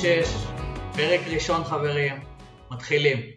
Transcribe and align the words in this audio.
36, 0.00 0.28
פרק 0.96 1.20
ראשון 1.28 1.64
חברים, 1.64 2.14
מתחילים. 2.70 3.27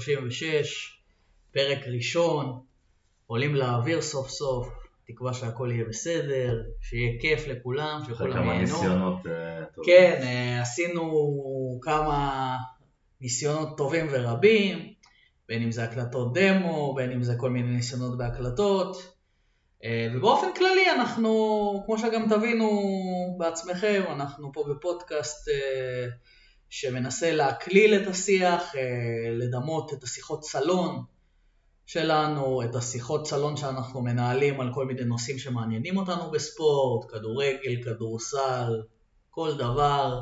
36, 0.00 1.00
פרק 1.52 1.78
ראשון, 1.86 2.60
עולים 3.26 3.54
לאוויר 3.54 4.02
סוף 4.02 4.28
סוף, 4.28 4.68
תקווה 5.06 5.34
שהכל 5.34 5.70
יהיה 5.72 5.84
בסדר, 5.84 6.62
שיהיה 6.80 7.20
כיף 7.20 7.46
לכולם, 7.46 8.00
שכולם 8.08 8.32
כמה 8.32 8.44
ייהנו. 8.44 8.60
ניסיונות 8.60 9.26
אה, 9.26 9.64
טובים. 9.74 9.94
כן, 9.94 10.20
אה, 10.22 10.62
עשינו 10.62 11.12
כמה 11.82 12.56
ניסיונות 13.20 13.76
טובים 13.76 14.06
ורבים, 14.10 14.92
בין 15.48 15.62
אם 15.62 15.72
זה 15.72 15.84
הקלטות 15.84 16.32
דמו, 16.34 16.94
בין 16.94 17.12
אם 17.12 17.22
זה 17.22 17.34
כל 17.36 17.50
מיני 17.50 17.68
ניסיונות 17.76 18.18
בהקלטות. 18.18 19.16
אה, 19.84 20.08
ובאופן 20.14 20.46
כללי 20.56 20.90
אנחנו, 20.90 21.82
כמו 21.86 21.98
שגם 21.98 22.28
תבינו 22.28 22.70
בעצמכם, 23.38 24.02
אנחנו 24.08 24.52
פה 24.52 24.64
בפודקאסט 24.70 25.48
שמנסה 26.70 27.32
להקליל 27.32 27.94
את 27.94 28.06
השיח, 28.06 28.74
אה, 28.76 28.80
לדמות 29.30 29.92
את 29.92 30.02
השיחות 30.02 30.44
סלון 30.44 31.02
שלנו, 31.86 32.62
את 32.62 32.74
השיחות 32.74 33.26
סלון 33.26 33.56
שאנחנו 33.56 34.02
מנהלים 34.02 34.60
על 34.60 34.70
כל 34.74 34.86
מיני 34.86 35.04
נושאים 35.04 35.38
שמעניינים 35.38 35.96
אותנו 35.96 36.30
בספורט, 36.30 37.10
כדורגל, 37.10 37.82
כדורסל, 37.84 38.82
כל 39.30 39.56
דבר. 39.58 40.20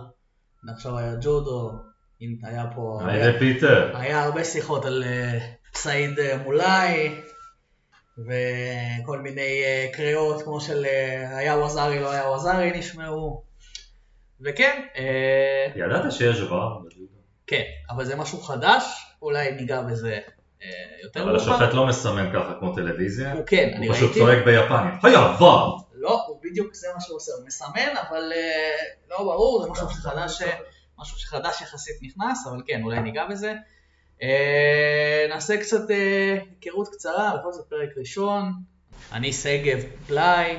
עכשיו 0.75 0.99
היה 0.99 1.15
ג'ודו, 1.21 1.73
הנה, 2.21 2.49
היה 2.49 2.65
פה... 2.75 3.01
היי 3.07 3.39
פיטר. 3.39 3.97
היה 3.97 4.25
הרבה 4.25 4.45
שיחות 4.45 4.85
על 4.85 5.05
אה, 5.07 5.39
סעיד 5.75 6.19
אה, 6.19 6.39
מולאי, 6.45 7.21
וכל 8.19 9.19
מיני 9.19 9.63
קריאות 9.93 10.43
כמו 10.43 10.61
של 10.61 10.85
היה 11.31 11.57
ווזארי, 11.57 12.01
לא 12.01 12.11
היה 12.11 12.29
ווזארי 12.29 12.79
נשמעו. 12.79 13.48
וכן, 14.41 14.87
אה, 14.97 15.67
ידעת 15.77 16.13
שיש 16.13 16.41
בג'ודו? 16.41 17.19
כן, 17.47 17.63
אבל 17.91 18.05
זה 18.05 18.17
משהו 18.17 18.41
חדש, 18.41 18.85
אולי 19.23 19.51
ניגע 19.53 19.83
בזה 19.83 20.19
אה, 20.63 20.69
יותר 21.03 21.23
אבל 21.23 21.37
השופט 21.37 21.75
לא 21.75 21.87
מסמן 21.87 22.31
ככה 22.35 22.55
כמו 22.59 22.75
טלוויזיה, 22.75 23.33
הוא 23.33 23.43
כן, 23.47 23.73
אני 23.77 23.87
הוא 23.87 23.95
פשוט 23.95 24.11
ראיתי. 24.11 24.21
צועק 24.21 24.45
ביפנית, 24.45 25.05
היה 25.05 25.37
בר! 25.41 25.77
לא, 25.95 26.25
הוא 26.27 26.39
בדיוק 26.43 26.75
זה 26.75 26.89
מה 26.95 27.01
שהוא 27.01 27.17
עושה, 27.17 27.33
הוא 27.39 27.47
מסמן, 27.47 27.97
אבל 28.09 28.33
אה, 28.35 28.77
לא 29.11 29.19
ברור, 29.19 29.63
זה 29.63 29.71
משהו 29.71 29.91
שחדש, 29.91 30.43
משהו 30.99 31.19
שחדש 31.19 31.63
יחסית 31.63 31.97
נכנס, 32.03 32.47
אבל 32.47 32.63
כן, 32.67 32.83
אולי 32.83 33.01
ניגע 33.01 33.27
בזה. 33.31 33.55
נעשה 35.29 35.57
קצת 35.57 35.91
היכרות 35.91 36.89
קצרה, 36.89 37.37
בכל 37.37 37.53
זאת 37.53 37.67
פרק 37.69 37.89
ראשון. 37.97 38.53
אני 39.13 39.33
שגב 39.33 39.79
פלאי, 40.07 40.59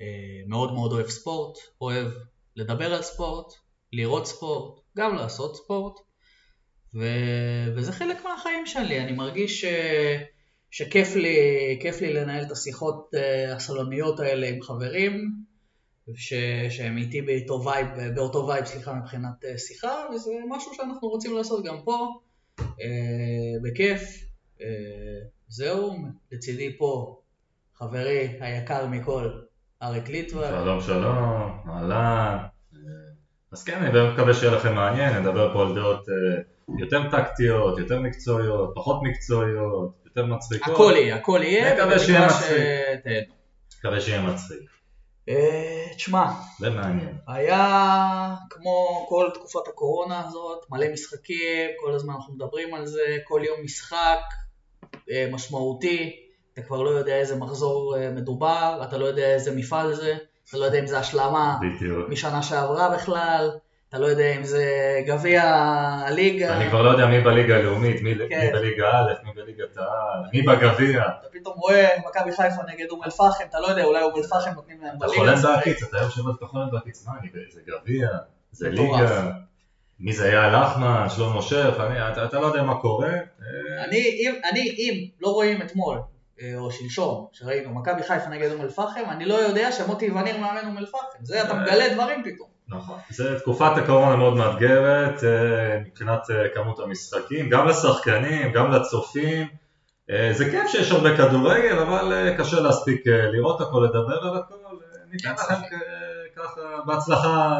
אה, 0.00 0.06
מאוד 0.46 0.72
מאוד 0.74 0.92
אוהב 0.92 1.08
ספורט, 1.08 1.58
אוהב 1.80 2.08
לדבר 2.56 2.94
על 2.94 3.02
ספורט, 3.02 3.52
לראות 3.92 4.26
ספורט, 4.26 4.80
גם 4.96 5.14
לעשות 5.14 5.56
ספורט, 5.56 6.00
ו... 6.94 7.06
וזה 7.76 7.92
חלק 7.92 8.24
מהחיים 8.24 8.66
שלי, 8.66 9.00
אני 9.00 9.12
מרגיש 9.12 9.60
ש... 9.60 9.64
שכיף 10.70 11.16
לי, 11.16 11.36
כיף 11.82 12.00
לי 12.00 12.12
לנהל 12.12 12.44
את 12.44 12.50
השיחות 12.50 13.10
אה, 13.14 13.54
הסלוניות 13.54 14.20
האלה 14.20 14.48
עם 14.48 14.62
חברים, 14.62 15.32
ש... 16.14 16.34
שהם 16.70 16.96
איתי 16.98 17.22
באותו 17.22 17.64
vibe, 17.64 17.86
באותו 18.14 18.46
vibe, 18.46 18.64
סליחה, 18.64 18.94
מבחינת 18.94 19.44
אה, 19.44 19.58
שיחה, 19.58 20.06
וזה 20.14 20.30
משהו 20.48 20.74
שאנחנו 20.74 21.08
רוצים 21.08 21.36
לעשות 21.36 21.64
גם 21.64 21.82
פה, 21.84 22.08
אה, 22.60 23.60
בכיף. 23.62 24.00
אה, 24.60 24.66
זהו, 25.48 25.96
לצידי 26.32 26.78
פה 26.78 27.20
חברי 27.74 28.36
היקר 28.40 28.86
מכל, 28.86 29.30
אריק 29.82 30.08
ליטווה. 30.08 30.48
שלום 30.48 30.80
שלום, 30.80 31.58
אהלן. 31.68 32.38
אה, 32.74 32.78
אז 33.52 33.64
כן, 33.64 33.84
אני 33.84 34.12
מקווה 34.12 34.34
שיהיה 34.34 34.52
לכם 34.52 34.74
מעניין, 34.74 35.18
נדבר 35.18 35.52
פה 35.52 35.62
על 35.62 35.74
דעות 35.74 36.08
אה, 36.08 36.42
יותר 36.78 37.10
טקטיות, 37.10 37.78
יותר 37.78 38.00
מקצועיות, 38.00 38.72
פחות 38.74 39.00
מקצועיות, 39.02 39.92
יותר 40.04 40.26
מצחיקות. 40.26 40.74
הכל 40.74 40.92
יהיה, 40.96 41.16
הכל 41.16 41.40
יהיה, 41.42 41.74
נקווה 41.74 41.98
שיהיה 41.98 42.26
מצחיק. 42.26 42.42
שתהנו. 43.00 43.34
מקווה 43.78 44.00
שיהיה 44.00 44.22
מצחיק. 44.22 44.70
אה, 45.28 45.86
תשמע. 45.96 46.32
היה 47.28 48.34
כמו 48.50 49.06
כל 49.08 49.30
תקופת 49.34 49.68
הקורונה 49.68 50.26
הזאת, 50.26 50.66
מלא 50.70 50.86
משחקים, 50.92 51.70
כל 51.80 51.94
הזמן 51.94 52.14
אנחנו 52.14 52.34
מדברים 52.34 52.74
על 52.74 52.86
זה, 52.86 53.16
כל 53.24 53.40
יום 53.44 53.64
משחק 53.64 54.20
משמעותי, 55.32 56.21
אתה 56.54 56.62
כבר 56.62 56.82
לא 56.82 56.90
יודע 56.90 57.16
איזה 57.16 57.36
מחזור 57.36 57.96
אה, 57.96 58.10
מדובר, 58.10 58.80
אתה 58.88 58.98
לא 58.98 59.04
יודע 59.04 59.34
איזה 59.34 59.56
מפעל 59.56 59.94
זה, 59.94 60.14
אתה 60.48 60.58
לא 60.58 60.64
יודע 60.64 60.78
אם 60.78 60.86
זה 60.86 60.98
השלמה 60.98 61.56
בדיוק. 61.60 62.08
משנה 62.08 62.42
שעברה 62.42 62.88
בכלל, 62.90 63.50
אתה 63.88 63.98
לא 63.98 64.06
יודע 64.06 64.36
אם 64.36 64.44
זה 64.44 64.64
גביע 65.06 65.42
הליגה, 66.06 66.56
אני 66.56 66.68
כבר 66.68 66.82
לא 66.82 66.90
יודע 66.90 67.06
מי 67.06 67.20
בליגה 67.20 67.56
הלאומית, 67.56 68.02
מי 68.02 68.14
כן. 68.28 68.40
מי 68.40 68.52
בליגה 68.52 68.90
א', 68.90 69.12
מי 69.26 69.32
בליגת 69.42 69.76
העל, 69.76 70.20
מי 70.32 70.42
בגביע. 70.42 71.02
אתה 71.02 71.26
פתאום 71.32 71.54
רואה 71.56 71.88
מכבי 72.08 72.32
חיפה 72.32 72.62
נגד 72.72 72.86
אום 72.90 73.02
אל-פחם, 73.04 73.44
אתה 73.50 73.60
לא 73.60 73.66
יודע, 73.66 73.84
אולי 73.84 74.02
אום 74.02 74.12
אל-פחם 74.16 74.50
נותנים 74.54 74.80
להם 74.82 74.96
אתה 74.96 75.06
בליגה. 75.06 75.16
חולם 75.22 75.32
לשחק. 75.34 75.48
בעקיץ, 75.56 75.82
אתה 75.82 75.96
יושב 75.98 76.26
ואתה 76.26 76.46
חולם 76.46 76.70
בעקיץ, 76.72 77.06
מה, 77.06 77.12
אני- 77.20 77.28
זה 77.52 77.60
גביע, 77.66 78.08
זה. 78.52 78.68
ליגה, 78.70 79.30
מי 80.00 80.12
זה 80.12 80.24
היה 80.28 80.48
לחמן, 80.60 81.06
שלמה 81.08 81.40
אני- 81.80 82.12
אתה- 82.12 82.24
אתה 82.24 82.40
לא 82.40 82.46
יודע 82.46 82.62
מה 82.62 82.74
קורה. 82.80 83.10
אני, 83.84 83.98
אם, 83.98 84.34
אני, 84.52 84.60
אם 84.60 84.94
לא 85.20 85.28
רואים 85.28 85.62
אתמול, 85.62 85.98
או 86.56 86.70
שלשום, 86.70 87.26
שראינו 87.32 87.74
מכבי 87.74 88.02
חיפה 88.02 88.28
נגד 88.28 88.52
אום 88.52 88.60
אל-פחם, 88.60 89.02
אני 89.08 89.24
לא 89.24 89.34
יודע 89.34 89.72
שמוטי 89.72 90.10
וניר 90.10 90.38
מאמן 90.38 90.66
אום 90.66 90.78
אל-פחם. 90.78 91.18
זה 91.20 91.42
אתה 91.42 91.50
אה. 91.50 91.62
מגלה 91.62 91.94
דברים 91.94 92.22
פתאום. 92.24 92.48
נכון. 92.68 92.98
זה 93.10 93.40
תקופת 93.40 93.72
הקורונה 93.76 94.16
מאוד 94.16 94.36
מאתגרת 94.36 95.24
אה, 95.24 95.78
מבחינת 95.86 96.20
אה, 96.30 96.48
כמות 96.54 96.80
המשחקים, 96.80 97.48
גם 97.50 97.68
לשחקנים, 97.68 98.52
גם 98.52 98.70
לצופים. 98.70 99.46
אה, 100.10 100.30
זה 100.32 100.50
כיף 100.50 100.68
שיש 100.68 100.90
הרבה 100.90 101.16
כדורגל, 101.16 101.78
אבל 101.78 102.12
אה, 102.12 102.36
קשה 102.38 102.60
להספיק 102.60 103.06
אה, 103.06 103.30
לראות 103.30 103.60
הכל, 103.60 103.84
לדבר 103.84 104.28
על 104.28 104.36
הכל. 104.36 104.54
אה, 104.54 104.98
ניתן 105.10 105.32
לכם. 105.32 105.54
אה, 105.54 106.22
ככה 106.36 106.60
בהצלחה 106.86 107.52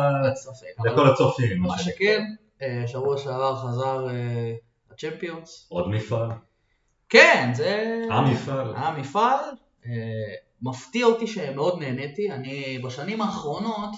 לכל 0.84 1.08
הצופים. 1.08 1.62
מה 1.62 1.78
שכן, 1.78 2.22
אה, 2.62 2.82
שבוע 2.86 3.18
שעבר 3.18 3.56
חזר 3.56 4.08
אה, 4.08 4.52
הצ'מפיונס. 4.90 5.66
עוד 5.70 5.88
מפעל, 5.88 6.28
כן, 7.12 7.50
זה... 7.54 8.02
המפעל. 8.10 8.72
המפעל. 8.76 9.44
אה, 9.86 10.34
מפתיע 10.62 11.06
אותי 11.06 11.26
שמאוד 11.26 11.78
נהניתי. 11.78 12.30
אני 12.30 12.78
בשנים 12.84 13.20
האחרונות, 13.20 13.90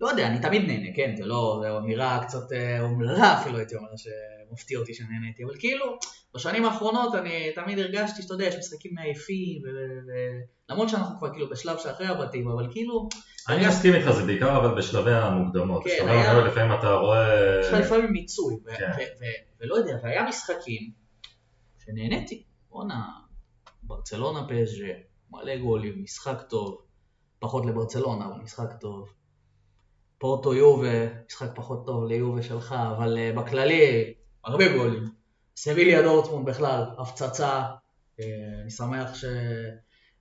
לא 0.00 0.08
יודע, 0.08 0.26
אני 0.26 0.40
תמיד 0.40 0.62
נהנה, 0.66 0.88
כן? 0.96 1.14
זה 1.16 1.26
לא, 1.26 1.62
זו 1.62 1.78
אמירה 1.78 2.24
קצת 2.24 2.52
אה, 2.52 2.80
אומללה 2.80 3.40
אפילו 3.40 3.58
הייתי 3.58 3.76
אומר 3.76 3.88
שמפתיע 3.96 4.78
אותי 4.78 4.94
שנהניתי, 4.94 5.44
אבל 5.44 5.52
כאילו, 5.58 5.98
בשנים 6.34 6.64
האחרונות 6.64 7.14
אני 7.14 7.52
תמיד 7.54 7.78
הרגשתי 7.78 8.22
שאתה 8.22 8.34
יודע, 8.34 8.44
יש 8.44 8.54
משחקים 8.58 8.94
מעייפים, 8.94 9.62
למרות 10.70 10.88
שאנחנו 10.88 11.18
כבר 11.18 11.32
כאילו 11.32 11.50
בשלב 11.50 11.78
שאחרי 11.78 12.06
הבתים, 12.06 12.48
אבל 12.48 12.68
כאילו, 12.70 13.08
אני 13.48 13.66
מסכים 13.66 13.94
איתך, 13.94 14.10
זה 14.10 14.24
בעיקר 14.24 14.56
אבל 14.56 14.78
בשלבי 14.78 15.12
המוקדמות. 15.12 15.84
כן, 15.84 15.90
בשלבי 15.90 16.10
המוקדמות 16.10 16.44
לפעמים 16.52 16.78
אתה 16.78 16.92
רואה... 16.92 17.60
יש 17.60 17.66
לך 17.66 17.80
לפעמים 17.80 18.12
מיצוי, 18.12 18.56
כן. 18.78 18.90
ולא 19.60 19.74
יודע, 19.74 19.92
והיה 20.02 20.22
משחקים 20.28 21.07
שנהניתי, 21.90 22.42
בואנה, 22.70 23.08
ברצלונה 23.82 24.46
פסג'ה, 24.48 24.92
מלא 25.30 25.56
גולים, 25.56 26.02
משחק 26.02 26.42
טוב, 26.48 26.82
פחות 27.38 27.66
לברצלונה, 27.66 28.26
אבל 28.26 28.40
משחק 28.42 28.72
טוב. 28.80 29.08
פורטו 30.18 30.54
יובה, 30.54 31.24
משחק 31.26 31.48
פחות 31.54 31.86
טוב 31.86 32.04
ליובה 32.04 32.42
שלך, 32.42 32.74
אבל 32.96 33.16
uh, 33.16 33.38
בכללי, 33.38 34.14
הרבה 34.44 34.76
גולים. 34.76 35.04
סביליה 35.56 36.02
דורטמונד 36.02 36.48
בכלל, 36.48 36.84
הפצצה. 36.98 37.62
Uh, 38.20 38.22
אני 38.62 38.70
שמח 38.70 39.14
ש... 39.14 39.24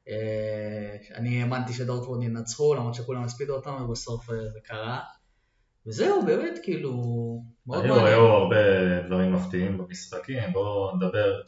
אה, 0.10 1.16
אני 1.16 1.42
האמנתי 1.42 1.74
שדורטמונד 1.74 2.24
ינצחו, 2.24 2.76
למרות 2.76 2.94
שכולם 2.94 3.24
הספידו 3.24 3.56
אותם, 3.56 3.74
ובסוף 3.82 4.26
זה 4.26 4.60
קרה. 4.64 5.00
וזהו, 5.88 6.26
באמת, 6.26 6.60
כאילו, 6.64 6.92
היו. 7.72 8.06
היו 8.06 8.22
הרבה 8.22 8.56
דברים 9.08 9.34
מפתיעים 9.34 9.78
במשחקים, 9.78 10.54
בואו 10.54 10.96
נדבר 10.96 11.42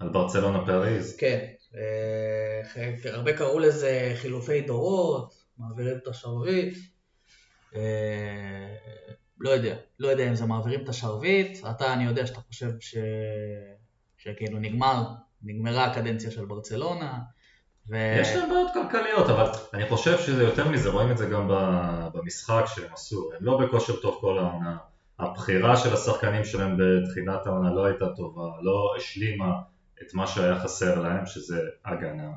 על 0.00 0.08
ברצלונה 0.08 0.66
פריז. 0.66 1.16
כן, 1.16 1.46
אה, 1.76 3.12
הרבה 3.12 3.32
קראו 3.32 3.58
לזה 3.58 4.12
חילופי 4.16 4.60
דורות, 4.60 5.34
מעבירים 5.58 5.96
את 5.96 6.08
השרביט. 6.08 6.78
אה, 7.76 7.80
לא 9.40 9.50
יודע, 9.50 9.74
לא 9.98 10.08
יודע 10.08 10.28
אם 10.28 10.34
זה 10.34 10.46
מעבירים 10.46 10.80
את 10.84 10.88
השרביט. 10.88 11.58
אתה, 11.70 11.92
אני 11.92 12.04
יודע 12.04 12.26
שאתה 12.26 12.40
חושב 12.40 12.70
ש... 12.80 12.96
שכאילו 14.18 14.58
נגמר, 14.58 15.04
נגמרה 15.42 15.84
הקדנציה 15.84 16.30
של 16.30 16.44
ברצלונה. 16.44 17.18
ו... 17.88 17.96
יש 18.20 18.36
להם 18.36 18.50
בעיות 18.50 18.70
כלכליות, 18.74 19.28
אבל 19.30 19.50
אני 19.74 19.88
חושב 19.88 20.18
שזה 20.18 20.42
יותר 20.42 20.68
מזה, 20.68 20.90
רואים 20.90 21.10
את 21.10 21.18
זה 21.18 21.26
גם 21.26 21.48
במשחק 22.14 22.64
שהם 22.66 22.92
עשו, 22.92 23.30
הם 23.38 23.44
לא 23.44 23.58
בכושר 23.58 23.96
טוב 23.96 24.18
כל 24.20 24.38
העונה. 24.38 24.76
הבחירה 25.18 25.76
של 25.76 25.94
השחקנים 25.94 26.44
שלהם 26.44 26.76
בתחילת 26.78 27.46
העונה 27.46 27.74
לא 27.74 27.84
הייתה 27.84 28.06
טובה, 28.16 28.50
לא 28.62 28.94
השלימה 28.96 29.52
את 30.02 30.14
מה 30.14 30.26
שהיה 30.26 30.60
חסר 30.60 31.00
להם, 31.00 31.26
שזה 31.26 31.60
הגנה. 31.84 32.30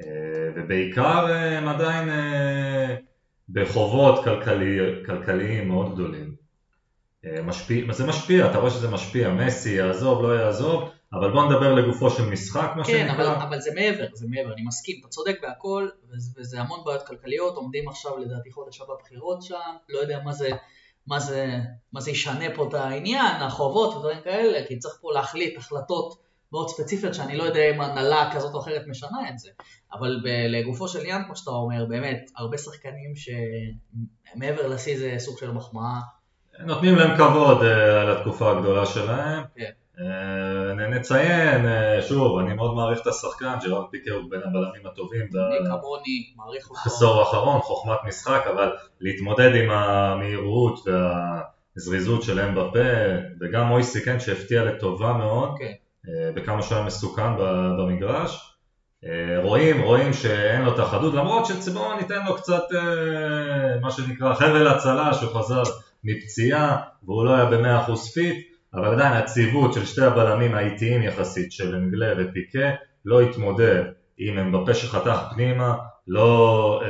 אה, 0.00 0.50
ובעיקר 0.56 1.26
אה, 1.28 1.58
הם 1.58 1.68
עדיין 1.68 2.08
אה, 2.10 2.96
בחובות 3.48 4.24
כלכלי, 4.24 4.78
כלכליים 5.06 5.68
מאוד 5.68 5.94
גדולים. 5.94 6.44
משפיע, 7.44 7.92
זה 7.92 8.06
משפיע, 8.06 8.50
אתה 8.50 8.58
רואה 8.58 8.70
שזה 8.70 8.88
משפיע, 8.90 9.28
מסי 9.28 9.70
יעזוב, 9.70 10.22
לא 10.22 10.38
יעזוב, 10.38 10.90
אבל 11.12 11.32
בוא 11.32 11.44
נדבר 11.44 11.74
לגופו 11.74 12.10
של 12.10 12.22
משחק, 12.22 12.72
מה 12.76 12.84
כן, 12.84 13.06
שנקרא. 13.08 13.24
אבל, 13.24 13.26
אבל 13.26 13.60
זה 13.60 13.70
מעבר, 13.74 14.06
זה 14.12 14.26
מעבר, 14.28 14.52
אני 14.52 14.62
מסכים, 14.62 14.96
אתה 15.00 15.08
צודק 15.08 15.38
בהכל, 15.42 15.88
וזה, 16.10 16.30
וזה 16.36 16.60
המון 16.60 16.80
בעיות 16.84 17.06
כלכליות, 17.06 17.56
עומדים 17.56 17.88
עכשיו 17.88 18.18
לדעתי 18.18 18.52
חודש 18.52 18.80
הבא 18.80 18.94
בחירות 19.02 19.42
שם, 19.42 19.54
לא 19.88 19.98
יודע 19.98 20.18
מה 20.24 20.32
זה, 20.32 20.50
מה 21.06 21.20
זה, 21.20 21.56
מה 21.92 22.00
זה 22.00 22.10
ישנה 22.10 22.54
פה 22.54 22.68
את 22.68 22.74
העניין, 22.74 23.42
החובות 23.42 23.94
ודברים 23.94 24.18
כאלה, 24.24 24.66
כי 24.66 24.78
צריך 24.78 24.94
פה 25.00 25.12
להחליט 25.12 25.58
החלטות 25.58 26.23
מאוד 26.54 26.68
ספציפיות, 26.68 27.14
שאני 27.14 27.36
לא 27.36 27.42
יודע 27.42 27.70
אם 27.70 27.80
הנהלה 27.80 28.30
כזאת 28.34 28.54
או 28.54 28.60
אחרת 28.60 28.82
משנה 28.86 29.28
את 29.30 29.38
זה, 29.38 29.50
אבל 29.92 30.20
ב- 30.24 30.46
לגופו 30.48 30.88
של 30.88 31.00
עניין, 31.00 31.24
כמו 31.24 31.36
שאתה 31.36 31.50
אומר, 31.50 31.84
באמת, 31.88 32.30
הרבה 32.36 32.58
שחקנים 32.58 33.12
שמעבר 33.16 34.66
לשיא 34.66 34.98
זה 34.98 35.14
סוג 35.18 35.38
של 35.38 35.50
מחמאה, 35.50 36.00
נותנים 36.60 36.96
להם 36.96 37.16
כבוד 37.16 37.62
על 38.00 38.10
התקופה 38.16 38.50
הגדולה 38.50 38.86
שלהם. 38.86 39.42
כן. 39.56 39.70
נ- 40.76 40.94
נציין, 40.94 41.66
אה, 41.66 42.02
שוב, 42.02 42.38
אני 42.38 42.54
מאוד 42.54 42.74
מעריך 42.74 43.00
את 43.02 43.06
השחקן, 43.06 43.54
ג'רארד 43.64 43.84
פיקר 43.90 44.12
הוא 44.12 44.30
בין 44.30 44.40
הבלמים 44.44 44.86
הטובים 44.86 45.20
אני 45.20 45.68
כמוני 45.68 46.32
מעריך 46.36 46.70
אותו. 46.70 46.80
בעשור 46.84 47.20
האחרון, 47.20 47.60
חוכמת 47.60 47.98
משחק, 48.06 48.44
אבל 48.54 48.72
להתמודד 49.00 49.50
עם 49.54 49.70
המהירות 49.70 50.78
והזריזות 51.76 52.22
של 52.22 52.40
אמבפה, 52.40 52.78
וגם 53.40 53.66
מויסי 53.66 54.04
כן 54.04 54.20
שהפתיע 54.20 54.64
לטובה 54.64 55.12
מאוד, 55.12 55.48
כן. 55.58 55.72
אה, 56.08 56.30
בכמה 56.34 56.62
שהוא 56.62 56.76
היה 56.76 56.86
מסוכן 56.86 57.36
במגרש. 57.78 58.50
אה, 59.04 59.42
רואים, 59.42 59.80
רואים 59.80 60.12
שאין 60.12 60.62
לו 60.62 60.74
את 60.74 60.78
החדות, 60.78 61.14
למרות 61.14 61.46
שבואו 61.46 61.96
ניתן 61.96 62.24
לו 62.26 62.36
קצת 62.36 62.62
אה, 62.74 63.80
מה 63.80 63.90
שנקרא 63.90 64.34
חבל 64.34 64.66
הצלה, 64.66 65.14
שהוא 65.14 65.32
חזר 65.34 65.62
מפציעה 66.04 66.76
והוא 67.02 67.24
לא 67.24 67.34
היה 67.34 67.44
במאה 67.44 67.82
אחוז 67.82 68.12
fit, 68.14 68.36
אבל 68.74 68.92
עדיין 68.92 69.12
הציוות 69.12 69.72
של 69.72 69.84
שתי 69.84 70.02
הבלמים 70.02 70.54
האיטיים 70.54 71.02
יחסית 71.02 71.52
של 71.52 71.74
לנגלה 71.74 72.12
ופיקה 72.18 72.70
לא 73.04 73.20
התמודד 73.20 73.82
עם 74.18 74.38
אמבפה 74.38 74.74
שחתך 74.74 75.18
פנימה, 75.34 75.74
לא 76.08 76.80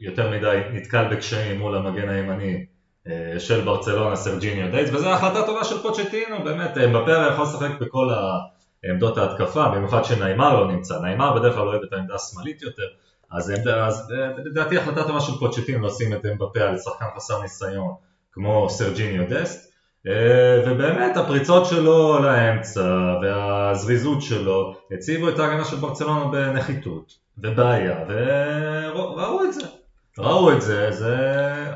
יותר 0.00 0.30
מדי 0.30 0.60
נתקל 0.72 1.04
בקשיים 1.10 1.58
מול 1.58 1.74
המגן 1.74 2.08
הימני 2.08 2.64
של 3.38 3.60
ברצלונה 3.60 4.16
סרג'יניו 4.16 4.70
דסט, 4.70 4.90
וזו 4.92 5.08
החלטה 5.08 5.46
טובה 5.46 5.64
של 5.64 5.78
פוצ'טינו, 5.78 6.44
באמת 6.44 6.78
אמבפה 6.78 7.12
הרי 7.12 7.32
יכול 7.32 7.44
לשחק 7.44 7.80
בכל 7.80 8.08
עמדות 8.90 9.18
ההתקפה, 9.18 9.68
במיוחד 9.68 10.04
שניימר 10.04 10.60
לא 10.60 10.72
נמצא, 10.72 10.98
ניימר 10.98 11.38
בדרך 11.38 11.54
כלל 11.54 11.68
אוהב 11.68 11.82
את 11.82 11.92
העמדה 11.92 12.14
השמאלית 12.14 12.62
יותר, 12.62 12.86
אז, 13.30 13.50
אה, 13.50 13.88
לדעתי 14.44 14.78
החלטה 14.78 15.04
טובה 15.04 15.20
של 15.20 15.32
פוצ'טינו 15.32 15.86
לשים 15.86 16.12
את 16.12 16.26
אמבפה 16.26 16.60
על 16.60 16.78
שחקן 16.78 17.04
חסר 17.16 17.42
ניסיון 17.42 17.94
כמו 18.32 18.70
סרג'יניו 18.70 19.24
דסט, 19.28 19.72
אה, 20.06 20.62
ובאמת 20.66 21.16
הפריצות 21.16 21.66
שלו 21.66 22.18
לאמצע 22.22 23.14
והזריזות 23.22 24.22
שלו 24.22 24.74
הציבו 24.90 25.28
את 25.28 25.38
ההגנה 25.38 25.64
של 25.64 25.76
ברצלונה 25.76 26.24
בנחיתות 26.24 27.12
ובעיה 27.38 28.04
וראו 28.08 29.44
את 29.44 29.52
זה, 29.52 29.66
ראו 30.18 30.52
את 30.52 30.62
זה, 30.62 30.90
זה 30.90 31.16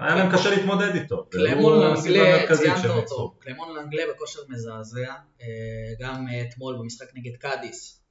היה 0.00 0.14
להם 0.14 0.32
קשה 0.32 0.50
להתמודד 0.50 0.94
איתו. 0.94 1.26
קלמון 1.30 1.80
לנגלה, 1.80 2.34
המרכזית 2.34 2.74
ציינת 2.74 2.96
אותו. 2.96 3.34
קלמון 3.38 3.76
לנגלה 3.76 4.02
בכושר 4.14 4.40
מזעזע, 4.48 5.14
אה, 5.42 5.46
גם 6.00 6.26
אתמול 6.42 6.76
במשחק 6.78 7.06
נגד 7.14 7.36
קאדיס, 7.36 8.02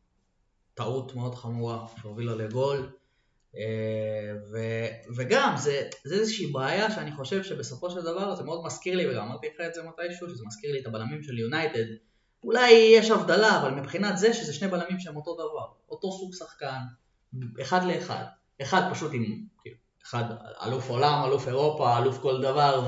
טעות 0.73 1.15
מאוד 1.15 1.35
חמורה 1.35 1.85
שהובילה 2.01 2.35
לגול, 2.35 2.89
אה, 3.57 4.33
ו- 4.51 5.15
וגם 5.15 5.53
זה, 5.57 5.89
זה 6.03 6.15
איזושהי 6.15 6.47
בעיה 6.47 6.91
שאני 6.91 7.11
חושב 7.11 7.43
שבסופו 7.43 7.89
של 7.89 8.01
דבר 8.01 8.35
זה 8.35 8.43
מאוד 8.43 8.65
מזכיר 8.65 8.95
לי, 8.95 9.11
וגם 9.11 9.25
אמרתי 9.25 9.47
לך 9.47 9.61
את 9.67 9.73
זה 9.73 9.81
מתישהו, 9.83 10.29
שזה 10.29 10.43
מזכיר 10.47 10.71
לי 10.71 10.79
את 10.79 10.85
הבלמים 10.85 11.23
של 11.23 11.37
יונייטד, 11.39 11.85
אולי 12.43 12.71
יש 12.71 13.11
הבדלה, 13.11 13.61
אבל 13.61 13.71
מבחינת 13.71 14.17
זה 14.17 14.33
שזה 14.33 14.53
שני 14.53 14.67
בלמים 14.67 14.99
שהם 14.99 15.15
אותו 15.15 15.33
דבר, 15.33 15.67
אותו 15.89 16.11
סוג 16.11 16.33
שחקן, 16.33 16.79
אחד 17.61 17.83
לאחד, 17.83 18.23
אחד 18.61 18.81
פשוט 18.91 19.11
עם, 19.13 19.23
כאילו, 19.61 19.75
אחד 20.09 20.23
אלוף 20.65 20.89
עולם, 20.89 21.23
אלוף 21.25 21.47
אירופה, 21.47 21.97
אלוף 21.97 22.17
כל 22.17 22.41
דבר, 22.41 22.87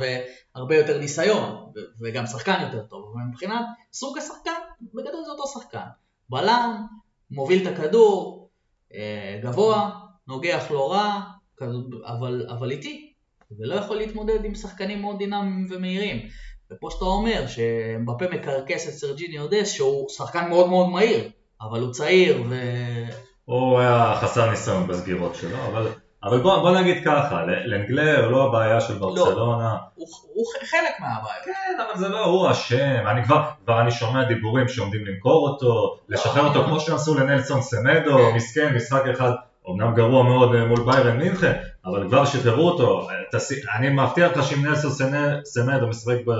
והרבה 0.56 0.75
יותר 0.75 0.98
ניסיון, 0.98 1.71
וגם 2.01 2.25
שחקן 2.25 2.62
יותר 2.62 2.83
טוב, 2.83 3.13
אבל 3.13 3.24
מבחינת 3.30 3.66
סוג 3.94 4.17
השחקן, 4.17 4.60
בגדול 4.94 5.24
זה 5.25 5.32
אותו 5.32 5.48
שחקן. 5.48 5.86
בלם, 6.29 6.86
מוביל 7.32 7.67
את 7.67 7.74
הכדור, 7.74 8.50
אה, 8.94 9.39
גבוה, 9.44 9.89
נוגח 10.27 10.65
לא 10.72 10.91
רע, 10.91 11.22
אבל, 12.05 12.48
אבל 12.50 12.72
איטי, 12.72 13.13
ולא 13.60 13.75
יכול 13.75 13.98
להתמודד 13.98 14.46
עם 14.46 14.55
שחקנים 14.55 15.01
מאוד 15.01 15.17
דינמיים 15.17 15.67
ומהירים. 15.70 16.27
ופה 16.72 16.88
שאתה 16.91 17.05
אומר 17.05 17.48
שמבפה 17.48 18.25
מקרקס 18.32 18.88
את 18.88 18.94
סרג'יני 18.94 19.39
אודס, 19.39 19.72
שהוא 19.72 20.10
שחקן 20.10 20.50
מאוד 20.50 20.70
מאוד 20.70 20.89
מהיר, 20.89 21.29
אבל 21.62 21.82
הוא 21.82 21.94
צעיר 21.94 22.44
ו... 22.50 22.55
הוא 23.46 23.79
היה 23.79 24.15
חסר 24.22 24.50
ניסיון 24.50 24.88
בסגירות 24.88 25.36
שלו, 25.36 25.58
אבל, 25.67 25.88
אבל 26.24 26.40
בוא, 26.40 26.60
בוא 26.60 26.72
נגיד 26.72 27.04
ככה, 27.06 27.46
ל- 27.46 27.74
לנגלה 27.74 28.20
הוא 28.20 28.32
לא 28.32 28.44
הבעיה 28.48 28.82
של 28.82 28.94
ברצלונה, 28.94 29.76
הוא, 29.96 30.08
הוא 30.34 30.46
חלק 30.72 31.00
מהבעיה. 31.00 31.44
כן, 31.46 31.52
אבל 31.90 32.00
זה 32.00 32.10
לא 32.10 32.26
הוא 32.26 32.52
אשם, 32.52 33.08
אני 33.08 33.24
כבר, 33.24 33.42
כבר 33.66 33.82
אני 33.82 33.92
שומע 33.92 34.24
דיבורים 34.24 34.68
שעומדים 34.68 35.06
למכור 35.06 35.50
אותו, 35.50 35.96
לשחרר 36.10 36.48
אותו 36.48 36.64
כמו 36.64 36.80
שעשו 36.80 37.16
לנלסון 37.16 37.62
סמדו, 37.62 38.18
כן. 38.18 38.36
מסכן, 38.36 38.76
משחק 38.76 39.04
אחד, 39.12 39.32
אמנם 39.70 39.94
גרוע 39.96 40.24
מאוד 40.24 40.56
אה, 40.56 40.66
מול 40.66 40.80
ביירן 40.86 41.18
מינכן, 41.18 41.54
אבל 41.86 42.08
כבר 42.08 42.26
שחררו 42.26 42.70
אותו, 42.70 43.08
תסי- 43.32 43.62
אני 43.76 43.90
מבטיח 43.90 44.38
לך 44.38 44.44
שאם 44.46 44.66
נלסון 44.66 44.92
סמדו 45.44 45.88
משחק 45.88 46.16
ב- 46.28 46.32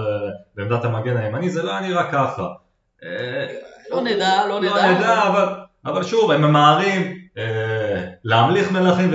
בעמדת 0.56 0.86
המגן 0.86 1.18
הימני, 1.18 1.50
זה 1.50 1.64
לא 1.64 1.72
היה 1.72 1.80
נראה 1.82 2.12
ככה. 2.12 2.48
אה, 3.04 3.46
לא 3.92 4.02
נדע, 4.02 4.46
לא 4.48 4.60
נדע. 4.60 4.76
לא 4.76 4.92
נדע, 4.92 5.28
אבל, 5.28 5.46
אבל 5.86 6.04
שוב, 6.04 6.32
הם 6.32 6.42
ממהרים 6.42 7.02
אה, 7.02 7.14
להמליך 8.24 8.72
מלכים 8.72 9.12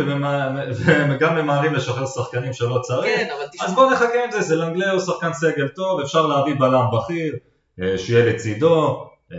וגם 1.11 1.37
ממהרים 1.37 1.75
לשחרר 1.75 2.07
שחקנים 2.07 2.53
שלא 2.53 2.79
צריך. 2.83 3.17
כן, 3.17 3.29
אבל 3.37 3.47
תשמע, 3.53 3.67
אז 3.67 3.75
בוא 3.75 3.93
נחכה 3.93 4.25
עם 4.25 4.31
זה, 4.31 4.41
זה 4.41 4.57
לנגלה 4.57 4.91
הוא 4.91 5.01
שחקן 5.01 5.33
סגל 5.33 5.69
טוב, 5.69 6.01
אפשר 6.01 6.27
להביא 6.27 6.55
בלם 6.59 6.85
בכיר, 6.93 7.37
אה, 7.83 7.99
שיהיה 7.99 8.27
לצידו, 8.27 9.07
אה, 9.33 9.39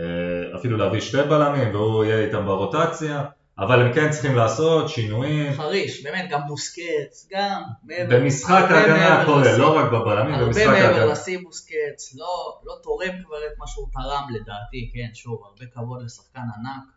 אפילו 0.58 0.76
להביא 0.76 1.00
שתי 1.00 1.22
בלמים 1.22 1.74
והוא 1.74 2.04
יהיה 2.04 2.24
איתם 2.24 2.46
ברוטציה, 2.46 3.24
אבל 3.58 3.80
הם 3.80 3.92
כן 3.92 4.10
צריכים 4.10 4.36
לעשות 4.36 4.88
שינויים 4.88 5.52
חריש, 5.52 6.04
באמת, 6.04 6.26
גם 6.30 6.40
בוסקץ, 6.46 7.28
גם 7.32 7.62
מעבר. 7.84 8.16
במשחק 8.16 8.50
הרבה 8.50 8.76
ההגנה 8.76 9.18
מעבר 9.18 9.22
הכולל. 9.22 9.56
לא 9.56 9.76
רק 9.78 9.92
בבלמים, 9.92 10.34
הרבה 10.34 10.46
במשחק 10.46 10.66
מעבר 10.66 10.86
ההגנה. 10.86 11.04
לשיא 11.04 11.38
בוסקץ, 11.42 12.14
לא, 12.16 12.58
לא 12.64 12.74
תורם 12.82 13.12
כבר 13.24 13.36
את 13.46 13.58
מה 13.58 13.66
שהוא 13.66 13.88
תרם 13.92 14.26
לדעתי, 14.30 14.90
כן, 14.94 15.14
שוב, 15.14 15.40
הרבה 15.44 15.64
כבוד 15.74 16.02
לשחקן 16.02 16.40
ענק, 16.40 16.95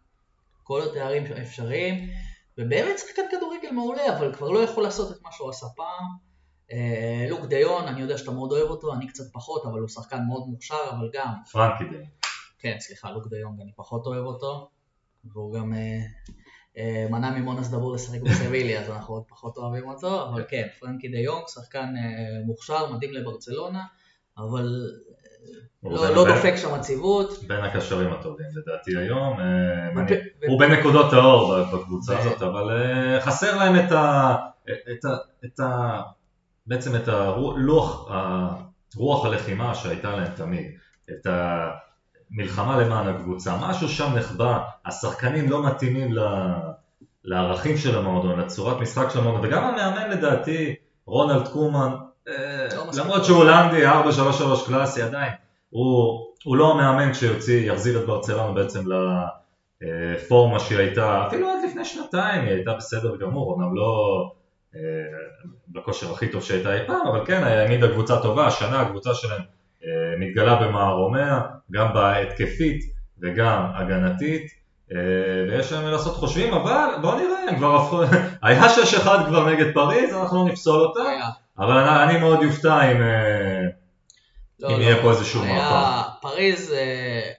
כל 0.70 0.82
התארים 0.82 1.24
האפשריים, 1.36 2.10
ובאמת 2.58 3.00
שחקן 3.00 3.22
כדורגל 3.32 3.72
מעולה, 3.72 4.18
אבל 4.18 4.34
כבר 4.34 4.50
לא 4.50 4.60
יכול 4.60 4.84
לעשות 4.84 5.12
את 5.12 5.22
מה 5.22 5.32
שהוא 5.32 5.50
עשה 5.50 5.66
פעם. 5.76 6.06
אה, 6.72 7.26
לוק 7.30 7.46
דיון, 7.46 7.88
אני 7.88 8.02
יודע 8.02 8.18
שאתה 8.18 8.32
מאוד 8.32 8.52
אוהב 8.52 8.70
אותו, 8.70 8.94
אני 8.94 9.08
קצת 9.08 9.24
פחות, 9.34 9.66
אבל 9.66 9.80
הוא 9.80 9.88
שחקן 9.88 10.20
מאוד 10.28 10.48
מוכשר, 10.48 10.90
אבל 10.92 11.10
גם, 11.14 11.34
פרנקי 11.52 11.84
די. 11.84 12.04
כן, 12.60 12.76
סליחה, 12.80 13.12
לוק 13.12 13.28
דיונג, 13.28 13.62
אני 13.62 13.72
פחות 13.76 14.06
אוהב 14.06 14.26
אותו, 14.26 14.70
והוא 15.26 15.54
גם 15.54 15.74
אה, 15.74 16.00
אה, 16.78 17.08
מנע 17.10 17.32
ממונס 17.32 17.68
דבור 17.68 17.94
לשחק 17.94 18.22
בסביליה, 18.22 18.82
אז 18.82 18.90
אנחנו 18.90 19.14
עוד 19.14 19.24
פחות 19.30 19.58
אוהבים 19.58 19.90
אותו, 19.90 20.30
אבל 20.30 20.46
כן, 20.50 20.68
פרנקי 20.80 21.08
דיונג, 21.08 21.44
שחקן 21.48 21.94
מוכשר, 22.46 22.94
מדהים 22.94 23.14
לברצלונה, 23.14 23.84
אבל 24.38 24.92
לא 25.84 26.02
בין- 26.08 26.16
לא 26.16 26.24
בין- 26.26 26.36
דופק 26.36 26.56
שם 26.56 26.74
עציבות. 26.74 27.44
בין 27.48 27.64
הקשרים 27.64 28.14
הטובים 28.14 28.46
לדעתי 28.56 28.98
היום, 28.98 29.40
אה, 29.40 29.46
ו- 29.96 30.00
אני- 30.00 30.12
ו- 30.14 30.46
הוא 30.48 30.60
בנקודות 30.60 31.14
האור 31.14 31.56
בקבוצה 31.74 32.14
ו- 32.14 32.18
הזאת, 32.18 32.42
אבל 32.42 32.72
אה, 32.72 33.22
חסר 33.22 33.58
להם 33.58 33.76
את 33.76 33.92
ה... 33.92 34.36
את 34.66 35.06
ה... 35.06 35.10
את 35.46 35.60
ה... 35.60 36.02
בעצם 36.68 36.96
את 36.96 37.08
הרוח, 37.08 38.10
רוח 38.96 39.26
הלחימה 39.26 39.76
שהייתה 39.76 40.16
להם 40.16 40.32
תמיד, 40.36 40.66
את 41.12 41.28
המלחמה 42.32 42.78
למען 42.82 43.08
הקבוצה, 43.08 43.56
משהו 43.62 43.88
שם 43.90 44.16
נחבא, 44.16 44.58
השחקנים 44.86 45.50
לא 45.50 45.64
מתאימים 45.64 46.14
ל- 46.14 46.54
לערכים 47.24 47.78
של 47.78 47.98
המועדון, 47.98 48.40
לצורת 48.40 48.78
משחק 48.82 49.10
של 49.10 49.20
המועדון, 49.20 49.46
וגם 49.46 49.64
המאמן 49.64 50.10
לדעתי, 50.10 50.76
רונלד 51.06 51.48
קומן, 51.48 51.92
אה, 52.28 52.68
לא. 52.76 52.86
למרות 52.98 53.26
שהוא 53.26 53.38
הולנדי, 53.38 53.88
4-3-3 53.88 53.92
קלאסי 54.68 55.02
עדיין, 55.02 55.32
הוא, 55.70 56.26
הוא 56.44 56.58
לא 56.58 56.72
המאמן 56.72 57.14
שיוציא, 57.14 57.72
יחזיר 57.72 58.00
את 58.02 58.06
ברצלונה 58.06 58.52
בעצם 58.52 58.80
לפורמה 59.82 60.60
שהיא 60.60 60.80
הייתה, 60.80 61.28
אפילו 61.28 61.50
עד 61.50 61.58
לפני 61.70 61.86
שנתיים 61.86 62.42
היא 62.42 62.52
הייתה 62.54 62.74
בסדר 62.74 63.16
גמור, 63.16 63.52
אומנם 63.54 63.76
לא 63.76 64.24
אה, 64.76 64.82
בכושר 65.68 66.12
הכי 66.12 66.28
טוב 66.28 66.44
שהייתה 66.44 66.74
אי 66.74 66.88
פעם, 66.88 67.08
אבל 67.08 67.26
כן, 67.26 67.44
העמידה 67.44 67.88
קבוצה 67.88 68.22
טובה, 68.22 68.48
השנה 68.48 68.82
הקבוצה 68.82 69.14
שלהם 69.14 69.42
אה, 69.86 69.90
מתגלה 70.20 70.56
במערומיה, 70.56 71.42
גם 71.72 71.94
בהתקפית 71.94 72.84
וגם 73.22 73.66
הגנתית, 73.74 74.52
אה, 74.92 74.98
ויש 75.50 75.72
להם 75.72 75.88
לעשות 75.88 76.16
חושבים, 76.16 76.54
אבל 76.54 76.90
בואו 77.02 77.18
נראה, 77.18 77.50
הם 77.50 77.56
כבר 77.56 77.76
הפכו, 77.76 78.02
היה 78.44 78.64
6-1 78.66 79.08
כבר 79.28 79.50
נגד 79.50 79.74
פריז, 79.74 80.14
אנחנו 80.14 80.48
נפסול 80.48 80.82
אותה. 80.82 81.00
אבל 81.60 81.78
אני 81.78 82.20
מאוד 82.20 82.44
יופתע 82.44 82.92
אם... 82.92 83.02
אה, 84.64 84.70
לא, 84.70 84.76
אם 84.76 84.80
לא. 84.80 84.86
יהיה 84.86 85.02
פה 85.02 85.12
איזשהו 85.12 85.42
מהפך. 85.46 86.10
פריז, 86.22 86.72
אה, 86.74 87.32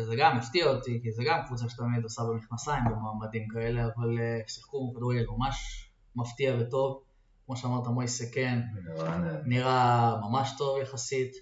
זה 0.00 0.16
גם 0.16 0.36
הפתיע 0.36 0.66
אותי, 0.66 1.00
כי 1.02 1.12
זה 1.12 1.22
גם 1.26 1.38
קבוצה 1.46 1.68
שתמיד 1.68 2.02
עושה 2.04 2.22
במכנסיים 2.22 2.84
במעמדים 2.84 3.48
כאלה, 3.48 3.82
אבל 3.84 4.18
אה, 4.20 4.40
שיחקו 4.46 4.94
כדורגל 4.96 5.24
ממש 5.38 5.88
מפתיע 6.16 6.54
וטוב. 6.60 7.00
כמו 7.46 7.56
שאמרת, 7.56 7.86
מויסה 7.86 8.24
כן, 8.32 8.60
נראה 9.44 10.14
ממש 10.20 10.54
טוב 10.58 10.78
יחסית. 10.82 11.32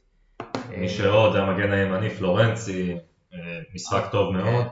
מי 0.78 0.88
שעוד, 0.88 1.37
המגן 1.37 1.72
הימני 1.72 2.11
פלורנצי, 2.11 2.96
אה, 3.34 3.38
משחק 3.75 4.08
טוב 4.11 4.32
מאוד, 4.32 4.66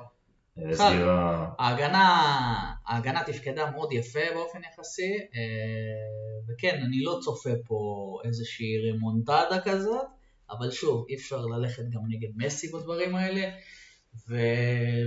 אה, 0.59 0.71
בכלל, 0.71 0.93
סגירה... 0.93 1.47
ההגנה, 1.59 2.75
ההגנה 2.91 3.25
תפקדה 3.25 3.71
מאוד 3.71 3.93
יפה 3.93 4.21
באופן 4.35 4.59
יחסי, 4.73 5.13
אה, 5.35 6.49
וכן, 6.49 6.81
אני 6.87 7.03
לא 7.03 7.19
צופה 7.23 7.51
פה 7.67 7.79
איזושהי 8.25 8.91
רמונטדה 8.91 9.61
כזאת, 9.65 10.07
אבל 10.51 10.71
שוב, 10.71 11.07
אי 11.09 11.15
אפשר 11.15 11.41
ללכת 11.47 11.83
גם 11.83 12.01
נגד 12.09 12.29
מסי 12.37 12.69
בדברים 12.73 13.15
האלה, 13.17 13.51
ו... 14.29 14.37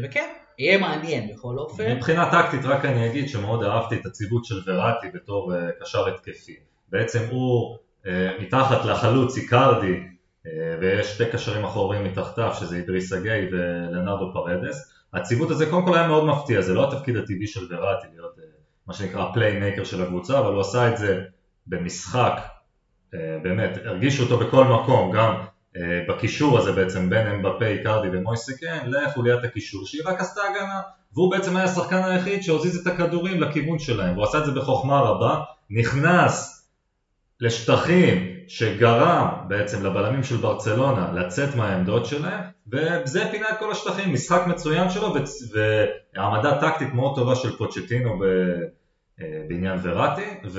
וכן, 0.04 0.34
יהיה 0.60 0.78
מעניין 0.78 1.34
בכל 1.34 1.58
אופן. 1.58 1.96
מבחינה 1.96 2.32
טקטית 2.32 2.66
רק 2.66 2.86
אני 2.86 3.10
אגיד 3.10 3.30
שמאוד 3.30 3.64
אהבתי 3.64 3.96
את 3.96 4.06
הציוות 4.06 4.46
של 4.46 4.56
וראטי 4.66 5.08
בתור 5.14 5.56
אה, 5.56 5.70
קשר 5.82 6.08
התקפי. 6.08 6.56
בעצם 6.90 7.28
הוא 7.32 7.78
אה, 8.06 8.32
מתחת 8.40 8.86
לחלוץ 8.86 9.38
איקרדי 9.38 10.00
ויש 10.82 11.08
שתי 11.08 11.24
קשרים 11.32 11.64
אחוריים 11.64 12.04
מתחתיו 12.04 12.54
שזה 12.60 12.76
אידריס 12.76 13.14
אגיי 13.14 13.50
ולנרדו 13.52 14.34
פרדס. 14.34 14.94
הציוות 15.14 15.52
הזה 15.52 15.66
קודם 15.66 15.86
כל 15.86 15.96
היה 15.96 16.08
מאוד 16.08 16.26
מפתיע, 16.26 16.62
זה 16.62 16.74
לא 16.74 16.94
התפקיד 16.94 17.16
הטבעי 17.16 17.48
של 17.48 17.68
וראטי 17.70 18.08
להיות 18.14 18.36
אה, 18.40 18.44
מה 18.88 18.94
שנקרא 18.94 19.32
playmaker 19.34 19.84
של 19.84 20.02
הקבוצה, 20.02 20.40
אבל 20.40 20.54
הוא 20.54 20.62
עשה 20.62 20.90
את 20.90 20.98
זה 20.98 21.22
במשחק, 21.68 22.42
אה, 23.14 23.38
באמת, 23.44 23.78
הרגישו 23.86 24.24
אותו 24.24 24.38
בכל 24.38 24.66
מקום, 24.66 25.12
גם 25.12 25.34
אה, 25.76 26.00
בקישור 26.10 26.58
הזה 26.58 26.72
בעצם 26.72 27.10
בין 27.10 27.28
אמבפה, 27.28 27.66
איקרדי 27.66 28.08
ומויס 28.12 28.50
קין, 28.50 28.80
לחוליית 28.86 29.44
הקישור 29.44 29.86
שהיא 29.86 30.02
רק 30.06 30.22
עשתה 30.22 30.42
הגנה. 30.42 30.80
והוא 31.14 31.32
בעצם 31.32 31.56
היה 31.56 31.66
השחקן 31.66 32.04
היחיד 32.04 32.44
שהזיז 32.44 32.78
את 32.78 32.88
הכדורים 32.88 33.42
לכיוון 33.42 33.80
שלהם, 33.80 34.14
והוא 34.14 34.24
עשה 34.24 34.38
את 34.38 34.46
זה 34.46 34.52
בחוכמה 34.52 35.00
רבה, 35.00 35.40
נכנס 35.70 36.66
לשטחים 37.40 38.33
שגרם 38.48 39.28
בעצם 39.48 39.86
לבלמים 39.86 40.24
של 40.24 40.38
ברצלונה 40.38 41.12
לצאת 41.14 41.56
מהעמדות 41.56 42.06
שלהם, 42.06 42.42
וזה 42.68 43.24
פינה 43.32 43.50
את 43.50 43.60
כל 43.60 43.72
השטחים, 43.72 44.14
משחק 44.14 44.42
מצוין 44.48 44.90
שלו 44.90 45.14
והעמדה 45.54 46.62
טקטית 46.62 46.94
מאוד 46.94 47.16
טובה 47.16 47.36
של 47.36 47.58
פוצ'טינו 47.58 48.20
ב... 48.20 48.24
אה, 49.22 49.42
בעניין 49.48 49.80
וראטי, 49.84 50.22
יש, 50.22 50.54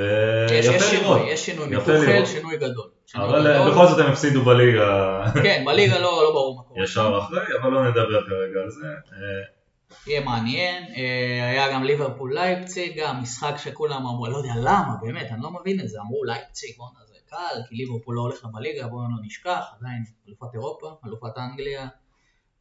יש 0.50 0.68
ויפה 0.68 0.84
שינוי, 0.84 1.04
לראות, 1.04 1.20
יש 1.28 1.46
שינוי, 1.46 1.66
יפה 1.66 1.92
מטוחל 1.92 2.12
לראות. 2.12 2.26
שינוי 2.26 2.56
גדול. 2.56 2.88
שינוי 3.06 3.28
אבל 3.28 3.46
אה, 3.46 3.54
גדול. 3.54 3.70
בכל 3.70 3.86
זאת 3.86 3.98
הם 3.98 4.12
הפסידו 4.12 4.44
בליגה 4.44 5.20
כן, 5.42 5.62
בליגה 5.66 5.98
לא, 5.98 6.22
לא 6.24 6.30
ברור 6.30 6.56
מה 6.56 6.62
קורה. 6.62 6.84
ישר 6.84 7.18
אחרי, 7.22 7.42
אבל 7.62 7.70
לא 7.70 7.88
נדבר 7.88 8.26
כרגע 8.26 8.60
על 8.60 8.70
זה. 8.70 8.86
אה, 8.86 9.42
יהיה 10.06 10.20
מעניין, 10.20 10.84
היה 11.52 11.72
גם 11.72 11.84
ליברפול 11.84 12.34
לייפציג, 12.34 13.00
גם 13.00 13.22
משחק 13.22 13.54
שכולם 13.58 14.06
אמרו, 14.06 14.26
לא 14.26 14.36
יודע 14.36 14.52
למה, 14.56 14.94
באמת, 15.02 15.26
אני 15.30 15.42
לא 15.42 15.50
מבין 15.60 15.80
את 15.80 15.88
זה, 15.88 15.98
אמרו 16.00 16.24
לייפציג, 16.24 16.70
בואנה 16.76 16.98
זה 17.06 17.13
קל, 17.34 17.60
כי 17.68 17.74
ליברפול 17.74 18.14
לא 18.14 18.20
הולך 18.20 18.44
בליגה, 18.52 18.86
בואו 18.86 19.02
לא 19.02 19.26
נשכח, 19.26 19.64
עדיין 19.80 20.04
אלופת 20.28 20.54
אירופה, 20.54 20.94
אלופת 21.06 21.38
אנגליה, 21.38 21.86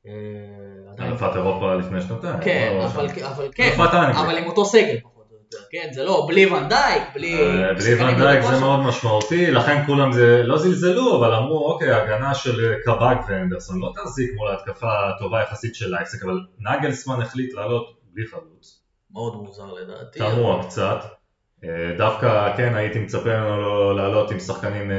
אה, 0.05 1.05
אלופת 1.05 1.35
אירופה 1.35 1.75
לפני 1.75 2.01
שנתיים. 2.01 2.39
כן, 2.43 2.75
לא 2.77 2.85
אבל, 2.85 3.09
שם. 3.09 3.25
אבל 3.25 3.49
כן. 3.55 3.75
אבל 4.15 4.37
עם 4.37 4.45
אותו 4.45 4.65
סגל 4.65 4.97
פחות 5.03 5.27
או 5.31 5.35
יותר, 5.35 5.57
כן, 5.71 5.89
זה 5.91 6.03
לא 6.03 6.25
בלי 6.27 6.45
ונדייק, 6.45 7.03
בלי... 7.13 7.33
אה, 7.41 7.73
בלי 7.73 8.03
ונדייק 8.03 8.41
זה. 8.43 8.59
מאוד 8.59 8.79
משמעותי, 8.79 9.51
לכן 9.51 9.85
כולם 9.85 10.11
זה, 10.11 10.43
לא 10.43 10.57
זלזלו, 10.57 11.17
אבל 11.19 11.33
אמרו, 11.33 11.71
אוקיי, 11.71 11.91
ההגנה 11.91 12.35
של 12.35 12.73
קבק 12.83 13.17
ואנדרסון 13.27 13.79
לא 13.79 13.91
תחזיק 13.95 14.31
מול 14.35 14.47
ההתקפה 14.47 15.09
הטובה 15.09 15.41
יחסית 15.41 15.75
של 15.75 15.95
לייפסיק, 15.95 16.23
אבל 16.23 16.39
נגלסמן 16.59 17.21
החליט 17.21 17.53
לעלות 17.53 17.99
בלי 18.13 18.27
חלוץ. 18.27 18.83
מאוד 19.11 19.35
מוזר 19.35 19.73
לדעתי. 19.73 20.19
תמוה 20.19 20.63
קצת. 20.63 21.22
אה, 21.63 21.69
דווקא 21.97 22.53
כן 22.57 22.75
הייתי 22.75 22.99
מצפה 22.99 23.29
ממנו 23.29 23.61
לא- 23.61 23.95
לעלות 23.95 24.31
עם 24.31 24.39
שחקנים 24.39 24.91
אה, 24.91 24.95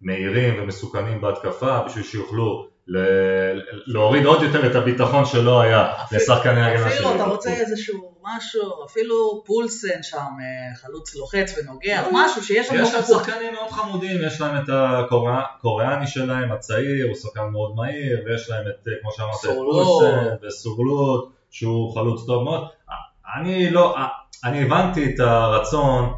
מהירים 0.00 0.62
ומסוכנים 0.62 1.20
בהתקפה 1.20 1.78
בשביל 1.86 2.04
שיוכלו 2.04 2.66
ל- 2.88 3.60
להוריד 3.86 4.26
עוד 4.26 4.42
יותר 4.42 4.70
את 4.70 4.74
הביטחון 4.74 5.24
שלא 5.24 5.60
היה 5.60 5.92
לשחקני 6.12 6.60
ההגנה 6.62 6.90
של 6.90 6.96
אפילו 6.96 7.14
אתה. 7.14 7.24
רוצה 7.24 7.50
איזשהו 7.52 8.10
משהו, 8.36 8.84
אפילו 8.84 9.42
פולסן 9.46 10.02
שם, 10.02 10.16
אה, 10.18 10.74
חלוץ 10.82 11.14
לוחץ 11.16 11.58
ונוגע, 11.58 12.02
לא, 12.02 12.08
משהו 12.12 12.44
שיש 12.44 12.66
שם 12.68 12.74
יש 12.74 12.94
להם. 12.94 13.02
שחקנים 13.02 13.52
מאוד 13.54 13.70
חמודים, 13.70 14.20
יש 14.26 14.40
להם 14.40 14.56
את 14.64 14.68
הקוריאני 14.72 16.06
שלהם, 16.06 16.52
הצעיר, 16.52 17.06
הוא 17.06 17.14
שחקן 17.14 17.44
מאוד 17.52 17.72
מהיר, 17.76 18.18
ויש 18.26 18.50
להם 18.50 18.64
את, 18.68 18.88
כמו 19.02 19.10
שאמרת, 19.12 19.34
את. 19.44 19.50
פולסן 19.54 20.46
וסורלוט, 20.46 21.30
שהוא 21.50 21.94
חלוץ 21.94 22.26
טוב 22.26 22.44
מאוד. 22.44 22.68
אני 23.40 23.70
לא, 23.70 23.96
אני 24.44 24.62
הבנתי 24.62 25.14
את 25.14 25.20
הרצון 25.20 26.12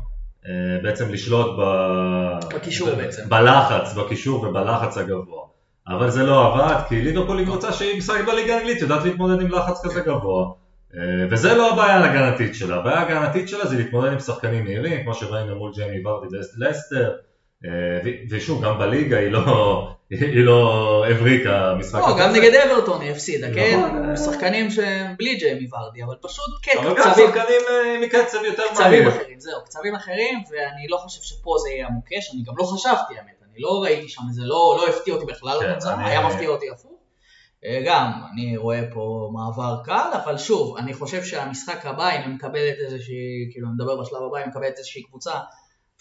אה, 0.46 0.78
בעצם 0.82 1.10
לשלוט 1.10 1.58
ב... 1.58 1.62
בקישור 2.54 2.90
ב- 2.90 2.94
בעצם. 2.94 3.28
בלחץ, 3.28 3.94
בקישור 3.94 4.42
ובלחץ 4.44 4.98
הגבוה. 4.98 5.42
אבל 5.88 6.10
זה 6.10 6.22
לא 6.22 6.46
עבד, 6.46 6.80
כי 6.88 7.02
ליברפול 7.02 7.38
היא 7.38 7.46
קבוצה 7.46 7.72
שהיא 7.72 7.98
משחקת 7.98 8.24
בליגה 8.26 8.54
האנגלית, 8.54 8.80
יודעת 8.80 9.04
להתמודד 9.04 9.40
עם 9.40 9.48
לחץ 9.48 9.80
כזה 9.84 10.00
גבוה. 10.00 10.50
אה, 10.94 11.26
וזה 11.30 11.54
לא 11.54 11.72
הבעיה 11.72 11.96
ההגנתית 11.96 12.54
שלה, 12.54 12.76
הבעיה 12.76 12.98
ההגנתית 12.98 13.48
שלה 13.48 13.66
זה 13.66 13.76
להתמודד 13.76 14.12
עם 14.12 14.18
שחקנים 14.18 14.64
מהירים, 14.64 15.04
כמו 15.04 15.14
שראינו 15.14 15.56
מול 15.56 15.72
ג'יימי 15.74 16.06
ורדי 16.06 16.36
ולסטר, 16.56 17.10
ושוב, 18.30 18.64
גם 18.64 18.78
בליגה 18.78 19.18
היא 19.18 19.30
לא, 19.30 19.40
היא 20.10 20.44
לא 20.44 21.04
הבריקה 21.10 21.74
משחק 21.78 22.00
לא, 22.00 22.16
גם. 22.18 22.32
נגד 22.32 22.54
אברטון 22.54 23.00
היא 23.00 23.10
הפסידה, 23.10 23.48
נכון, 23.48 23.60
כן? 23.62 24.08
אה. 24.10 24.16
שחקנים 24.16 24.70
שהם 24.70 25.14
בלי 25.18 25.34
ג'יימי 25.34 25.66
ורדי, 25.72 26.02
אבל 26.04 26.14
פשוט 26.22 26.44
כן, 26.62 26.72
אבל 26.78 26.88
גם 26.88 27.10
קצבים- 27.10 27.26
שחקנים 27.28 27.60
אה, 27.70 28.00
מקצב 28.06 28.38
יותר 28.44 28.62
קצבים 28.72 28.90
מהיר. 29.04 29.08
אחרים, 29.08 29.40
זהו, 29.40 29.60
קצבים 29.64 29.94
אחרים, 29.94 30.38
ואני 30.50 30.88
לא 30.88 30.96
חושב 30.96 31.20
שפה 31.22 31.54
זה 31.62 31.70
יהיה 31.70 31.86
המוקש, 31.86 32.34
אני 32.34 32.42
גם 32.46 32.54
לא 32.58 32.64
חשבתי, 32.64 33.18
האמת, 33.18 33.42
אני 33.50 33.60
לא 33.60 33.82
ראיתי 33.82 34.08
שם 34.08 34.22
איזה, 34.28 34.42
לא 34.44 34.76
לא 34.78 34.88
הפתיע 34.88 35.14
אותי 35.14 35.26
בכלל 35.26 35.58
כן, 35.60 35.88
אני- 35.88 36.04
היה 36.08 36.26
מפתיע 36.26 36.48
אותי 36.48 36.70
הפוך. 36.70 36.92
אה, 37.64 37.82
גם, 37.86 38.10
אני 38.32 38.56
רואה 38.56 38.80
פה 38.92 39.30
מעבר 39.32 39.76
קל, 39.84 40.10
אבל 40.24 40.38
שוב, 40.38 40.76
אני 40.76 40.94
חושב 40.94 41.24
שהמשחק 41.24 41.86
הבא, 41.86 42.10
אם 42.10 42.20
היא 42.20 42.34
מקבלת 42.34 42.74
איזושהי, 42.84 43.14
כאילו, 43.52 43.66
אני 43.66 43.74
מדבר 43.74 44.00
בשלב 44.00 44.22
הבא, 44.22 44.36
אם 44.38 44.42
היא 44.42 44.50
מקבלת 44.50 44.78
איזושהי 44.78 45.02
קבוצה, 45.02 45.32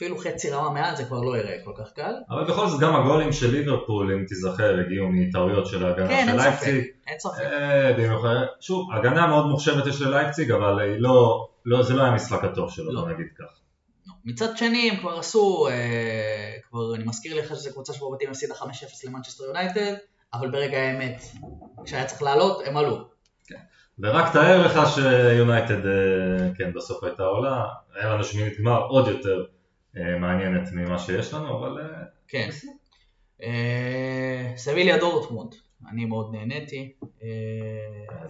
אפילו 0.01 0.17
חצי 0.17 0.49
רמה 0.49 0.69
מעל, 0.69 0.95
זה 0.95 1.05
כבר 1.05 1.19
לא 1.19 1.37
יראה 1.37 1.57
כל 1.63 1.71
כך 1.77 1.91
קל. 1.91 2.13
אבל 2.29 2.43
בכל 2.43 2.67
זאת 2.67 2.79
גם 2.79 2.95
הגולים 2.95 3.33
של 3.33 3.51
ליברפול, 3.51 4.13
אם 4.13 4.25
תיזכר, 4.27 4.79
הגיעו 4.79 5.07
מטעויות 5.11 5.65
של 5.65 5.85
ההגנה 5.85 6.07
כן, 6.07 6.25
של 6.25 6.39
אין 6.39 6.39
ספק, 6.39 6.67
לייפציג. 6.67 6.85
אין 7.07 7.19
ספק. 7.19 7.39
אה, 7.39 8.43
שוב, 8.59 8.91
הגנה 8.93 9.27
מאוד 9.27 9.45
מוחשבת 9.45 9.87
יש 9.87 10.01
ללייפציג, 10.01 10.51
אבל 10.51 10.95
לא, 10.97 11.47
לא, 11.65 11.83
זה 11.83 11.93
לא 11.93 12.01
היה 12.01 12.11
המשחק 12.11 12.43
הטוב 12.43 12.71
שלו, 12.71 12.91
לא. 12.91 13.09
נגיד 13.09 13.25
כך. 13.39 13.45
מצד 14.25 14.57
שני 14.57 14.89
הם 14.91 14.97
כבר 14.97 15.19
עשו, 15.19 15.67
אה, 15.67 16.53
כבר 16.69 16.95
אני 16.95 17.03
מזכיר 17.03 17.39
לך 17.39 17.49
שזו 17.49 17.73
קבוצה 17.73 17.93
שבבתים 17.93 18.29
הפסידה 18.29 18.53
5-0 18.53 18.65
למנצ'סטר 19.07 19.43
יונייטד, 19.43 19.93
אבל 20.33 20.51
ברגע 20.51 20.77
האמת, 20.77 21.21
כשהיה 21.85 22.05
צריך 22.05 22.21
לעלות, 22.21 22.61
הם 22.65 22.77
עלו. 22.77 23.11
ורק 23.99 24.33
תאר 24.33 24.65
לך 24.65 24.79
שיונייטד, 24.95 25.85
אה, 25.85 26.49
כן, 26.57 26.73
בסוף 26.73 27.03
הייתה 27.03 27.23
עולה, 27.23 27.65
היה 27.95 28.09
לנו 28.09 28.23
שמינית 28.23 28.59
גמר 28.59 28.81
עוד 28.81 29.07
יותר 29.07 29.45
מעניינת 29.95 30.69
ממה 30.73 30.99
שיש 30.99 31.33
לנו, 31.33 31.57
אבל 31.57 31.81
אה, 31.81 32.03
כן. 32.27 32.49
אה, 33.43 34.53
סביליה 34.55 34.97
דורטמונד, 34.97 35.55
אני 35.91 36.05
מאוד 36.05 36.35
נהניתי. 36.35 36.93
אה, 37.23 37.27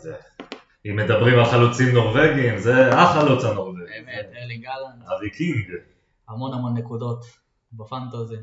אה, 0.06 0.16
אם 0.86 0.96
מדברים 0.96 1.40
על 1.40 1.46
חלוצים 1.46 1.94
נורבגים, 1.94 2.58
זה 2.58 2.90
החלוץ 2.90 3.44
הנורבגי. 3.44 3.84
באמת, 3.90 4.30
ארלינג 4.36 4.66
הולאנד, 4.66 5.04
הוויקינג. 5.18 5.72
המון 6.30 6.54
המון 6.54 6.78
נקודות 6.78 7.26
בפנטזי, 7.74 8.36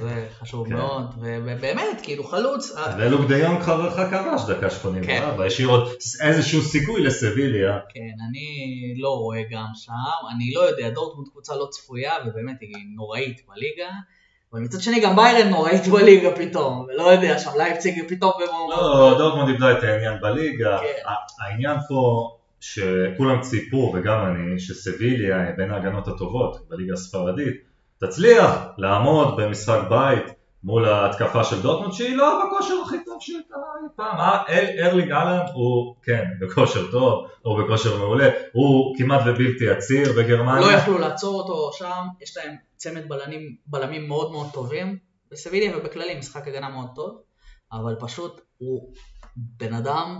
זה 0.00 0.28
חשוב 0.38 0.68
כן. 0.68 0.74
מאוד, 0.74 1.04
ובאמת, 1.18 2.00
כאילו 2.02 2.24
חלוץ, 2.24 2.76
אה, 2.76 2.96
לוק 2.98 3.28
דה 3.28 3.38
יונג 3.38 3.60
חברך 3.62 3.94
כבש 3.94 4.50
דקה 4.50 4.70
84, 4.70 5.44
השאיר 5.44 5.68
עוד 5.68 5.88
איזשהו 6.20 6.62
סיכוי 6.62 7.02
לסביליה. 7.02 7.78
כן, 7.88 8.24
אני 8.28 8.94
לא 8.96 9.08
רואה 9.08 9.42
גם 9.50 9.66
שם, 9.74 9.92
אני 10.34 10.52
לא 10.54 10.60
יודע, 10.60 10.90
דורטמונד 10.90 11.28
קבוצה 11.28 11.56
לא 11.56 11.66
צפויה, 11.70 12.12
ובאמת 12.26 12.56
היא 12.60 12.74
נוראית 12.96 13.40
בליגה, 13.48 13.90
אבל 14.52 14.60
מצד 14.60 14.80
שני 14.80 15.00
גם 15.00 15.16
ביירן 15.16 15.48
נוראית 15.48 15.88
בליגה 15.88 16.36
פתאום, 16.36 16.86
ולא 16.88 17.02
יודע, 17.02 17.38
שם 17.38 17.50
לייפציג 17.56 18.08
פתאום 18.08 18.32
במהומות. 18.40 18.76
לא, 18.76 19.14
דורטמונד 19.18 19.48
איבדה 19.48 19.78
את 19.78 19.82
העניין 19.82 20.20
בליגה. 20.20 20.78
כן. 20.78 21.10
העניין 21.44 21.76
פה 21.88 22.30
שכולם 22.60 23.40
ציפו, 23.40 23.92
וגם 23.94 24.26
אני, 24.26 24.60
שסביליה 24.60 25.36
בין 25.56 25.70
ההגנות 25.70 26.08
הטובות 26.08 26.68
בליגה 26.68 26.92
הספרדית, 26.92 27.69
תצליח 28.04 28.50
לעמוד 28.78 29.36
במשחק 29.36 29.80
בית 29.90 30.24
מול 30.64 30.84
ההתקפה 30.84 31.44
של 31.44 31.62
דורטמונד 31.62 31.92
שהיא 31.92 32.16
לא 32.16 32.42
בכושר 32.46 32.74
הכי 32.86 32.96
טוב 33.04 33.16
שהייתה 33.20 33.54
אי 33.82 33.88
פעם. 33.96 34.18
אה, 34.20 34.42
אל- 34.48 34.84
ארלינג 34.84 35.10
אהלנד 35.12 35.48
הוא 35.54 35.94
כן 36.02 36.24
בכושר 36.40 36.90
טוב, 36.90 37.26
הוא 37.42 37.62
בכושר 37.62 37.98
מעולה, 37.98 38.28
הוא 38.52 38.96
כמעט 38.98 39.20
ובלתי 39.26 39.70
עציר 39.70 40.12
בגרמניה. 40.18 40.60
לא 40.66 40.72
יכלו 40.72 40.98
לעצור 40.98 41.40
אותו 41.40 41.70
שם, 41.72 42.06
יש 42.20 42.36
להם 42.36 42.54
צמד 42.76 43.08
בלמים, 43.08 43.56
בלמים 43.66 44.08
מאוד 44.08 44.32
מאוד 44.32 44.46
טובים, 44.52 44.98
בסביליה 45.32 45.76
ובכללי 45.78 46.18
משחק 46.18 46.48
הגנה 46.48 46.68
מאוד 46.68 46.88
טוב, 46.94 47.20
אבל 47.72 47.94
פשוט 48.00 48.40
הוא 48.58 48.92
בן 49.36 49.74
אדם, 49.74 50.18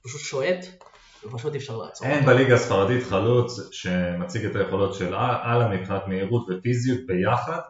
ופשוט 0.00 0.20
שועט, 0.20 0.66
ופשוט 1.24 1.52
אי 1.52 1.58
אפשר 1.58 1.76
לעצור 1.76 2.06
אין. 2.06 2.26
בליגה 2.26 2.54
הספרדית 2.54 3.02
חלוץ 3.02 3.68
שמציג 3.72 4.44
את 4.44 4.56
היכולות 4.56 4.94
של 4.94 5.14
אהלן 5.14 5.72
מבחינת 5.72 6.02
מהירות 6.06 6.46
ופיזיות 6.50 7.00
ביחד 7.06 7.60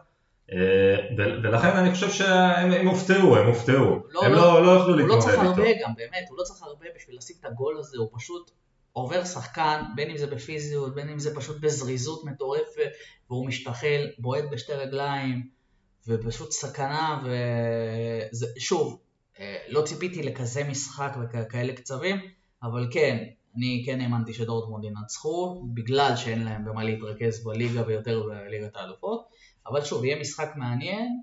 אה, 0.51 0.95
ולכן 1.17 1.77
אני 1.77 1.91
חושב 1.91 2.11
שהם 2.11 2.71
הם 2.71 2.87
הופתעו, 2.87 3.37
הם 3.37 3.47
הופתעו, 3.47 4.03
לא, 4.09 4.21
הם 4.23 4.31
לא, 4.31 4.37
לא 4.37 4.65
לא 4.65 4.81
יכלו 4.81 4.99
הוא 4.99 5.07
לא 5.07 5.19
צריך 5.19 5.33
להתמודד 5.33 5.57
הרבה 5.57 5.69
איתו. 5.69 5.85
גם, 5.85 5.93
באמת, 5.95 6.25
הוא 6.29 6.37
לא 6.37 6.43
צריך 6.43 6.63
הרבה 6.63 6.85
בשביל 6.95 7.17
לשים 7.17 7.35
את 7.39 7.45
הגול 7.45 7.77
הזה, 7.77 7.97
הוא 7.97 8.09
פשוט 8.13 8.51
עובר 8.93 9.25
שחקן, 9.25 9.81
בין 9.95 10.09
אם 10.09 10.17
זה 10.17 10.27
בפיזיות, 10.27 10.95
בין 10.95 11.09
אם 11.09 11.19
זה 11.19 11.35
פשוט 11.35 11.61
בזריזות 11.61 12.23
מטורפת, 12.23 12.89
והוא 13.29 13.47
משתחל, 13.47 14.07
בועט 14.19 14.43
בשתי 14.51 14.73
רגליים, 14.73 15.47
ופשוט 16.07 16.51
סכנה, 16.51 17.23
ושוב, 18.57 18.99
לא 19.67 19.81
ציפיתי 19.81 20.23
לכזה 20.23 20.63
משחק 20.63 21.17
וכאלה 21.21 21.73
קצבים, 21.73 22.15
אבל 22.63 22.87
כן, 22.91 23.27
אני 23.57 23.83
כן 23.85 24.01
האמנתי 24.01 24.33
שדורטמונד 24.33 24.83
ינצחו, 24.83 25.63
בגלל 25.73 26.15
שאין 26.15 26.43
להם 26.43 26.65
במה 26.65 26.83
להתרכז 26.83 27.43
בליגה 27.43 27.83
ויותר 27.87 28.23
בליגת 28.27 28.75
האלופות, 28.75 29.25
אבל 29.67 29.83
שוב, 29.83 30.03
יהיה 30.03 30.19
משחק 30.19 30.51
מעניין. 30.55 31.21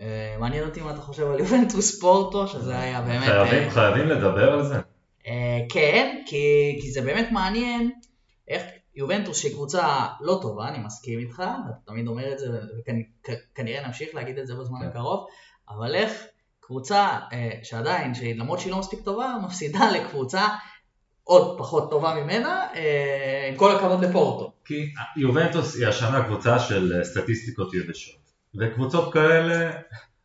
אה, 0.00 0.36
מעניין 0.40 0.64
אותי 0.64 0.80
מה 0.80 0.90
אתה 0.90 1.00
חושב 1.00 1.30
על 1.30 1.38
יובנטוס 1.38 2.00
פורטו, 2.00 2.48
שזה 2.48 2.78
היה 2.78 3.00
באמת... 3.00 3.24
חייבים, 3.24 3.62
אה, 3.62 3.70
חייבים 3.70 4.08
לדבר 4.08 4.52
על 4.52 4.64
זה. 4.64 4.80
אה, 5.26 5.60
כן, 5.68 6.22
כי, 6.26 6.78
כי 6.82 6.90
זה 6.90 7.02
באמת 7.02 7.28
מעניין 7.32 7.90
איך 8.48 8.62
יובנטוס 8.94 9.38
שהיא 9.38 9.52
קבוצה 9.52 10.06
לא 10.20 10.38
טובה, 10.42 10.68
אני 10.68 10.78
מסכים 10.78 11.18
איתך, 11.18 11.34
אתה 11.34 11.72
תמיד 11.84 12.06
אומר 12.06 12.32
את 12.32 12.38
זה, 12.38 12.60
וכנראה 12.78 13.86
נמשיך 13.86 14.14
להגיד 14.14 14.38
את 14.38 14.46
זה 14.46 14.54
בזמן 14.54 14.78
כן. 14.80 14.86
הקרוב, 14.86 15.26
אבל 15.68 15.94
איך 15.94 16.26
קבוצה 16.60 17.18
אה, 17.32 17.50
שעדיין, 17.62 18.12
למרות 18.36 18.60
שהיא 18.60 18.72
לא 18.72 18.78
מספיק 18.78 19.00
טובה, 19.04 19.34
מפסידה 19.44 19.90
לקבוצה 19.90 20.46
עוד 21.28 21.58
פחות 21.58 21.90
טובה 21.90 22.14
ממנה, 22.14 22.66
אה, 22.74 23.48
עם 23.48 23.56
כל 23.56 23.76
הכבוד 23.76 24.04
לפורטו. 24.04 24.52
כי 24.64 24.92
יובנטוס 25.16 25.76
היא 25.76 25.86
השנה 25.86 26.24
קבוצה 26.24 26.58
של 26.58 26.92
אה, 26.98 27.04
סטטיסטיקות 27.04 27.74
יבשות, 27.74 28.20
וקבוצות 28.60 29.12
כאלה 29.12 29.70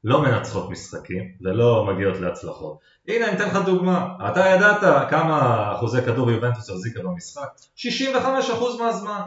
לא 0.04 0.22
מנצחות 0.22 0.70
משחקים 0.70 1.32
ולא 1.42 1.86
מגיעות 1.86 2.20
להצלחות. 2.20 2.78
הנה 3.08 3.28
אני 3.28 3.36
אתן 3.36 3.48
לך 3.48 3.56
דוגמה, 3.66 4.08
אתה 4.32 4.40
ידעת 4.40 5.10
כמה 5.10 5.72
אחוזי 5.76 6.02
כדור 6.02 6.32
יובנטוס 6.32 6.70
החזיקה 6.70 7.00
במשחק? 7.04 7.48
65% 7.76 7.80
מהזמן. 8.80 9.22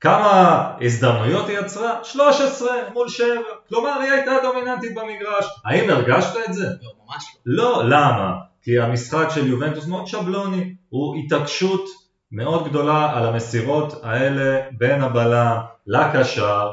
כמה 0.00 0.70
הזדמנויות 0.80 1.48
היא 1.48 1.58
יצרה? 1.58 2.04
13 2.04 2.68
מול 2.92 3.08
7, 3.08 3.26
כלומר 3.68 4.00
היא 4.00 4.10
הייתה 4.10 4.32
דומיננטית 4.42 4.94
במגרש. 4.94 5.46
האם 5.64 5.90
הרגשת 5.90 6.36
את 6.48 6.54
זה? 6.54 6.66
לא, 6.66 6.90
ממש 7.06 7.36
לא. 7.46 7.64
לא, 7.64 7.84
למה? 7.84 8.53
כי 8.64 8.78
המשחק 8.78 9.26
של 9.34 9.46
יובנטוס 9.46 9.86
מאוד 9.86 10.06
שבלוני, 10.06 10.74
הוא 10.88 11.16
התעקשות 11.16 11.84
מאוד 12.32 12.68
גדולה 12.68 13.12
על 13.18 13.26
המסירות 13.26 14.00
האלה 14.02 14.60
בין 14.78 15.02
הבלם 15.02 15.56
לקשר, 15.86 16.70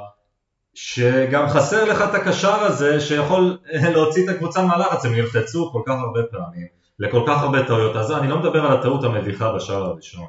שגם 0.73 1.49
חסר 1.49 1.85
לך 1.85 2.01
את 2.01 2.15
הקשר 2.15 2.53
הזה 2.53 2.99
שיכול 2.99 3.57
להוציא 3.93 4.23
את 4.23 4.29
הקבוצה 4.29 4.65
מהלחץ, 4.65 5.05
הם 5.05 5.15
נלחצו 5.15 5.69
כל 5.71 5.81
כך 5.85 5.93
הרבה 5.99 6.19
פעמים, 6.31 6.67
לכל 6.99 7.23
כך 7.27 7.41
הרבה 7.41 7.63
טעויות, 7.67 7.95
אז 7.95 8.11
אני 8.11 8.27
לא 8.27 8.39
מדבר 8.39 8.65
על 8.65 8.77
הטעות 8.77 9.03
המביכה 9.03 9.53
בשער 9.53 9.83
הראשון, 9.83 10.25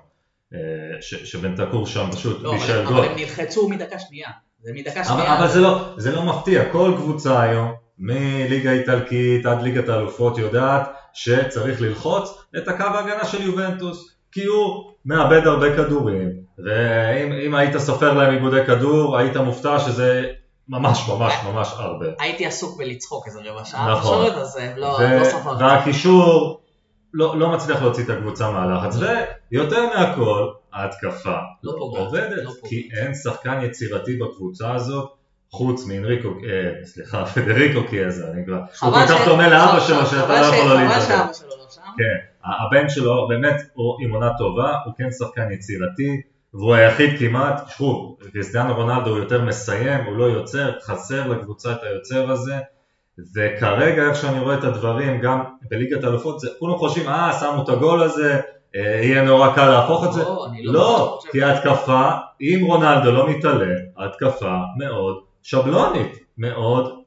אה, 0.54 0.58
ש- 1.00 1.32
שבנטקור 1.32 1.86
שם 1.86 2.08
פשוט 2.12 2.42
לא, 2.42 2.52
בישל 2.52 2.72
אבל, 2.78 2.84
גול. 2.86 2.98
אבל 2.98 3.08
הם 3.08 3.16
נלחצו 3.16 3.68
מדקה 3.68 3.98
שנייה. 3.98 4.28
זה 4.62 4.70
מדקה 4.74 5.00
אבל, 5.00 5.04
שנייה. 5.04 5.38
אבל 5.38 5.48
זה, 5.48 5.60
לא, 5.60 5.94
זה 5.96 6.12
לא 6.12 6.22
מפתיע, 6.22 6.72
כל 6.72 6.92
קבוצה 6.96 7.40
היום, 7.40 7.72
מליגה 7.98 8.72
איטלקית 8.72 9.46
עד 9.46 9.62
ליגת 9.62 9.88
האלופות, 9.88 10.38
יודעת 10.38 11.01
שצריך 11.14 11.80
ללחוץ 11.80 12.38
את 12.56 12.68
הקו 12.68 12.84
ההגנה 12.84 13.24
של 13.24 13.42
יובנטוס, 13.42 14.14
כי 14.32 14.44
הוא 14.44 14.92
מאבד 15.04 15.46
הרבה 15.46 15.76
כדורים, 15.76 16.28
ואם 16.58 17.32
אם 17.32 17.54
היית 17.54 17.76
סופר 17.76 18.14
להם 18.14 18.34
איבודי 18.34 18.66
כדור, 18.66 19.16
היית 19.16 19.36
מופתע 19.36 19.78
שזה 19.78 20.28
ממש 20.68 21.08
ממש 21.08 21.34
ממש 21.44 21.68
הרבה. 21.76 22.06
הייתי 22.18 22.46
עסוק 22.46 22.78
בלצחוק 22.78 23.26
איזה 23.26 23.40
רבע 23.44 23.64
שעה, 23.64 23.92
נכון. 23.92 24.26
פשוט, 24.26 24.36
אז 24.36 24.58
לא, 24.76 24.86
ו- 24.86 25.18
לא 25.18 25.24
ספרתי. 25.24 25.64
והקישור 25.64 26.60
לא, 27.14 27.38
לא 27.38 27.48
מצליח 27.48 27.82
להוציא 27.82 28.04
את 28.04 28.10
הקבוצה 28.10 28.50
מהלחץ, 28.50 28.96
ויותר 29.50 29.86
מהכל, 29.86 30.48
ההתקפה 30.72 31.36
לא 31.62 31.72
עובדת, 31.78 32.44
לא. 32.44 32.52
כי 32.68 32.88
אין 33.00 33.14
שחקן 33.14 33.62
יצירתי 33.62 34.16
בקבוצה 34.16 34.74
הזאת, 34.74 35.12
חוץ 35.54 35.86
מאנריקו, 35.86 36.28
אה, 36.28 36.84
סליחה, 36.84 37.24
פדריקו 37.34 37.80
קיאזה, 37.90 38.30
אני 38.32 38.46
כבר, 38.46 38.60
הוא 38.82 38.90
כל 38.92 39.06
כך 39.08 39.28
דומה 39.28 39.48
לאבא 39.48 39.80
שלו 39.80 40.06
שאתה 40.06 40.40
לא 40.40 40.46
יכול 40.46 40.68
לא 40.68 40.82
להתאבד. 40.82 41.16
לא. 41.16 41.52
כן, 41.96 42.16
הבן 42.44 42.88
שלו 42.88 43.28
באמת 43.28 43.62
הוא 43.74 43.96
עם 44.00 44.10
עונה 44.10 44.30
טובה, 44.38 44.74
הוא 44.84 44.94
כן 44.98 45.10
שחקן 45.10 45.50
יצירתי, 45.50 46.20
והוא 46.54 46.74
היחיד 46.74 47.18
כמעט, 47.18 47.70
שוב, 47.76 48.16
קריסטיאנו 48.32 48.74
רונלדו 48.74 49.10
הוא 49.10 49.18
יותר 49.18 49.42
מסיים, 49.42 50.04
הוא 50.04 50.16
לא 50.16 50.24
יוצר, 50.24 50.72
חסר 50.80 51.28
לקבוצה 51.28 51.72
את 51.72 51.82
היוצר 51.82 52.30
הזה, 52.30 52.58
וכרגע 53.36 54.08
איך 54.08 54.16
שאני 54.16 54.40
רואה 54.40 54.58
את 54.58 54.64
הדברים, 54.64 55.20
גם 55.20 55.42
בליגת 55.70 56.04
האלופות, 56.04 56.42
כולם 56.58 56.76
חושבים, 56.76 57.08
אה, 57.08 57.32
שמו 57.40 57.62
את 57.62 57.68
הגול 57.68 58.02
הזה, 58.02 58.40
אה, 58.76 59.00
יהיה 59.02 59.22
נורא 59.22 59.54
קל 59.54 59.70
להפוך 59.70 60.04
את 60.04 60.12
זה, 60.12 60.22
לא, 60.22 60.46
לא 60.62 60.72
לא. 60.72 61.18
כי 61.32 61.42
ההתקפה, 61.42 62.10
אם 62.40 62.64
רונלדו 62.66 63.12
לא 63.12 63.28
מתעלה, 63.30 63.74
ההתקפה 63.96 64.56
מאוד 64.78 65.31
שבלונית, 65.42 66.18
מאוד, 66.38 67.02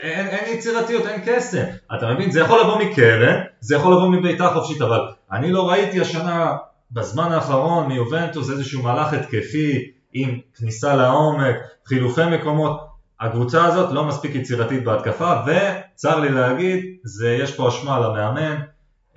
אין, 0.00 0.26
אין 0.26 0.58
יצירתיות, 0.58 1.06
אין 1.06 1.20
קסם. 1.26 1.64
אתה 1.96 2.14
מבין? 2.14 2.30
זה 2.30 2.40
יכול 2.40 2.60
לבוא 2.60 2.78
מקרן, 2.78 3.40
זה 3.60 3.76
יכול 3.76 3.92
לבוא 3.92 4.08
מבעיטה 4.08 4.50
חופשית, 4.54 4.82
אבל 4.82 5.00
אני 5.32 5.52
לא 5.52 5.70
ראיתי 5.70 6.00
השנה, 6.00 6.56
בזמן 6.92 7.32
האחרון, 7.32 7.86
מיובנטוס 7.86 8.50
איזשהו 8.50 8.82
מהלך 8.82 9.12
התקפי, 9.12 9.90
עם 10.12 10.38
כניסה 10.54 10.94
לעומק, 10.94 11.56
חילופי 11.86 12.24
מקומות. 12.24 12.88
הקבוצה 13.20 13.64
הזאת 13.64 13.92
לא 13.92 14.04
מספיק 14.04 14.34
יצירתית 14.34 14.84
בהתקפה, 14.84 15.34
וצר 15.46 16.20
לי 16.20 16.28
להגיד, 16.28 16.84
זה, 17.04 17.34
יש 17.34 17.56
פה 17.56 17.68
אשמה 17.68 17.98
למאמן, 18.00 18.56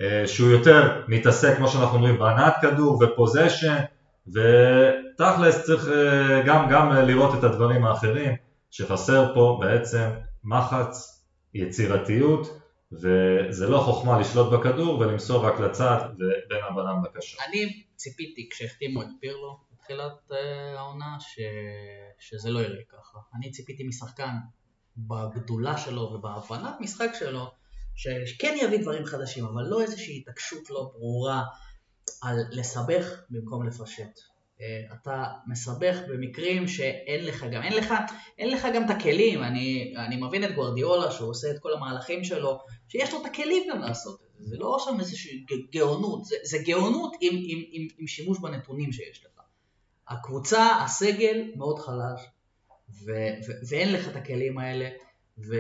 אה, 0.02 0.28
שהוא 0.28 0.50
יותר 0.50 1.02
מתעסק, 1.08 1.58
כמו 1.58 1.68
שאנחנו 1.68 1.98
אומרים, 1.98 2.20
בהנעת 2.20 2.54
כדור 2.62 3.00
ופוזיישן, 3.04 3.76
ותכלס 4.28 5.66
צריך 5.66 5.88
אה, 5.88 6.42
גם, 6.46 6.70
גם 6.70 6.92
לראות 6.92 7.40
את 7.40 7.44
הדברים 7.44 7.86
האחרים, 7.86 8.36
שחסר 8.72 9.34
פה 9.34 9.60
בעצם 9.62 10.10
מחץ, 10.44 11.26
יצירתיות, 11.54 12.48
וזה 12.92 13.70
לא 13.70 13.80
חוכמה 13.80 14.20
לשלוט 14.20 14.54
בכדור 14.54 15.00
ולמסור 15.00 15.46
רק 15.46 15.60
לצד 15.60 16.10
ובין 16.16 16.64
הבלם 16.70 17.04
לקשר. 17.06 17.38
אני 17.48 17.84
ציפיתי 17.96 18.50
כשהחתימו 18.52 19.02
את 19.02 19.08
פירלו 19.20 19.60
בתחילת 19.72 20.32
אה, 20.32 20.80
העונה 20.80 21.18
ש... 21.20 21.40
שזה 22.20 22.50
לא 22.50 22.60
יראה 22.60 22.84
ככה. 22.90 23.20
אני 23.36 23.52
ציפיתי 23.52 23.84
משחקן 23.88 24.36
בגדולה 24.98 25.78
שלו 25.78 26.02
ובהבנת 26.02 26.74
משחק 26.80 27.10
שלו 27.20 27.52
שכן 27.96 28.56
יביא 28.62 28.82
דברים 28.82 29.06
חדשים, 29.06 29.46
אבל 29.46 29.64
לא 29.64 29.82
איזושהי 29.82 30.18
התעקשות 30.18 30.70
לא 30.70 30.92
ברורה 30.94 31.44
על 32.22 32.36
לסבך 32.52 33.06
במקום 33.30 33.68
לפשט. 33.68 34.31
אה, 34.62 34.82
אתה 34.94 35.24
מסבך 35.48 35.98
במקרים 36.10 36.68
שאין 36.68 37.26
לך 37.26 37.46
גם, 37.52 37.64
אין 37.64 37.74
לך, 37.74 37.94
אין 38.38 38.50
לך 38.50 38.68
גם 38.76 38.86
את 38.86 38.90
הכלים, 38.90 39.44
אני, 39.44 39.94
אני 39.98 40.16
מבין 40.16 40.44
את 40.44 40.56
גוורדיולה 40.56 41.12
שהוא 41.12 41.30
עושה 41.30 41.52
את 41.52 41.60
כל 41.60 41.74
המהלכים 41.74 42.24
שלו, 42.24 42.60
שיש 42.88 43.14
לו 43.14 43.22
את 43.22 43.26
הכלים 43.26 43.64
גם 43.70 43.82
לעשות 43.82 44.22
את 44.22 44.28
זה, 44.38 44.50
זה 44.50 44.58
לא 44.58 44.78
שם 44.86 45.00
איזושהי 45.00 45.46
גאונות, 45.72 46.26
זה, 46.26 46.36
זה 46.44 46.58
גאונות 46.66 47.16
עם, 47.22 47.34
עם, 47.34 47.64
עם, 47.72 47.88
עם 47.98 48.08
שימוש 48.08 48.40
בנתונים 48.40 48.92
שיש 48.92 49.26
לך. 49.26 49.42
הקבוצה, 50.08 50.84
הסגל 50.84 51.52
מאוד 51.56 51.80
חלש, 51.80 52.22
ו, 53.06 53.12
ו, 53.48 53.52
ואין 53.70 53.94
לך 53.94 54.08
את 54.08 54.16
הכלים 54.16 54.58
האלה, 54.58 54.90
ו, 55.38 55.56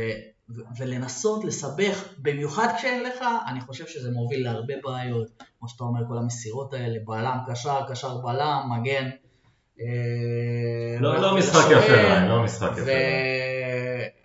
ולנסות 0.77 1.43
לסבך, 1.43 2.03
במיוחד 2.17 2.67
כשאין 2.77 3.03
לך, 3.03 3.25
אני 3.47 3.61
חושב 3.61 3.87
שזה 3.87 4.11
מוביל 4.11 4.43
להרבה 4.43 4.73
בעיות, 4.83 5.27
כמו 5.59 5.69
שאתה 5.69 5.83
אומר, 5.83 6.01
כל 6.07 6.17
המסירות 6.17 6.73
האלה, 6.73 6.97
בלם, 7.05 7.37
קשר, 7.47 7.79
קשר, 7.89 8.17
בלם, 8.17 8.69
מגן. 8.69 9.09
אה, 9.81 10.99
לא, 10.99 11.21
לא 11.21 11.37
משחק 11.37 11.71
יפה, 11.71 12.19
לא 12.29 12.43
משחק 12.43 12.71
יפה. 12.71 12.91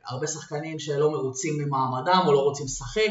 והרבה 0.07 0.27
שחקנים 0.27 0.79
שלא 0.79 1.11
מרוצים 1.11 1.55
ממעמדם 1.59 2.23
או 2.27 2.33
לא 2.33 2.39
רוצים 2.39 2.67
לשחק. 2.67 3.11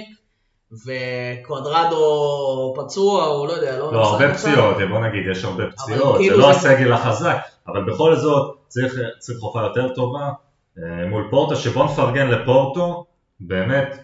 וקוואדרדו 0.71 2.73
פצוע, 2.75 3.27
או 3.27 3.47
לא 3.47 3.51
יודע, 3.51 3.79
לא... 3.79 3.93
לא, 3.93 4.07
הרבה 4.07 4.33
פציעות, 4.33 4.75
בוא 4.89 4.99
נגיד, 4.99 5.23
יש 5.31 5.43
הרבה 5.43 5.63
פציעות, 5.71 6.17
כאילו 6.17 6.35
זה 6.35 6.41
לא 6.41 6.51
הסגל 6.51 6.93
החזק, 6.93 7.37
אבל 7.67 7.91
בכל 7.91 8.15
זאת 8.15 8.57
צריך, 8.67 8.93
צריך 9.19 9.39
הופעה 9.41 9.63
יותר 9.63 9.93
טובה 9.93 10.29
מול 11.09 11.27
פורטו, 11.29 11.55
שבוא 11.55 11.85
נפרגן 11.85 12.27
לפורטו, 12.27 13.05
באמת 13.39 13.97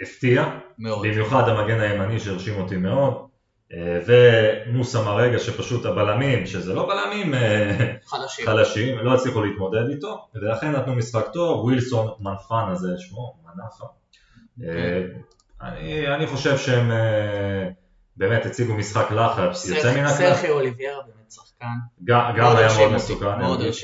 הפתיע, 0.00 0.58
מאוד. 0.78 1.06
במיוחד 1.06 1.48
המגן 1.48 1.80
הימני 1.80 2.20
שהרשים 2.20 2.60
אותי 2.60 2.76
מאוד, 2.76 3.26
אה, 3.72 4.00
ומוסה 4.06 5.02
מרגע 5.02 5.38
שפשוט 5.38 5.84
הבלמים, 5.84 6.46
שזה 6.46 6.74
לא 6.74 6.88
בלמים 6.88 7.34
אה, 7.34 7.94
חלשים, 8.06 8.46
חלשים 8.46 8.98
לא 8.98 9.14
הצליחו 9.14 9.42
להתמודד 9.42 9.88
איתו, 9.90 10.26
ולכן 10.34 10.72
נתנו 10.72 10.94
משחק 10.94 11.26
טוב, 11.32 11.64
ווילסון 11.64 12.10
מנפן 12.20 12.64
הזה 12.70 12.88
שמו, 12.98 13.34
מנפה. 13.44 13.84
Okay. 13.84 14.60
אוקיי. 14.60 15.08
אני, 15.62 16.14
אני 16.14 16.26
חושב 16.26 16.58
שהם 16.58 16.90
באמת 18.16 18.46
הציגו 18.46 18.74
משחק 18.74 19.10
לחץ, 19.10 19.68
יוצא 19.68 19.94
מן 19.94 20.04
הכלל. 20.04 20.34
סרחי 20.34 20.50
אוליביירה 20.50 21.02
באמת 21.02 21.32
שחקן. 21.32 21.66
גם 22.04 22.56
היה 22.56 22.68
מאוד 22.78 22.92
מסוכן, 22.92 23.26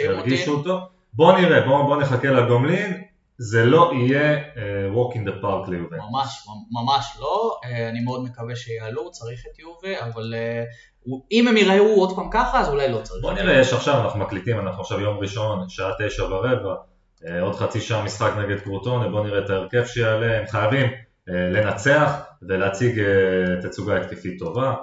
הרגישו 0.09 0.53
אותו. 0.53 0.89
בוא 1.15 1.39
נראה, 1.39 1.67
בוא, 1.67 1.83
בוא 1.83 2.03
נחכה 2.03 2.29
לגומלין, 2.29 3.03
זה 3.39 3.65
לא 3.65 3.93
יהיה 3.95 4.39
uh, 4.55 4.59
walk 4.95 5.15
in 5.15 5.29
the 5.29 5.43
park 5.43 5.71
ליובה. 5.71 5.97
ממש, 5.97 6.47
ממש 6.71 7.17
לא, 7.21 7.59
uh, 7.65 7.67
אני 7.91 8.01
מאוד 8.01 8.25
מקווה 8.25 8.57
שיעלו, 8.57 9.11
צריך 9.11 9.41
את 9.53 9.59
יובה, 9.59 10.05
אבל 10.07 10.35
uh, 10.35 11.11
אם 11.33 11.49
הם 11.49 11.57
יראו 11.57 11.95
עוד 11.95 12.17
פעם 12.17 12.29
ככה, 12.31 12.61
אז 12.61 12.69
אולי 12.69 12.93
לא 12.93 13.01
צריך. 13.03 13.23
בוא 13.23 13.33
נראה, 13.33 13.61
יש 13.61 13.73
עכשיו, 13.73 14.01
אנחנו 14.05 14.21
מקליטים, 14.21 14.59
אנחנו 14.59 14.83
עכשיו 14.83 15.01
יום 15.01 15.19
ראשון, 15.19 15.69
שעה 15.69 15.91
תשע 15.99 16.25
ורבע, 16.25 16.75
uh, 16.75 17.25
עוד 17.43 17.55
חצי 17.55 17.81
שעה 17.81 18.05
משחק 18.05 18.33
נגד 18.39 18.61
קרוטונה, 18.61 19.09
בוא 19.09 19.25
נראה 19.25 19.45
את 19.45 19.51
ההרכב 19.51 19.85
שיעלה, 19.85 20.39
הם 20.39 20.47
חייבים 20.47 20.87
uh, 20.87 21.33
לנצח 21.33 22.21
ולהציג 22.43 22.99
uh, 22.99 23.67
תצוגה 23.67 24.01
התקפית 24.01 24.39
טובה, 24.39 24.75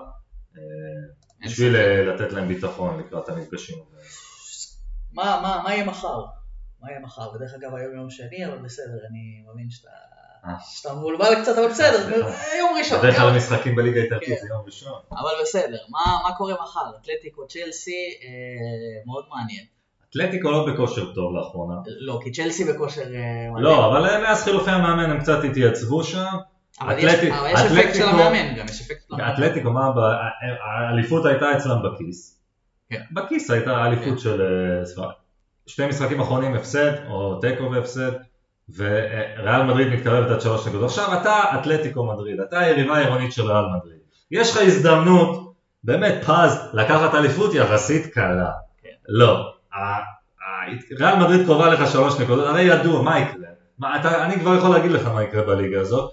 uh, 0.55 0.57
בשביל 1.45 1.75
uh, 1.75 1.79
לתת 1.79 2.33
להם 2.33 2.47
ביטחון 2.47 2.99
לקראת 2.99 3.29
המפגשים. 3.29 3.77
מה, 5.17 5.39
מה, 5.41 5.61
מה 5.63 5.73
יהיה 5.73 5.85
מחר? 5.85 6.25
מה 6.81 6.89
יהיה 6.89 6.99
מחר? 6.99 7.29
בדרך 7.31 7.53
אגב 7.53 7.75
היום 7.75 7.95
יום 7.95 8.09
שני, 8.09 8.45
אבל 8.45 8.57
בסדר, 8.57 8.99
אני 9.09 9.43
מאמין 9.47 9.69
שאתה... 9.69 9.89
אה. 10.45 10.53
שאתה 10.59 10.93
מבולבל 10.93 11.41
קצת, 11.41 11.57
אבל 11.57 11.67
בסדר, 11.67 12.27
אה, 12.27 12.57
יום 12.59 12.77
ראשון. 12.79 12.99
בדרך 12.99 13.15
כלל 13.15 13.29
המשחקים 13.29 13.75
בליגה 13.75 13.99
האיטלקית 13.99 14.27
כן. 14.27 14.35
זה 14.41 14.47
יום 14.47 14.61
ראשון. 14.65 14.99
אבל 15.11 15.31
בסדר, 15.41 15.77
מה 15.89 16.35
קורה 16.37 16.53
מחר? 16.63 16.89
אתלטיקו 17.01 17.47
צ'לסי, 17.47 17.91
אה, 18.23 18.27
מאוד 19.05 19.25
מעניין. 19.29 19.65
אתלטיקו 20.09 20.51
לא 20.51 20.67
בכושר 20.67 21.13
טוב 21.13 21.35
לאחרונה. 21.35 21.75
לא, 21.85 22.19
כי 22.23 22.31
צ'לסי 22.31 22.63
בכושר... 22.73 23.03
לא, 23.57 23.85
אבל 23.85 24.21
מאז 24.21 24.43
חילופי 24.43 24.71
המאמן 24.71 25.09
הם 25.11 25.19
קצת 25.19 25.43
התייצבו 25.43 26.03
שם. 26.03 26.35
אבל 26.81 26.99
יש 26.99 27.13
אפקט 27.13 27.95
של 27.95 28.09
המאמן 28.09 28.55
גם, 28.55 28.65
יש 28.65 28.81
אפקט 28.81 29.07
של 29.07 29.15
המאמן. 29.15 29.33
אתלטיקו, 29.33 29.71
מה, 29.71 29.89
האליפות 30.89 31.25
הייתה 31.25 31.57
אצלם 31.57 31.77
בכיס. 31.83 32.36
כן. 32.89 33.01
בכיס 33.11 33.51
הייתה 33.51 33.77
האליפות 33.77 34.19
של 34.19 34.41
שתי 35.67 35.87
משחקים 35.87 36.19
אחרונים 36.19 36.53
הפסד, 36.53 36.91
או 37.09 37.39
תיקו 37.41 37.71
והפסד, 37.71 38.11
וריאל 38.75 39.63
מדריד 39.63 39.87
מתקרבת 39.87 40.31
עד 40.31 40.41
שלוש 40.41 40.67
נקודות. 40.67 40.85
עכשיו 40.85 41.21
אתה 41.21 41.43
אתלטיקו 41.59 42.05
מדריד, 42.05 42.39
אתה 42.39 42.59
היריבה 42.59 42.97
העירונית 42.97 43.33
של 43.33 43.51
ריאל 43.51 43.65
מדריד. 43.77 43.99
יש 44.31 44.51
לך 44.51 44.61
הזדמנות, 44.61 45.53
באמת 45.83 46.23
פז, 46.23 46.69
לקחת 46.73 47.15
אליפות 47.15 47.53
יחסית 47.53 48.13
קלה. 48.13 48.51
כן. 48.81 48.89
לא. 49.07 49.53
ריאל 50.99 51.15
מדריד 51.15 51.45
קרובה 51.45 51.73
לך 51.73 51.91
שלוש 51.91 52.19
נקודות, 52.19 52.47
הרי 52.47 52.61
ידוע, 52.61 53.01
מה 53.01 53.19
יקרה? 53.19 53.47
מה, 53.79 53.99
אתה, 53.99 54.25
אני 54.25 54.39
כבר 54.39 54.55
יכול 54.55 54.69
להגיד 54.69 54.91
לך 54.91 55.07
מה 55.07 55.23
יקרה 55.23 55.43
בליגה 55.43 55.81
הזאת. 55.81 56.11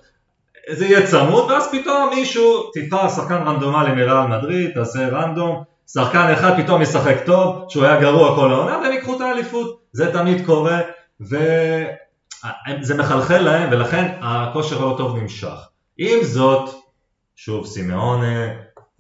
זה 0.71 0.87
יהיה 0.87 1.07
צמוד, 1.07 1.51
ואז 1.51 1.69
פתאום 1.73 2.11
מישהו, 2.15 2.71
תבחר 2.75 3.09
שחקן 3.09 3.35
רנדומלי 3.35 3.93
מריאל 3.93 4.27
מדריד, 4.27 4.71
תעשה 4.75 5.09
רנדום, 5.09 5.65
שחקן 5.87 6.31
אחד 6.33 6.63
פתאום 6.63 6.83
ישחק 6.83 7.17
טוב, 7.27 7.67
שהוא 7.69 7.85
היה 7.85 8.01
גרוע 8.01 8.37
כל 8.37 8.53
העונה, 8.53 8.79
והם 8.79 8.93
ייקחו 8.93 9.17
את 9.17 9.21
האליפות. 9.21 9.81
זה 9.93 10.13
תמיד 10.13 10.47
קורה, 10.47 10.81
וזה 11.21 12.95
מחלחל 12.99 13.39
להם, 13.39 13.69
ולכן 13.73 14.15
הכושר 14.21 14.83
הלא 14.83 14.95
טוב 14.99 15.17
נמשך. 15.17 15.69
עם 15.99 16.23
זאת, 16.23 16.75
שוב, 17.37 17.67
סימאונה 17.67 18.47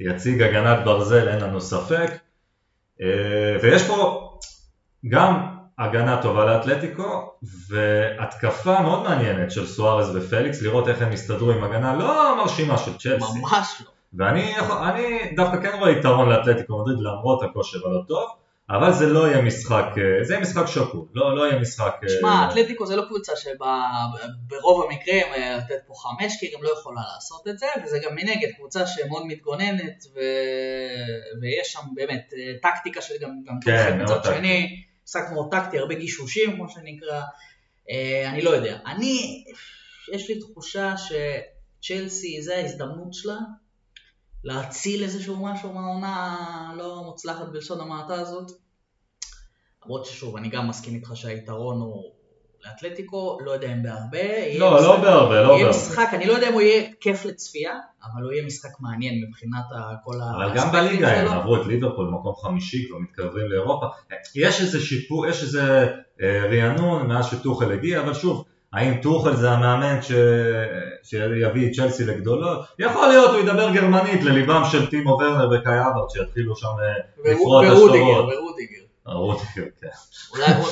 יציג 0.01 0.43
הגנת 0.43 0.85
ברזל, 0.85 1.29
אין 1.29 1.41
לנו 1.41 1.61
ספק, 1.61 2.11
אה, 3.03 3.57
ויש 3.63 3.89
פה 3.89 4.31
גם 5.09 5.47
הגנה 5.79 6.23
טובה 6.23 6.45
לאתלטיקו, 6.45 7.33
והתקפה 7.69 8.81
מאוד 8.81 9.03
מעניינת 9.03 9.51
של 9.51 9.67
סוארז 9.67 10.17
ופליקס, 10.17 10.63
לראות 10.63 10.89
איך 10.89 11.03
הם 11.03 11.13
יסתדרו 11.13 11.51
עם 11.51 11.65
הגנה 11.65 11.97
לא 11.97 12.37
מרשימה 12.37 12.79
של 12.79 12.99
צ'לסי. 12.99 13.39
ממש 13.41 13.83
לא. 13.85 13.94
ואני 14.19 14.53
דווקא 15.37 15.61
כן 15.63 15.79
רואה 15.79 15.91
יתרון 15.91 16.29
לאתלטיקו 16.29 16.83
מדריד 16.83 16.99
למרות 16.99 17.43
הכושר 17.43 17.79
הלא 17.87 18.01
טוב, 18.09 18.29
אבל 18.71 18.93
זה 18.93 19.07
לא 19.07 19.29
יהיה 19.29 19.43
משחק, 19.43 19.87
אה, 19.99 20.25
זה 20.25 20.35
יהיה 20.35 20.43
משחק 20.43 20.67
שקול, 20.67 21.07
לא, 21.15 21.37
לא 21.37 21.47
יהיה 21.47 21.61
משחק... 21.61 21.95
אה, 22.03 22.09
שמע, 22.09 22.49
אתלטיקו 22.51 22.87
זה 22.87 22.97
לא 22.97 23.05
קבוצה 23.07 23.33
שברוב 23.37 24.91
המקרים 24.91 25.27
אה, 25.37 25.57
לתת 25.57 25.79
פה 25.87 25.95
חמש, 25.95 26.37
כי 26.41 26.47
היא 26.47 26.57
גם 26.57 26.63
לא 26.63 26.71
יכולה 26.79 27.01
לעשות 27.15 27.49
את 27.49 27.59
זה, 27.59 27.67
וזה 27.85 27.99
גם 27.99 28.15
מנגד 28.15 28.49
קבוצה 28.57 28.87
שמאוד 28.87 29.27
מתגוננת, 29.27 30.05
ו... 30.15 30.21
ויש 31.43 31.73
שם 31.73 31.81
באמת 31.95 32.33
טקטיקה 32.63 33.03
שגם 33.03 33.31
גם 33.47 33.61
כן, 33.65 34.03
מצד 34.03 34.25
שני, 34.25 34.83
משחק 35.05 35.25
מאוד 35.33 35.49
טקטי, 35.51 35.79
הרבה 35.79 35.95
גישושים 35.95 36.57
כמו 36.57 36.69
שנקרא, 36.69 37.21
אני 38.27 38.43
לא 38.43 38.51
יודע. 38.51 38.79
אני, 38.87 39.45
יש 40.13 40.31
לי 40.31 40.41
תחושה 40.41 40.95
שצ'לסי 40.97 42.43
זה 42.43 42.57
ההזדמנות 42.57 43.15
שלה 43.15 43.37
להציל 44.45 45.03
איזשהו 45.03 45.45
משהו 45.47 45.73
מהעונה 45.73 46.37
הלא 46.73 47.03
מוצלחת 47.05 47.49
בלשון 47.49 47.81
המעטה 47.81 48.15
הזאת. 48.15 48.53
למרות 49.85 50.05
ששוב, 50.05 50.37
אני 50.37 50.49
גם 50.49 50.69
מסכים 50.69 50.95
איתך 50.95 51.11
שהיתרון 51.15 51.81
הוא 51.81 52.03
לאתלטיקו, 52.67 53.39
לא 53.45 53.51
יודע 53.51 53.73
אם 53.73 53.83
בהרבה. 53.83 54.59
לא, 54.59 54.83
לא 54.83 54.97
בהרבה, 54.97 55.41
לא 55.41 55.49
בהרבה. 55.49 55.55
יהיה 55.55 55.71
משחק, 55.71 56.09
אני 56.13 56.27
לא 56.27 56.33
יודע 56.33 56.49
אם 56.49 56.53
הוא 56.53 56.61
יהיה 56.61 56.91
כיף 57.01 57.25
לצפייה, 57.25 57.73
אבל 58.05 58.23
הוא 58.23 58.33
יהיה 58.33 58.47
משחק 58.47 58.81
מעניין 58.81 59.25
מבחינת 59.29 59.65
כל 60.05 60.21
ה... 60.21 60.37
אבל 60.37 60.57
גם 60.57 60.73
בליגה 60.73 61.13
הם 61.13 61.29
עברו 61.29 61.57
את 61.57 61.67
ליברפול 61.67 62.07
במקום 62.07 62.35
חמישי, 62.43 62.89
כבר 62.89 62.99
מתקרבים 62.99 63.47
לאירופה. 63.47 63.87
יש 64.35 64.61
איזה 64.61 64.81
שיפור, 64.81 65.27
יש 65.27 65.43
איזה 65.43 65.89
אה, 66.23 66.47
רענון 66.51 67.07
מאז 67.07 67.27
שטוחל 67.27 67.73
הגיע, 67.73 68.01
אבל 68.01 68.15
שוב, 68.15 68.45
האם 68.75 68.95
טוחל 69.03 69.37
זה 69.37 69.51
המאמן 69.51 70.03
ש... 70.03 70.13
שיביא 71.03 71.67
את 71.67 71.73
צ'לסי 71.73 72.05
לגדולות? 72.05 72.65
יכול 72.79 73.09
להיות, 73.09 73.31
הוא 73.31 73.41
ידבר 73.41 73.71
גרמנית 73.71 74.23
לליבם 74.23 74.63
של 74.73 74.87
טימו 74.87 75.11
ורנר 75.11 75.49
וקאי 75.53 75.81
אברט 75.81 76.11
שיתחילו 76.11 76.57
שם 76.57 76.67
אה, 76.67 77.33
לפרוע 77.33 77.67
את 77.67 77.73
השטרות. 77.73 77.91
ורודיגר. 78.35 78.84
כן. 79.55 79.89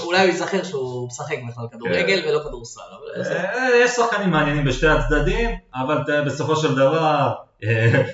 אולי 0.05 0.21
הוא 0.21 0.31
ייזכר 0.31 0.63
שהוא 0.63 1.07
משחק 1.07 1.37
בכלל 1.49 1.65
כדורגל 1.73 2.23
כן. 2.23 2.29
ולא 2.29 2.41
כדורסל. 2.45 2.81
אה, 3.17 3.69
יש 3.85 3.91
שחקנים 3.91 4.31
מעניינים 4.31 4.65
בשתי 4.65 4.89
הצדדים, 4.89 5.51
אבל 5.75 6.25
בסופו 6.27 6.57
של 6.57 6.75
דבר 6.75 7.33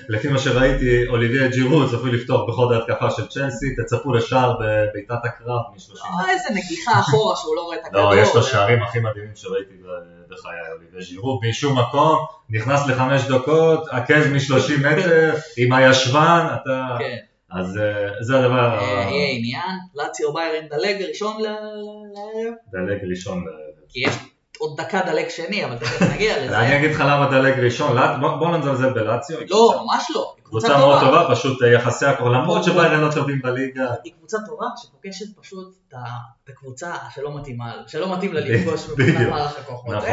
לפי 0.09 0.27
מה 0.27 0.39
שראיתי, 0.39 1.07
אוליביה 1.07 1.47
ג'ירו 1.47 1.89
צפוי 1.89 2.11
לפתוח 2.11 2.49
בחוד 2.49 2.71
ההתקפה 2.71 3.11
של 3.11 3.27
צ'לסי, 3.27 3.75
תצפו 3.75 4.13
לשער 4.13 4.53
בביתת 4.59 5.25
הקרב 5.25 5.61
מ-30. 5.73 6.05
אה, 6.05 6.29
איזה 6.29 6.49
נגיחה 6.53 6.99
אחורה 6.99 7.35
שהוא 7.35 7.55
לא 7.55 7.61
רואה 7.61 7.77
את 7.77 7.85
הכדור. 7.85 8.13
לא, 8.13 8.21
יש 8.21 8.35
לו 8.35 8.43
שערים 8.43 8.83
הכי 8.83 8.99
מדהימים 8.99 9.35
שראיתי 9.35 9.73
בחיי, 10.29 10.51
אוליביה 10.75 11.01
ג'ירו, 11.09 11.39
משום 11.49 11.79
מקום, 11.79 12.17
נכנס 12.49 12.87
לחמש 12.87 13.21
דקות, 13.23 13.87
עקב 13.91 14.27
מ-30 14.27 14.79
מטר, 14.79 15.35
עם 15.57 15.73
הישבן, 15.73 16.47
אתה... 16.61 16.97
אז 17.51 17.77
אה, 17.77 18.07
זה 18.21 18.39
הדבר... 18.39 18.77
אה, 18.79 18.83
יהיה 19.09 19.37
עניין, 19.37 19.77
לאציו 19.95 20.33
ביירן 20.33 20.67
דלג 20.67 21.01
ראשון 21.09 21.41
לערב? 21.41 22.53
דלג 22.71 22.99
ראשון 23.11 23.37
לערב. 23.45 23.59
כי 23.89 23.99
יש 23.99 24.15
עוד 24.59 24.81
דקה 24.81 25.01
דלג 25.05 25.29
שני, 25.29 25.65
אבל 25.65 25.77
תכף 25.77 26.01
נגיע 26.13 26.37
אני 26.37 26.45
לזה. 26.47 26.77
אגיד 26.77 26.91
לך 26.91 26.99
למה 26.99 27.27
דלג 27.31 27.59
ראשון, 27.59 27.97
בוא 28.39 28.57
נזלזל 28.57 28.93
בלאציו. 28.93 29.37
לא, 29.49 29.83
ממש 29.85 30.07
לא. 30.15 30.33
קבוצה 30.43 30.77
מאוד 30.77 30.99
טובה, 30.99 31.27
פשוט 31.31 31.63
אה, 31.63 31.67
יחסי 31.73 32.05
הכוח, 32.05 32.27
למרות. 32.27 32.63
שביירן 32.63 32.99
לא 33.01 33.11
טובים 33.13 33.41
בליגה. 33.41 33.87
היא 34.03 34.13
קבוצה 34.17 34.37
טובה 34.47 34.65
שפוגשת 34.77 35.25
פשוט 35.41 35.75
את 35.89 35.93
הקבוצה 36.49 36.93
שלא 37.15 37.37
מתאימה, 37.37 37.73
שלא 37.87 38.13
מתאים 38.13 38.33
לה 38.33 38.39
לפגוש. 38.41 38.89
מבחינת 38.89 39.29
מערך 39.29 39.59
הכוחות. 39.59 39.95
נכון. 39.95 40.09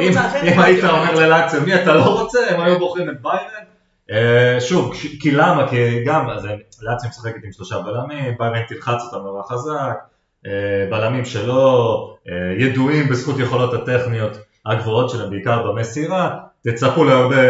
אם- 0.00 0.60
היית. 0.60 0.84
אומר 0.84 1.14
ללאציו 1.14 1.60
מי 1.62 1.74
אתה 1.82 1.94
לא 1.94 2.20
רוצה, 2.20 2.38
הם 2.50 2.60
היו 2.60 2.78
בוחרים 2.78 3.10
את 3.10 3.22
ביירן. 3.22 3.64
אה, 4.10 4.60
שוב, 4.60 4.94
כי 5.20 5.30
למה? 5.30 5.68
כי 5.68 6.04
גם, 6.04 6.30
אז, 6.30 6.48
לאציו 6.82 7.08
משחקת 7.08 7.44
עם 7.44 7.52
שלושה 7.52 7.78
בלמים, 7.78 8.34
ביירן 8.38 8.62
תלחץ 8.68 9.02
אותם 9.02 9.24
נורא 9.24 9.42
חזק, 9.42 9.98
אה, 10.46 10.86
בלמים 10.90 11.24
שלא 11.24 12.16
אה, 12.28 12.54
ידועים 12.58 13.08
בזכות 13.08 13.38
יכולות 13.38 13.74
הטכניות 13.74 14.38
הגבוהות 14.66 15.10
שלהם, 15.10 15.30
בעיקר 15.30 15.62
במסירה, 15.62 16.38
תצפו 16.64 17.04
להרבה 17.04 17.42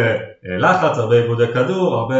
לחץ, 0.42 0.98
הרבה 0.98 1.22
איגודי 1.22 1.46
כדור, 1.54 1.94
הרבה 1.94 2.16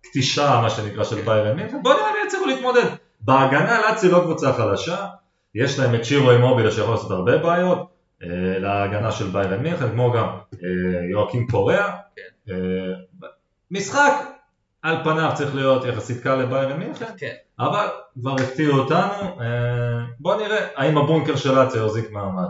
קטישה, 0.00 0.60
מה 0.62 0.70
שנקרא, 0.70 1.04
של 1.04 1.20
ביירן 1.20 1.56
מינכן, 1.56 1.82
בוא 1.82 1.92
נראה 1.94 2.08
אם 2.08 2.26
יצליחו 2.26 2.46
להתמודד. 2.46 2.86
בהגנה 3.20 3.80
לאציו 3.80 4.12
לא 4.12 4.20
קבוצה 4.20 4.52
חלשה, 4.52 5.06
יש 5.54 5.78
להם 5.78 5.94
את 5.94 6.04
שירו 6.04 6.30
אימובילה 6.30 6.70
שיכול 6.70 6.94
לעשות 6.94 7.10
הרבה 7.10 7.38
בעיות 7.38 7.88
להגנה 8.60 9.12
של 9.12 9.26
ביירן 9.26 9.62
מינכן, 9.62 9.90
כמו 9.90 10.12
גם 10.12 10.26
יואקים 11.10 11.46
קוריאה. 11.46 11.90
משחק 13.70 14.12
על 14.82 15.04
פניו 15.04 15.30
צריך 15.34 15.54
להיות 15.54 15.84
יחסית 15.84 16.22
קל 16.22 16.34
לביירן 16.34 16.78
מינכן, 16.78 17.12
כן. 17.16 17.34
אבל 17.58 17.88
כבר 18.20 18.34
הפתיעו 18.34 18.78
אותנו, 18.78 19.40
אה, 19.40 19.46
בוא 20.20 20.34
נראה 20.36 20.66
האם 20.76 20.98
הבונקר 20.98 21.36
של 21.36 21.52
לאציו 21.52 21.86
יחזיק 21.86 22.10
מעמד. 22.10 22.48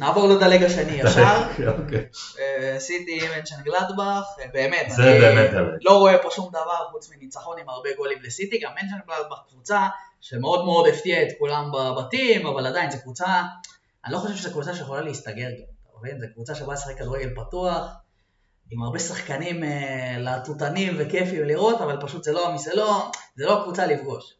נעבור 0.00 0.28
לדלג 0.28 0.62
השני 0.62 0.92
ישר. 0.92 1.36
אוקיי. 1.78 2.06
אה, 2.38 2.80
סיטי 2.80 3.20
מנצ'ן 3.36 3.62
גלדבך, 3.62 4.24
אה, 4.40 4.44
באמת. 4.52 4.86
זה 4.88 5.32
אני. 5.32 5.76
לא 5.82 5.98
רואה 5.98 6.18
פה 6.22 6.28
שום 6.30 6.48
דבר 6.48 6.88
חוץ 6.90 7.10
מניצחון 7.10 7.58
עם 7.58 7.68
הרבה 7.68 7.88
גולים 7.96 8.18
לסיטי, 8.22 8.58
גם 8.58 8.70
מנצ'ן 8.82 8.98
גלדבך 9.06 9.38
קבוצה 9.50 9.88
שמאוד 10.20 10.64
מאוד 10.64 10.86
הפתיעה 10.86 11.22
את 11.22 11.28
כולם 11.38 11.70
בבתים, 11.72 12.46
אבל 12.46 12.66
עדיין 12.66 12.90
זו 12.90 12.98
קבוצה, 13.02 13.42
אני 14.04 14.12
לא 14.12 14.18
חושב 14.18 14.36
שזו 14.36 14.50
קבוצה 14.50 14.74
שיכולה 14.74 15.00
להסתגר 15.00 15.48
גם? 15.50 15.74
זו 16.20 16.26
קבוצה 16.34 16.54
שבאה 16.54 16.74
לשחק 16.74 16.98
כדורגל 16.98 17.34
פתוח, 17.34 17.86
עם 18.70 18.82
הרבה 18.82 18.98
שחקנים 18.98 19.64
אה, 19.64 20.16
להטוטנים 20.18 20.94
וכיפים 20.98 21.44
לראות, 21.44 21.80
אבל 21.80 21.96
פשוט 22.00 22.24
זה 22.24 22.32
לא, 22.32 22.56
זה 22.56 22.70
לא, 22.74 23.10
זה 23.36 23.44
לא 23.46 23.60
הקבוצה 23.60 23.86
לפגוש. 23.86 24.34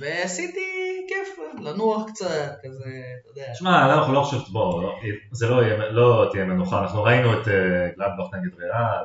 וסיטי 0.00 1.06
כיף 1.08 1.38
לנוח 1.60 2.02
קצת, 2.10 2.52
כזה, 2.64 2.84
אתה 3.20 3.40
יודע. 3.40 3.54
שמע, 3.54 3.84
אנחנו 3.94 4.12
לא 4.12 4.20
חושבים, 4.20 4.42
בוא, 4.52 4.82
לא- 4.82 4.94
זה 5.32 5.48
לא 5.48 5.62
לא 5.90 6.28
תהיה 6.30 6.44
מנוחה, 6.44 6.82
אנחנו 6.82 7.02
ראינו 7.02 7.32
את 7.32 7.48
אה, 7.48 7.88
גלדבך 7.98 8.34
נגד 8.34 8.54
ריאל, 8.58 9.04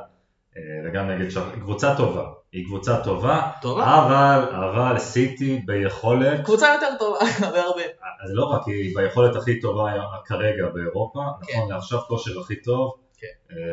אה, 0.56 0.62
וגם 0.88 1.10
נגד 1.10 1.30
שם, 1.30 1.50
קבוצה 1.60 1.96
טובה, 1.96 2.24
היא 2.52 2.64
קבוצה 2.64 3.00
טובה, 3.04 3.50
טובה? 3.62 4.06
אבל, 4.06 4.54
אבל 4.54 4.98
סיטי 4.98 5.62
ביכולת, 5.66 6.44
קבוצה 6.44 6.74
יותר 6.74 6.94
טובה, 6.98 7.18
בהרבה. 7.54 7.82
אז 8.24 8.30
לא 8.32 8.44
רק 8.44 8.66
היא 8.66 8.96
ביכולת 8.96 9.36
הכי 9.36 9.60
טובה 9.60 9.92
כרגע 10.24 10.68
באירופה, 10.74 11.20
כן. 11.46 11.58
נכון 11.58 11.72
לעכשיו 11.72 11.98
כושר 12.00 12.40
הכי 12.40 12.62
טוב, 12.62 12.94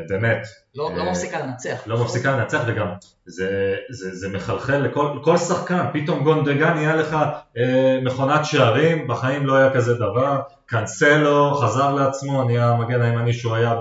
באמת, 0.09 0.47
לא 0.75 0.91
לא 0.95 1.01
אה, 1.01 1.09
מפסיקה 1.11 1.39
לנצח. 1.39 1.83
לא 1.85 2.03
מפסיקה 2.03 2.37
לנצח 2.37 2.61
וגם 2.67 2.87
זה, 3.25 4.27
מחלחל 4.33 4.77
לכל 4.77 5.19
כל 5.23 5.37
שחקן, 5.37 5.85
פתאום 5.93 6.23
גונדגן 6.23 6.73
נהיה 6.73 6.95
לך 6.95 7.17
אה, 7.57 7.99
מכונת 8.03 8.45
שערים, 8.45 9.07
בחיים 9.07 9.45
לא 9.45 9.55
היה 9.55 9.73
כזה 9.73 9.93
דבר, 9.93 10.41
קאנסלו 10.65 11.53
חזר 11.53 11.93
לעצמו, 11.93 12.43
נהיה 12.43 12.69
המגן 12.69 13.01
הימני 13.01 13.33
שהוא 13.33 13.55
היה 13.55 13.73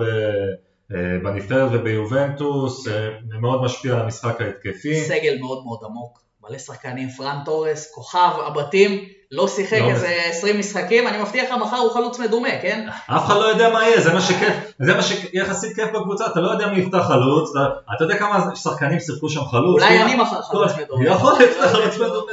אה, 0.93 1.19
בנבחרת 1.23 1.71
וביובנטוס, 1.73 2.89
אה, 2.89 3.09
מאוד 3.41 3.63
משפיע 3.63 3.95
על 3.95 4.01
המשחק 4.01 4.41
ההתקפי. 4.41 5.05
סגל 5.05 5.39
מאוד 5.41 5.65
מאוד 5.65 5.79
עמוק, 5.85 6.23
מלא 6.43 6.59
שחקנים, 6.59 7.09
פרן 7.09 7.39
תורס, 7.45 7.93
כוכב 7.95 8.31
הבתים, 8.47 9.05
לא 9.35 9.49
שיחק 9.49 9.79
לא 9.81 9.91
איזה 9.91 10.17
20 10.29 10.59
משחקים, 10.59 11.09
אני 11.09 11.19
מבטיח 11.19 11.51
לך 11.51 11.57
מחר 11.61 11.77
הוא 11.77 11.91
חלוץ 11.93 12.19
מדומה, 12.19 12.49
כן? 12.63 12.87
אף 13.07 13.27
אחד 13.27 13.35
לא 13.35 13.45
יודע 13.45 13.69
מה 13.69 13.85
יהיה, 13.85 14.01
זה 14.01 14.13
מה 14.13 14.21
שכיף, 14.21 14.55
זה 14.79 14.95
מה 14.95 15.03
שיחסית 15.03 15.77
כיף 15.77 15.89
בקבוצה, 15.95 16.27
אתה 16.27 16.41
לא 16.41 16.51
יודע 16.51 16.67
מי 16.67 16.79
יפתח 16.79 17.05
חלוץ, 17.09 17.51
אתה, 17.51 17.95
אתה 17.95 18.05
יודע 18.05 18.17
כמה 18.17 18.45
שחקנים 18.55 19.01
שיחקו 19.01 19.29
שם 19.29 19.45
חלוץ, 19.45 19.83
אולי 19.83 20.03
אני 20.03 20.15
מחר 20.15 20.43
חלוץ 20.43 20.73
מדומה. 20.83 21.05
יכול 21.05 21.33
להיות 21.39 21.53
שאתה 21.55 21.69
חלוץ 21.69 21.95
מדומה. 21.95 22.33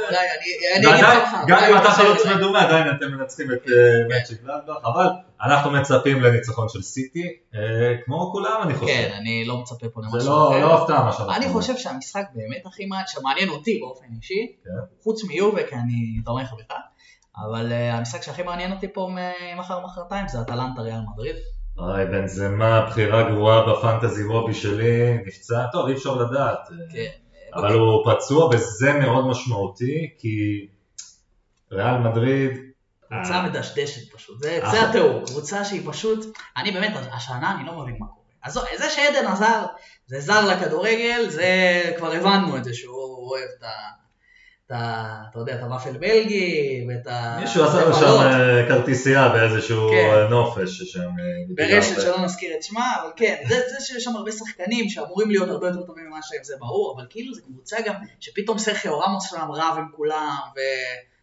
גם 1.46 1.58
אם 1.64 1.76
אתה 1.76 1.90
חלוץ. 1.90 2.26
מדומה, 2.26 2.62
עדיין 2.62 2.86
אתם 2.96 3.06
מנצחים 3.12 3.52
את 3.52 3.68
אה, 3.68 4.08
מאצ'י 4.08 4.34
גלנדבך, 4.34 4.76
אבל 4.84 5.06
אנחנו 5.42 5.70
מצפים 5.70 6.22
לניצחון 6.22 6.68
של 6.68 6.82
סיטי, 6.82 7.26
אה, 7.54 7.60
כמו 8.04 8.32
כולם 8.32 8.60
אני 8.62 8.74
חושב. 8.74 8.92
כן, 8.92 9.10
אני 9.20 9.44
לא 9.44 9.58
מצפה 9.58 9.86
פה 9.88 10.00
למשהו 10.00 10.20
זה 10.20 10.28
לא 10.28 10.48
אחר. 10.48 10.60
לא 10.60 10.82
הפתעה 10.82 11.04
מה 11.04 11.12
שאנחנו 11.12 11.34
אני. 11.34 11.48
חושב 11.48 11.76
שהמשחק 11.76 12.24
באמת 12.34 12.66
הכי 12.66 12.86
מעניין, 12.86 13.06
שמעניין 13.08 13.48
אותי 13.48 13.78
באופן 13.80 14.04
אישי, 14.16 14.52
כן. 14.64 14.70
חוץ 15.02 15.24
מיובה, 15.24 15.62
כי 15.62 15.74
אני 15.74 16.22
תומך 16.24 16.52
בך, 16.52 16.74
אבל 17.36 17.72
אה, 17.72 17.94
המשחק 17.94 18.22
שהכי 18.22 18.42
מעניין 18.42 18.72
אותי 18.72 18.92
פה 18.92 19.08
מחר 19.56 19.80
מחרתיים 19.84 20.28
זה 20.28 20.40
אטלנטה 20.40 20.82
ריאל 20.82 21.00
מדריד. 21.12 21.36
אוי, 21.78 22.06
בנזמה, 22.06 22.86
בחירה 22.86 23.30
גרועה 23.30 23.72
בפנטזי 23.72 24.24
וובי 24.24 24.54
שלי, 24.54 25.18
נפצע, 25.26 25.66
טוב, 25.72 25.88
אי 25.88 25.94
אפשר 25.94 26.14
לדעת. 26.14 26.58
אה, 26.58 26.76
כן. 26.92 27.10
אבל 27.54 27.72
הוא 27.72 28.14
פצוע 28.14 28.46
וזה 28.46 28.92
מאוד 28.92 29.26
משמעותי, 29.26 30.14
כי 30.18 30.66
ריאל 31.72 31.98
מדריד... 31.98 32.52
קבוצה 33.08 33.34
אה, 33.34 33.42
מדשדשת 33.42 34.12
פשוט, 34.14 34.42
זה, 34.42 34.58
אה. 34.62 34.70
זה 34.70 34.88
התיאור, 34.88 35.26
קבוצה 35.26 35.64
שהיא 35.64 35.82
פשוט, 35.90 36.38
אני 36.56 36.70
באמת, 36.70 36.92
השנה 37.12 37.54
אני 37.56 37.66
לא 37.66 37.82
מבין 37.82 37.96
מה 38.00 38.06
קורה. 38.06 38.22
אז 38.44 38.52
זה 38.78 38.90
שעדן 38.90 39.26
עזר, 39.26 39.64
זה 40.06 40.20
זר 40.20 40.46
לכדורגל, 40.48 41.28
זה 41.28 41.46
כבר 41.98 42.12
הבנו 42.12 42.56
את 42.56 42.64
זה 42.64 42.74
שהוא 42.74 43.30
אוהב 43.30 43.48
את 43.58 43.62
ה... 43.62 44.01
אתה 44.72 45.38
יודע, 45.38 45.54
את 45.54 45.62
הוואפל 45.62 45.92
בלגי, 45.92 46.86
ואת 46.88 47.06
ה... 47.06 47.38
מישהו 47.40 47.64
עשה 47.64 47.84
לו 47.84 47.94
שם. 47.94 48.04
אה, 48.04 48.68
כרטיסייה 48.68 49.28
באיזשהו 49.28 49.88
כן. 49.90 50.10
אה, 50.14 50.28
נופש 50.28 50.82
שם. 50.82 51.00
אה, 51.00 51.44
ברשת. 51.48 52.00
שלא 52.00 52.24
נזכיר 52.24 52.54
את 52.56 52.62
שמה, 52.62 52.96
אבל 53.02 53.10
כן, 53.16 53.36
זה, 53.48 53.54
זה 53.54 53.84
שיש 53.84 54.04
שם 54.04 54.16
הרבה 54.16 54.32
שחקנים 54.32 54.88
שאמורים 54.88 55.30
להיות 55.30 55.48
הרבה 55.48 55.66
יותר 55.66 55.82
טובים 55.82 56.06
ממה 56.06 56.18
שהם, 56.22 56.44
זה 56.44 56.54
ברור, 56.58 56.94
אבל 56.96 57.06
כאילו 57.10 57.34
זו 57.34 57.42
קבוצה 57.42 57.76
גם 57.84 57.94
שפתאום 58.20 58.58
סרחיו 58.58 59.00
רמוס 59.00 59.30
שם 59.30 59.50
רב 59.52 59.74
עם 59.78 59.86
כולם, 59.96 60.36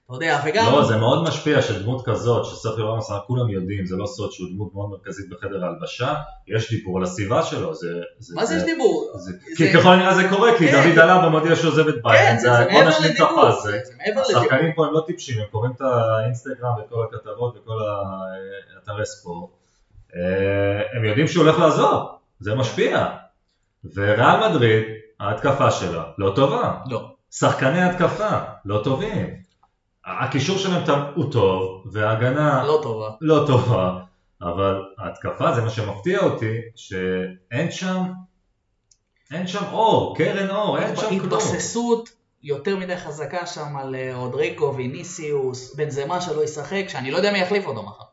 ואתה 0.10 0.26
יודע, 0.26 0.40
וגם... 0.46 0.66
לא, 0.72 0.84
זה 0.84 0.98
מאוד 0.98 1.24
משפיע 1.24 1.62
שדמות 1.62 2.06
כזאת, 2.06 2.46
שסרחיו 2.46 2.92
רמוס, 2.92 3.10
כולם 3.28 3.50
יודעים, 3.50 3.86
זה 3.86 3.96
לא 3.96 4.06
סוד 4.06 4.32
שהוא 4.32 4.48
דמות 4.54 4.74
מאוד 4.74 4.90
מרכזית 4.90 5.30
בחדר 5.30 5.64
ההלבשה, 5.66 6.14
יש 6.48 6.70
דיבור 6.70 6.98
על 6.98 7.04
הסביבה 7.04 7.44
שלו, 7.44 7.74
זה... 7.76 7.88
מה 8.36 8.46
זה 8.46 8.56
יש 8.56 8.64
דיבור? 8.64 9.12
זה- 9.16 9.32
זה- 9.32 9.38
כי 9.58 9.74
ככל 9.74 9.90
הנראה 9.90 10.16
זה 10.16 10.28
קורה, 10.30 10.58
כי 10.58 10.68
כן. 10.68 10.84
דוד 10.90 11.00
אלבה 11.00 11.30
מודיע 11.30 11.56
שהוא 11.56 11.72
עוזב 11.72 11.88
את 11.88 11.94
כן, 11.96 12.02
ביירן, 12.04 12.38
זה 12.40 12.50
זה 12.50 12.58
זה 12.58 12.64
בוא 12.64 12.74
מעבר 12.74 12.90
נשלים 12.90 13.12
את 13.12 13.20
לדיבור, 13.20 13.46
הפס, 13.48 13.64
זה 13.64 13.72
זה 13.86 13.94
מעבר 13.98 14.22
לדיבור. 14.22 14.42
השחקנים 14.42 14.72
פה 14.76 14.86
הם 14.86 14.94
לא 14.94 15.04
טיפשים, 15.08 15.40
הם 15.40 15.46
קוראים 15.52 15.72
את 15.76 15.82
האינסטגרם 15.82 16.72
ואת 16.78 16.90
כל 16.90 17.04
הכתבות 17.04 17.56
וכל 17.58 17.78
האתרי 18.78 19.06
ספורט, 19.06 19.50
אה, 20.16 20.20
הם 20.98 21.06
יודעים 21.06 21.28
שהוא 21.28 21.44
הולך 21.44 21.60
לעזוב, 21.60 22.08
זה 22.40 22.56
משפיע, 22.56 23.08
וריאל 23.96 24.50
מדריד, 24.50 24.84
ההתקפה 25.20 25.72
שלה 25.72 26.04
לא 26.18 26.32
טובה, 26.36 26.74
לא. 26.90 27.10
שחקני 27.32 27.82
התקפה 27.82 28.30
לא 28.66 28.82
טובים, 28.84 29.28
הקישור 30.06 30.58
שלהם 30.58 30.84
הוא 31.16 31.32
טוב, 31.32 31.84
וההגנה 31.92 32.64
לא 32.64 32.80
טובה. 32.84 33.10
לא 33.22 33.44
טובה, 33.48 34.00
אבל 34.42 34.82
ההתקפה 34.98 35.52
זה 35.52 35.62
מה 35.62 35.70
שמפתיע 35.70 36.20
אותי, 36.20 36.58
שאין 36.76 37.72
שם, 37.72 38.04
אין 39.34 39.48
שם 39.48 39.64
אור, 39.72 40.18
קרן 40.18 40.50
אור, 40.50 40.80
אין 40.80 40.96
שם 40.96 41.10
כלום. 41.10 41.20
התבססות 41.20 42.10
יותר 42.44 42.78
מדי 42.78 42.98
חזקה 42.98 43.46
שם 43.46 43.78
על 43.78 43.96
אה, 43.96 44.16
רודריקו, 44.16 44.74
ויניסיוס, 44.76 45.76
בנזמה 45.76 46.22
שלא 46.22 46.44
ישחק, 46.44 46.84
שאני 46.88 47.12
לא 47.12 47.18
יודע 47.18 47.32
מי 47.32 47.40
יחליף 47.40 47.66
אותו 47.66 47.84
מחר. 47.84 48.04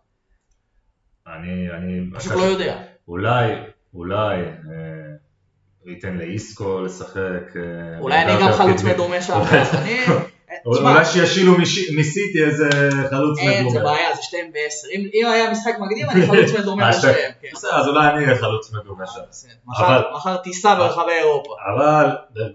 אני, 1.26 1.70
אני, 1.70 2.10
פשוט 2.14 2.32
לא 2.32 2.42
יודע. 2.42 2.82
אולי, 3.08 3.52
אולי, 3.94 4.38
אה, 4.38 4.46
ייתן 5.86 6.16
לאיסקו 6.16 6.80
לשחק. 6.80 7.56
אה, 7.56 7.98
אולי 7.98 8.22
אני 8.22 8.32
גם 8.42 8.52
חלוץ. 8.52 8.82
מדומה 8.82 9.22
שם. 9.22 9.40
אולי- 10.66 10.80
אני... 10.80 10.88
אולי 10.94 11.04
שישילו 11.04 11.52
מסיטי 11.96 12.44
איזה 12.44 12.68
חלוץ 13.10 13.38
אין, 13.38 13.68
זה 13.70 13.78
מדומה. 13.78 13.92
בעיה, 13.94 14.14
זה 14.16 14.22
שתיהם 14.22 14.46
בעשר. 14.52 14.88
אם 15.14 15.26
היה 15.26 15.50
משחק 15.50 15.72
מקדים, 15.78 16.10
אני 16.10 16.26
חלוץ 16.26 16.50
מדומה 16.60 16.82
אה, 16.86 16.90
בשתיהם. 16.90 17.32
כן. 17.42 17.48
בסדר, 17.54 17.70
אז 17.80 17.88
אולי 17.88 18.08
אני 18.08 18.24
אהיה 18.24 18.36
חלוץ 18.38 18.72
מדומה 18.72 19.06
שם. 19.06 19.20
בסדר. 19.30 19.52
מחר- 20.14 20.36
טיסה 20.36 20.74
ברחבי 20.74 21.12
אירופה. 21.12 21.54
אבל 21.76 22.06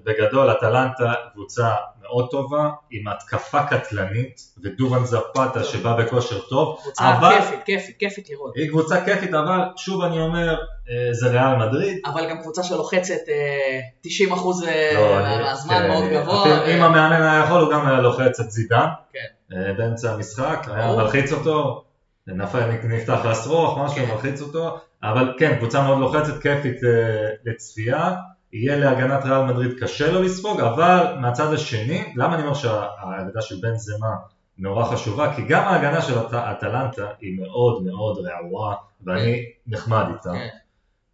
בגדול 0.06 0.51
אטלנטה 0.51 1.13
קבוצה 1.34 1.69
מאוד 2.01 2.27
טובה, 2.32 2.58
עם 2.91 3.08
התקפה 3.08 3.63
קטלנית, 3.63 4.41
ודובן 4.63 5.06
זפתה 5.06 5.63
שבא 5.63 5.93
בכושר 5.95 6.39
טוב, 6.39 6.77
קבוצה 6.82 7.04
כיפית, 7.38 7.60
כיפית, 7.65 7.95
כיפית 7.99 8.30
לראות. 8.30 8.54
היא 8.56 8.69
קבוצה 8.69 9.06
כיפית, 9.06 9.34
אבל 9.34 9.60
שוב 9.77 10.01
אני 10.01 10.19
אומר, 10.19 10.54
אה, 10.89 11.13
זה 11.13 11.27
ריאל 11.30 11.56
מדריד. 11.56 11.97
אבל 12.06 12.30
גם 12.30 12.41
קבוצה 12.41 12.63
שלוחצת 12.63 13.30
אה, 13.30 13.80
90 14.01 14.32
אחוז 14.32 14.63
לא, 14.95 15.19
מהזמן 15.39 15.73
כן, 15.80 15.88
מאוד 15.88 16.04
גבוה. 16.12 16.65
אם 16.67 16.84
המאמן 16.84 17.21
היה 17.21 17.43
יכול, 17.45 17.62
הוא 17.62 17.71
גם 17.71 17.81
היה 17.88 18.02
לוחץ 18.02 18.39
את 18.39 18.52
זידן 18.52 18.86
כן. 19.13 19.56
אה, 19.56 19.74
באמצע 19.74 20.13
המשחק, 20.13 20.67
היה. 20.67 20.96
מלחיץ 20.96 21.32
אותו. 21.32 21.84
נפתח 22.84 23.26
לשרוך, 23.26 23.78
משהו, 23.78 23.96
כן. 24.06 24.12
מלחיץ 24.12 24.41
אותו, 24.41 24.78
אבל 25.04 25.34
כן, 25.39 25.56
קבוצה 25.58 25.82
מאוד 25.84 25.98
לוחצת, 26.00 26.41
כיפית 26.41 26.84
אה, 26.84 26.89
לצפייה, 27.46 28.15
יהיה 28.54 28.78
להגנת 28.78 29.26
ריאל 29.26 29.44
מדריד 29.44 29.80
קשה 29.80 30.12
לו 30.12 30.22
לספוג, 30.22 30.60
אבל 30.62 31.15
מהצד 31.20 31.54
השני, 31.54 32.13
למה 32.15 32.36
אני 32.36 32.44
אומר 32.44 32.54
שההגנה 32.54 33.41
של 33.41 33.56
בן 33.62 33.76
זמה 33.76 34.15
נורא 34.58 34.86
חשובה? 34.86 35.34
כי 35.36 35.41
גם 35.41 35.63
ההגנה 35.63 36.02
של 36.02 36.20
אט- 36.20 36.34
אטלנטה 36.34 37.08
היא 37.22 37.39
מאוד 37.41 37.84
מאוד 37.84 38.17
רעועה, 38.26 38.76
ואני 39.06 39.44
נחמד 39.67 40.06
איתה. 40.13 40.32
כן. 40.34 40.48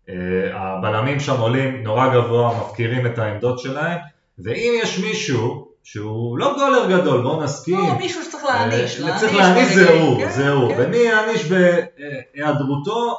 אה, 0.09 0.15
הבלמים 0.53 1.19
שם 1.19 1.39
עולים 1.39 1.83
נורא 1.83 2.13
גבוה, 2.13 2.59
מפקירים 2.59 3.05
את 3.05 3.17
העמדות 3.17 3.59
שלהם, 3.59 3.97
ואם 4.39 4.73
יש 4.83 4.99
מישהו 4.99 5.66
שהוא 5.89 6.37
לא 6.37 6.55
גולר 6.57 6.97
גדול, 6.97 7.21
בואו 7.21 7.43
נסכים, 7.43 7.77
לא, 7.77 7.97
מישהו 7.97 8.23
שצריך 8.23 8.43
להעניש. 8.43 9.01
אה, 9.01 9.19
צריך 9.19 9.35
להעניש 9.35 9.75
זה. 9.75 9.91
הוא, 9.91 10.29
זה 10.29 10.49
הוא. 10.49 10.73
ומי 10.77 10.97
יעניש 10.97 11.51
בהיעדרותו? 11.51 13.15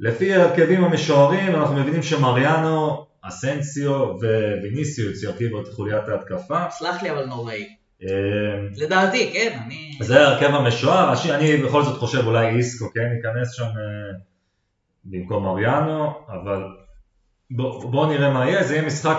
לפי 0.00 0.34
ההרכבים 0.34 0.84
המשוערים 0.84 1.54
אנחנו 1.54 1.76
מבינים 1.76 2.02
שמריאנו, 2.02 3.06
אסנסיו 3.22 3.92
וויניסיוס 4.60 5.22
ירכיבו 5.22 5.60
את 5.60 5.68
חוליית 5.68 6.08
ההתקפה. 6.08 6.70
סלח 6.70 7.02
לי, 7.02 7.10
אבל 7.10 7.24
נוראי. 7.24 7.66
אה, 8.02 8.08
לדעתי, 8.76 9.30
כן, 9.32 9.58
אני... 9.66 9.98
זה 10.00 10.20
ההרכב 10.20 10.54
המשוער, 10.54 11.14
אני 11.30 11.56
בכל 11.56 11.82
זאת 11.82 11.98
חושב 11.98 12.26
אולי 12.26 12.48
איסקו 12.48 12.86
כן 12.94 13.08
ייכנס 13.16 13.52
שם 13.52 13.64
אה, 13.64 14.18
במקום 15.04 15.44
מריאנו, 15.44 16.12
אבל 16.28 16.62
בואו 17.50 17.90
בוא 17.90 18.06
נראה 18.06 18.30
מה 18.30 18.50
יהיה, 18.50 18.64
זה 18.64 18.74
יהיה 18.74 18.86
משחק 18.86 19.18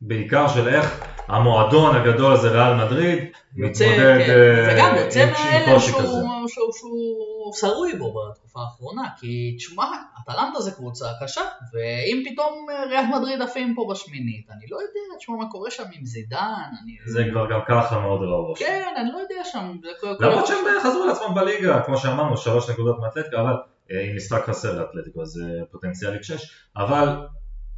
בעיקר 0.00 0.48
של 0.48 0.68
איך 0.68 1.13
המועדון 1.28 1.96
הגדול 1.96 2.32
הזה, 2.32 2.50
ריאל 2.50 2.74
מדריד, 2.74 3.18
יוצא, 3.56 3.84
מתמודד 3.84 4.26
כן, 4.74 4.94
אה, 4.96 5.00
יוצא 5.04 5.22
עם- 5.22 5.28
עם 5.28 5.32
מההלם 5.34 5.74
קושי 5.74 5.90
שהוא. 5.90 6.02
שהוא, 6.48 6.70
שהוא 6.72 7.52
שרוי 7.60 7.92
בו 7.98 8.14
בתקופה 8.30 8.60
האחרונה, 8.60 9.02
כי 9.20 9.54
תשמע, 9.58 9.84
אטלנטה 10.22 10.60
זה 10.60 10.70
קבוצה 10.70 11.06
קשה, 11.22 11.40
ואם 11.72 12.22
פתאום 12.26 12.66
אה, 12.70 12.84
ריאל 12.84 13.04
מדריד 13.18 13.42
עפים 13.42 13.74
פה 13.76 13.88
בשמינית, 13.90 14.46
אני 14.50 14.66
לא 14.70 14.76
יודע, 14.76 15.16
תשמע 15.18 15.36
מה 15.36 15.50
קורה 15.50 15.70
שם 15.70 15.82
עם 15.92 16.04
זידן, 16.04 16.38
אני... 16.82 16.96
זה 17.12 17.24
כבר 17.30 17.50
גם 17.50 17.60
ככה 17.68 18.00
מאוד 18.00 18.20
רעוע. 18.22 18.56
כן, 18.58 18.88
אני 18.96 19.08
לא 19.12 19.18
יודע 19.18 19.44
שם, 19.44 19.76
זה 19.82 19.88
למרות 20.20 20.46
שהם 20.46 20.56
חזרו 20.82 21.06
לעצמם 21.06 21.34
בליגה, 21.34 21.80
כמו 21.86 21.96
שאמרנו, 21.96 22.36
שלוש 22.36 22.70
נקודות 22.70 22.96
מאתלטיקה, 23.00 23.40
אבל 23.40 23.54
אה, 23.90 24.04
עם 24.10 24.16
משחק 24.16 24.44
חסר 24.44 24.78
לאתלטיקו, 24.78 25.22
אז 25.22 25.40
אה, 25.44 25.64
פוטנציאלית 25.72 26.24
שש, 26.24 26.50
אבל 26.76 27.08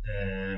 אה, 0.09 0.57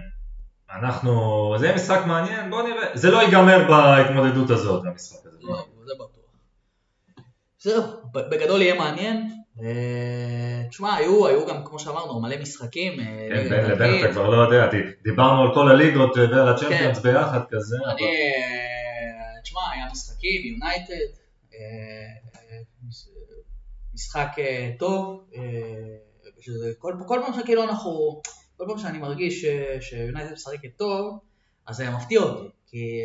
אנחנו, 0.70 1.12
זה 1.58 1.66
יהיה 1.66 1.76
משחק 1.76 2.00
מעניין, 2.06 2.50
בואו 2.50 2.66
נראה, 2.68 2.90
זה 2.94 3.10
לא 3.10 3.22
ייגמר 3.22 3.68
בהתמודדות 3.68 4.50
הזאת, 4.50 4.84
המשחק 4.86 5.26
הזה. 5.26 5.38
לא, 5.40 5.56
זה 5.86 5.92
בטוח. 5.94 6.08
זהו, 7.58 7.82
ב- 8.14 8.30
בגדול 8.34 8.62
יהיה 8.62 8.74
מעניין. 8.74 9.30
אה, 9.62 10.62
תשמע, 10.68 10.94
היו, 10.94 11.26
היו 11.26 11.46
גם, 11.46 11.64
כמו 11.64 11.78
שאמרנו, 11.78 12.20
מלא 12.20 12.36
משחקים. 12.42 13.00
אה, 13.00 13.28
כן, 13.30 13.48
בין 13.48 13.64
לבין. 13.70 14.04
אתה 14.04 14.12
כבר 14.12 14.28
לא 14.30 14.36
יודע, 14.36 14.70
דיברנו 15.04 15.42
על 15.42 15.54
כל 15.54 15.70
הליגות 15.70 16.18
אה, 16.18 16.22
ועל 16.30 16.48
הצ'מפיונס 16.48 16.98
ביחד 16.98 17.40
כזה, 17.50 17.76
אני, 17.86 18.02
תשמע, 19.42 19.60
היה 19.74 19.84
משחקים, 19.92 20.42
יונייטד, 20.52 21.12
מש- 22.88 23.08
משחק 23.94 24.28
טוב, 24.78 25.24
כל 27.06 27.20
פעם 27.26 27.40
שכאילו 27.40 27.62
אנחנו, 27.62 28.20
כל 28.58 28.64
פעם 28.68 28.78
שאני 28.78 28.98
מרגיש 28.98 29.44
שיונייטד 29.80 30.32
משחקת 30.32 30.68
טוב, 30.76 31.18
אז 31.66 31.76
זה 31.76 31.90
מפתיע 31.90 32.20
אותי, 32.20 32.48
כי 32.66 33.00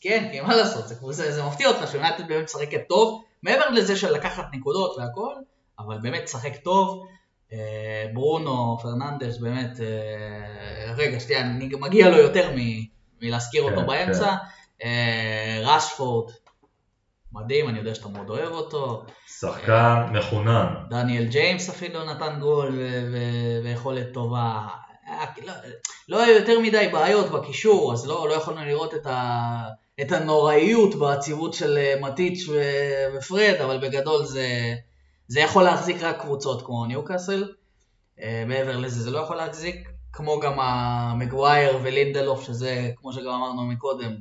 כן, 0.00 0.28
כי 0.32 0.40
מה 0.40 0.56
לעשות, 0.56 0.88
זה, 0.88 0.94
זה, 1.10 1.32
זה 1.32 1.42
מפתיע 1.44 1.68
אותך 1.68 1.90
שיונייטד 1.90 2.28
באמת 2.28 2.44
משחקת 2.44 2.80
טוב, 2.88 3.24
מעבר 3.42 3.70
לזה 3.70 3.96
של 3.96 4.12
לקחת 4.12 4.44
נקודות 4.52 4.96
והכל, 4.98 5.34
אבל 5.78 5.98
באמת 6.02 6.22
משחק 6.24 6.56
טוב. 6.56 7.06
אה, 7.52 8.06
ברונו, 8.14 8.78
פרננדס, 8.82 9.38
באמת, 9.38 9.80
אה, 9.80 10.94
רגע, 10.96 11.20
שנייה, 11.20 11.44
מגיע 11.80 12.08
לו 12.08 12.16
יותר 12.16 12.50
מ- 12.56 12.84
מלהזכיר 13.22 13.62
אותו 13.62 13.80
כן, 13.80 13.86
באמצע. 13.86 14.34
אה, 14.84 15.60
רשפורד, 15.62 16.32
מדהים, 17.32 17.68
אני 17.68 17.78
יודע 17.78 17.94
שאתה 17.94 18.08
מאוד 18.08 18.30
אוהב 18.30 18.52
אותו. 18.52 19.04
שחקן 19.40 20.06
מחונן. 20.12 20.66
דניאל 20.90 21.24
ג'יימס 21.24 21.68
אפילו 21.70 22.04
נתן 22.04 22.40
גול 22.40 22.68
ו- 22.78 23.08
ו- 23.12 23.64
ויכולת 23.64 24.06
טובה. 24.12 24.66
היה- 25.06 25.26
לא, 25.46 25.52
לא 26.08 26.22
היו 26.22 26.34
יותר 26.38 26.60
מדי 26.60 26.88
בעיות 26.92 27.30
בקישור, 27.30 27.92
אז 27.92 28.06
לא, 28.06 28.28
לא 28.28 28.34
יכולנו 28.34 28.64
לראות 28.64 28.94
את, 28.94 29.06
ה, 29.06 29.60
את 30.00 30.12
הנוראיות 30.12 30.94
בעציבות 30.94 31.54
של 31.54 31.78
אה, 31.78 31.94
מטיץ' 32.00 32.48
ו- 32.48 33.16
ופרד, 33.18 33.54
אבל 33.64 33.78
בגדול 33.78 34.24
זה, 34.24 34.74
זה 35.28 35.40
יכול 35.40 35.62
להחזיק 35.62 36.02
רק 36.02 36.20
קבוצות 36.20 36.66
כמו 36.66 36.86
ניוקאסל. 36.86 37.52
אה, 38.20 38.44
מעבר 38.46 38.76
לזה 38.76 39.02
זה 39.02 39.10
לא 39.10 39.18
יכול 39.18 39.36
להחזיק, 39.36 39.88
כמו 40.12 40.40
גם 40.40 40.60
המגווייר 40.60 41.78
ולינדלוף, 41.82 42.42
שזה, 42.46 42.90
כמו 42.96 43.12
שגם 43.12 43.28
אמרנו 43.32 43.62
מקודם, 43.66 44.10
אה, 44.10 44.16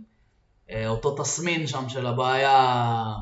אותו 0.87 1.15
תסמין 1.23 1.67
שם 1.67 1.89
של 1.89 2.07
הבעיה 2.07 3.13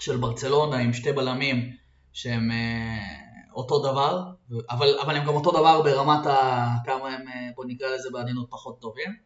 של 0.00 0.16
ברצלונה 0.16 0.76
עם 0.76 0.92
שתי 0.92 1.12
בלמים 1.12 1.76
שהם 2.12 2.50
אה, 2.50 3.30
אותו 3.54 3.78
דבר, 3.78 4.22
אבל, 4.70 4.98
אבל 5.02 5.16
הם 5.16 5.26
גם 5.26 5.34
אותו 5.34 5.50
דבר 5.50 5.82
ברמת 5.82 6.26
ה... 6.26 6.68
כמה 6.84 7.08
הם, 7.08 7.28
אה, 7.28 7.48
בוא 7.56 7.64
נקרא 7.68 7.88
לזה 7.88 8.08
בעדינות, 8.12 8.46
פחות 8.50 8.80
טובים. 8.80 9.16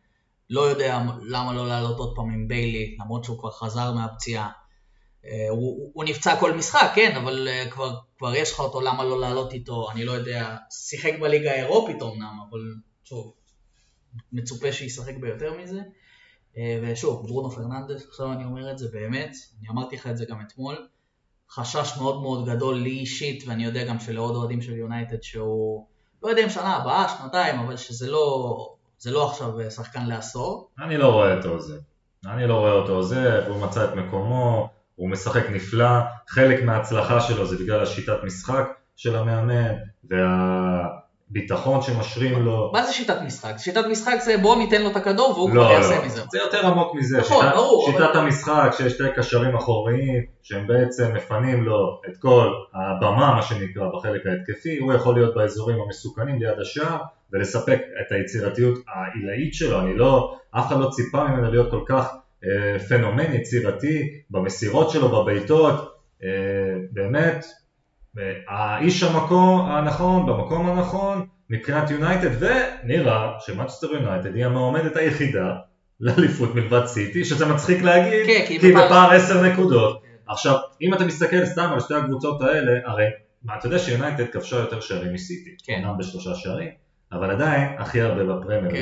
לא 0.50 0.60
יודע 0.60 1.02
למה 1.22 1.52
לא 1.52 1.68
לעלות 1.68 1.98
עוד 1.98 2.12
פעם 2.16 2.30
עם 2.30 2.48
ביילי, 2.48 2.96
למרות 3.00 3.24
שהוא 3.24 3.38
כבר 3.38 3.50
חזר 3.50 3.92
מהפציעה. 3.92 4.50
אה, 5.24 5.46
הוא, 5.50 5.90
הוא, 5.94 6.04
נפצע 6.04 6.40
כל 6.40 6.52
משחק, 6.52 6.92
כן, 6.94 7.16
אבל 7.16 7.48
אה, 7.48 7.70
כבר, 7.70 7.94
כבר 8.18 8.34
יש 8.34 8.52
לך 8.52 8.60
אותו, 8.60 8.80
למה 8.80 9.04
לא 9.04 9.20
לעלות 9.20 9.52
איתו, 9.52 9.90
אני 9.90 10.04
לא 10.04 10.12
יודע, 10.12 10.56
שיחק 10.70 11.12
בליגה 11.20 11.50
האירופית 11.50 12.02
אמנם, 12.02 12.38
אבל 12.50 12.60
שוב, 13.04 13.34
מצופה 14.32 14.72
שישחק 14.72 15.14
ביותר 15.20 15.58
מזה. 15.62 15.80
אה, 16.58 16.78
ושוב, 16.82 17.26
ברונו 17.26 17.50
פרננדס, 17.50 18.06
עכשיו 18.08 18.32
אני 18.32 18.44
אומר 18.44 18.70
את 18.70 18.78
זה 18.78 18.88
באמת, 18.92 19.36
אני 19.60 19.68
אמרתי 19.70 19.96
לך 19.96 20.06
את 20.06 20.16
זה 20.16 20.24
גם 20.24 20.40
אתמול, 20.46 20.86
חשש 21.50 21.92
מאוד 21.98 22.22
מאוד 22.22 22.48
גדול 22.48 22.76
לי 22.76 22.90
אישית, 22.90 23.44
ואני 23.46 23.64
יודע 23.64 23.84
גם 23.84 23.98
שלעוד 23.98 24.36
אוהדים 24.36 24.62
של 24.62 24.76
יונייטד 24.76 25.22
שהוא, 25.22 25.86
לא 26.22 26.28
יודע 26.28 26.44
אם 26.44 26.50
שנה 26.50 26.76
הבאה, 26.76 27.08
שנתיים, 27.08 27.60
אבל 27.60 27.76
שזה 27.76 28.10
לא, 28.10 28.74
זה 28.98 29.10
לא 29.10 29.30
עכשיו 29.30 29.60
אה, 29.60 29.70
שחקן 29.70 30.06
לעשור. 30.06 30.70
אני 30.84 30.96
לא 30.96 31.12
רואה 31.12 31.36
אותו 31.36 31.60
זה. 31.60 31.78
אני 32.26 32.46
לא 32.46 32.54
רואה 32.54 32.72
אותו 32.72 32.92
עוזב, 32.92 33.42
הוא 33.48 33.60
מצא 33.60 33.84
את 33.84 33.94
מקומו, 33.94 34.68
הוא 34.96 35.10
משחק 35.10 35.50
נפלא, 35.50 36.00
חלק 36.28 36.64
מההצלחה 36.64 37.20
שלו 37.20 37.46
זה 37.46 37.56
בגלל 37.58 37.82
השיטת 37.82 38.16
משחק 38.24 38.68
של 38.96 39.16
המאמן, 39.16 39.74
והביטחון 41.30 41.82
שמשרים 41.82 42.42
לו. 42.42 42.70
מה 42.72 42.82
זה 42.82 42.92
שיטת 42.92 43.16
משחק? 43.26 43.54
שיטת 43.58 43.86
משחק 43.86 44.16
זה 44.24 44.38
בוא 44.38 44.56
ניתן 44.56 44.82
לו 44.82 44.90
את 44.90 44.96
הכדור 44.96 45.30
והוא 45.30 45.50
כבר 45.50 45.68
לא, 45.68 45.72
יעשה 45.72 45.98
לא, 45.98 46.04
מזה. 46.04 46.22
זה 46.32 46.38
יותר 46.38 46.66
עמוק 46.66 46.94
מזה, 46.94 47.18
נכון, 47.18 47.46
ברור, 47.54 47.90
שיטת 47.90 48.16
המשחק 48.16 48.74
שיש 48.76 48.92
שתי 48.92 49.04
קשרים 49.16 49.56
אחוריים 49.56 50.24
שהם 50.42 50.66
בעצם 50.66 51.12
מפנים 51.14 51.62
לו 51.62 52.00
את 52.08 52.16
כל 52.16 52.48
הבמה 52.74 53.34
מה 53.34 53.42
שנקרא 53.42 53.88
בחלק 53.98 54.26
ההתקפי, 54.26 54.78
הוא 54.78 54.92
יכול 54.92 55.14
להיות 55.14 55.34
באזורים 55.34 55.76
המסוכנים 55.86 56.38
ליד 56.38 56.58
השער 56.60 56.98
ולספק 57.32 57.78
את 58.00 58.12
היצירתיות 58.12 58.78
העילאית 58.88 59.54
שלו, 59.54 59.80
אני 59.80 59.96
לא, 59.96 60.36
אף 60.50 60.66
אחד 60.66 60.80
לא 60.80 60.90
ציפה 60.90 61.24
ממנו 61.24 61.50
להיות 61.50 61.70
כל 61.70 61.82
כך 61.86 62.14
אה, 62.44 62.78
פנומן 62.78 63.34
יצירתי 63.34 64.20
במסירות 64.30 64.90
שלו, 64.90 65.08
בבעיטות, 65.08 65.94
אה, 66.24 66.28
באמת, 66.92 67.44
האיש 68.48 69.02
המקום 69.02 69.70
הנכון, 69.70 70.26
במקום 70.26 70.68
הנכון 70.68 71.22
מבחינת 71.50 71.90
יונייטד, 71.90 72.30
ונראה 72.38 73.30
שמאצ'סטר 73.40 73.86
יונייטד 73.92 74.34
היא 74.34 74.44
המועמדת 74.46 74.96
היחידה 74.96 75.54
לאליפות 76.00 76.54
מלבד 76.54 76.86
סיטי, 76.86 77.24
שזה 77.24 77.46
מצחיק 77.46 77.82
להגיד, 77.82 78.26
כן, 78.26 78.44
כי 78.48 78.54
היא 78.54 78.74
בפער- 78.74 78.86
בפער 78.86 79.10
10 79.10 79.42
נקודות. 79.42 80.02
עכשיו, 80.26 80.54
אם 80.82 80.94
אתה 80.94 81.04
מסתכל 81.04 81.46
סתם 81.46 81.70
על 81.72 81.80
שתי 81.80 81.94
הקבוצות 81.94 82.42
האלה, 82.42 82.72
הרי 82.84 83.04
מה, 83.44 83.56
אתה 83.58 83.66
יודע 83.66 83.78
שיונייטד 83.78 84.26
כבשה 84.26 84.56
יותר 84.56 84.80
שערים 84.80 85.12
מסיטי, 85.12 85.50
כן. 85.66 85.80
אומנם 85.84 85.98
בשלושה 85.98 86.34
שערים, 86.34 86.68
אבל 87.12 87.30
עדיין 87.30 87.68
הכי 87.78 88.00
הרבה 88.00 88.24
בפרמייר 88.24 88.70
כן. 88.70 88.76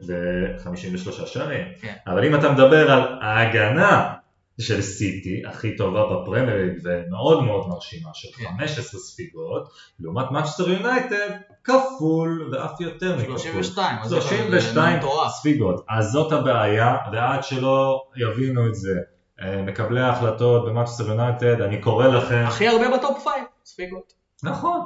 ליג, 0.00 0.16
ב-53 0.16 1.26
שערים. 1.26 1.64
כן. 1.80 1.92
אבל 2.06 2.24
אם 2.24 2.34
אתה 2.34 2.52
מדבר 2.52 2.90
על 2.90 3.02
ההגנה 3.20 4.12
של 4.60 4.82
סיטי, 4.82 5.42
הכי 5.46 5.76
טובה 5.76 6.04
בפרמייר 6.06 6.56
ליג 6.56 6.80
ומאוד 6.84 7.44
מאוד 7.44 7.68
מרשימה, 7.68 8.10
של 8.14 8.28
כן. 8.36 8.44
15 8.44 9.00
ספיגות, 9.00 9.68
לעומת 10.00 10.30
מאצ'סטר 10.30 10.70
יונייטד, 10.70 11.30
כפול 11.64 12.50
ואף 12.52 12.80
יותר 12.80 13.16
מכפול. 13.16 13.38
32, 13.38 13.98
אז 14.02 14.08
זה 14.08 14.20
כבר 14.20 14.28
32 14.28 14.98
מטורף. 14.98 15.32
ספיגות. 15.32 15.84
אז 15.88 16.10
זאת 16.10 16.32
הבעיה, 16.32 16.96
ועד 17.12 17.44
שלא 17.44 18.02
יבינו 18.16 18.66
את 18.66 18.74
זה, 18.74 18.98
אה, 19.42 19.62
מקבלי 19.62 20.00
ההחלטות 20.00 20.68
במאצ'סטר 20.68 21.08
יונייטד, 21.08 21.60
אני 21.60 21.80
קורא 21.80 22.06
לכם, 22.06 22.44
הכי 22.46 22.68
הרבה 22.68 22.98
ב 22.98 23.04
top 23.04 23.22
five, 23.24 23.44
ספיגות. 23.64 24.12
נכון, 24.42 24.80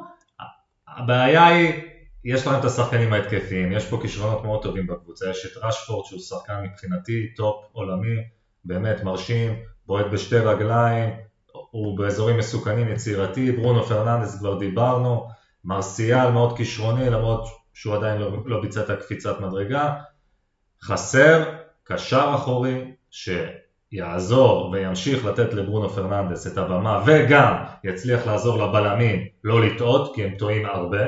הבעיה 0.89 1.47
היא, 1.47 1.73
יש 2.25 2.47
לנו 2.47 2.59
את 2.59 2.65
השחקנים 2.65 3.13
ההתקפיים, 3.13 3.73
יש 3.73 3.87
פה 3.87 3.99
כישרונות 4.03 4.45
מאוד 4.45 4.63
טובים 4.63 4.87
בקבוצה, 4.87 5.31
יש 5.31 5.47
את 5.47 5.65
רשפורד 5.65 6.05
שהוא 6.07 6.21
שחקן 6.21 6.55
מבחינתי 6.65 7.35
טופ 7.37 7.65
עולמי, 7.73 8.17
באמת 8.65 9.05
מרשים, 9.05 9.53
בועט 9.87 10.07
בשתי 10.13 10.37
רגליים, 10.37 11.11
הוא 11.71 11.99
באזורים 11.99 12.37
מסוכנים 12.37 12.89
יצירתי, 12.89 13.53
ברונו 13.53 13.83
פרננדס 13.83 14.39
כבר 14.39 14.59
דיברנו, 14.59 15.29
מרסיאל 15.65 16.31
מאוד 16.31 16.57
כישרוני 16.57 17.11
למרות 17.11 17.49
שהוא 17.75 17.95
עדיין 17.95 18.21
לא, 18.21 18.37
לא 18.45 18.61
ביצע 18.63 18.81
את 18.81 18.91
הקפיצת 18.91 19.41
מדרגה, 19.41 19.95
חסר 20.83 21.45
קשר 21.85 22.33
אחורי 22.35 22.95
שיעזור 23.11 24.71
וימשיך 24.71 25.25
לתת 25.25 25.55
לברונו 25.55 25.89
פרננדס 25.89 26.47
את 26.47 26.59
הבמה 26.59 27.03
וגם 27.07 27.55
יצליח 27.85 28.27
לעזור 28.27 28.59
לבלמים 28.59 29.27
לא 29.45 29.61
לטעות 29.61 30.15
כי 30.15 30.25
הם 30.25 30.35
טועים 30.39 30.67
הרבה. 30.67 31.03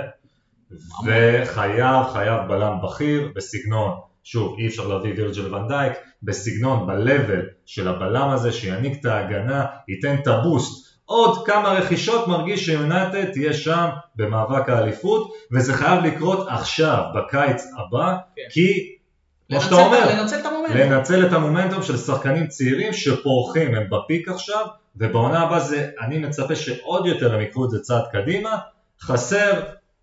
וחייב 1.07 2.07
חייב 2.13 2.49
בלם 2.49 2.73
בכיר 2.83 3.33
בסגנון 3.35 4.01
שוב, 4.25 4.57
אי 4.59 4.67
אפשר 4.67 4.87
להביא 4.87 5.13
וירג'ל 5.17 5.55
ונדייק, 5.55 5.93
בסגנון, 6.23 6.87
ב-level 6.87 7.41
של 7.67 7.89
הבלם 7.89 8.29
הזה, 8.31 8.53
שיעניק 8.53 9.01
את 9.01 9.05
ההגנה, 9.05 9.65
ייתן 9.89 10.17
את 10.23 10.27
הבוסט. 10.27 10.95
עוד 11.05 11.47
כמה 11.47 11.73
רכישות 11.73 12.29
מרגיש 12.29 12.67
שיונטד 12.67 13.25
תהיה 13.33 13.53
שם 13.53 13.89
במאבק 14.17 14.69
האליפות, 14.69 15.33
וזה 15.53 15.75
חייב 15.75 16.05
לקרות 16.05 16.47
עכשיו, 16.49 17.03
בקיץ 17.15 17.65
הבא, 17.79 18.17
כן. 18.37 18.43
כי, 18.51 18.97
כמו 19.51 19.61
שאתה 19.61 19.75
אומר, 19.75 20.21
לנצל 20.21 20.41
את 20.41 20.47
המומנטום. 20.47 20.77
לנצל 20.77 21.27
את 21.27 21.33
המומנטום 21.33 21.83
של 21.83 21.97
שחקנים 21.97 22.47
צעירים 22.47 22.93
שפורחים, 22.93 23.75
הם 23.75 23.91
בפיק 23.91 24.29
עכשיו, 24.29 24.67
ובעונה 24.97 25.41
הבאה 25.41 25.61
זה, 25.61 25.91
אני 26.01 26.19
מצפה 26.19 26.57
שעוד 26.57 27.07
יותר 27.07 27.35
הם 27.35 27.41
יקחו 27.41 27.65
את 27.65 27.71
זה 27.71 27.81
צעד 27.81 28.03
קדימה, 28.13 28.59
חסר 29.01 29.63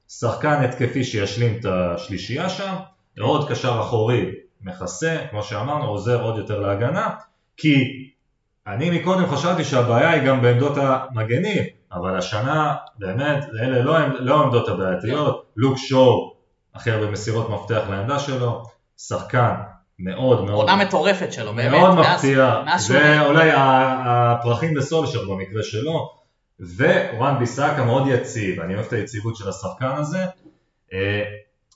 שחקן 0.09 0.63
התקפי 0.63 1.03
שישלים 1.03 1.57
את 1.59 1.65
השלישייה 1.65 2.49
שם, 2.49 2.75
עוד 3.19 3.49
קשר 3.49 3.79
אחורי 3.81 4.31
מכסה, 4.61 5.17
כמו 5.29 5.43
שאמרנו, 5.43 5.85
עוזר 5.85 6.23
עוד 6.23 6.37
יותר 6.37 6.59
להגנה, 6.59 7.09
כי 7.57 7.83
אני 8.67 8.99
מקודם 8.99 9.25
חשבתי 9.27 9.63
שהבעיה 9.63 10.09
היא 10.09 10.23
גם 10.23 10.41
בעמדות 10.41 10.77
המגנים, 10.77 11.63
אבל 11.91 12.17
השנה 12.17 12.75
באמת 12.99 13.45
אלה 13.61 13.81
לא, 13.81 13.97
לא 14.19 14.41
העמדות 14.41 14.69
הבעייתיות, 14.69 15.45
לוק 15.55 15.77
שואו 15.77 16.33
הכי 16.75 16.91
הרבה 16.91 17.11
מסירות 17.11 17.49
מפתח 17.49 17.81
לעמדה 17.89 18.19
שלו, 18.19 18.63
שחקן 18.97 19.53
מאוד 19.99 20.45
מאוד... 20.45 20.69
עונה 20.69 20.85
מטורפת 20.85 21.33
שלו, 21.33 21.53
באמת. 21.53 21.71
מאוד 21.71 21.95
מפתיע, 21.99 22.63
זה 22.77 23.21
אולי 23.21 23.49
הפרחים 23.55 24.73
בסולשר 24.73 25.19
במקרה 25.29 25.63
שלו, 25.63 26.09
ורואן 26.77 27.39
ביסאקה 27.39 27.83
מאוד 27.83 28.07
יציב, 28.07 28.59
אני 28.59 28.75
אוהב 28.75 28.85
את 28.85 28.93
היציבות 28.93 29.35
של 29.35 29.49
השחקן 29.49 29.91
הזה. 29.97 30.25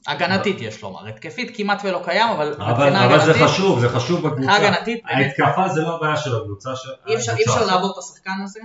הגנתית 0.08 0.62
יש 0.62 0.82
לומר, 0.82 1.08
התקפית 1.08 1.58
כמעט 1.58 1.82
ולא 1.84 2.02
קיים, 2.06 2.30
אבל 2.30 2.50
מבחינה 2.50 3.06
הגנתית... 3.06 3.22
אבל 3.22 3.26
זה 3.26 3.34
חשוב, 3.34 3.80
זה 3.80 3.90
חשוב 3.90 4.28
בקבוצה. 4.28 4.56
הגנתית... 4.56 5.04
ההתקפה 5.06 5.70
זה 5.70 5.82
לא 5.82 5.96
הבעיה 5.96 6.18
של 6.18 6.36
הקבוצה. 6.36 6.70
אי 7.08 7.16
אפשר, 7.16 7.66
לעבור 7.66 7.92
את 7.92 7.98
השחקן 7.98 8.42
הזה. 8.44 8.60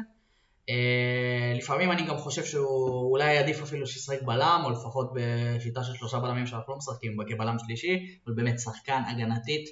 אה, 0.68 1.52
לפעמים 1.56 1.92
אני 1.92 2.02
גם 2.02 2.18
חושב 2.18 2.44
שהוא 2.44 3.10
אולי 3.10 3.38
עדיף 3.38 3.62
אפילו 3.62 3.86
שישחק 3.86 4.22
בלם, 4.22 4.62
או 4.64 4.70
לפחות 4.70 5.12
בשיטה 5.14 5.84
של 5.84 5.94
שלושה 5.94 6.18
בלמים 6.18 6.46
שאנחנו 6.46 6.72
לא 6.72 6.78
משחקים 6.78 7.16
כבלם 7.28 7.56
שלישי, 7.58 8.18
אבל 8.26 8.34
באמת 8.34 8.60
שחקן 8.60 9.02
הגנתית, 9.06 9.68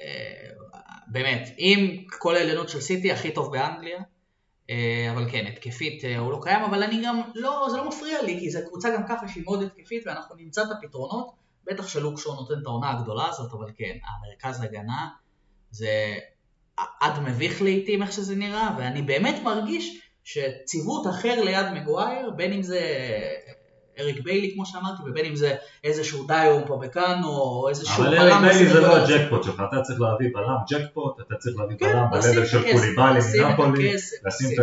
אה, 0.00 0.06
באמת, 1.06 1.48
עם 1.56 1.96
כל 2.18 2.36
העליונות 2.36 2.68
של 2.68 2.80
סיטי, 2.80 3.12
הכי 3.12 3.30
טוב 3.30 3.52
באנגליה. 3.52 3.98
אה, 4.70 5.08
אבל 5.12 5.30
כן, 5.30 5.46
התקפית 5.46 6.04
אה, 6.04 6.18
הוא 6.18 6.32
לא 6.32 6.38
קיים, 6.42 6.62
אבל 6.62 6.82
אני 6.82 7.02
גם, 7.04 7.20
לא, 7.34 7.66
זה 7.70 7.76
לא 7.76 7.88
מפריע 7.88 8.22
לי, 8.22 8.40
כי 8.40 8.50
זו 8.50 8.58
קבוצה 8.68 8.90
גם 8.94 9.02
ככה 9.08 9.28
שהיא 9.28 9.44
מאוד 9.44 9.62
התקפית, 9.62 10.02
ואנחנו 10.06 10.36
נמצא 10.36 10.62
את 10.62 10.68
הפתרונות, 10.78 11.32
בטח 11.64 11.88
שלוק 11.88 12.18
שואו 12.18 12.34
נותן 12.34 12.54
את 12.62 12.66
העונה 12.66 12.90
הגדולה 12.90 13.28
הזאת, 13.28 13.52
אבל 13.52 13.70
כן, 13.76 13.96
המרכז 14.06 14.62
הגנה 14.62 15.08
זה 15.70 16.14
עד 16.76 17.18
מביך 17.18 17.62
לעיתים 17.62 18.02
איך 18.02 18.12
שזה 18.12 18.36
נראה, 18.36 18.70
ואני 18.78 19.02
באמת 19.02 19.42
מרגיש 19.42 20.00
שציוות 20.24 21.06
אחר 21.06 21.42
ליד 21.44 21.66
מגווייר, 21.72 22.30
בין 22.30 22.52
אם 22.52 22.62
זה 22.62 22.80
אריק 23.98 24.20
ביילי 24.20 24.52
כמו 24.54 24.66
שאמרתי, 24.66 25.02
ובין 25.06 25.24
אם 25.24 25.36
זה 25.36 25.54
איזשהו 25.84 26.26
דיום 26.26 26.62
פה 26.66 26.78
בקאנו, 26.82 27.28
או 27.28 27.68
איזשהו. 27.68 28.04
אבל 28.04 28.18
אריק 28.18 28.34
ביילי 28.40 28.68
זה 28.68 28.80
לא 28.80 28.96
הג'קפוט 28.96 29.44
שלך, 29.44 29.62
אתה 29.68 29.80
צריך 29.82 30.00
להביא 30.00 30.28
בלם 30.34 30.56
ג'קפוט, 30.70 31.20
אתה 31.20 31.34
צריך 31.36 31.56
להביא 31.58 31.76
כן, 31.76 31.92
בלם 31.92 32.10
בלבל 32.10 32.46
של 32.46 32.72
קוליבאלי 32.72 33.20
מנפולי, 33.40 33.94
לשים 34.24 34.62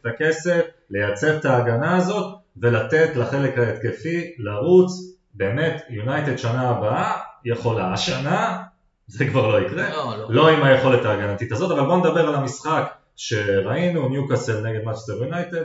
את 0.00 0.06
הכסף, 0.06 0.60
לייצב 0.90 1.26
את 1.26 1.44
ההגנה 1.44 1.96
הזאת, 1.96 2.34
ולתת 2.56 3.16
לחלק 3.16 3.58
ההתקפי 3.58 4.34
לרוץ, 4.38 4.92
באמת, 5.34 5.82
יונייטד 5.88 6.38
שנה 6.38 6.70
הבאה 6.70 7.12
יכולה, 7.44 7.92
השנה 7.92 8.62
זה 9.06 9.26
כבר 9.26 9.48
לא 9.48 9.66
יקרה, 9.66 9.90
לא, 9.90 10.18
לא. 10.18 10.26
לא 10.28 10.48
עם 10.48 10.62
היכולת 10.64 11.04
ההגנתית 11.04 11.52
הזאת, 11.52 11.70
אבל 11.70 11.86
בואו 11.86 11.96
נדבר 11.96 12.28
על 12.28 12.34
המשחק 12.34 12.92
שראינו, 13.16 14.08
ניוקאסל 14.08 14.60
נגד 14.60 14.84
מאצ'סטר 14.84 15.12
יונייטד, 15.12 15.62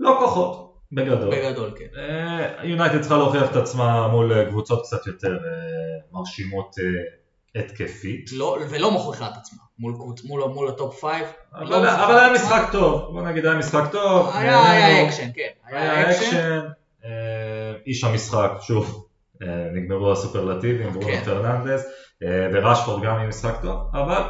לא 0.00 0.16
כוחות, 0.20 0.71
בגדול. 0.92 1.30
בגדול, 1.30 1.70
כן. 1.76 1.98
אה, 1.98 2.64
יונייטד 2.64 3.00
צריכה 3.00 3.16
להוכיח 3.16 3.50
את 3.50 3.56
עצמה 3.56 4.08
מול 4.08 4.32
אה, 4.32 4.44
קבוצות 4.46 4.82
קצת 4.82 5.06
יותר 5.06 5.32
אה, 5.32 5.38
מרשימות 6.12 6.76
התקפית. 7.56 8.30
לא, 8.32 8.58
ולא 8.70 8.90
מוכיחה 8.90 9.26
את 9.26 9.36
עצמה 9.36 9.62
מול, 9.78 9.94
מול, 10.24 10.44
מול 10.44 10.68
ה 10.68 10.76
top 10.76 11.00
five. 11.00 11.26
אבל, 11.54 11.70
לא 11.70 12.04
אבל 12.04 12.18
היה 12.18 12.32
משחק 12.32 12.68
טוב, 12.72 13.12
בוא 13.12 13.22
נגיד 13.22 13.46
היה 13.46 13.54
משחק 13.54 13.92
טוב. 13.92 14.30
היה, 14.34 14.70
היה 14.70 15.08
אקשן, 15.08 15.28
כן. 15.34 15.48
היה 15.64 16.10
אקשן. 16.10 16.60
איש 17.86 18.04
המשחק, 18.04 18.50
שוב, 18.60 19.06
נגמרו 19.72 20.12
הסופרלטיבים, 20.12 20.92
ברונו 20.92 21.08
כן. 21.08 21.22
פרננדס, 21.24 21.84
ורשפורד 22.52 23.02
גם 23.02 23.16
עם 23.16 23.28
משחק 23.28 23.54
טוב, 23.62 23.80
אבל 23.94 24.22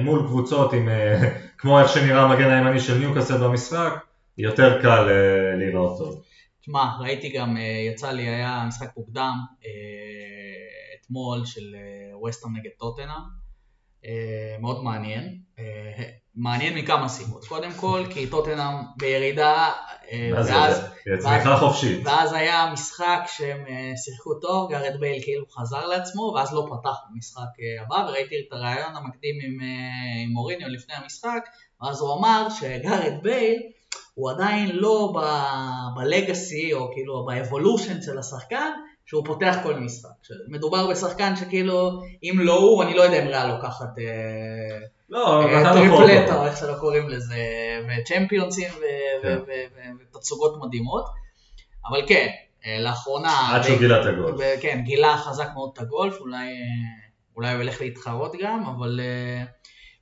מול 0.00 0.26
קבוצות 0.26 0.72
עם, 0.72 0.88
כמו 1.58 1.80
איך 1.80 1.88
שנראה 1.88 2.22
המגן 2.22 2.50
הימני 2.50 2.80
של 2.80 2.98
ניוקאסל 2.98 3.36
במשחק, 3.36 3.94
יותר 4.38 4.82
קל 4.82 5.08
uh, 5.08 5.56
להיראות 5.58 5.98
טוב. 5.98 6.22
תשמע, 6.60 6.84
ראיתי 7.00 7.28
גם, 7.28 7.56
uh, 7.56 7.60
יצא 7.60 8.10
לי, 8.10 8.28
היה 8.28 8.64
משחק 8.68 8.96
מוקדם 8.96 9.34
uh, 9.60 9.64
אתמול 11.00 11.46
של 11.46 11.76
ווסטרם 12.20 12.56
נגד 12.56 12.70
טוטנאם, 12.78 13.44
מאוד 14.60 14.84
מעניין. 14.84 15.38
מעניין 16.34 16.74
מכמה 16.74 17.08
סיבות. 17.08 17.44
קודם 17.44 17.72
כל, 17.72 18.04
כי 18.10 18.26
טוטנאם 18.26 18.74
בירידה, 18.96 19.72
ואז, 20.32 20.84
צמיחה 21.18 21.56
חופשית. 21.56 22.06
ואז 22.06 22.32
היה 22.32 22.70
משחק 22.72 23.20
שהם 23.26 23.64
שיחקו 23.96 24.34
טוב, 24.34 24.70
גארד 24.70 25.00
בייל 25.00 25.22
כאילו 25.22 25.44
חזר 25.50 25.86
לעצמו, 25.86 26.32
ואז 26.36 26.52
לא 26.52 26.66
פתח 26.70 26.96
במשחק 27.10 27.48
הבא, 27.80 28.06
וראיתי 28.08 28.34
את 28.34 28.52
הריאיון 28.52 28.96
המקדים 28.96 29.34
עם, 29.42 29.58
עם 30.24 30.30
מוריניו 30.32 30.68
לפני 30.68 30.94
המשחק, 30.94 31.48
ואז 31.82 32.00
הוא 32.00 32.18
אמר 32.18 32.48
שגארת' 32.50 33.22
בייל 33.22 33.62
הוא 34.14 34.30
עדיין 34.30 34.76
לא 34.76 35.12
ב 35.96 36.07
legacy 36.07 36.72
או 36.72 36.92
כאילו 36.92 37.24
ב 37.26 37.34
evolution 37.34 38.02
של 38.02 38.18
השחקן 38.18 38.70
שהוא 39.06 39.24
פותח 39.26 39.56
כל 39.62 39.74
משחק. 39.74 40.10
מדובר 40.48 40.90
בשחקן 40.90 41.36
שכילו, 41.36 42.02
אם 42.22 42.38
לא 42.40 42.58
הוא, 42.58 42.82
אני 42.82 42.94
לא 42.94 43.02
יודע 43.02 43.22
אם 43.22 43.28
ריאל 43.28 43.54
לוקחת 43.54 43.98
אה, 43.98 44.78
לא, 45.10 45.42
אה, 45.42 45.72
טריפלטה 45.72 46.40
או 46.40 46.46
איך 46.46 46.56
שלא 46.56 46.74
קוראים 46.80 47.08
לזה, 47.08 47.36
וצ'מפיונסים 47.88 48.68
כן. 49.22 49.38
ותצוגות 50.12 50.58
מדהימות. 50.62 51.04
אבל 51.88 52.02
כן, 52.08 52.28
אה, 52.66 52.78
לאחרונה... 52.80 53.50
עד 53.54 53.62
שהוא 53.62 53.78
גילה 53.78 54.00
את 54.00 54.06
הגולף. 54.06 54.40
כן, 54.60 54.80
גילה 54.84 55.16
חזק 55.16 55.48
מאוד 55.54 55.70
את 55.72 55.78
הגולף, 55.78 56.20
אולי 57.36 57.52
הוא 57.52 57.62
ילך 57.62 57.80
להתחרות 57.80 58.32
גם, 58.42 58.64
אבל... 58.66 59.00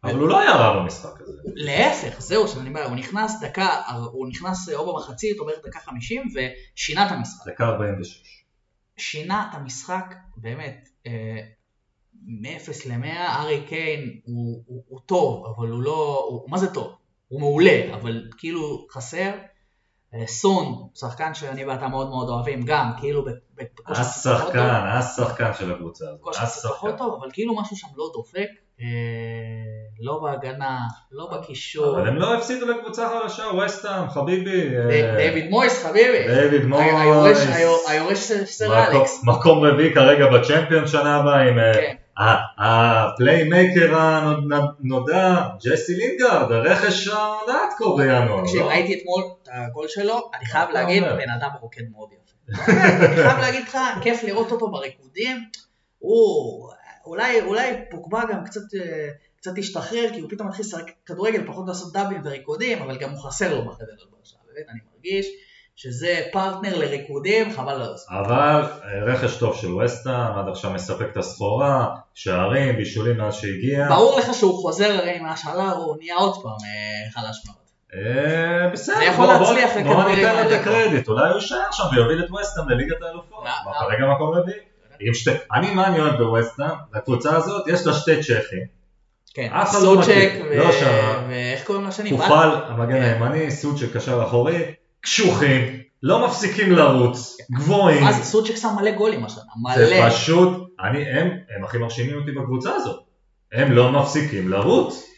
אבל 0.04 0.18
הוא 0.18 0.28
לא 0.28 0.40
היה 0.40 0.56
רע 0.56 0.82
במשחק 0.82 1.20
הזה. 1.20 1.32
להפך, 1.54 2.20
זהו 2.20 2.48
שאני 2.48 2.68
אומר, 2.68 2.84
הוא 2.84 2.96
נכנס 2.96 3.42
דקה, 3.42 3.82
הוא 4.12 4.28
נכנס 4.28 4.68
או 4.68 4.92
במחצית 4.92 5.38
או 5.38 5.46
בערך 5.46 5.58
דקה 5.66 5.80
50 5.80 6.22
ושינה 6.34 7.06
את 7.06 7.12
המשחק. 7.12 7.46
דקה 7.46 7.66
46. 7.66 8.44
שינה 8.96 9.48
את 9.50 9.54
המשחק, 9.54 10.14
באמת, 10.36 10.88
אה, 11.06 11.40
מ-0 12.14 12.88
ל-100, 12.88 13.40
ארי 13.40 13.64
קיין 13.68 14.20
הוא, 14.24 14.62
הוא, 14.66 14.84
הוא 14.88 15.00
טוב, 15.06 15.46
אבל 15.46 15.68
הוא 15.68 15.82
לא, 15.82 16.26
הוא, 16.28 16.50
מה 16.50 16.58
זה 16.58 16.74
טוב? 16.74 16.96
הוא 17.28 17.40
מעולה, 17.40 17.94
אבל 17.94 18.28
כאילו 18.38 18.86
חסר. 18.90 19.32
אה, 20.14 20.26
סון, 20.26 20.88
שחקן 20.94 21.34
שאני 21.34 21.64
ואתה 21.64 21.88
מאוד 21.88 22.08
מאוד 22.08 22.28
אוהבים, 22.28 22.62
גם 22.66 22.92
כאילו 23.00 23.24
בקושי 23.54 24.00
השחקן, 24.00 24.84
השחקן 24.98 25.54
של 25.58 25.72
הקבוצה 25.72 26.04
הזאת. 26.10 26.20
טוב, 26.98 27.18
אבל 27.20 27.28
כאילו 27.32 27.56
משהו 27.60 27.76
שם 27.76 27.88
לא 27.96 28.10
דופק. 28.14 28.48
אה, 28.82 29.82
לא 30.00 30.18
בהגנה, 30.22 30.78
לא 31.12 31.28
בקישור. 31.32 31.98
אבל 31.98 32.08
הם 32.08 32.16
לא 32.16 32.34
הפסידו 32.34 32.66
לקבוצה 32.66 33.08
חדשה, 33.08 33.42
ווסטהאם, 33.42 34.10
חביבי. 34.10 34.76
אה, 34.76 35.16
דיוויד 35.16 35.50
מויס, 35.50 35.84
חביבי. 35.84 36.26
דיוויד 36.28 36.64
מויס. 36.64 37.46
היורש 37.88 38.32
סר 38.44 38.86
אלכס. 38.86 39.24
מקום 39.24 39.64
רביעי 39.64 39.94
כרגע 39.94 40.26
בצ'מפיון 40.26 40.86
שנה 40.86 41.16
הבאה 41.16 41.40
עם 41.40 41.58
אה, 41.58 41.74
כן. 41.74 41.94
ה 42.58 42.72
playmaker 42.72 43.98
הנודע, 43.98 45.42
ג'סי 45.64 45.94
לינגארד, 45.94 46.52
הרכש 46.52 47.08
העונה 47.08 47.52
עד 47.52 47.72
כה 47.78 47.84
בינואר. 47.96 48.40
תקשיב, 48.42 48.60
לא? 48.60 48.68
ראיתי 48.68 49.00
אתמול 49.00 49.22
את 49.42 49.48
הגול 49.52 49.88
שלו, 49.88 50.30
אני 50.38 50.46
חייב 50.46 50.70
להגיד, 50.70 51.02
בן 51.02 51.30
אדם 51.30 51.48
רוקד 51.60 51.82
מאוד 51.90 52.08
יפה. 52.12 52.72
אני 53.06 53.16
חייב 53.16 53.38
להגיד 53.38 53.62
לך, 53.62 53.78
כיף 54.02 54.22
לראות 54.24 54.52
אותו 54.52 54.70
בריקודים. 54.70 55.44
הוא... 55.98 56.70
אולי, 57.06 57.40
אולי 57.40 57.72
פוגבה 57.90 58.22
גם 58.32 58.44
קצת, 58.44 58.60
אה, 58.74 59.08
קצת 59.36 59.58
השתחרר, 59.58 60.08
כי 60.14 60.20
הוא 60.20 60.30
פתאום 60.30 60.48
מתחיל 60.48 60.64
לשחק 60.64 60.90
כדורגל, 61.06 61.46
פחות 61.46 61.64
לעשות 61.68 61.92
דאבים 61.92 62.20
וריקודים, 62.24 62.82
אבל 62.82 62.98
גם 62.98 63.10
הוא 63.10 63.18
חסר 63.22 63.54
לו 63.54 63.64
בחדר 63.64 63.84
הלבשה. 63.90 64.36
באמת, 64.46 64.66
אני 64.70 64.78
מרגיש 64.94 65.26
שזה 65.76 66.22
פרטנר 66.32 66.78
לריקודים, 66.78 67.52
חבל 67.52 67.72
על 67.72 67.82
הזמן. 67.82 68.16
אבל 68.18 68.62
אה, 68.84 69.04
רכש 69.12 69.36
טוב 69.36 69.56
של 69.56 69.74
וסטהאם, 69.74 70.38
עד 70.38 70.48
עכשיו 70.48 70.70
מספק 70.70 71.06
את 71.12 71.16
הסחורה, 71.16 71.86
שערים, 72.14 72.76
בישולים 72.76 73.16
מאז 73.16 73.34
שהגיע. 73.34 73.88
ברור 73.88 74.18
לך 74.18 74.34
שהוא 74.34 74.62
חוזר 74.62 74.98
הרי 74.98 75.18
מהשאלה, 75.20 75.70
הוא 75.70 75.96
נהיה 75.98 76.16
עוד 76.16 76.42
פעם 76.42 76.52
אה, 76.52 77.10
חלש 77.10 77.42
מאוד. 77.46 77.56
אה, 77.94 78.68
בסדר, 78.72 78.96
בוא- 79.16 80.04
ניתן 80.04 80.34
לו 80.36 80.54
את. 80.54 80.60
הקרדיט, 80.60 81.08
אולי 81.08 81.28
הוא 81.28 81.34
יישאר 81.34 81.58
שם 81.72 81.84
ויוביל 81.92 82.24
את 82.24 82.30
וסטהאם 82.30 82.68
לליגת 82.68 83.02
האלופות. 83.02 83.44
לא, 83.44 83.50
מה, 83.64 83.72
לא. 83.72 83.78
כרגע 83.86 84.06
מקום 84.14 84.34
רביעי. 84.34 84.58
עם 85.02 85.14
שתי, 85.14 85.30
אני 85.54 85.74
מה 85.74 85.86
אני 85.86 86.00
אוהב 86.00 86.22
בווסטהאם, 86.22 86.70
לקבוצה 86.94 87.36
הזאת 87.36 87.68
יש 87.68 87.86
לה 87.86 87.92
שתי 87.92 88.22
צ'כים, 88.22 88.82
כן, 89.34 89.48
לא 89.60 89.64
סוצ'ק, 89.64 90.32
לא 90.56 90.72
שמע. 90.72 91.22
ואיך 91.28 91.64
קוראים 91.64 91.86
לשני? 91.86 92.10
קופל, 92.10 92.50
המגן 92.68 92.92
כן. 92.92 93.02
הימני, 93.02 93.50
סוצ'ק 93.50 93.96
קשר 93.96 94.22
אחורי, 94.22 94.62
קשוחים, 95.00 95.82
לא 96.02 96.26
מפסיקים 96.26 96.72
לרוץ, 96.72 97.36
גבוהים, 97.52 98.12
זה, 98.12 98.24
סוצ'ק 98.24 98.56
שם 98.56 98.68
מלא 98.80 98.90
גולים 98.90 99.24
השנה, 99.24 99.42
זה 99.74 99.86
מלא. 99.86 100.10
פשוט, 100.10 100.74
אני, 100.80 101.10
הם, 101.10 101.28
הם 101.56 101.64
הכי 101.64 101.78
מרשימים 101.78 102.16
אותי 102.16 102.32
בקבוצה 102.32 102.74
הזאת, 102.74 103.00
הם 103.52 103.72
לא 103.72 103.92
מפסיקים 103.92 104.48
לרוץ, 104.48 105.08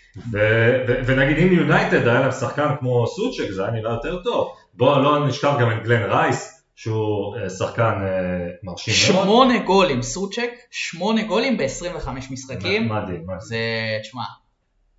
ונגיד 1.07 1.39
אם 1.39 1.53
יונייטד 1.53 2.09
היה 2.09 2.20
להם 2.20 2.32
שחקן 2.32 2.68
כמו 2.80 3.07
סוצ'ק 3.07 3.51
זה 3.51 3.62
היה 3.62 3.70
נראה 3.70 3.93
יותר 3.93 4.22
טוב, 4.22 4.55
בואו 4.74 5.03
לא 5.03 5.26
נשכח 5.26 5.53
גם 5.61 5.72
את 5.72 5.82
גלן 5.85 6.03
רייס, 6.03 6.54
שהוא 6.77 7.37
אה, 7.37 7.51
שחקן 7.51 7.83
אה, 7.83 8.49
מרשים 8.62 9.14
מאוד, 9.14 9.25
שמונה 9.25 9.59
גולים, 9.59 10.03
סוצ'ק, 10.03 10.51
שמונה 10.70 11.22
גולים 11.22 11.57
ב-25 11.57 12.11
משחקים. 12.31 12.89
מדהים, 12.89 13.22
מדהים, 13.27 13.41
זה, 13.41 13.59
תשמע, 14.03 14.22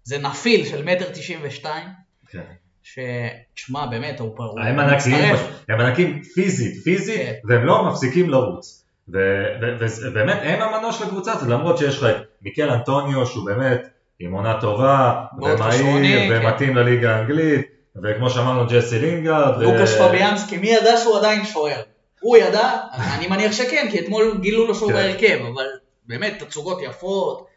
זה 0.04 0.18
נפיל 0.18 0.66
של 0.66 0.84
מטר 0.84 1.10
תשעים 1.10 1.40
ושתיים, 1.44 1.88
כן. 2.28 2.44
שתשמע, 2.84 3.86
באמת, 3.86 4.20
הוא 4.20 4.36
הוא 4.38 4.60
הם 4.60 4.80
ענקיים, 4.80 5.34
מצטרף. 5.34 5.64
הם 5.70 5.80
ענקים 5.80 6.24
פיזית, 6.24 6.84
פיזית, 6.84 7.18
כן. 7.18 7.34
והם 7.44 7.66
לא 7.66 7.86
מפסיקים 7.86 8.30
לרוץ. 8.30 8.86
ובאמת 9.08 10.38
הם 10.42 10.62
המנוע 10.62 10.92
של 10.92 11.04
הקבוצה 11.04 11.34
הזאת, 11.34 11.50
למרות 11.50 11.78
שיש 11.78 11.98
לך 11.98 12.04
את 12.04 12.16
מיקל 12.42 12.70
אנטוניו 12.70 13.26
שהוא 13.26 13.46
באמת 13.46 13.82
עם 14.20 14.34
עונה 14.34 14.62
טובה, 14.62 15.26
ומהיר, 15.42 16.30
כן. 16.30 16.46
ומתאים 16.46 16.76
לליגה 16.76 17.16
האנגלית, 17.16 17.75
וכמו 18.04 18.30
שאמרנו 18.30 18.68
ג'סי 18.70 19.00
לינגארד, 19.00 19.58
ו- 19.58 19.64
לוקאס 19.64 19.98
פביאנסקי, 20.02 20.58
מי 20.58 20.68
ידע 20.70 20.98
שהוא 20.98 21.18
עדיין 21.18 21.46
שוער? 21.46 21.82
הוא 22.22 22.38
ידע, 22.38 22.72
אני 23.18 23.28
מניח 23.28 23.52
שכן, 23.52 23.88
כי 23.92 24.00
אתמול 24.00 24.38
גילו 24.42 24.68
לו 24.68 24.76
שהוא 24.76 24.90
כן. 24.90 24.96
בהרכב, 24.96 25.40
אבל 25.54 25.66
באמת, 26.08 26.44
תצוגות 26.44 26.78
יפות, 26.82 27.48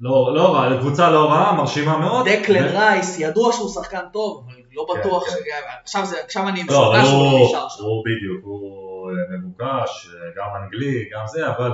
לא 0.00 0.34
לא 0.34 0.54
רע, 0.54 0.78
קבוצה 0.80 1.10
לא 1.10 1.28
רעה, 1.30 1.52
מרשימה 1.52 1.98
מאוד. 1.98 2.28
דקלן 2.28 2.64
רייס, 2.64 3.16
ידוע 3.20 3.52
שהוא 3.52 3.68
שחקן 3.70 4.00
טוב, 4.12 4.44
אבל 4.46 4.54
לא 4.72 4.86
כן, 4.94 5.00
בטוח, 5.00 5.28
כן. 5.28 5.34
עכשיו 5.82 6.06
זה- 6.06 6.16
עכשיו 6.24 6.48
אני 6.48 6.62
לא, 6.62 6.64
משוכנע 6.64 7.04
שהוא 7.04 7.24
לא 7.32 7.46
נשאר 7.48 7.68
שם. 7.68 7.82
הוא 7.84 8.04
בדיוק, 8.04 8.44
הוא 8.44 9.10
אה, 9.10 9.14
מבוקש, 9.38 9.66
אה, 10.14 10.28
גם 10.36 10.62
אנגלי, 10.62 11.04
גם 11.14 11.26
זה, 11.26 11.48
אבל 11.48 11.70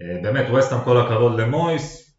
אה, 0.00 0.04
באמת 0.22 0.46
ווסטהאם 0.50 0.80
כל 0.84 1.00
הכבוד 1.00 1.40
למויס, 1.40 2.11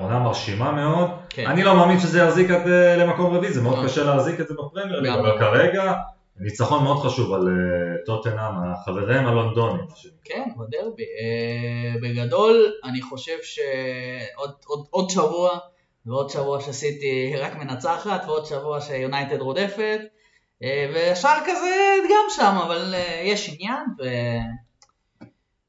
עונה 0.00 0.18
מרשימה 0.18 0.72
מאוד. 0.72 1.10
כן. 1.28 1.46
אני 1.46 1.62
לא 1.62 1.76
מאמין 1.76 1.98
שזה 1.98 2.20
יחזיק 2.20 2.50
עד 2.50 2.68
אה, 2.68 2.96
למקום 2.96 3.34
רביעי, 3.34 3.52
זה 3.52 3.62
מאוד 3.62 3.78
לא. 3.78 3.84
קשה 3.84 4.04
להחזיק 4.04 4.40
את 4.40 4.48
זה 4.48 4.54
בפרמייר 4.54 5.14
אבל. 5.20 5.38
כרגע 5.38 5.94
ניצחון 6.40 6.84
מאוד 6.84 7.06
חשוב 7.06 7.32
על 7.32 7.48
אה, 7.48 8.04
טוטנאם, 8.06 8.54
החברים 8.64 9.26
הלונדונים. 9.26 9.86
כן, 10.24 10.48
בדרבי. 10.56 11.02
אה, 11.02 12.00
בגדול, 12.02 12.72
אני 12.84 13.02
חושב 13.02 13.36
שעוד 13.42 14.52
עוד, 14.66 14.86
עוד 14.90 15.10
שבוע, 15.10 15.50
ועוד 16.06 16.30
שבוע 16.30 16.60
שסיטי 16.60 17.36
רק 17.36 17.56
מנצחת, 17.56 18.24
ועוד 18.26 18.46
שבוע 18.46 18.80
שיונייטד 18.80 19.40
רודפת, 19.40 20.00
אה, 20.62 20.90
והשאר 20.94 21.38
כזה 21.46 21.96
גם 22.04 22.24
שם, 22.30 22.56
אבל 22.66 22.94
אה, 22.94 23.22
יש 23.24 23.48
עניין, 23.54 23.84
ו... 23.98 24.04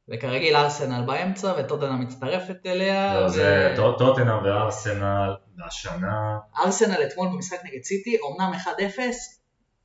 וכרגיל 0.09 0.55
ארסנל 0.55 1.03
באמצע, 1.05 1.53
וטוטנה 1.59 1.91
מצטרפת 1.95 2.65
אליה. 2.65 3.19
לא, 3.19 3.25
ו- 3.25 3.29
זה 3.29 3.73
טוט- 3.75 3.97
טוטנאם 3.97 4.43
וארסנל, 4.43 5.35
והשנה, 5.57 6.37
ארסנל 6.59 7.03
אתמול 7.07 7.27
במשחק 7.27 7.57
נגד 7.65 7.83
סיטי, 7.83 8.17
אמנם 8.27 8.51
1-0, 8.53 8.67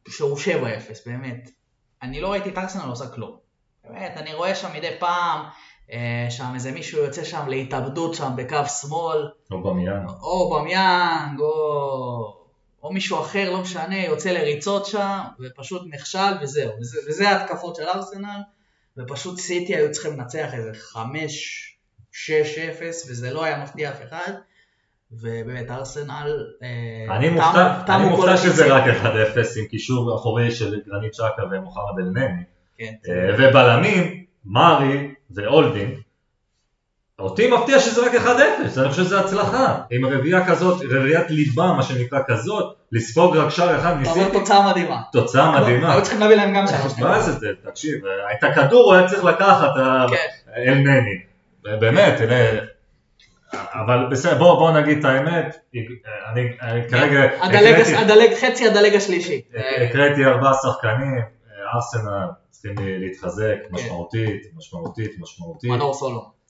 שהוא 0.09 0.39
7-0, 0.39 0.45
באמת. 1.07 1.51
אני 2.03 2.21
לא 2.21 2.33
ראיתי 2.33 2.49
את 2.49 2.59
ארסנל 2.59 2.89
עושה 2.89 3.07
כלום. 3.09 3.37
באמת, 3.85 4.13
אני 4.17 4.35
רואה 4.35 4.55
שם 4.55 4.69
מדי 4.75 4.91
פעם, 4.99 5.41
אה, 5.93 6.27
שם 6.31 6.51
איזה 6.55 6.73
מישהו 6.73 6.99
יוצא 7.05 7.25
שם 7.25 7.49
להתאבדות 7.49 8.15
שם 8.15 8.31
בקו 8.37 8.67
שמאל, 8.81 9.29
לא 9.51 9.59
במיאן. 9.65 10.07
או 10.23 10.55
במיאנג, 10.61 11.41
או, 11.41 12.43
או 12.83 12.93
מישהו 12.93 13.21
אחר, 13.21 13.51
לא 13.53 13.61
משנה, 13.61 13.99
יוצא 14.05 14.31
לריצות 14.31 14.87
שם, 14.87 15.19
ופשוט 15.41 15.83
נכשל 15.91 16.33
וזהו. 16.43 16.71
וזה, 16.81 16.99
וזה 17.09 17.31
ההתקפות 17.31 17.77
של 17.77 17.89
ארסנל, 17.95 18.41
ופשוט 18.97 19.39
סיטי 19.39 19.77
היו 19.77 19.93
צריכים 19.93 20.13
לנצח 20.13 20.55
איזה 20.55 20.73
5-6-0, 20.93 20.97
וזה 23.09 23.31
לא 23.31 23.45
היה 23.45 23.63
מפתיע 23.63 23.91
אף 23.91 24.03
אחד. 24.09 24.33
ובאמת 25.13 25.71
ארסנל, 25.71 26.47
אה, 26.63 27.17
אני 27.17 27.31
מופתע, 28.09 28.37
שזה. 28.37 28.75
רק 28.75 28.85
1-0 28.85 29.59
עם 29.59 29.67
קישור 29.67 30.17
אחורי 30.17 30.51
של 30.51 30.81
גרנית 30.87 31.15
שקה 31.15 31.43
ומוחמד 31.51 31.99
אל-נני. 31.99 32.43
כן. 32.79 32.93
אה, 33.09 33.35
ובלמים, 33.39 34.25
מארי 34.45 35.15
ואולדין. 35.31 36.01
אותי 37.23 37.51
מפתיע 37.51 37.81
שזה 37.81 38.07
רק 38.07 38.15
1-0, 38.15 38.29
אני 38.81 38.89
חושב 38.91 39.05
שזה 39.05 39.21
הצלחה. 39.21 39.79
עם 39.91 40.07
רביעייה 40.07 40.47
כזאת, 40.47 40.83
רביעיית 40.91 41.31
ליבה, 41.31 41.73
מה 41.77 41.83
שנקרא 41.83 42.19
כזאת, 42.27 42.75
לספוג 42.93 43.37
רק 43.37 43.49
שער 43.49 43.79
אחד 43.81 43.97
ניסיתי, 43.99 44.31
תוצאה 44.33 44.71
מדהימה. 44.71 45.01
תוצאה 45.13 45.61
מדהימה. 45.61 45.93
היו 45.93 46.03
צריכים 46.03 46.21
להביא 46.21 46.37
להם 46.37 46.55
גם 46.55 46.65
שלוש 46.67 46.99
מה 46.99 47.21
זה, 47.21 47.33
זה, 47.33 47.47
תקשיב, 47.71 47.95
את 48.39 48.45
הכדור 48.45 48.85
הוא 48.85 48.95
היה 48.95 49.09
צריך 49.09 49.25
לקחת, 49.25 49.71
כן. 50.11 50.53
אל-נני. 50.57 51.19
באמת, 51.81 52.21
הנה, 52.21 52.35
אבל 53.55 54.07
בסדר, 54.11 54.39
בוא 54.39 54.55
בוא 54.55 54.71
נגיד 54.71 54.99
את 54.99 55.05
האמת, 55.05 55.57
אני 56.33 56.45
אני 56.63 56.89
כרגע 56.89 57.23
הדלג, 57.41 57.75
הקראתי- 57.75 57.97
הדלג, 57.97 58.35
חצי 58.35 58.69
הדלג 58.69 58.95
השלישי. 58.95 59.41
הקראתי 59.89 60.25
ארבעה 60.25 60.53
שחקנים, 60.55 61.21
ארסנל 61.75 62.27
צריכים 62.51 62.75
להתחזק 62.81 63.55
כן. 63.69 63.75
משמעותית, 63.75 64.43
משמעותית, 64.57 65.11
משמעותית. 65.19 65.71
מנור 65.71 65.95
סולו. 65.95 66.42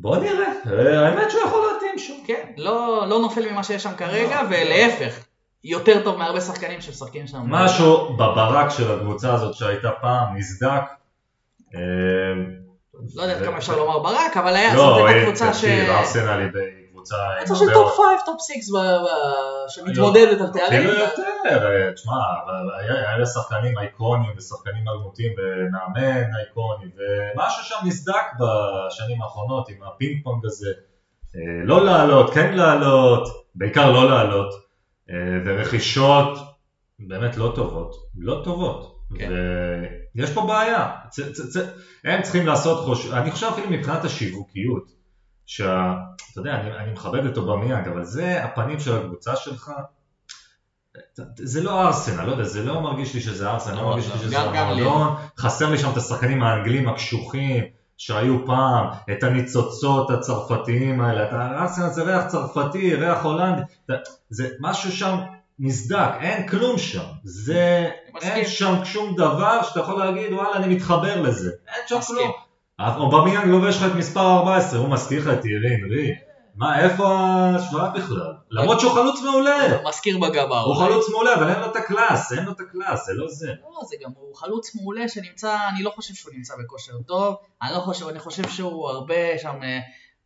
בוא 0.00 0.16
נראה, 0.16 0.52
אה, 0.66 1.06
האמת 1.08 1.30
שהוא 1.30 1.42
יכול 1.42 1.60
להתאים 1.72 1.98
שוב. 1.98 2.16
כן, 2.26 2.52
לא, 2.56 3.04
לא 3.08 3.18
נופל 3.18 3.50
ממה 3.50 3.64
שיש 3.64 3.82
שם 3.82 3.94
כרגע, 3.96 4.40
ולהפך, 4.50 5.24
יותר 5.64 6.04
טוב 6.04 6.18
מהרבה 6.18 6.40
שחקנים 6.40 6.80
שמשחקים 6.80 7.26
שם. 7.26 7.38
משהו 7.46 8.12
בברק 8.16 8.70
של 8.70 8.92
הקבוצה 8.92 9.34
הזאת 9.34 9.54
שהייתה 9.54 9.90
פעם 10.00 10.36
נסדק. 10.36 10.82
אה, 11.74 11.80
לא 13.14 13.22
יודע 13.22 13.36
עד 13.36 13.42
ו- 13.42 13.44
כמה 13.44 13.58
אפשר 13.58 13.76
לומר 13.76 13.98
ברק, 13.98 14.36
אבל 14.36 14.56
היה, 14.56 14.74
לא, 14.74 14.82
זאת 14.82 15.00
אה, 15.00 15.08
הייתה 15.08 15.26
קבוצה 15.26 15.54
ש... 15.54 15.56
תקשיב, 15.56 15.90
ארסנל 15.90 16.40
היא 16.54 16.79
קבוצה... 17.00 17.16
עם 17.40 17.44
קבוצה 17.44 17.64
של 17.64 17.72
טופ 17.72 17.92
5, 17.96 18.04
טופ 18.26 18.36
6, 18.40 18.54
שמתמודדת 19.74 20.40
על 20.40 20.46
תארים. 20.52 20.80
אפילו 20.80 20.92
יותר, 20.92 21.22
אה, 21.46 21.92
תשמע, 21.92 22.12
אבל 22.44 22.68
היה 22.78 23.18
לה 23.18 23.26
שחקנים 23.26 23.78
אייקונים 23.78 24.30
ושחקנים 24.36 24.88
אלמותיים 24.88 25.32
ומאמן 25.38 26.34
אייקוני 26.36 26.86
ומשהו 26.96 27.64
שם 27.64 27.76
נסדק 27.86 28.24
בשנים 28.40 29.22
האחרונות 29.22 29.68
עם 29.68 29.76
הפינג 29.82 30.24
פונג 30.24 30.46
הזה, 30.46 30.70
אה, 31.36 31.40
לא 31.64 31.84
לעלות, 31.84 32.34
כן 32.34 32.54
לעלות, 32.54 33.28
בעיקר 33.54 33.90
לא 33.90 34.10
לעלות, 34.10 34.54
אה, 35.10 35.14
ורכישות 35.46 36.38
באמת 36.98 37.36
לא 37.36 37.52
טובות, 37.54 37.94
לא 38.18 38.40
טובות, 38.44 38.96
כן. 39.18 39.30
ויש 40.14 40.30
פה 40.30 40.40
בעיה, 40.46 40.90
צ- 41.08 41.32
צ- 41.32 41.56
צ- 41.56 41.68
הם 42.04 42.22
צריכים 42.22 42.46
לעשות, 42.46 42.84
חוש... 42.84 43.10
אני 43.12 43.30
חושב 43.30 43.46
אפילו 43.46 43.70
מבחינת 43.70 44.04
השיווקיות, 44.04 44.99
שה... 45.52 45.94
אתה 46.32 46.40
יודע, 46.40 46.54
אני, 46.54 46.72
אני 46.76 46.92
מכבד 46.92 47.24
את 47.24 47.36
אובמיאנג, 47.36 47.88
אבל 47.88 48.04
זה 48.04 48.44
הפנים 48.44 48.80
של 48.80 48.96
הקבוצה 48.96 49.36
שלך, 49.36 49.70
זה 51.38 51.62
לא 51.62 51.86
ארסנל, 51.86 52.24
לא 52.24 52.32
יודע, 52.32 52.44
זה 52.44 52.64
לא 52.64 52.80
מרגיש 52.80 53.14
לי 53.14 53.20
שזה 53.20 53.50
ארסנל, 53.50 53.74
לא 53.74 53.82
לא, 53.82 53.88
מרגיש 53.88 54.08
לא, 54.08 54.14
לי 54.14 54.20
שזה 54.20 54.34
גם 54.34 54.52
לי. 54.52 54.58
המועדון, 54.58 55.14
חסר 55.38 55.70
לי 55.70 55.78
שם 55.78 55.90
את 55.92 55.96
השחקנים 55.96 56.42
האנגלים 56.42 56.88
הקשוחים 56.88 57.64
שהיו 57.96 58.46
פעם, 58.46 58.86
את 59.12 59.22
הניצוצות 59.22 60.10
הצרפתיים 60.10 61.00
האלה, 61.00 61.28
אתה- 61.28 61.60
ארסנל 61.62 61.88
זה 61.88 62.02
ריח 62.02 62.26
צרפתי, 62.26 62.94
ריח 62.94 63.22
הולנדי, 63.22 63.62
זה 64.30 64.48
משהו 64.60 64.92
שם 64.92 65.16
נסדק, 65.58 66.10
אין 66.20 66.48
כלום 66.48 66.78
שם, 66.78 67.04
זה. 67.24 67.90
אין 68.22 68.44
שם 68.46 68.74
שום 68.84 69.16
דבר 69.16 69.62
שאתה 69.62 69.80
יכול 69.80 69.98
להגיד 69.98 70.32
וואלה 70.32 70.56
אני 70.56 70.74
מתחבר 70.74 71.22
לזה, 71.22 71.50
אין 71.68 71.82
שם. 71.86 72.00
כלום. 72.06 72.30
אובמיאנג 72.80 73.46
לובש 73.46 73.76
לך 73.76 73.82
את 73.86 73.96
מספר 73.96 74.20
14, 74.20 74.78
הוא 74.78 74.88
מזכיר 74.88 75.20
לך 75.20 75.38
את 75.38 75.44
תיירי 75.44 75.76
אנרי. 75.76 76.14
מה, 76.54 76.84
איפה 76.84 77.08
ההשוואה 77.08 77.90
בכלל? 77.90 78.32
למרות 78.50 78.80
שהוא 78.80 78.92
חלוץ 78.92 79.20
מעולה. 79.22 79.82
מזכיר 79.88 80.18
בגבה. 80.18 80.60
הוא 80.60 80.76
חלוץ 80.76 81.08
מעולה, 81.08 81.34
אבל 81.34 81.50
אין 81.50 81.60
לו 81.60 81.66
את 81.66 81.76
ה 81.76 81.84
class, 81.84 82.32
אין 82.32 82.44
לו 82.44 82.52
את 82.52 82.60
ה 82.60 82.67
class, 82.67 83.06
זה 83.06 83.12
לא 83.14 83.26
זה. 83.28 83.46
לא, 83.46 83.86
זה 83.88 83.96
גם, 84.04 84.10
הוא 84.16 84.36
חלוץ 84.36 84.74
מעולה 84.74 85.08
שנמצא, 85.08 85.56
אני 85.74 85.82
לא 85.82 85.90
חושב 85.90 86.14
שהוא 86.14 86.34
נמצא 86.34 86.54
בכושר 86.64 86.92
טוב, 87.06 87.34
אני 87.62 87.72
לא 87.74 87.80
חושב, 87.80 88.08
אני 88.08 88.18
חושב 88.18 88.48
שהוא 88.48 88.90
הרבה 88.90 89.38
שם, 89.38 89.62
אה, 89.62 89.78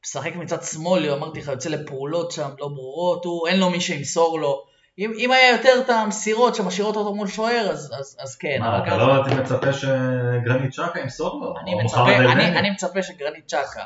משחק 0.04 0.36
מצד 0.36 0.62
שמאל, 0.62 1.10
אמרתי 1.10 1.40
לך, 1.40 1.48
יוצא 1.48 1.68
לפעולות 1.68 2.32
שם 2.32 2.50
לא 2.60 2.68
ברורות, 2.68 3.24
הוא, 3.24 3.48
אין 3.48 3.60
לו 3.60 3.70
מי 3.70 3.80
שימסור 3.80 4.40
לו. 4.40 4.73
אם, 4.98 5.12
אם 5.18 5.32
היה 5.32 5.50
יותר 5.50 5.72
את 5.84 5.90
המסירות 5.90 6.54
שמשאירות 6.54 6.96
אותו 6.96 7.14
מול 7.14 7.26
שוער, 7.28 7.66
אז, 7.70 7.92
אז, 7.98 8.16
אז 8.20 8.36
כן. 8.36 8.56
מה, 8.60 8.78
אתה 8.78 8.86
ככה- 8.86 8.96
לא 8.96 9.14
הייתי 9.14 9.34
מצפה 9.40 9.72
שגרנית 9.72 10.70
צ'קה 10.72 11.00
ימסור 11.00 11.40
לו? 11.44 11.54
אני 11.62 11.74
מצפה, 11.84 12.16
אני? 12.16 12.58
אני 12.58 12.70
מצפה 12.70 13.02
שגרנית 13.02 13.46
צ'קה 13.46 13.82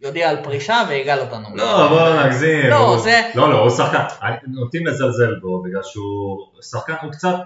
יודיע 0.00 0.30
על 0.30 0.44
פרישה 0.44 0.82
ויגאל 0.88 1.20
אותנו. 1.20 1.48
לא, 1.54 1.88
בוא 1.88 2.22
נגזים. 2.24 2.70
לא, 2.70 2.76
הוא- 2.76 2.98
זה- 2.98 3.30
לא, 3.34 3.50
לא, 3.50 3.58
הוא 3.58 3.70
שחקן. 3.70 4.02
נוטים 4.46 4.86
לזלזל 4.86 5.34
בו 5.42 5.62
בגלל 5.62 5.82
שהוא 5.82 6.36
שחקן, 6.62 6.94
הוא 7.02 7.12
קצת... 7.12 7.36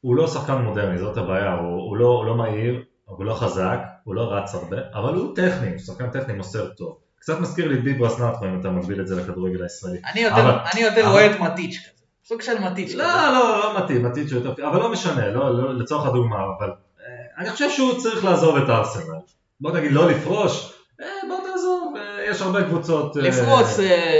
הוא 0.00 0.16
לא 0.16 0.26
שחקן 0.26 0.54
מודרני, 0.54 0.98
זאת 0.98 1.16
הבעיה. 1.16 1.52
הוא, 1.52 1.82
הוא, 1.88 1.96
לא, 1.96 2.06
הוא 2.06 2.24
לא 2.24 2.34
מהיר, 2.36 2.82
הוא 3.04 3.24
לא 3.24 3.34
חזק, 3.34 3.78
הוא 4.04 4.14
לא 4.14 4.32
רץ 4.32 4.54
הרבה, 4.54 4.76
אבל 4.94 5.14
הוא 5.14 5.36
טכני, 5.36 5.70
הוא 5.70 5.78
שחקן 5.78 6.10
טכני 6.10 6.34
מוסר 6.34 6.66
טוב. 6.68 6.96
קצת 7.20 7.40
מזכיר 7.40 7.68
לי 7.68 7.76
ביברס 7.76 8.20
נטרו 8.20 8.44
אם 8.46 8.60
אתה 8.60 8.68
מקביל 8.70 9.00
את 9.00 9.06
זה 9.08 9.16
לכדורגל 9.22 9.62
הישראלי. 9.62 9.98
אני 10.12 10.20
יותר, 10.20 10.40
אבל- 10.40 10.58
אני 10.74 10.80
יותר 10.80 11.00
אבל- 11.02 11.10
רואה 11.10 11.26
את 11.26 11.40
מטיץ' 11.40 11.76
כזה. 11.78 11.93
סוג 12.24 12.42
של 12.42 12.58
מטיץ' 12.58 12.94
לא, 12.94 13.04
כזה. 13.04 13.12
לא, 13.32 13.58
לא 13.60 13.84
מתאים, 13.84 14.06
מתאים 14.06 14.28
שהוא 14.28 14.42
יותר... 14.42 14.68
אבל 14.68 14.78
לא 14.78 14.92
משנה, 14.92 15.28
לא, 15.28 15.58
לא, 15.58 15.74
לצורך 15.74 16.06
הדוגמה, 16.06 16.36
אבל 16.36 16.70
אה, 16.70 17.06
אני 17.38 17.50
חושב 17.50 17.70
שהוא 17.70 18.00
צריך 18.00 18.24
לעזוב 18.24 18.56
את 18.56 18.68
הארסנל. 18.68 19.14
בוא 19.60 19.70
נגיד 19.70 19.92
לא 19.92 20.10
לפרוש, 20.10 20.72
אה, 21.00 21.06
בוא 21.28 21.36
תעזוב, 21.52 21.94
אה, 21.96 22.24
יש 22.30 22.40
הרבה 22.40 22.64
קבוצות... 22.64 23.16
לפרוץ, 23.16 23.78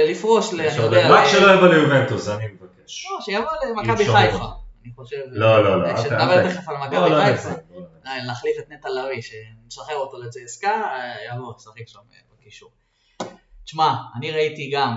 לפרוש, 0.09 0.55
אני 0.55 0.76
יודע, 0.76 1.11
רק 1.11 1.26
שלא 1.26 1.55
יבוא 1.55 1.68
ליובנטוס, 1.68 2.28
אני 2.28 2.44
מבקש. 2.46 3.07
לא, 3.11 3.20
שיבוא 3.20 3.50
למכבי 3.70 4.05
חיפה. 4.05 4.20
לראות. 4.20 4.64
אני 4.84 4.92
חושב... 4.96 5.16
לא, 5.30 5.64
לא, 5.64 5.82
לא, 5.82 5.92
ת- 5.92 5.96
תכף 5.96 6.68
על 6.68 6.74
לא, 6.74 6.84
מכבי 6.84 7.11
לא 7.11 7.24
חיפה. 7.24 7.48
לא 7.48 8.16
להחליף 8.26 8.57
את 8.59 8.70
נטע 8.70 8.88
לביא, 8.90 9.22
שנשחרר 9.22 9.96
אותו 9.96 10.16
אה, 10.64 11.34
יבוא, 11.34 11.52
לשחק 11.57 11.88
שם 11.88 11.98
בקישור. 12.40 12.70
תשמע, 13.64 13.94
אני 14.16 14.30
ראיתי 14.30 14.70
גם, 14.74 14.96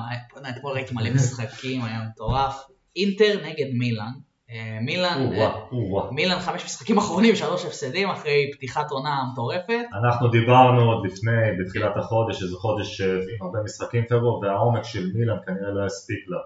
אתמול 0.49 0.73
ראיתי 0.73 0.93
מלא 0.93 1.09
משחקים, 1.09 1.83
היה 1.83 1.99
מטורף. 2.11 2.67
אינטר 2.97 3.39
נגד 3.45 3.73
מילאן. 3.73 4.11
אה, 4.51 4.77
מילאן, 4.81 5.29
אה. 5.33 6.11
מילאן 6.11 6.39
חמש 6.39 6.65
משחקים 6.65 6.97
אחרונים, 6.97 7.35
שלוש 7.35 7.65
הפסדים 7.65 8.09
אחרי 8.09 8.51
פתיחת 8.53 8.91
עונה 8.91 9.23
מטורפת. 9.31 9.83
אנחנו 10.03 10.27
דיברנו 10.27 10.91
עוד 10.91 11.05
לפני, 11.05 11.31
בתחילת 11.59 11.97
החודש, 11.97 12.43
איזה 12.43 12.55
חודש 12.55 13.01
אה, 13.01 13.07
עם 13.07 13.45
הרבה 13.45 13.59
משחקים 13.63 14.03
פברואר, 14.09 14.39
והעומק 14.39 14.83
של 14.83 15.11
מילאן 15.13 15.37
כנראה 15.45 15.71
לא 15.71 15.85
יספיק 15.85 16.19
לה 16.27 16.37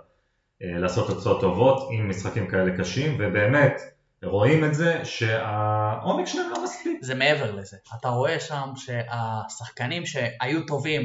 לעשות 0.82 1.08
תוצאות 1.08 1.42
טובות 1.42 1.88
עם 1.92 2.10
משחקים 2.10 2.48
כאלה 2.48 2.78
קשים, 2.78 3.18
ובאמת 3.20 3.82
רואים 4.24 4.66
את 4.66 4.74
זה 4.74 5.06
שהעומק 5.06 6.28
שלהם 6.28 6.50
לא 6.50 6.64
מספיק. 6.64 6.98
זה 7.02 7.16
מעבר 7.16 7.56
לזה. 7.56 7.78
אתה 8.00 8.10
רואה 8.10 8.40
שם 8.40 8.70
שהשחקנים 8.76 10.06
שהיו 10.06 10.66
טובים, 10.68 11.02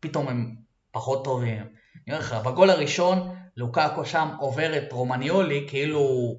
פתאום 0.00 0.28
הם 0.28 0.54
פחות 0.92 1.24
טובים. 1.24 1.58
אני 1.58 2.14
אומר 2.14 2.18
לך, 2.18 2.34
בגול 2.44 2.70
הראשון, 2.70 3.36
לוקאקו 3.60 4.04
שם 4.04 4.28
עובר 4.38 4.76
את 4.76 4.92
רומניולי, 4.92 5.64
כאילו, 5.68 6.34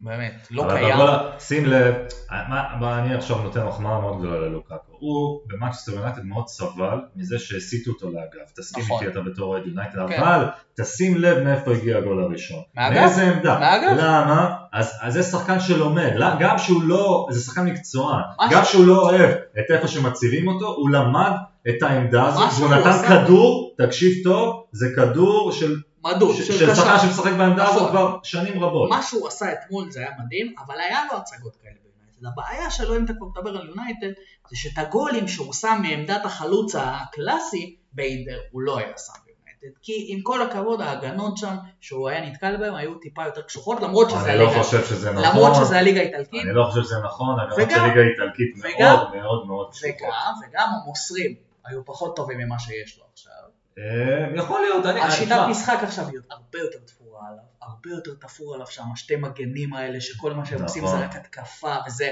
באמת, 0.00 0.48
לא 0.50 0.62
אבל 0.62 0.74
קיים. 0.76 0.94
בגול, 0.94 1.10
שים 1.38 1.66
לב, 1.66 1.94
מה, 2.30 2.98
אני 2.98 3.14
עכשיו 3.14 3.42
נותן 3.42 3.64
מחמאה 3.66 4.00
מאוד 4.00 4.18
גדולה 4.18 4.40
ללוקאקו. 4.40 4.92
הוא 4.98 5.40
במאצ'סטר 5.46 5.92
יונייטד 5.92 6.24
מאוד 6.24 6.48
סבל 6.48 7.00
מזה 7.16 7.38
שהסיטו 7.38 7.90
אותו 7.90 8.10
לאגף. 8.10 8.52
תסכים 8.56 8.84
נכון. 8.84 9.00
איתי 9.02 9.12
אתה 9.12 9.20
בתור 9.20 9.44
אוהד 9.54 9.66
יונייטד, 9.66 10.08
כן. 10.08 10.22
אבל 10.22 10.44
תשים 10.76 11.16
לב 11.16 11.38
מאיפה 11.44 11.72
הגיע 11.72 11.98
הגול 11.98 12.22
הראשון. 12.22 12.62
מהאגף? 12.74 13.00
מאיזה 13.00 13.30
עמדה? 13.30 13.58
מהאגף? 13.58 13.92
למה? 13.98 14.56
אז, 14.72 14.98
אז 15.00 15.12
זה 15.12 15.22
שחקן 15.22 15.60
שלומד, 15.60 16.12
לא- 16.14 16.26
גם 16.40 16.58
שהוא 16.58 16.82
לא, 16.82 17.26
זה 17.30 17.40
שחקן 17.40 17.64
מקצוען, 17.64 18.22
גם 18.50 18.64
שהוא 18.64 18.86
לא 18.86 19.02
אוהב 19.02 19.30
את 19.30 19.70
איפה 19.70 19.88
שמציבים 19.88 20.48
אותו, 20.48 20.66
הוא 20.66 20.90
למד 20.90 21.32
את 21.68 21.82
העמדה 21.82 22.26
הזאת, 22.26 22.46
משהו 22.48 22.60
והוא 22.62 22.74
הוא 22.74 22.80
נתן 22.80 22.90
עשה. 22.90 23.24
כדור, 23.24 23.74
תקשיב 23.78 24.24
טוב, 24.24 24.64
זה 24.72 24.86
כדור 24.96 25.52
של, 25.52 25.76
מדוד, 26.04 26.36
של, 26.36 26.44
של 26.44 26.74
שחקן. 26.74 26.98
שמשחק 27.02 27.32
בעמדה 27.38 27.68
הזאת 27.68 27.76
נכון. 27.82 27.90
כבר 27.90 28.16
שנים 28.22 28.64
רבות. 28.64 28.90
מה 28.90 29.02
שהוא 29.02 29.28
עשה 29.28 29.46
אתמול 29.52 29.90
זה 29.90 30.00
היה 30.00 30.10
מדהים, 30.24 30.54
אבל 30.66 30.74
היה 30.80 31.00
לו 31.12 31.18
הצגות 31.18 31.56
כאלה 31.62 31.74
ביונייטד. 31.84 32.26
הבעיה 32.26 32.70
שלו, 32.70 32.96
אם 32.96 33.04
אתה 33.04 33.12
כבר 33.18 33.26
מדבר 33.26 33.60
על 33.60 33.68
יונייטד, 33.68 34.20
זה 34.50 34.56
שאת 34.56 34.78
הגולים 34.78 35.28
שהוא 35.28 35.52
שם 35.52 35.78
מעמדת 35.82 36.24
החלוץ 36.24 36.74
הקלאסי, 36.78 37.76
באינטר 37.92 38.38
הוא 38.52 38.62
לא 38.62 38.78
היה 38.78 38.86
שם 38.86 39.12
ביונייטד. 39.26 39.78
כי 39.82 40.06
עם 40.08 40.20
כל 40.22 40.42
הכבוד, 40.42 40.80
ההגנות 40.80 41.36
שם, 41.36 41.54
שהוא 41.80 42.08
היה 42.08 42.30
נתקל 42.30 42.56
בהן, 42.56 42.74
היו 42.74 42.94
טיפה 42.94 43.24
יותר 43.24 43.40
קשוחות, 43.42 43.80
למרות 43.82 44.10
שזה 44.10 44.30
אני 44.30 44.38
לא 44.38 44.44
הליגה. 44.44 44.62
חושב 44.62 44.84
שזה 44.84 45.12
נכון. 45.12 45.24
למרות 45.24 45.54
שזה 45.54 45.78
הליגה 45.78 46.00
האיטלקית, 46.00 46.42
אני 46.44 46.54
לא 46.54 46.64
חושב 46.70 46.82
שזה 46.82 46.98
נכון, 47.04 47.36
הגנות 47.40 47.70
של 47.70 47.82
ליגה 47.82 48.00
איטלקית 48.00 48.54
וגם- 48.58 48.96
מאוד 48.96 49.16
מאוד 49.16 49.46
מאוד 49.46 49.70
קשוחות. 49.70 49.90
וגם, 50.00 50.32
וגם 50.50 50.68
המוסרים 50.82 51.34
היו 51.68 51.84
פחות 51.84 52.16
טובים 52.16 52.38
ממה 52.38 52.58
שיש 52.58 52.98
לו 52.98 53.04
עכשיו. 53.12 53.32
אה, 53.78 54.26
יכול 54.36 54.60
להיות, 54.60 54.86
אני... 54.86 55.00
השיטת 55.00 55.38
משחק 55.50 55.78
עכשיו 55.82 56.08
היא 56.08 56.18
הרבה 56.30 56.58
יותר 56.58 56.78
תפורה 56.86 57.20
עליו, 57.28 57.44
הרבה 57.62 57.90
יותר 57.90 58.14
תפור 58.20 58.54
עליו 58.54 58.66
שם, 58.66 58.82
השתי 58.92 59.16
מגנים 59.16 59.74
האלה, 59.74 60.00
שכל 60.00 60.32
מה 60.32 60.44
שהם 60.44 60.62
עושים 60.62 60.86
זה 60.86 60.92
נכון. 60.94 61.04
רק 61.04 61.16
התקפה, 61.16 61.76
וזה, 61.86 62.10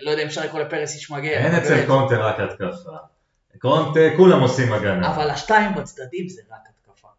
לא 0.00 0.10
יודע 0.10 0.22
אם 0.22 0.28
אפשר 0.28 0.44
לקרוא 0.44 0.60
לפרס 0.60 0.94
איש 0.94 1.10
מגן. 1.10 1.28
אין. 1.28 1.54
אצל 1.54 1.86
קונטה 1.86 2.16
רק 2.16 2.40
התקפה. 2.40 2.96
קונטה, 3.58 4.00
כולם 4.16 4.40
עושים 4.40 4.72
הגנה. 4.72 5.14
אבל 5.14 5.30
השתיים 5.30 5.74
בצדדים 5.74 6.28
זה 6.28 6.42
רק 6.50 6.60
התקפה. 6.60 6.75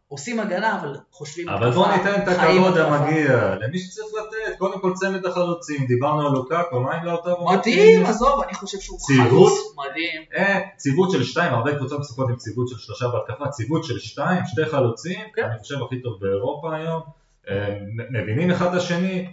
עושים 0.07 0.39
הגנה, 0.39 0.81
אבל 0.81 0.95
חושבים 1.11 1.49
אבל 1.49 1.71
בוא 1.71 1.87
ניתן 1.87 2.21
את 2.23 2.27
הכבוד. 2.27 2.77
המגיע 2.77 3.55
למי 3.61 3.79
שצריך 3.79 4.07
לתת, 4.07 4.57
קודם 4.57 4.81
כל 4.81 4.93
צמד 4.93 5.25
החלוצים, 5.25 5.85
דיברנו 5.85 6.27
על 6.27 6.33
לוקאקו, 6.33 6.79
מה 6.79 6.93
עם 6.93 7.05
לאוטרו? 7.05 7.51
מדהים, 7.53 8.05
עזוב, 8.05 8.41
אני 8.43 8.53
חושב 8.53 8.77
שהוא? 8.79 8.99
חלוץ 8.99 9.53
מדהים. 9.77 10.21
אה, 10.35 10.59
ציוות 10.77 11.11
של 11.11 11.23
שתיים, 11.23 11.53
הרבה 11.53 11.75
קבוצות 11.75 11.99
משחקות 11.99 12.29
עם 12.29 12.35
ציוות 12.35 12.67
של 12.67 12.77
שלושה 12.77 13.05
בהתקפה, 13.07 13.47
ציוות 13.47 13.83
של 13.83 13.99
שתיים, 13.99 14.41
שתי 14.45 14.65
חלוצים, 14.65 15.19
כן. 15.35 15.43
אני 15.43 15.59
חושב 15.59 15.75
הכי 15.85 16.01
טוב 16.01 16.13
באירופה 16.21 16.75
היום, 16.75 17.01
אה, 17.49 17.77
מבינים 18.09 18.51
אחד 18.51 18.67
את 18.67 18.73
השני, 18.73 19.27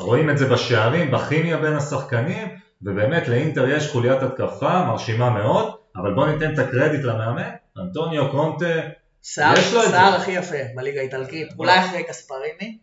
רואים 0.00 0.30
את 0.30 0.38
זה 0.38 0.48
בשערים, 0.48 1.10
בכימיה 1.10 1.56
בין 1.56 1.76
השחקנים, 1.76 2.48
ובאמת 2.82 3.28
לאינטר 3.28 3.68
יש 3.68 3.92
חוליית 3.92 4.22
התקפה 4.22 4.84
מרשימה 4.84 5.30
מאוד, 5.30 5.74
אבל 5.96 6.14
בוא 6.14 6.26
ניתן 6.26 6.54
את 6.54 6.58
הקרדיט 6.58 7.04
למאמן, 7.04 7.50
אנטוניו 7.78 8.30
קונטה, 8.30 8.80
שיער 9.22 10.14
הכי 10.14 10.30
יפה 10.30 10.56
בליגה 10.74 11.00
האיטלקית, 11.00 11.48
אולי 11.58 11.78
אחרי 11.78 12.04
קספריני. 12.04 12.78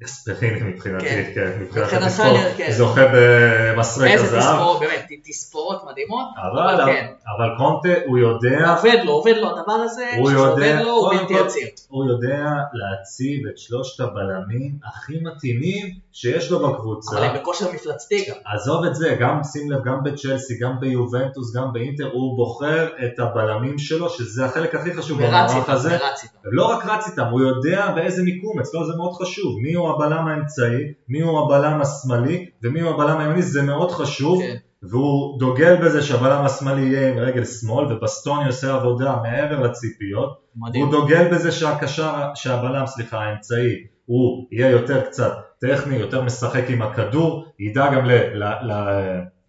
גספריני 0.00 0.62
מבחינתי, 0.62 1.06
כן. 1.06 1.30
כן, 1.34 1.58
מבחינת 1.60 1.92
התספורת, 1.92 2.56
כן. 2.56 2.72
זוכה 2.72 3.02
במסרק 3.14 4.10
איזה 4.10 4.24
הזהב, 4.24 4.40
תספורות, 4.40 4.80
באמת, 4.80 5.06
תספורות 5.24 5.82
מדהימות. 5.90 6.26
אבל, 6.36 6.86
כן. 6.86 7.06
אבל 7.36 7.48
קונטה 7.58 8.00
הוא 8.06 8.18
יודע, 8.18 8.74
עובד 8.76 8.98
לו, 9.04 9.12
עובד 9.12 9.34
לו 9.36 9.48
הדבר 9.48 9.72
הזה, 9.72 10.10
הוא 10.18 10.30
יודע, 10.30 10.82
לו 10.82 10.90
הוא 10.90 11.14
בלתי 11.14 11.34
יציר. 11.34 11.66
הוא 11.88 12.10
יודע 12.10 12.44
להציב 12.72 13.46
את 13.46 13.58
שלושת 13.58 14.00
הבלמים 14.00 14.72
הכי 14.84 15.12
מתאימים 15.22 15.86
שיש 16.12 16.50
לו 16.50 16.68
בקבוצה. 16.68 17.16
אבל 17.16 17.26
הם 17.26 17.36
בכושר 17.36 17.72
מפלצתי 17.72 18.24
גם. 18.28 18.34
עזוב 18.44 18.84
את 18.84 18.94
זה, 18.94 19.16
גם 19.20 19.44
שים 19.44 19.70
לב, 19.70 19.84
גם 19.84 20.02
בצ'לסי, 20.02 20.58
גם 20.60 20.80
ביובנטוס, 20.80 21.56
גם 21.56 21.72
באינטר, 21.72 22.10
הוא 22.12 22.36
בוחר 22.36 22.88
את 23.04 23.18
הבלמים 23.18 23.78
שלו, 23.78 24.10
שזה 24.10 24.44
החלק 24.44 24.74
הכי 24.74 24.94
חשוב 24.94 25.18
ורץ 25.20 25.28
במערך 25.28 25.56
איתם, 25.56 25.72
הזה. 25.72 25.88
ורץ 25.88 26.22
איתם. 26.22 26.38
לא 26.44 26.66
רק 26.66 26.86
רץ 26.86 27.06
איתם, 27.06 27.26
הוא 27.30 27.40
יודע 27.40 27.92
באיזה 27.94 28.22
מיקום, 28.22 28.60
אצלו 28.60 28.86
זה 28.86 28.92
מאוד 28.96 29.12
חשוב. 29.12 29.58
מי 29.62 29.74
הוא 29.74 29.87
הבלם 29.90 30.26
האמצעי, 30.26 30.92
מי 31.08 31.20
הוא 31.20 31.40
הבלם 31.40 31.80
השמאלי, 31.80 32.46
ומי 32.62 32.80
הוא 32.80 32.90
הבלם 32.90 33.18
הימני, 33.18 33.42
זה 33.42 33.62
מאוד 33.62 33.90
חשוב. 33.90 34.42
כן. 34.42 34.56
והוא 34.82 35.38
דוגל 35.38 35.76
בזה 35.76 36.02
שהבלם 36.02 36.44
השמאלי 36.44 36.82
יהיה 36.82 37.08
עם 37.08 37.18
רגל 37.18 37.44
שמאל, 37.44 37.92
ובסטוני 37.92 38.46
עושה 38.46 38.74
עבודה 38.74 39.16
מעבר 39.22 39.60
לציפיות. 39.60 40.38
מדהים. 40.56 40.84
הוא 40.84 40.92
דוגל 40.92 41.34
בזה 41.34 41.52
שהקשר, 41.52 42.12
שהבלם, 42.34 42.86
סליחה, 42.86 43.18
האמצעי, 43.18 43.86
הוא 44.06 44.46
יהיה 44.52 44.70
יותר 44.70 45.00
קצת 45.00 45.32
טכני, 45.60 45.96
יותר 45.96 46.22
משחק 46.22 46.64
עם 46.68 46.82
הכדור, 46.82 47.46
ידע 47.58 47.94
גם 47.94 48.06
ל, 48.06 48.12
ל, 48.12 48.44
ל, 48.44 48.72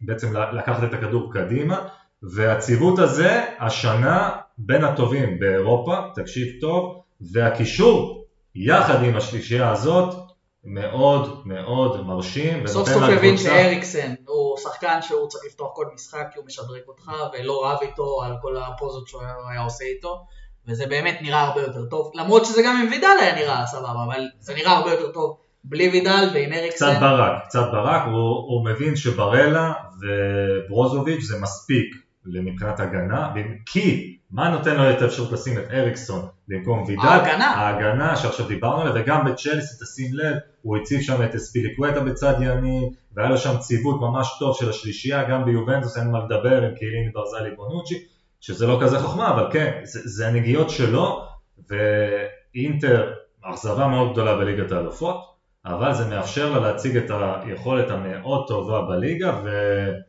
בעצם 0.02 0.34
לקחת 0.54 0.84
את 0.84 0.94
הכדור 0.94 1.34
קדימה, 1.34 1.88
והציוות 2.24 3.00
הזה, 3.00 3.44
השנה, 3.60 4.30
בין 4.58 4.84
הטובים 4.84 5.40
באירופה, 5.40 5.98
תקשיב 6.16 6.48
טוב, 6.62 7.02
והקישור, 7.34 8.19
יחד 8.62 9.04
עם 9.04 9.16
השלישייה 9.16 9.72
הזאת, 9.72 10.16
מאוד 10.64 11.42
מאוד 11.46 12.06
מרשים, 12.06 12.68
סוף 12.68 12.90
סוף 12.90 13.04
הבין 13.04 13.38
שאריקסן 13.38 14.14
הוא 14.28 14.58
שחקן 14.58 15.00
שהוא 15.02 15.28
צריך 15.28 15.44
לפתוח 15.46 15.68
כל 15.74 15.86
משחק 15.94 16.28
כי 16.34 16.40
הוא 16.40 16.46
משדרג 16.46 16.82
אותך 16.88 17.12
ולא 17.34 17.66
רב 17.66 17.78
איתו 17.82 18.22
על 18.24 18.34
כל 18.42 18.58
הפוזות 18.58 19.08
שהוא 19.08 19.22
היה 19.52 19.62
עושה 19.62 19.86
איתו 19.86 20.26
וזה 20.68 20.86
באמת 20.86 21.20
נראה 21.22 21.42
הרבה 21.42 21.62
יותר 21.62 21.86
טוב. 21.86 22.12
למרות 22.16 22.46
שזה 22.46 22.62
גם 22.66 22.82
עם 22.82 22.92
וידל 22.92 23.18
היה 23.22 23.36
נראה 23.36 23.66
סבבה 23.66 24.04
אבל 24.08 24.22
זה 24.40 24.54
נראה 24.56 24.72
הרבה 24.72 24.92
יותר 24.92 25.12
טוב 25.12 25.38
בלי 25.64 25.90
וידל 25.90 26.30
ועם 26.34 26.54
אריקסן. 26.54 26.92
קצת 26.92 27.00
ברק, 27.02 27.44
קצת 27.44 27.68
ברק, 27.72 28.02
הוא, 28.06 28.14
הוא 28.50 28.66
מבין 28.66 28.96
שברלה 28.96 29.74
וברוזוביץ' 30.02 31.24
זה 31.24 31.40
מספיק 31.42 31.96
מבחינת 32.26 32.80
הגנה, 32.80 33.34
כי 33.66 34.19
מה 34.32 34.50
נותן 34.50 34.76
לו 34.76 34.92
את 34.92 35.02
האפשרות 35.02 35.32
לשים 35.32 35.58
את 35.58 35.64
אריקסון 35.72 36.28
במקום 36.48 36.84
וידל? 36.88 37.02
ההגנה. 37.02 37.46
ההגנה 37.46 38.16
שעכשיו 38.16 38.48
דיברנו 38.48 38.82
עליה, 38.82 38.94
וגם 38.96 39.26
בצ'לסי 39.26 39.84
תשים 39.84 40.14
לב, 40.14 40.36
הוא 40.62 40.78
הציב 40.78 41.02
שם 41.02 41.24
את 41.24 41.36
אספיליקווטה 41.36 42.00
בצד 42.00 42.34
ימין, 42.42 42.90
והיה 43.16 43.30
לו 43.30 43.38
שם 43.38 43.58
ציוות 43.58 44.02
ממש 44.02 44.36
טוב 44.40 44.56
של 44.60 44.70
השלישייה, 44.70 45.30
גם 45.30 45.46
ביובנטוס 45.46 45.98
אין 45.98 46.12
מה 46.12 46.20
לדבר 46.20 46.64
עם 46.64 46.76
קיליני 46.76 47.10
ברזלי 47.14 47.52
בונוצ'י, 47.56 47.96
שזה 48.42 48.68
לא 48.68 48.80
כזה 48.82 49.00
חוכמה, 49.00 49.30
אבל 49.30 49.48
כן, 49.52 49.80
זה, 49.84 50.00
זה 50.04 50.28
הנגיעות 50.28 50.70
שלו, 50.70 51.26
ואינטר, 51.70 53.14
אכזבה 53.42 53.88
מאוד 53.88 54.12
גדולה 54.12 54.36
בליגת 54.36 54.72
האלופות, 54.72 55.29
אבל 55.66 55.94
זה 55.94 56.06
מאפשר 56.06 56.52
לה 56.52 56.60
להציג 56.60 56.98
את 56.98 57.12
היכולת 57.44 57.90
המאוד 57.90 58.48
טובה 58.48 58.82
בליגה, 58.82 59.40
ו... 59.44 59.50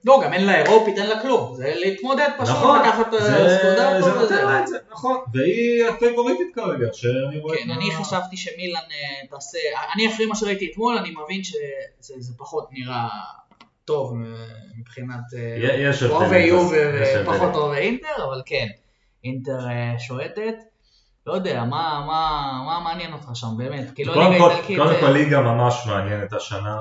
לא, 0.05 0.21
גם 0.25 0.33
אין 0.33 0.47
לה 0.47 0.63
אירופית, 0.63 0.99
אין 0.99 1.07
לה 1.07 1.23
כלום, 1.23 1.55
זה 1.55 1.73
להתמודד 1.77 2.29
פשוט, 2.39 2.57
נכון, 2.57 2.79
לקחת 2.79 3.07
זה, 3.11 3.59
סקודטו 3.59 4.03
זה 4.03 4.21
נותן. 4.21 4.45
לה 4.45 4.61
את 4.61 4.67
זה, 4.67 4.79
נכון, 4.91 5.17
והיא 5.33 5.85
הפייבוריטית 5.89 6.55
כרגע, 6.55 6.87
שאני 6.93 7.39
רואה... 7.39 7.57
כן, 7.59 7.71
אני 7.71 7.91
חשבתי 7.91 8.37
שמילן 8.37 8.77
אה, 8.77 9.27
תעשה, 9.31 9.59
אני 9.95 10.09
אחרי 10.09 10.27
מה 10.27 10.35
שראיתי 10.35 10.71
אתמול, 10.73 10.99
אני 10.99 11.15
מבין 11.25 11.45
שזה 11.45 12.15
זה 12.19 12.33
פחות 12.39 12.69
נראה 12.73 13.09
טוב 13.85 14.13
אה, 14.13 14.45
מבחינת 14.79 15.35
אה, 15.37 15.57
יש 15.61 16.03
יובה 16.03 16.39
יש 16.39 16.53
הבדלים. 16.53 17.29
ופחות 17.29 17.55
אוהבי 17.55 17.77
אינטר, 17.77 18.25
אבל 18.29 18.43
כן, 18.47 18.67
אינטר 19.25 19.69
אה, 19.69 19.95
שועטת. 19.99 20.55
לא 21.27 21.33
יודע, 21.33 21.65
מה, 21.65 22.05
מה, 22.07 22.63
מה 22.67 22.81
מעניין 22.85 23.13
אותך 23.13 23.29
שם 23.35 23.47
באמת? 23.57 23.91
כאילו 23.95 24.13
קודם 24.13 24.33
ליגה 24.33 24.45
כל, 24.45 24.51
איטלקית... 24.51 24.79
קודם 24.79 24.91
אה, 24.91 25.01
כל 25.01 25.11
ליגה 25.11 25.41
ממש 25.41 25.87
מעניינת 25.87 26.33
השנה, 26.33 26.79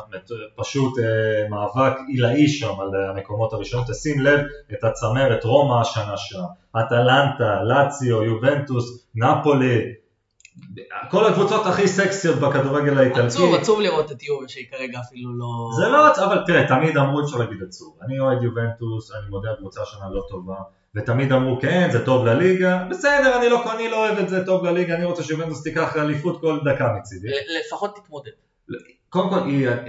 פשוט 0.56 1.00
אה, 1.00 1.50
מאבק 1.50 1.98
עילאי 2.08 2.48
שם 2.48 2.80
על 2.80 2.90
המקומות 3.10 3.54
הראשונים, 3.54 3.86
תשים 3.88 4.20
לב 4.20 4.40
את 4.74 4.84
הצמרת, 4.84 5.44
רומא 5.44 5.82
השנה 5.82 6.18
שם, 6.18 6.44
אטלנטה, 6.80 7.64
לאציו, 7.64 8.24
יובנטוס, 8.24 9.08
נפולי, 9.16 9.82
כל 11.10 11.26
הקבוצות 11.26 11.66
הכי 11.66 11.88
סקסיות 11.88 12.36
בכדורגל 12.36 12.98
האיטלקי. 12.98 13.28
עצוב, 13.28 13.56
עצוב 13.56 13.80
לראות 13.80 14.12
את 14.12 14.24
יובה 14.24 14.48
שהיא 14.48 14.66
כרגע 14.72 15.00
אפילו 15.00 15.38
לא... 15.38 15.70
זה 15.78 15.88
לא, 15.88 16.26
אבל 16.26 16.44
תראה, 16.46 16.68
תמיד 16.68 16.98
אמרו 16.98 17.24
אפשר 17.24 17.38
להגיד 17.38 17.58
עצוב. 17.68 17.98
אני 18.02 18.20
אוהד 18.20 18.44
יובנטוס, 18.44 19.12
אני 19.12 19.30
מודה 19.30 19.52
הקבוצה 19.52 19.82
השנה 19.82 20.10
לא 20.12 20.22
טובה, 20.30 20.56
ותמיד 20.96 21.32
אמרו 21.32 21.60
כן, 21.62 21.90
זה 21.92 22.06
טוב 22.06 22.26
לליגה, 22.26 22.84
בסדר, 22.90 23.38
אני 23.40 23.50
לא, 23.50 23.74
אני 23.76 23.90
לא 23.90 24.08
אוהב 24.08 24.18
את 24.20 24.30
זה 24.30 24.46
טוב 24.46 24.66
לליגה, 24.66 24.96
אני 24.96 25.06
רוצה 25.06 25.24
שיובנטוס 25.24 25.64
תיקח 25.64 25.98
אליפות 25.98 26.42
כל 26.42 26.60
דקה 26.66 26.88
מצידי. 27.00 27.28
לפחות 27.66 28.00
תתמודד. 28.04 28.32
קודם 29.10 29.30
כל, 29.30 29.40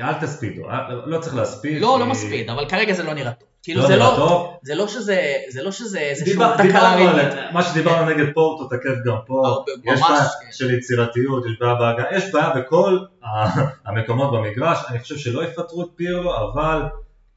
אל 0.02 0.14
תספידו, 0.20 0.70
אל- 0.70 1.00
לא 1.06 1.18
צריך 1.18 1.36
להספיד. 1.36 1.82
לא, 1.82 1.96
לא 2.00 2.06
מספיד, 2.06 2.50
אבל 2.50 2.68
כרגע 2.68 2.92
זה 2.92 3.02
לא 3.02 3.14
נראה 3.14 3.32
טוב. 3.32 3.48
כאילו 3.62 3.80
לא 3.82 3.86
זה 3.86 3.96
לא... 3.96 4.58
זה 4.62 4.74
לא 4.74 4.88
שזה, 4.88 5.34
זה 5.48 5.62
לא 5.62 5.72
שזה 5.72 5.98
איזשהו 5.98 6.42
תקלה 6.58 6.94
רגעית. 6.96 7.34
מה 7.52 7.62
שדיברנו 7.62 8.10
נגד 8.10 8.32
פורטו 8.34 8.76
תקף 8.76 8.94
גם 9.06 9.16
פה, 9.26 9.46
הרבה, 9.46 9.72
יש 9.84 10.00
בעיה 10.00 10.18
כן. 10.20 10.52
של 10.52 10.74
יצירתיות, 10.74 11.46
יש 11.46 11.52
בעיה 11.60 11.74
בהגעה, 11.74 12.16
יש 12.16 12.32
בעיה 12.32 12.50
בכל 12.50 12.98
המקומות 13.86 14.32
במגרש, 14.32 14.78
אני 14.88 14.98
חושב 14.98 15.16
שלא 15.16 15.44
יפטרו 15.44 15.82
את 15.82 15.88
פירלו, 15.96 16.36
אבל 16.36 16.82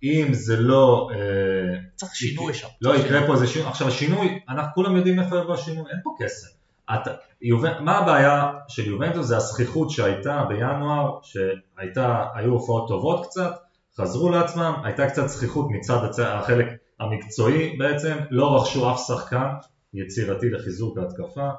אם 0.03 0.33
זה 0.33 0.59
לא, 0.59 1.09
אה, 1.13 1.77
צריך 1.95 2.15
שינוי 2.15 2.53
שם. 2.53 2.67
לא 2.81 2.95
יקרה 2.95 3.27
פה 3.27 3.33
איזה 3.33 3.47
שינוי, 3.47 3.69
עכשיו 3.69 3.87
השינוי, 3.87 4.39
אנחנו 4.49 4.71
כולם 4.73 4.95
יודעים 4.95 5.19
איפה 5.19 5.37
יבוא 5.37 5.53
השינוי, 5.53 5.91
אין 5.91 5.99
פה 6.03 6.15
כסף. 6.19 6.47
אתה, 6.95 7.11
יובנ... 7.41 7.83
מה 7.83 7.97
הבעיה 7.97 8.51
של 8.67 8.87
יובנטוס 8.87 9.25
זה 9.25 9.37
הזכיחות 9.37 9.89
שהייתה 9.89 10.43
בינואר, 10.49 11.19
שהייתה, 11.23 12.25
היו 12.35 12.51
הופעות 12.51 12.87
טובות 12.87 13.25
קצת, 13.25 13.51
חזרו 13.97 14.29
לעצמם, 14.29 14.73
הייתה 14.83 15.09
קצת 15.09 15.27
זכיחות 15.27 15.67
מצד 15.69 16.03
הצ... 16.03 16.19
החלק 16.19 16.67
המקצועי 16.99 17.77
בעצם, 17.77 18.17
לא 18.29 18.55
רכשו 18.55 18.91
אף 18.91 18.99
שחקן 19.07 19.47
יצירתי 19.93 20.49
לחיזוק 20.49 20.97
ההתקפה, 20.97 21.49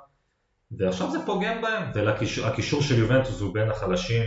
ועכשיו 0.79 1.11
זה 1.11 1.19
פוגם 1.27 1.63
בהם, 1.63 1.91
והקישור 1.95 2.83
של 2.83 2.99
יובנטוס 2.99 3.41
הוא 3.41 3.55
בין 3.55 3.71
החלשים 3.71 4.23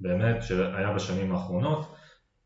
באמת 0.00 0.42
שהיה 0.42 0.92
בשנים 0.94 1.32
האחרונות, 1.32 1.94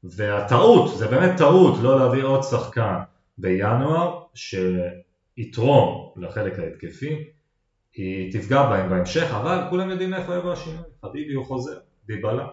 והטעות, 0.05 0.99
זה 0.99 1.07
באמת 1.07 1.39
טעות 1.39 1.79
לא 1.83 1.99
להביא 1.99 2.25
עוד 2.25 2.43
שחקן 2.43 2.95
בינואר 3.39 4.23
שיתרום 4.35 6.13
לחלק 6.17 6.59
ההתקפי, 6.59 7.25
היא 7.95 8.33
תפגע 8.33 8.69
בהם 8.69 8.91
בהמשך, 8.91 9.27
אבל 9.31 9.63
כולם 9.71 9.91
יודעים 9.91 10.15
איפה 10.15 10.35
יבוא 10.35 10.53
השינוי, 10.53 10.85
חביבי 11.03 11.35
הוא 11.35 11.45
חוזר, 11.45 11.79
דיבלה. 12.07 12.47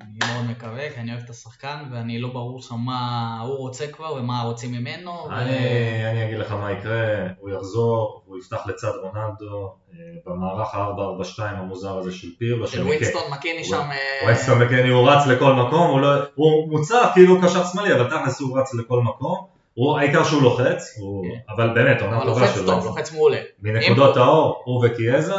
אני 0.00 0.32
מאוד 0.32 0.50
מקווה, 0.50 0.90
כי 0.90 1.00
אני 1.00 1.12
אוהב 1.12 1.22
את 1.24 1.30
השחקן, 1.30 1.76
ואני 1.92 2.18
לא 2.18 2.28
ברור 2.28 2.62
שם 2.62 2.74
מה 2.74 3.40
הוא 3.42 3.56
רוצה 3.56 3.86
כבר 3.86 4.12
ומה 4.12 4.42
רוצים 4.42 4.72
ממנו. 4.72 5.10
ו- 5.10 5.30
אני, 5.32 6.10
אני 6.10 6.24
אגיד 6.24 6.38
לך 6.38 6.52
מה 6.52 6.72
יקרה, 6.72 7.26
הוא 7.38 7.50
יחזור, 7.50 8.22
הוא 8.26 8.38
יפתח 8.38 8.66
לצד 8.66 8.92
רונלדו, 9.02 9.74
אה, 9.92 9.98
במערך 10.26 10.74
ה-442 10.74 11.42
המוזר 11.42 11.98
הזה 11.98 12.12
של 12.12 12.28
פירלו, 12.38 12.68
של 12.68 12.82
ווסטון 12.82 13.22
מקני 13.32 13.64
שם... 13.64 13.88
אה, 13.90 14.24
ווסטון 14.24 14.62
מקני 14.62 14.88
הוא 14.88 15.10
רץ 15.10 15.26
לכל 15.26 15.52
מקום, 15.52 15.90
הוא, 15.90 16.00
לא, 16.00 16.08
הוא 16.34 16.68
מוצב 16.70 17.06
כאילו 17.14 17.40
קשר 17.42 17.64
שמאלי, 17.64 17.94
אבל 17.94 18.10
תכלס 18.10 18.40
הוא 18.40 18.58
רץ 18.58 18.74
לכל 18.74 19.00
מקום, 19.00 19.46
הוא, 19.74 19.98
העיקר 19.98 20.24
שהוא 20.24 20.42
לוחץ, 20.42 20.98
הוא, 20.98 21.24
כן. 21.24 21.54
אבל 21.54 21.74
באמת 21.74 22.02
עונה 22.02 22.16
אבל 22.16 22.26
טובה 22.26 22.40
לוחץ 22.40 22.54
שלו, 22.54 22.66
טוב, 22.66 22.84
לוחץ 22.84 23.12
מעולה. 23.12 23.38
מנקודות 23.62 24.16
האור, 24.16 24.62
הוא 24.64 24.86
וקייזה. 24.86 25.34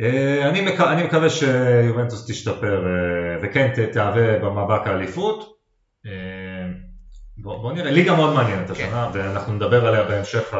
אה, 0.00 0.48
אני, 0.48 0.60
מק... 0.60 0.80
אני 0.80 1.02
מקווה 1.02 1.30
שיובנטוס 1.30 2.26
תשתפר 2.30 2.86
אה, 2.86 3.25
וכן 3.42 3.72
תהווה 3.92 4.38
במאבק 4.38 4.86
האליפות. 4.86 5.56
אה, 6.06 6.10
בוא, 7.38 7.62
בוא 7.62 7.72
נראה, 7.72 7.90
ליגה 7.90 8.16
מאוד 8.16 8.34
מעניינת 8.34 8.66
כן. 8.66 8.72
השנה, 8.72 9.10
ואנחנו 9.12 9.52
נדבר 9.52 9.86
עליה 9.86 10.02
בהמשך 10.04 10.54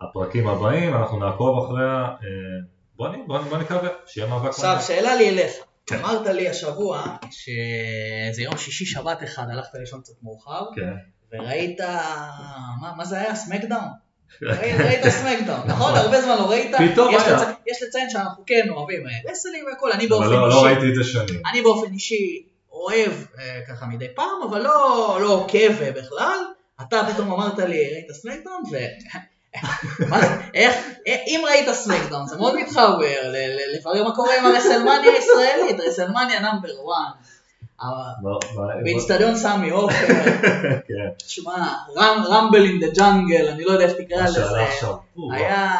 הפרקים 0.00 0.48
הבאים, 0.48 0.94
אנחנו 0.96 1.18
נעקוב 1.18 1.64
אחריה. 1.64 2.04
אה, 2.04 2.14
בוא, 2.96 3.08
נ- 3.08 3.26
בוא, 3.26 3.38
בוא 3.38 3.58
נקווה 3.58 3.88
שיהיה 4.06 4.26
מאבק 4.28 4.48
עכשיו, 4.48 4.76
שאלה 4.86 5.16
לי 5.16 5.28
אליך. 5.30 5.52
כן. 5.86 5.98
אמרת 5.98 6.26
לי 6.26 6.48
השבוע 6.48 7.04
שזה 7.30 8.42
יום 8.42 8.56
שישי 8.56 8.84
שבת 8.86 9.22
אחד, 9.22 9.44
הלכת 9.50 9.74
לישון 9.74 10.00
קצת 10.00 10.12
מאוחר, 10.22 10.64
כן. 10.76 10.92
וראית, 11.32 11.80
מה, 12.80 12.92
מה 12.96 13.04
זה 13.04 13.20
היה? 13.20 13.34
סמקדאון? 13.34 14.03
ראית 14.42 15.08
סמקדאון, 15.08 15.60
נכון? 15.66 15.94
הרבה 15.94 16.20
זמן 16.20 16.36
לא 16.38 16.50
ראית. 16.50 16.72
פתאום 16.92 17.08
היה. 17.08 17.52
יש 17.66 17.82
לציין 17.82 18.10
שאנחנו 18.10 18.42
כן 18.46 18.66
אוהבים 18.70 19.06
אה, 19.06 19.30
רסלים 19.30 19.64
והכל, 19.64 19.92
אני 19.92 20.06
אבל 20.06 20.08
באופן 20.08 20.30
לא, 20.30 20.48
לא 20.48 20.54
אישי, 20.54 20.66
ראיתי 20.66 20.88
את 20.88 20.94
זה 20.94 21.04
שנים. 21.04 21.42
אני 21.52 21.62
באופן 21.62 21.92
אישי 21.92 22.42
אוהב 22.72 23.12
אה, 23.38 23.60
ככה 23.68 23.86
מדי 23.86 24.08
פעם, 24.14 24.42
אבל 24.48 24.62
לא 24.62 25.18
לא 25.20 25.28
עוקב 25.28 25.82
אה, 25.82 25.90
בכלל. 25.90 26.38
אתה 26.82 27.02
פתאום 27.12 27.32
אמרת 27.32 27.58
לי, 27.58 27.94
ראית 27.94 28.12
סמקדאון? 28.12 28.62
איך, 30.54 30.74
אם 31.06 31.42
ראית 31.46 31.74
סמקדאון, 31.74 32.26
זה 32.26 32.36
מאוד 32.36 32.56
מתחבר 32.56 33.32
לברר 33.74 34.04
מה 34.04 34.14
קורה 34.14 34.38
עם 34.38 34.46
הרסלמניה 34.46 35.12
הישראלית, 35.12 35.80
רסלמניה 35.80 36.40
number 36.40 36.68
1. 36.68 37.33
באיצטדיון 38.84 39.36
סמי 39.36 39.70
עופר, 39.70 40.06
כן, 40.88 41.08
תשמע, 41.26 41.74
rumble 42.28 42.64
in 42.64 42.80
the 42.80 42.86
jungle, 42.96 43.48
אני 43.48 43.64
לא 43.64 43.72
יודע 43.72 43.84
איך 43.84 43.92
תקרא 43.92 44.24
לזה, 44.24 44.44
היה 45.32 45.70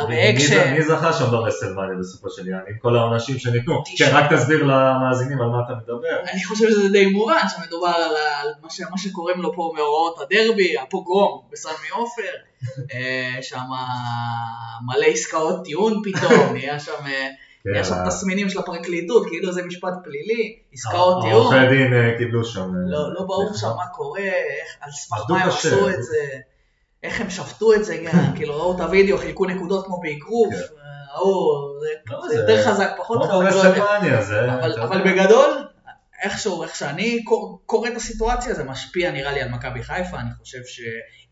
הרבה 0.00 0.30
אקשן, 0.30 0.74
מי 0.74 0.82
זכה 0.82 1.12
שם 1.12 1.30
ברסלמניה 1.30 1.98
בסופו 2.00 2.30
של 2.30 2.42
עניין, 2.42 2.60
עם 2.68 2.78
כל 2.78 2.96
העונשים 2.96 3.38
שניתנו? 3.38 3.82
כן, 3.98 4.10
רק 4.12 4.32
תסביר 4.32 4.62
למאזינים 4.62 5.40
על 5.40 5.48
מה 5.48 5.58
אתה 5.66 5.72
מדבר. 5.74 6.30
אני 6.32 6.44
חושב 6.44 6.68
שזה 6.70 6.88
די 6.88 7.06
מובן 7.06 7.42
שמדובר 7.48 7.88
על 7.88 8.52
מה 8.90 8.98
שקוראים 8.98 9.42
לו 9.42 9.52
פה 9.54 9.72
מאורעות 9.76 10.18
הדרבי, 10.20 10.78
הפוגרום 10.78 11.40
בסמי 11.52 11.88
עופר, 11.92 12.32
אה, 12.94 13.42
שם 13.42 13.64
מלא 14.86 15.06
עסקאות 15.06 15.64
טיעון 15.64 16.02
פתאום, 16.04 16.52
נהיה 16.54 16.80
שם 16.80 17.04
אה, 17.66 17.72
כן, 17.72 17.72
נהיה 17.72 17.84
שם 17.84 17.94
ה- 17.94 18.06
תסמינים 18.08 18.48
של 18.48 18.58
הפרקליטות, 18.58 19.26
כאילו 19.28 19.52
זה 19.52 19.62
משפט 19.62 19.92
פלילי, 20.04 20.58
עסקאות 20.72 21.22
טיעון, 21.24 21.54
העורכי 21.54 21.76
דין 21.76 21.94
אה, 21.94 22.18
קיבלו 22.18 22.44
שם. 22.44 22.60
אה, 22.60 22.66
לא 22.86 23.14
לא 23.14 23.20
ברור 23.22 23.54
שם 23.54 23.70
מה 23.76 23.86
קורה, 23.92 24.20
איך- 24.20 24.76
על 24.80 24.90
סמך 24.92 25.30
מה 25.30 25.42
הם. 25.42 25.48
עשו 25.48 25.88
את 25.88 26.02
זה, 26.02 26.26
איך 27.02 27.20
הם 27.20 27.30
שפטו 27.30 27.72
את 27.74 27.84
זה 27.84 27.96
גם, 27.96 28.12
כאילו 28.36 28.56
ראו 28.56 28.74
את 28.76 28.80
הוידאו, 28.80 29.18
חילקו 29.18 29.44
נקודות 29.46 29.86
כמו 29.86 30.00
באגרוף, 30.00 30.54
כן. 30.54 30.58
אה, 30.60 31.18
ראו, 31.18 31.72
זה- 31.80 31.86
לא, 32.14 32.28
זה 32.28 32.40
יותר 32.40 32.64
חזק, 32.66 32.90
פחות 32.98 33.18
חזק, 33.24 33.76
לא. 34.78 34.84
אבל. 34.84 35.12
בגדול, 35.12 35.50
איכשהו, 36.22 36.62
איך 36.62 36.74
שאני 36.74 37.24
קור- 37.24 37.60
קורא 37.66 37.88
את 37.88 37.96
הסיטואציה, 37.96 38.54
זה 38.54 38.64
משפיע 38.64 39.10
נראה 39.10 39.32
לי 39.32 39.40
על 39.42 39.48
מכבי 39.48 39.82
חיפה, 39.82 40.16
אני 40.16 40.30
חושב 40.40 40.58
ש... 40.64 40.80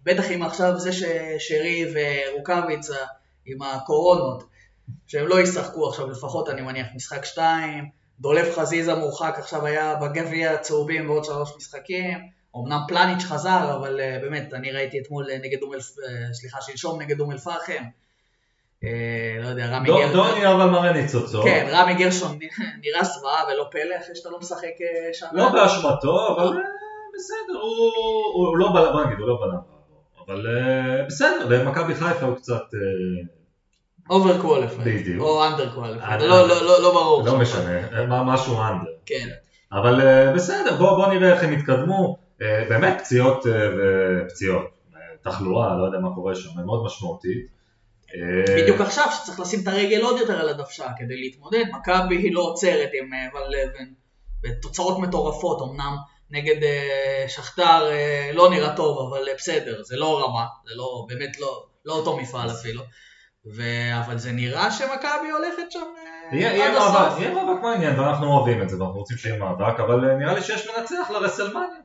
בטח 0.02 0.30
אם 0.30 0.42
עכשיו 0.42 0.78
זה 0.78 0.90
ששרי 0.92 1.84
ורוקאביצה 1.94 2.96
עם 3.46 3.62
הקורונות, 3.62 4.44
שהם 5.06 5.26
לא 5.26 5.40
ישחקו 5.40 5.88
עכשיו 5.88 6.10
לפחות 6.10 6.48
אני 6.48 6.62
מניח 6.62 6.86
משחק 6.94 7.24
שתיים, 7.24 7.84
דולף 8.20 8.58
חזיזה 8.58 8.94
מורחק 8.94 9.34
עכשיו 9.38 9.66
היה 9.66 9.94
בגביע 9.96 10.50
הצהובים 10.52 11.06
בעוד 11.06 11.24
שלוש 11.24 11.52
משחקים, 11.56 12.18
אמנם 12.56 12.80
פלניץ' 12.88 13.22
חזר, 13.24 13.76
אבל 13.80 14.00
uh, 14.00 14.22
באמת, 14.22 14.54
אני 14.54 14.72
ראיתי 14.72 14.98
אתמול 15.00 15.26
אה, 15.30 15.38
נגד 15.38 15.62
אום 15.62 15.72
אל... 15.74 15.78
uh, 15.78 15.82
סליחה, 16.32 16.58
שלשום 16.60 17.00
נגד 17.02 17.20
אום 17.20 17.32
אל 17.32 17.38
פחם, 17.38 17.82
uh, 18.84 18.86
לא 19.42 19.48
יודע, 19.48 19.66
רמי 19.66 19.86
דו- 19.88 19.96
גרשון, 19.98 20.12
דוני 20.12 20.46
אבל 20.52 20.64
מראה 20.70 20.92
ניצוצות. 20.92 21.44
כן, 21.44 21.66
רמי 21.70 21.94
גרשון 21.94 22.38
נראה 22.84 23.04
זוועה 23.04 23.44
ולא 23.52 23.68
פלא 23.70 23.96
אחרי 24.04 24.14
שאתה 24.16 24.30
לא 24.30 24.38
משחק 24.38 24.64
אה, 24.64 25.14
שנה. 25.14 25.30
לא 25.32 25.52
באשמתו, 25.52 26.28
אבל 26.36 26.46
אה, 26.46 26.62
בסדר, 27.14 27.58
הוא- 27.62 28.46
הוא 28.48 28.56
לא 28.58 28.68
בלם, 28.74 28.92
בוא 28.92 29.04
נגיד, 29.04 29.18
הוא 29.18 29.28
לא 29.28 29.38
בלם. 29.40 29.60
אבל 30.26 30.46
אה, 30.46 31.04
בסדר, 31.06 31.46
למכבי 31.48 31.94
חיפה 31.94 32.26
הוא 32.26 32.36
קצת... 32.36 32.62
over 34.10 34.40
qualified. 34.40 35.18
או 35.20 35.46
under 35.46 35.72
qualified. 35.74 36.20
לא, 36.22 36.48
לא, 36.48 36.62
לא, 36.62 36.82
לא 36.82 36.92
ברור. 36.92 37.22
לא. 37.22 37.38
משנה, 37.38 37.78
אה, 37.98 38.06
מה- 38.06 38.22
משהו 38.24 38.60
under. 38.62 38.90
כן. 39.06 39.28
אבל 39.72 40.00
אה, 40.00 40.32
בסדר, 40.34 40.76
בוא, 40.76 40.96
בוא 40.96 41.06
נראה 41.06 41.32
איך 41.32 41.42
הם 41.44 41.52
יתקדמו. 41.52 42.16
אה, 42.42 42.64
באמת 42.68 42.96
פציעות 43.00 43.44
ופציעות. 43.78 44.64
אה, 44.94 45.00
תחלואה, 45.22 45.76
לא 45.76 45.84
יודע 45.84 45.98
מה 45.98 46.14
קורה 46.14 46.34
שם, 46.34 46.48
מאוד 46.66 46.84
משמעותית. 46.84 47.60
בדיוק 48.56 48.80
עכשיו 48.80 49.06
שצריך 49.12 49.40
לשים 49.40 49.60
את 49.62 49.68
הרגל 49.68 50.00
עוד 50.02 50.20
יותר 50.20 50.40
על 50.40 50.48
הדוושה 50.48 50.86
כדי 50.98 51.16
להתמודד, 51.16 51.64
מכבי 51.72 52.16
היא 52.16 52.34
לא 52.34 52.40
עוצרת 52.40 52.88
עם 53.00 53.10
ון 53.34 53.42
לבן, 53.50 53.84
בתוצאות 54.42 54.98
מטורפות, 54.98 55.62
אמנם 55.62 55.96
נגד 56.30 56.56
שכתר 57.28 57.90
לא 58.32 58.50
נראה 58.50 58.76
טוב, 58.76 59.12
אבל 59.12 59.24
בסדר, 59.36 59.82
זה 59.82 59.96
לא 59.96 60.24
רמה, 60.24 60.44
זה 60.68 60.74
לא, 60.76 61.04
באמת 61.08 61.40
לא, 61.40 61.62
לא 61.84 61.92
אותו 61.94 62.16
מפעל 62.16 62.50
אפילו, 62.50 62.82
ו... 63.46 63.62
אבל 64.04 64.18
זה 64.18 64.32
נראה 64.32 64.70
שמכבי 64.70 65.30
הולכת 65.30 65.70
שם 65.70 65.80
אה, 66.32 66.38
יהיה 66.38 66.72
מאבק, 66.72 67.08
הסוף. 67.08 67.20
יהיה 67.20 67.34
מאבק 67.34 67.62
מעניין 67.62 68.00
ואנחנו 68.00 68.26
אוהבים 68.26 68.62
את 68.62 68.68
זה 68.68 68.80
ואנחנו 68.80 68.98
רוצים 68.98 69.16
שיהיה 69.16 69.38
מאבק, 69.38 69.80
אבל 69.80 70.10
אה, 70.10 70.16
נראה 70.16 70.34
לי 70.34 70.42
שיש 70.42 70.68
מנצח 70.68 71.10
לרסלמניה. 71.10 71.80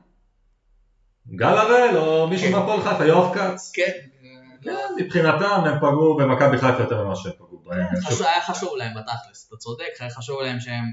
גל 1.34 1.58
הראל 1.58 1.96
או 1.96 2.28
מישהו 2.28 2.48
כן. 2.48 2.54
מהפועל 2.54 2.82
חיפה, 2.82 3.04
יואב 3.04 3.34
כץ. 3.34 3.72
כן, 3.74 3.90
כן, 4.62 4.74
מבחינתם 4.98 5.62
הם 5.64 5.78
פגעו 5.78 6.16
במכבי 6.16 6.58
חיפה 6.58 6.82
יותר 6.82 7.04
ממה 7.04 7.16
שהם 7.16 7.32
פגעו 7.32 7.62
בהם. 7.64 8.00
חשוב, 8.04 8.26
היה 8.26 8.40
חשוב 8.40 8.76
להם 8.76 8.92
בתכלס, 8.96 9.48
אתה 9.48 9.56
צודק, 9.56 9.88
היה 10.00 10.10
חשוב 10.10 10.40
להם 10.40 10.60
שהם 10.60 10.84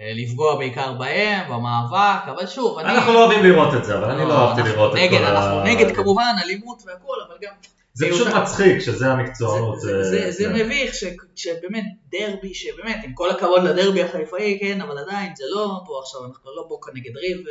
אה, 0.00 0.12
לפגוע 0.14 0.56
בעיקר 0.56 0.92
בהם, 0.92 1.48
במאבק, 1.48 2.28
אבל 2.28 2.46
שוב, 2.46 2.78
אני... 2.78 2.94
אנחנו 2.94 3.12
לא 3.12 3.24
אוהבים 3.24 3.44
לראות 3.44 3.74
את 3.74 3.84
זה, 3.84 3.98
אבל 3.98 4.10
אני 4.10 4.28
לא 4.28 4.38
אהבתי 4.38 4.60
אנחנו 4.60 4.74
לראות 4.74 4.92
את 4.96 5.10
כל 5.10 5.24
ה... 5.24 5.30
אנחנו 5.30 5.62
נגד 5.64 5.96
כמובן 5.96 6.34
אלימות 6.44 6.82
והכל, 6.86 7.16
אבל 7.28 7.36
גם... 7.42 7.52
זה 7.96 8.06
פשוט 8.10 8.28
מצחיק 8.28 8.78
שזה 8.78 8.98
זה, 8.98 9.12
המקצוענות. 9.12 9.80
זה, 9.80 10.04
זה, 10.04 10.24
אה, 10.24 10.30
זה 10.30 10.44
כן. 10.44 10.52
מביך 10.54 10.94
ש, 10.94 11.04
שבאמת 11.34 11.84
דרבי, 12.10 12.54
שבאמת 12.54 12.96
עם 13.04 13.14
כל 13.14 13.30
הכבוד 13.30 13.62
לדרבי 13.62 14.02
החיפאי, 14.02 14.58
כן, 14.60 14.80
אבל 14.80 14.98
עדיין 14.98 15.32
זה 15.36 15.44
לא 15.54 15.80
פה 15.86 16.00
עכשיו, 16.02 16.24
אנחנו 16.24 16.50
לא 16.56 16.64
בוקה 16.68 16.90
נגד 16.94 17.16
ריבר, 17.16 17.50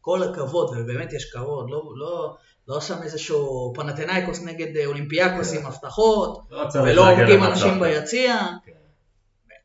כל 0.00 0.22
הכבוד, 0.22 0.70
ובאמת 0.76 1.12
יש 1.12 1.30
כבוד, 1.32 1.70
לא, 1.70 1.82
לא, 1.96 2.34
לא 2.68 2.80
שם 2.80 3.02
איזשהו 3.02 3.72
פנתנאיקוס 3.74 4.42
נגד 4.42 4.76
אה, 4.76 4.86
אולימפיאקוס 4.86 5.52
כן. 5.52 5.58
עם 5.58 5.66
הבטחות, 5.66 6.38
לא 6.50 6.80
ולא 6.82 7.08
הורגים 7.08 7.44
אנשים. 7.44 7.80
ביציע, 7.80 8.36
כן. 8.66 8.72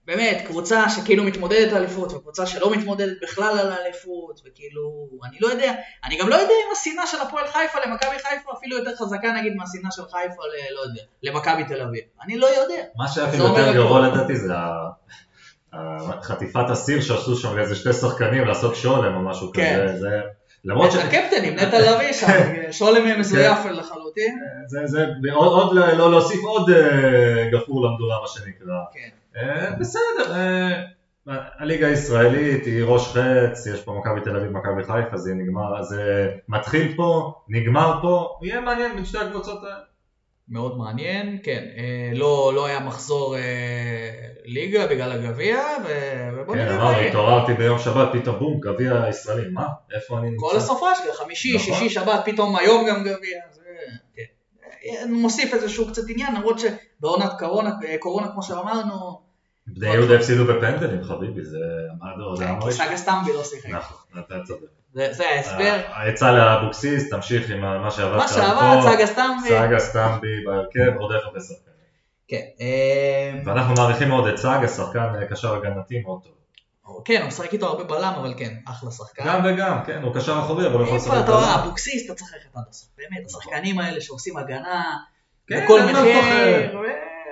באמת, 0.08 0.43
קבוצה 0.47 0.89
שכאילו 0.89 1.24
מתמודדת 1.24 1.72
על 1.74 1.78
אליפות, 1.78 2.14
וקבוצה 2.14 2.45
שלא 2.45 2.72
מתמודדת 2.72 3.18
בכלל 3.22 3.60
על 3.60 3.72
האליפות, 3.72 4.41
וכאילו, 4.45 5.08
אני 5.30 5.38
לא 5.41 5.47
יודע, 5.47 5.74
אני 6.05 6.18
גם 6.18 6.30
לא 6.30 6.36
יודע 6.36 6.53
אם 6.53 6.72
השנאה 6.72 7.08
של 7.08 7.18
הפועל 7.22 7.47
חיפה 7.47 7.80
למכבי 7.86 8.20
חיפה 8.20 8.51
אפילו 8.58 8.78
יותר 8.78 8.95
חזקה 8.95 9.32
נגיד 9.32 9.53
מהשנאה 9.55 9.91
של 9.91 10.01
חיפה 10.03 10.41
ל... 10.43 10.74
לא 10.76 10.82
יודע, 10.82 11.01
למכבי 11.24 11.64
תל 11.64 11.82
אביב. 11.82 12.01
אני 12.24 12.38
לא 12.38 12.47
יודע. 12.47 12.84
מה 12.97 13.08
שהיה 13.08 13.30
אפילו 13.30 13.43
יותר. 13.47 13.74
גרוע 13.74 14.08
לדעתי 14.08 14.36
זה 14.36 14.53
חטיפת 16.22 16.70
הסיר 16.70 17.01
שעשו 17.01 17.36
שם 17.36 17.58
לאיזה 17.58 17.76
שתי 17.76 17.93
שחקנים 17.93 18.45
לעשות 18.47 18.76
שולם 18.76 19.16
או 19.16 19.22
משהו 19.22 19.51
כן. 19.53 19.84
כזה. 19.88 19.99
זה- 19.99 20.22
למרות 20.66 20.91
ש... 20.91 20.95
הקפטנים, 20.95 21.53
נטע 21.53 21.80
לביא 21.80 22.14
שם, 22.14 22.72
שולם 22.72 23.20
מזויף 23.20 23.66
לחלוטין. 23.66 24.39
זה, 24.68 24.80
זה, 24.86 25.05
עוד, 25.34 25.76
לא, 25.76 25.93
לא 25.93 26.12
להוסיף 26.12 26.39
עוד 26.43 26.70
אה, 26.70 27.49
גפרור 27.51 27.86
למדורה 27.86 28.22
מה 28.22 28.28
שנקרא. 28.28 28.76
כן. 28.93 29.39
אה, 29.39 29.72
בסדר, 29.80 30.36
אה, 30.36 30.82
הליגה 31.60 31.88
הישראלית 31.88 32.66
היא 32.66 32.84
ראש 32.84 33.08
חץ, 33.08 33.68
יש 33.68 33.82
פה 33.82 33.99
מכבי 33.99 34.22
תל 34.22 34.36
אביב, 34.36 34.51
מכבי 34.51 34.84
חיפה, 34.84 35.18
זה 35.18 35.34
נגמר, 35.34 35.84
זה 35.84 36.32
מתחיל 36.47 36.93
פה, 36.95 37.34
נגמר 37.49 37.99
פה, 38.01 38.39
יהיה 38.41 38.62
מעניין 38.62 38.95
בין 38.95 39.05
שתי 39.05 39.18
הקבוצות 39.18 39.64
האלה. 39.64 39.87
מאוד 40.50 40.78
מעניין, 40.78 41.38
כן. 41.43 41.64
אה, 41.78 42.12
לא, 42.14 42.52
לא 42.56 42.66
היה 42.66 42.80
מחזור 42.80 43.36
אה, 43.36 43.41
ליגה 44.45 44.88
בגלל 44.88 45.12
הגביע, 45.12 45.58
ובוא 46.34 46.54
כן, 46.54 46.60
נראה 46.60 46.78
מה 46.78 46.91
יהיה. 46.91 47.08
התעוררתי 47.08 47.54
ביום 47.54 47.80
שבת, 47.80 48.10
פתאום 48.14 48.39
בום, 48.39 48.60
גביע 48.60 49.06
ישראלי, 49.10 49.50
מה? 49.50 49.68
איפה 49.95 50.18
אני 50.18 50.30
נמצא? 50.30 50.41
כל 50.41 50.58
הסופש, 50.58 50.98
חמישי, 51.14 51.56
נכון. 51.56 51.74
שישי, 51.74 51.89
שבת, 51.89 52.22
פתאום 52.26 52.56
היום 52.56 52.88
גם 52.88 53.00
גביע. 53.04 53.39
זה, 53.52 53.62
כן. 54.16 54.24
אה, 54.86 55.06
מוסיף 55.10 55.54
איזשהו 55.54 55.88
קצת 55.88 56.04
עניין, 56.10 56.36
למרות 56.36 56.60
שבעונת 56.60 57.32
קורונה, 57.39 57.72
קורונה 58.00 58.28
כמו 58.32 58.43
שאמרנו, 58.43 59.26
בני 59.68 59.88
יהודה 59.88 60.15
הפסידו 60.15 60.45
בפנדלים, 60.45 61.03
חביבי, 61.03 61.43
זה 61.43 61.57
כן, 62.38 62.43
העמוד. 62.43 62.70
כי 62.70 62.72
סגה 62.72 62.97
סטמבי 62.97 63.34
לא 63.34 63.43
שיחק. 63.43 63.70
נכון, 63.70 64.20
אתה 64.20 64.36
צודק. 64.47 64.68
זה 64.93 65.07
זה 65.11 65.30
ההסבר. 65.30 65.82
העצה 65.88 66.32
לאבוקסיס, 66.32 67.09
תמשיך 67.09 67.49
עם 67.49 67.61
מה 67.61 67.91
שעבדת 67.91 68.18
מה 68.18 68.24
עד 68.24 68.30
שעבד, 68.30 68.82
פה. 68.84 68.91
סגה 68.91 69.05
סטמבי. 69.05 69.49
סאגה 69.49 69.80
סטמבי 69.80 70.45
בהרכב, 70.45 70.97
עוד 70.99 71.11
איפה 71.11 71.28
ושחקנים. 71.38 71.78
כן. 72.28 72.41
אה, 72.61 73.39
ואנחנו 73.45 73.74
מעריכים 73.74 74.07
מאוד 74.07 74.28
את 74.28 74.38
סאגה, 74.38 74.68
שחקן 74.68 74.99
אה, 74.99 75.26
קשר 75.26 75.55
הגנתי 75.55 75.99
מאוד 75.99 76.20
טוב. 76.24 76.34
כן, 77.05 77.22
הוא 77.22 77.28
משחק 77.28 77.53
איתו 77.53 77.68
הרבה 77.68 77.84
בלם, 77.84 78.13
אבל 78.18 78.34
כן, 78.38 78.53
אחלה 78.68 78.91
שחקן. 78.91 79.24
גם 79.26 79.41
וגם, 79.45 79.78
כן, 79.86 80.01
הוא 80.03 80.15
קשר 80.15 80.39
אחורי, 80.39 80.68
אבל 80.68 80.76
הוא 80.76 80.84
יכול 80.84 80.97
לשחק 80.97 81.11
איפה 81.11 81.24
אתה 81.24 81.32
רואה, 81.32 81.57
בלם. 81.57 81.63
אבוקסיס, 81.63 82.05
אתה 82.05 82.13
צריך 82.13 82.34
ללכת 82.34 82.55
עד 82.55 82.63
הסוף. 82.70 82.89
באמת, 82.97 83.26
השחקנים 83.26 83.80
האלה 83.80 84.01
שעושים 84.01 84.38
הגנה, 84.38 84.97
כן, 85.47 85.63
בכל 85.63 85.80
מה 85.80 85.91
מחיר, 85.91 86.80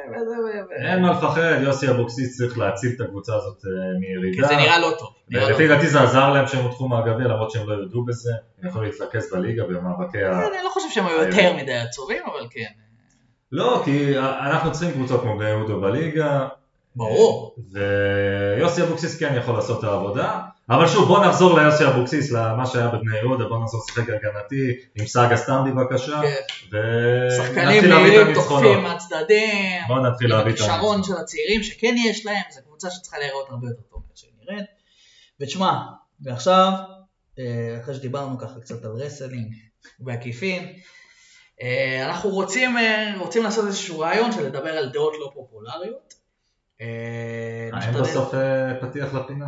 וזה 0.10 0.90
אין 0.90 1.02
מה 1.02 1.12
לפחד, 1.12 1.42
יוסי 1.62 1.90
אבוקסיס 1.90 2.38
צריך 2.38 2.58
להציל 2.58 2.92
את 2.96 3.02
הקבוצה 3.02 3.36
הזאת 3.36 3.58
אה, 3.66 3.72
כי 3.94 4.00
מירידה. 4.00 4.48
זה 4.48 4.56
נראה 4.56 4.80
לא 4.80 4.92
טוב. 5.00 5.10
לא 5.30 5.50
לפי 5.50 5.68
טוב. 5.68 5.76
דעתי 5.76 5.88
זה 5.88 6.02
עזר 6.02 6.34
להם 6.34 6.48
שהם 6.48 6.64
הודחו 6.64 6.88
מהגביע, 6.88 7.28
למרות 7.28 7.52
שהם 7.52 7.70
לא 7.70 7.74
יודו 7.74 8.06
בזה. 8.06 8.32
הם 8.62 8.70
יכולים 8.70 8.92
להתרכז 8.92 9.34
בליגה 9.34 9.64
במאבקי 9.64 10.24
ה... 10.24 10.48
אני 10.48 10.64
לא 10.64 10.70
חושב 10.70 10.88
שהם 10.90 11.06
היו 11.08 11.24
יותר 11.24 11.54
מדי 11.54 11.74
עצובים, 11.74 12.24
אבל 12.26 12.48
כן. 12.50 12.70
לא, 13.52 13.82
כי 13.86 14.20
אנחנו 14.20 14.72
צריכים 14.72 14.92
קבוצות 14.92 15.22
כמו 15.22 15.38
בני 15.38 15.50
יהודה 15.50 15.76
בליגה. 15.76 16.48
ברור. 16.96 17.56
ויוסי 17.72 18.84
אבוקסיס 18.84 19.20
כן 19.20 19.36
יכול 19.38 19.56
לעשות 19.56 19.80
את 19.80 19.84
העבודה. 19.84 20.42
אבל 20.70 20.88
שוב, 20.88 21.08
בוא 21.08 21.26
נחזור 21.26 21.60
ליוסי 21.60 21.86
אבוקסיס, 21.86 22.32
למה 22.32 22.66
שהיה 22.66 22.88
בבני 22.88 23.18
יהודה, 23.18 23.46
בוא 23.46 23.64
נחזור 23.64 23.82
לשחק 23.90 24.10
הגנתי, 24.10 24.72
עם 24.96 25.08
סאגה 25.08 25.38
סטמבי 25.38 25.72
בבקשה. 25.72 26.22
כן. 26.22 26.36
שחקנים 27.38 27.68
ונתחיל 27.68 27.90
להביא 27.90 28.08
את 28.08 28.12
מהירים, 28.12 28.28
הניצחונות. 28.28 28.64
תוקפים 28.64 28.84
מהצדדים, 28.84 29.82
בוא 29.88 30.00
נתחיל 30.00 30.30
להביא 30.30 30.52
את 30.52 30.58
הכישרון 30.58 30.96
הניצחונות. 30.96 31.06
של 31.06 31.14
הצעירים 31.14 31.64
שכן 31.64 31.96
יש 32.06 32.26
להם, 32.26 32.44
זו 32.50 32.62
קבוצה 32.62 32.90
שצריכה 32.92 33.18
להיראות 33.20 33.50
הרבה 33.50 33.68
יותר 33.68 33.82
טוב 33.92 34.02
שהיא 34.16 34.32
נראית. 34.42 34.66
ותשמע, 35.40 35.74
ועכשיו, 36.22 36.72
אה, 37.40 37.78
אחרי 37.82 37.96
שדיברנו 37.96 38.38
ככה 38.40 38.60
קצת 38.60 38.86
על 38.86 38.92
wrestling 38.92 39.54
בעקיפין, 40.00 40.74
אה, 41.62 42.06
אנחנו 42.06 42.30
רוצים, 42.30 42.78
אה, 42.78 43.14
רוצים 43.20 43.44
לעשות 43.44 43.66
איזשהו 43.68 44.00
רעיון 44.00 44.32
של 44.32 44.46
לדבר 44.46 44.78
על 44.78 44.90
דעות 44.90 45.14
לא 45.20 45.32
פופולריות. 45.34 46.25
אה, 46.82 46.88
אין 47.66 47.76
נשתדל- 47.76 48.02
בסוף 48.02 48.34
אה, 48.34 48.74
פתיח 48.82 49.14
לפינה. 49.14 49.48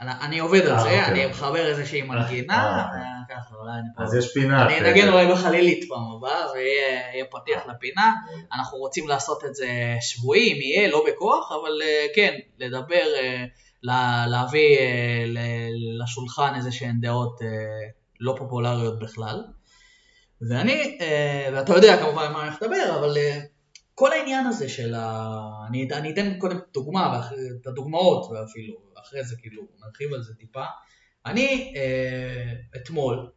אני- 0.00 0.10
אני 0.20 0.38
עובד 0.38 0.60
על 0.60 0.72
אה, 0.72 0.78
זה, 0.78 0.84
אוקיי. 0.84 1.04
אני 1.04 1.26
מחבר 1.26 1.66
איזושהי 1.66 2.02
מנגינה, 2.02 2.86
ככה 3.30 3.54
אולי 3.54 3.72
אני 3.72 3.88
פה... 3.96 4.02
אז 4.02 4.14
יש 4.14 4.32
פינה. 4.34 4.66
אני 4.66 4.74
אה, 4.74 4.90
אנגן 4.90 5.08
אולי 5.08 5.26
בחלילית 5.32 5.88
פעם 5.88 6.12
הבאה, 6.16 6.52
ויהיה 6.54 7.10
יהיה 7.14 7.24
פתיח 7.30 7.66
לפינה. 7.66 8.14
אנחנו 8.52 8.78
רוצים 8.78 9.08
לעשות 9.08 9.44
את 9.44 9.54
זה 9.54 9.66
שבועי, 10.00 10.52
אם 10.52 10.60
יהיה, 10.60 10.88
לא 10.90 11.04
בכוח, 11.08 11.52
אבל 11.52 11.72
כן, 12.14 12.34
לדבר, 12.58 13.04
לה- 13.82 14.24
להביא 14.28 14.78
לשולחן 16.02 16.52
איזה 16.56 16.72
שהן 16.72 17.00
דעות 17.00 17.38
לא 18.20 18.34
פופולריות 18.38 18.98
בכלל. 18.98 19.44
ואני, 20.50 20.98
ואתה 21.52 21.72
יודע 21.74 21.96
כמובן 21.96 22.32
מה 22.32 22.40
אני 22.40 22.48
הולך 22.48 22.62
לדבר, 22.62 22.98
אבל 22.98 23.16
כל 23.94 24.12
העניין 24.12 24.46
הזה 24.46 24.68
של 24.68 24.94
ה... 24.94 25.28
אני, 25.68 25.88
אני 25.92 26.12
אתן 26.12 26.38
קודם 26.38 26.58
דוגמה, 26.74 27.12
ואח- 27.16 27.32
את 27.62 27.66
הדוגמאות 27.66 28.30
ואפילו, 28.30 28.74
אחרי 29.02 29.24
זה 29.24 29.36
כאילו 29.38 29.62
נרחיב 29.86 30.12
על 30.14 30.22
זה 30.22 30.34
טיפה. 30.34 30.64
אני 31.26 31.74
אה, 31.76 32.52
אתמול 32.76 33.30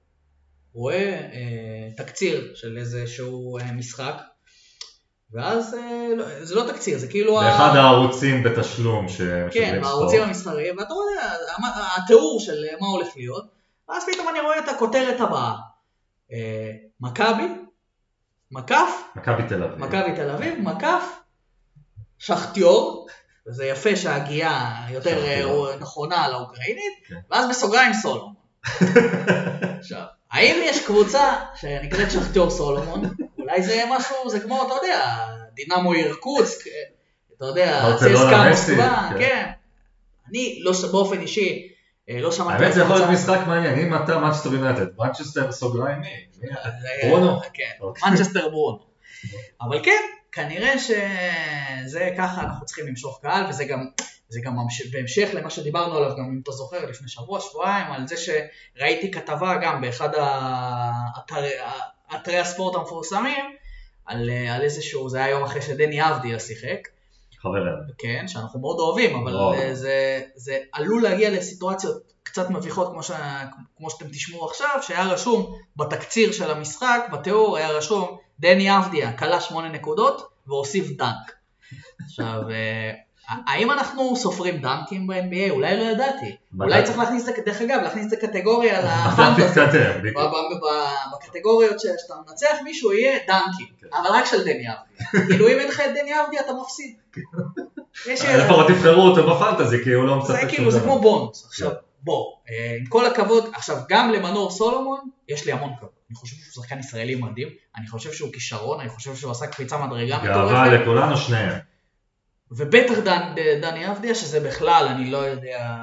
רואה 0.74 1.10
אה, 1.34 1.89
תקציר 1.97 2.51
של 2.56 2.78
איזשהו 2.78 3.58
אה, 3.58 3.72
משחק, 3.72 4.16
ואז 5.32 5.74
אה, 5.74 6.08
לא, 6.18 6.45
זה 6.45 6.56
לא 6.56 6.72
תקציר, 6.72 6.97
זה 6.97 7.08
כאילו... 7.08 7.41
ה- 7.41 7.43
באחד 7.43 7.76
הערוצים 7.76 8.43
בתשלום 8.43 9.10
ש... 9.10 9.22
כן, 9.51 9.82
ספורט. 9.84 10.14
המסחריים, 10.28 10.78
ואתה 10.78 10.93
יודע, 10.93 11.30
המ- 11.58 11.72
התיאור 12.03 12.39
של 12.39 12.64
מה 12.82 12.88
הולך 12.88 13.08
להיות, 13.16 13.45
ואז 13.89 14.03
פתאום 14.14 14.28
אני 14.30 14.39
רואה 14.39 14.60
את 14.60 14.70
הכותרת 14.70 15.22
הבאה. 15.22 15.53
אה, 16.32 16.72
מכבי, 16.99 17.43
מקף, 18.52 18.89
מכבי 19.16 19.43
תל 19.50 19.64
אביב. 19.64 19.80
מכבי 19.80 20.16
תל 20.16 20.30
אביב, 20.30 20.60
מקף, 20.60 21.04
שחטיור, 22.20 23.08
וזה 23.48 23.66
יפה 23.66 23.96
שההגייה 23.96 24.76
יותר. 24.89 25.26
אה, 25.26 25.76
נכונה 25.80 26.28
לאוקראינית, 26.28 26.93
כן. 27.08 27.16
ואז 27.32 27.50
בסוגריים 27.50 27.93
סולומון. 27.93 28.34
עכשיו, 29.80 30.04
האם 30.32 30.56
יש 30.64 30.86
קבוצה 30.86 31.34
שנקראת 31.56 32.12
שחטיור 32.12 32.50
סולומון? 32.50 33.02
אולי 33.39 33.64
זה 33.64 33.84
משהו, 33.89 34.30
זה 34.30 34.39
כמו, 34.39 34.68
אתה 34.68 34.74
יודע, 34.74 35.28
דינמו 35.54 35.93
אירקוצק, 35.93 36.66
אתה 37.38 37.46
יודע, 37.46 37.96
צסקה 38.00 38.50
מוסקבה, 38.50 39.10
כן. 39.10 39.20
כן. 39.20 39.52
אני 40.30 40.60
לא, 40.64 40.72
באופן 40.91 41.20
אישי, 41.20 41.68
אה, 42.10 42.22
לא 42.22 42.32
שמעתי... 42.32 42.64
האמת 42.64 42.74
זה 42.74 42.82
יכול 42.82 42.96
להיות 42.96 43.10
משחק 43.10 43.39
מעניין, 43.48 43.80
אם 43.80 43.96
אתה 43.96 44.20
מנצ'סטר 44.20 44.54
יונייטד, 44.54 44.86
מנצ'סטר 44.98 45.52
סוגריים 45.52 46.00
מי? 46.00 46.08
ברונו? 47.03 47.39
כן, 47.53 47.71
אוקיי. 47.81 48.11
מנצ'סטר 48.11 48.49
ברונו. 48.49 48.79
אבל 49.61 49.83
כן, 49.83 50.01
כנראה 50.31 50.79
שזה 50.79 52.09
ככה 52.17 52.41
אנחנו 52.41 52.65
צריכים 52.65 52.88
למשוך 52.88 53.19
קהל, 53.21 53.49
וזה 53.49 53.65
גם, 53.65 53.86
זה 54.29 54.39
גם 54.43 54.57
בהמשך 54.91 55.29
למה 55.33 55.49
שדיברנו 55.49 55.97
עליו, 55.97 56.15
גם 56.17 56.25
אם 56.25 56.39
אתה 56.43 56.51
זוכר, 56.51 56.86
לפני 56.86 57.07
שבוע, 57.07 57.39
שבועיים, 57.41 57.91
על 57.91 58.07
זה 58.07 58.15
שראיתי 58.17 59.11
כתבה 59.11 59.57
גם 59.61 59.81
באחד 59.81 60.09
אתרי 62.15 62.39
הספורט 62.39 62.75
המפורסמים, 62.75 63.55
על, 64.05 64.29
על 64.49 64.61
איזשהו, 64.61 65.09
זה 65.09 65.17
היה 65.17 65.29
יום 65.29 65.43
אחרי 65.43 65.61
שדני 65.61 66.09
אבדיה 66.09 66.39
שיחק, 66.39 66.88
חברנו. 67.41 67.71
כן, 67.97 68.27
שאנחנו 68.27 68.59
מאוד 68.59 68.79
אוהבים, 68.79 69.15
אבל 69.15 69.73
זה, 69.73 70.21
זה 70.36 70.59
עלול 70.71 71.03
להגיע 71.03 71.29
לסיטואציות 71.29 72.05
קצת 72.26 72.49
מביכות 72.49 72.91
כמו, 72.91 73.03
ש, 73.03 73.11
כמו 73.78 73.89
שאתם 73.89 74.07
תשמעו 74.07 74.45
עכשיו, 74.45 74.69
שהיה 74.82 75.03
רשום 75.03 75.45
בתקציר 75.76 76.32
של 76.32 76.51
המשחק, 76.51 76.99
בתיאור 77.11 77.57
היה 77.57 77.69
רשום 77.71 78.17
דני 78.39 78.78
אבדיה 78.78 79.13
כלה 79.17 79.41
שמונה 79.41 79.69
נקודות 79.69 80.28
והוסיף 80.47 80.88
דנק. 80.97 81.32
עכשיו, 82.05 82.41
אה, 82.49 82.91
האם 83.47 83.71
אנחנו 83.71 84.15
סופרים 84.15 84.57
דנקים 84.61 85.07
ב-NBA? 85.07 85.49
אולי 85.51 85.78
לא 85.78 85.84
ידעתי. 85.84 86.36
אולי 86.59 86.84
צריך 86.84 86.97
להכניס 86.97 87.30
את 87.30 87.36
זה, 87.36 87.41
דרך 87.45 87.61
אגב, 87.61 87.80
להכניס 87.84 88.05
את 88.05 88.09
זה 88.09 88.15
קטגוריה 88.15 88.80
אתה 88.80 89.07
לפנטזי. 89.13 89.47
תתקדם, 89.49 89.91
ב- 89.95 89.99
בדיוק. 89.99 90.17
ב- 90.17 90.65
ב- 90.65 91.15
בקטגוריות 91.15 91.80
שאתה 91.80 92.13
מנצח 92.28 92.57
מישהו 92.63 92.93
יהיה 92.93 93.19
דנקים, 93.28 93.67
כן. 93.82 93.88
אבל 93.93 94.07
רק 94.09 94.26
של 94.26 94.43
דני 94.43 94.51
אבדיה. 94.53 94.73
כאילו 95.28 95.47
אם 95.47 95.59
אין 95.59 95.67
לך 95.67 95.80
את 95.80 95.91
דני 95.95 96.21
אבדיה 96.21 96.41
אתה 96.41 96.51
מפסיד. 96.63 96.95
אה, 98.07 98.38
לפחות 98.38 98.67
תבחרו 98.67 99.01
אותו 99.01 99.36
בפנטזי, 99.36 99.84
כי 99.84 99.93
הוא 99.93 100.05
לא 100.05 100.15
מספק 100.15 100.32
זה 100.34 100.39
שום 100.41 100.49
כאילו, 100.49 100.71
זה 100.71 100.80
דבר. 100.80 100.88
כמו 100.88 100.99
בונוס. 100.99 101.45
עכשיו, 101.45 101.69
כן. 101.71 101.76
בוא, 102.06 102.36
אה, 102.49 102.76
עם 102.80 102.86
כל 102.86 103.06
הכבוד, 103.06 103.49
עכשיו 103.53 103.78
גם 103.89 104.12
למנור 104.12 104.51
סולומון, 104.51 104.99
יש 105.28 105.45
לי 105.45 105.51
המון 105.51 105.76
כבוד. 105.80 105.89
אני 106.10 106.16
חושב 106.16 106.36
שהוא 106.36 106.64
שחקן 106.64 106.80
ישראלי 106.80 107.16
מדהים, 107.16 107.47
אני 107.78 107.88
חושב 107.88 108.14
שהוא 108.14 108.34
כישרון, 108.34 108.80
אני 108.80 108.89
חושב 108.89 109.16
שהוא 109.16 109.32
עשה 109.32 109.47
קפיצה 109.47 109.86
מדרגה 109.86 110.18
גאווה 110.18 110.66
מטורפת, 110.66 110.82
לכולנו 110.82 111.18
שניהם. 111.18 111.60
ובטח 112.51 112.99
דן, 112.99 113.36
דני 113.62 113.91
אבדיה, 113.91 114.16
שזה 114.16 114.39
בכלל, 114.39 114.88
אני 114.88 115.12
לא 115.12 115.18
יודע 115.18 115.76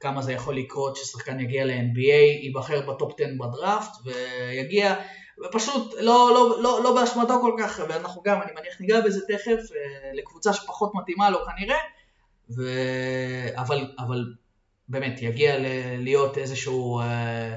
כמה 0.00 0.22
זה 0.22 0.32
יכול 0.32 0.56
לקרות 0.56 0.96
ששחקן 0.96 1.40
יגיע 1.40 1.64
ל-NBA, 1.64 2.42
ייבחר 2.42 2.90
בטופ 2.90 3.20
10 3.20 3.30
בדראפט, 3.40 3.90
ויגיע, 4.04 4.94
ופשוט 5.44 5.94
לא, 6.00 6.30
לא, 6.34 6.62
לא, 6.62 6.80
לא 6.84 6.94
באשמתו 6.94 7.40
כל 7.40 7.52
כך, 7.58 7.80
ואנחנו 7.88 8.22
גם, 8.24 8.42
אני 8.42 8.52
מניח 8.60 8.80
ניגע 8.80 9.00
בזה 9.00 9.20
תכף, 9.28 9.50
אה, 9.50 10.10
לקבוצה 10.14 10.52
שפחות 10.52 10.92
מתאימה 10.94 11.30
לו 11.30 11.38
כנראה, 11.46 11.78
ו... 12.56 12.62
אבל, 13.56 13.94
אבל 13.98 14.24
באמת, 14.88 15.22
יגיע 15.22 15.58
ל- 15.58 15.96
להיות 15.98 16.38
איזשהו, 16.38 17.00
אה, 17.00 17.54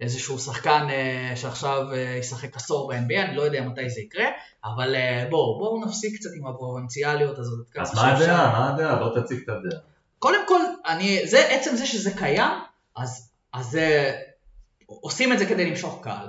איזשהו 0.00 0.38
שחקן 0.38 0.86
אה, 0.90 1.36
שעכשיו 1.36 1.92
אה, 1.92 2.16
ישחק 2.18 2.56
עשור 2.56 2.92
ב-NBA, 2.92 3.24
אני 3.24 3.36
לא 3.36 3.42
יודע 3.42 3.62
מתי 3.62 3.90
זה 3.90 4.00
יקרה, 4.00 4.26
אבל 4.64 4.94
בואו, 5.30 5.58
בואו 5.58 5.84
נפסיק 5.84 6.16
קצת 6.16 6.30
עם 6.36 6.46
הפרובינציאליות 6.46 7.38
הזאת. 7.38 7.66
אז 7.78 7.94
מה. 7.94 8.16
הדעה? 8.16 8.52
מה 8.52 8.74
הדעה? 8.74 8.96
בוא 8.96 9.20
תציג 9.20 9.38
את 9.44 9.48
הדעה. 9.48 9.80
קודם 10.18 10.48
כל, 10.48 10.60
אני, 10.86 11.20
זה, 11.26 11.48
עצם 11.48 11.76
זה 11.76 11.86
שזה 11.86 12.10
קיים, 12.18 12.52
אז, 12.96 13.30
אז 13.52 13.78
עושים 14.86 15.32
את 15.32 15.38
זה 15.38 15.46
כדי 15.46 15.70
למשוך 15.70 16.00
קהל. 16.02 16.26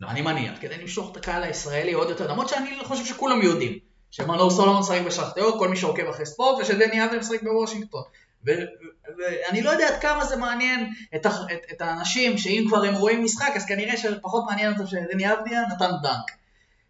נכון. 0.00 0.14
אני 0.14 0.22
מניח, 0.22 0.54
כדי 0.60 0.76
למשוך 0.78 1.12
את 1.12 1.16
הקהל 1.16 1.42
הישראלי 1.42 1.92
עוד 1.92 2.08
יותר, 2.08 2.32
למרות 2.32 2.48
שאני 2.48 2.84
חושב 2.84 3.04
שכולם 3.04 3.42
יודעים, 3.42 3.78
שמנור 4.10 4.50
סולומון 4.50 4.80
משחק 4.80 5.00
בשכתאו, 5.06 5.58
כל 5.58 5.68
מי 5.68 5.76
שעוקב 5.76 6.06
אחרי 6.08 6.26
ספורט, 6.26 6.62
ושדני 6.62 7.04
אבן 7.04 7.18
משחק 7.18 7.42
בוושינגטון. 7.42 8.02
ואני 8.44 9.62
לא 9.62 9.70
יודע 9.70 9.88
עד 9.88 10.00
כמה 10.00 10.24
זה 10.24 10.36
מעניין 10.36 10.92
את, 11.14 11.26
את, 11.26 11.66
את 11.72 11.80
האנשים, 11.80 12.38
שאם 12.38 12.64
כבר 12.68 12.84
הם 12.84 12.94
רואים 12.94 13.24
משחק, 13.24 13.52
אז 13.56 13.66
כנראה 13.66 13.96
שפחות 13.96 14.44
מעניין 14.46 14.72
אותם 14.72 14.86
שדני 14.86 15.32
אבדיה 15.32 15.62
נתן 15.74 15.90
דנק. 16.02 16.30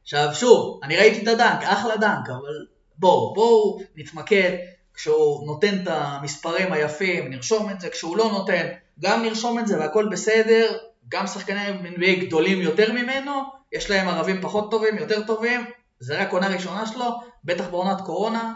עכשיו 0.03 0.28
שוב, 0.34 0.80
אני 0.82 0.96
ראיתי 0.96 1.22
את 1.22 1.28
הדנק, 1.28 1.62
אחלה 1.62 1.96
דנק, 1.96 2.28
אבל 2.28 2.66
בואו, 2.96 3.34
בואו 3.34 3.80
נתמקד 3.96 4.57
כשהוא 4.94 5.46
נותן 5.46 5.82
את 5.82 5.88
המספרים 5.88 6.72
היפים, 6.72 7.30
נרשום 7.30 7.70
את 7.70 7.80
זה, 7.80 7.88
כשהוא 7.88 8.16
לא 8.16 8.30
נותן, 8.30 8.66
גם 9.00 9.22
נרשום 9.22 9.59
את 9.59 9.66
זה 9.66 9.78
והכל 9.78 10.09
בסדר, 10.09 10.78
גם 11.09 11.26
שחקני 11.26 11.68
NBA 11.68 12.24
גדולים 12.26 12.62
יותר 12.62 12.92
ממנו, 12.92 13.32
יש 13.72 13.90
להם 13.90 14.09
ערבים 14.09 14.40
פחות 14.42 14.70
טובים, 14.70 14.98
יותר 14.98 15.22
טובים, 15.26 15.64
זה 16.00 16.20
רק 16.20 16.32
עונה 16.32 16.48
ראשונה 16.48 16.86
שלו, 16.86 17.20
בטח 17.44 17.68
בעונת 17.68 18.00
קורונה, 18.00 18.53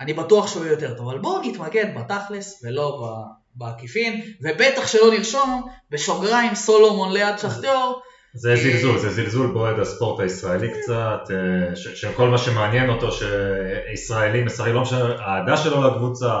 אני 0.00 0.12
בטוח 0.14 0.46
שהוא 0.46 0.64
יהיה 0.64 0.72
יותר 0.72 0.94
טוב, 0.94 1.08
אבל 1.08 1.18
בואו 1.18 1.42
נתמקד 1.42 1.86
בתכלס 1.96 2.60
ולא 2.64 3.08
בעקיפין, 3.54 4.22
ובטח 4.42 4.86
שלא 4.86 5.10
נרשום 5.10 5.68
בשוגריים 5.90 6.54
סולומון 6.54 7.12
ליד 7.12 7.38
שכתיור, 7.38 8.00
זה 8.34 8.56
זלזול, 8.56 8.98
זה 8.98 9.10
זלזול 9.10 9.52
באוהד 9.52 9.78
הספורט 9.78 10.20
הישראלי 10.20 10.68
קצת, 10.80 11.30
אה, 11.30 11.76
ש- 11.76 12.00
שכל 12.00 12.28
מה 12.28 12.38
שמעניין 12.38 12.88
אותו 12.88 13.08
שישראלי 13.12 14.42
משחק, 14.42 14.66
לא 14.66 14.80
משנה, 14.82 15.14
האהדה 15.18 15.56
שלו 15.56 15.88
לקבוצה, 15.88 16.32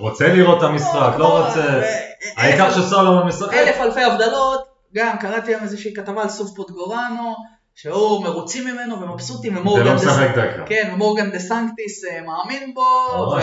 רוצה 0.00 0.28
לראות 0.28 0.58
את 0.58 0.62
המשחק, 0.62 1.14
לא 1.18 1.38
רוצה, 1.38 1.82
העיקר 2.36 2.70
שסולומון 2.70 3.26
משחק, 3.26 3.54
אלף 3.54 3.76
אלפי 3.80 4.00
הבדלות, 4.00 4.60
גם 4.94 5.18
קראתי 5.18 5.50
היום 5.50 5.62
איזושהי 5.62 5.94
כתבה 5.94 6.22
על 6.22 6.28
סוף 6.28 6.50
פוטגורנו, 6.56 7.34
שהוא 7.82 8.24
מרוצים 8.24 8.66
ממנו 8.66 9.00
ומבסוטים, 9.00 9.56
ומורגן 9.56 9.84
דה 9.84 9.94
משחק 9.94 10.30
דקה. 10.30 10.64
כן, 10.66 10.90
ומורגן 10.94 11.30
דה 11.30 11.38
סנקטיס 11.38 12.04
אה, 12.04 12.20
מאמין 12.20 12.74
בו, 12.74 12.80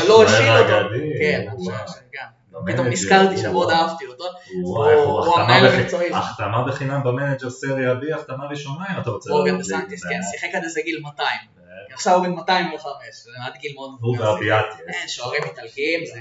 ולא 0.04 0.30
היה 0.30 0.60
אותו. 0.60 0.90
כן, 1.20 1.48
שגם. 1.88 2.28
במנג'ר, 2.52 2.74
פתאום 2.74 2.88
נזכרתי 2.88 3.38
שמאוד 3.38 3.72
אהבתי 3.72 4.06
אותו. 4.06 4.24
הוא 4.64 5.36
המנהל 5.36 5.66
המקצועי. 5.66 6.14
החתמה 6.14 6.64
בחינם 6.68 7.04
במנג'ר 7.04 7.50
סריה 7.50 7.94
B, 7.94 8.16
החתמה 8.16 8.46
ראשונה 8.46 8.86
אם 8.96 9.02
אתה 9.02 9.10
רוצה. 9.10 9.30
מורגן 9.30 9.58
דה. 9.58 9.64
סנקטיס, 9.64 10.04
כן, 10.04 10.20
שיחק 10.32 10.56
עד 10.56 10.64
איזה 10.64 10.82
גיל 10.86 11.00
200. 11.04 11.28
ו- 11.58 11.94
עכשיו 11.94 12.16
הוא 12.16 12.24
בן 12.24 12.32
205, 12.32 12.84
זה 13.24 13.32
עד 13.46 13.54
גיל 13.62 13.74
מאוד 13.76 13.92
הוא. 14.00 14.18
ואביאטי. 14.20 14.84
אין, 14.88 15.08
שוערים 15.08 15.44
איטלקיים, 15.44 16.06
זה 16.06 16.20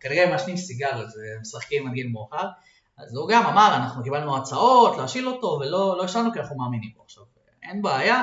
כנראה 0.00 0.30
מעשנים 0.30 0.56
סיגריות, 0.56 1.10
זה 1.10 1.20
משחקים 1.40 1.86
עד 1.86 1.94
גיל 1.94 2.08
מאוחר. 2.12 2.46
אז 2.98 3.16
הוא 3.16 3.28
גם 3.28 3.46
אמר, 3.46 3.74
אנחנו 3.76 4.02
קיבלנו 4.02 4.36
הצעות 4.36 4.98
להשיל 4.98 5.28
אותו, 5.28 5.46
ולא 5.46 5.96
לא 5.98 6.04
השלנו 6.04 6.32
כי 6.32 6.40
אנחנו 6.40 6.56
מאמינים 6.56 6.90
בו. 6.96 7.02
עכשיו, 7.02 7.22
אין 7.62 7.82
בעיה, 7.82 8.22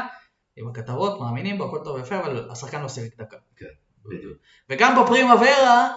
עם 0.57 0.67
הכתבות, 0.67 1.19
מאמינים 1.19 1.57
בו, 1.57 1.65
הכל 1.65 1.79
טוב 1.83 1.95
ויפה, 1.95 2.19
אבל 2.19 2.47
השחקן 2.51 2.81
לא 2.81 2.89
שיחק 2.89 3.15
דקה. 3.17 3.37
בדיוק. 4.05 4.37
וגם 4.69 5.03
בפרימה 5.03 5.35
ורה, 5.35 5.89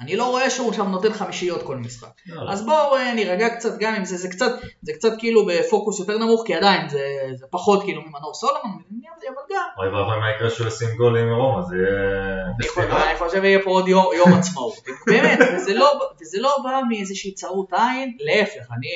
אני 0.00 0.16
לא 0.16 0.30
רואה 0.30 0.50
שהוא 0.50 0.72
שם 0.72 0.88
נותן 0.88 1.12
חמישיות 1.12 1.62
כל 1.62 1.76
משחק. 1.76 2.08
לא, 2.26 2.44
לא. 2.44 2.50
אז 2.50 2.66
בואו 2.66 2.96
אה, 2.96 3.14
נירגע 3.14 3.48
קצת 3.48 3.78
גם 3.78 3.94
אם 3.94 4.04
זה, 4.04 4.16
זה 4.16 4.28
קצת, 4.28 4.52
זה 4.82 4.92
קצת 4.92 5.12
כאילו 5.18 5.46
בפוקוס 5.46 6.00
יותר 6.00 6.18
נמוך, 6.18 6.42
כי 6.46 6.54
עדיין 6.54 6.88
זה, 6.88 7.18
זה 7.34 7.46
פחות 7.50 7.82
כאילו 7.82 8.02
ממנור 8.02 8.34
סולומון, 8.34 8.82
אבל 9.28 9.42
גם, 9.52 9.62
אוי 9.78 9.88
ואבוי 9.88 10.20
מה 10.20 10.30
יקרה 10.30 10.50
שהוא 10.50 10.66
ישים 10.66 10.88
גול 10.96 11.18
עם 11.18 11.32
רומא, 11.32 11.62
זה 11.62 11.76
יהיה... 11.76 12.42
אני 12.44 12.68
חושב- 12.68 12.80
פסטיבל. 12.80 13.02
אני 13.02 13.18
חושב 13.18 13.44
יהיה 13.44 13.58
פה 13.64 13.70
עוד 13.70 13.88
יום, 13.88 14.04
יום 14.16 14.38
עצמאות. 14.38 14.74
באמת, 15.06 15.38
וזה 15.56 15.74
לא, 15.74 16.00
וזה 16.20 16.38
לא 16.40 16.56
בא 16.64 16.80
מאיזושהי 16.88 17.34
צרות 17.34 17.72
עין, 17.72 18.16
להפך, 18.20 18.70
אני... 18.72 18.88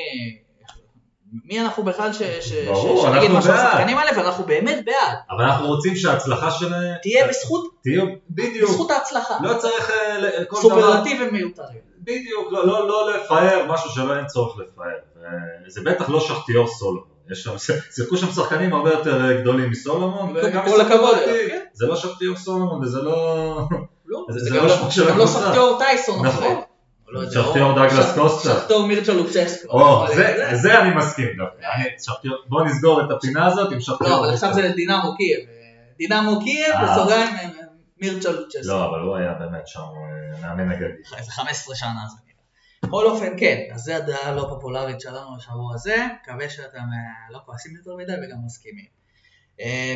מי 1.45 1.61
אנחנו 1.61 1.83
בכלל 1.83 2.13
ש... 2.13 2.23
ש... 2.23 2.53
ברור, 2.53 3.01
ש... 3.01 3.03
שנגיד 3.03 3.31
אנחנו 3.31 3.39
משהו 3.39 3.53
על. 3.53 3.59
השחקנים 3.59 3.99
האלה, 3.99 4.11
ואנחנו 4.17 4.45
באמת 4.45 4.85
בעד. 4.85 5.17
אבל 5.31 5.45
אנחנו 5.45 5.67
רוצים 5.67 5.97
שההצלחה 5.97 6.51
שלהם... 6.51 6.95
תהיה 7.03 7.29
בזכות, 7.29 7.71
תהיה 7.83 8.03
בדיוק. 8.31 8.71
בזכות 8.71 8.91
ההצלחה. 8.91 9.35
לא 9.43 9.55
צריך 9.59 9.91
אה. 9.91 10.45
סופרלטיבים 10.55 11.33
מיותרים. 11.33 11.81
בדיוק, 11.99 12.49
לא, 12.53 12.67
לא, 12.67 12.89
לא 12.89 13.13
לפאר 13.15 13.67
משהו 13.69 13.91
שלא 13.91 14.17
אין 14.17 14.27
צורך 14.27 14.59
לפאר. 14.59 14.87
זה 15.69 15.81
בטח 15.85 16.09
לא 16.09 16.21
שכתיור 16.21 16.67
סולומון. 16.67 17.05
יש 17.31 17.43
שם, 17.43 17.59
שיחקו 17.95 18.17
שם 18.17 18.27
שחקנים 18.33 18.73
הרבה 18.75 18.91
יותר 18.91 19.25
אה, 19.25 19.41
גדולים 19.41 19.71
מסולומון, 19.71 20.35
וגם 20.37 20.65
כל 20.69 20.81
הכבוד. 20.81 21.15
כן. 21.25 21.59
זה 21.73 21.87
לא 21.87 21.97
שכתיור 21.97 22.37
סולומון 22.37 22.83
וזה 22.83 23.03
לא... 23.03 23.57
לא, 24.07 24.27
זה- 24.29 24.51
גם 24.51 24.57
לא 24.57 24.67
לא- 24.67 25.09
גם 25.09 25.57
לא 25.57 25.77
טייסון. 25.79 26.27
נכון. 26.27 26.61
אחר. 27.17 27.25
לא 27.25 27.31
שחטור 27.31 27.75
דאגלס 27.75 28.15
קוסטה. 28.15 28.49
שחטור 28.49 28.87
מירצ'ה 28.87 29.13
לוצ'סקו. 29.13 30.07
זה, 30.53 30.81
אני 30.81 30.95
מסכים 30.97 31.29
דווקא. 31.37 32.29
בוא 32.49 32.65
נסגור 32.65 33.01
את 33.01 33.11
הפינה 33.11 33.47
הזאת 33.47 33.73
עם 33.73 33.81
שכתיר. 33.81 34.09
לא, 34.09 34.19
אבל 34.19 34.35
עכשיו 34.35 34.55
זה 34.55 34.73
דינמו 34.77 35.17
קייב. 35.17 35.41
דינמו 35.99 36.41
קייב, 36.45 36.75
אה. 36.75 36.95
בסוגריים 36.95 37.31
מירצ'ה 38.01 38.31
לוצ'סקו. 38.31 38.69
לא, 38.69 38.91
אבל 38.91 39.01
הוא 39.01 39.17
היה 39.17 39.33
באמת 39.33 39.67
שם 39.69 39.81
אה, 39.81 40.41
מאמן 40.41 40.73
אגדי. 40.73 41.17
איזה 41.17 41.33
15 41.33 41.77
שנה 41.77 41.91
זה 42.09 42.17
נראה. 42.25 42.41
בכל 42.83 43.07
אופן, 43.07 43.39
כן, 43.39 43.59
אז 43.75 43.81
זו 43.81 43.93
הדעה 43.93 44.29
הלא 44.29 44.47
פופולרית 44.49 45.01
שלנו 45.01 45.37
לשבוע 45.37 45.75
הזה, 45.75 46.07
מקווה 46.23 46.49
שאתם 46.49 46.79
אה, 46.79 47.33
לא 47.33 47.39
כועסים 47.47 47.77
יותר 47.77 47.91
מדי 47.97 48.13
וגם 48.13 48.39
מסכימים. 48.47 49.01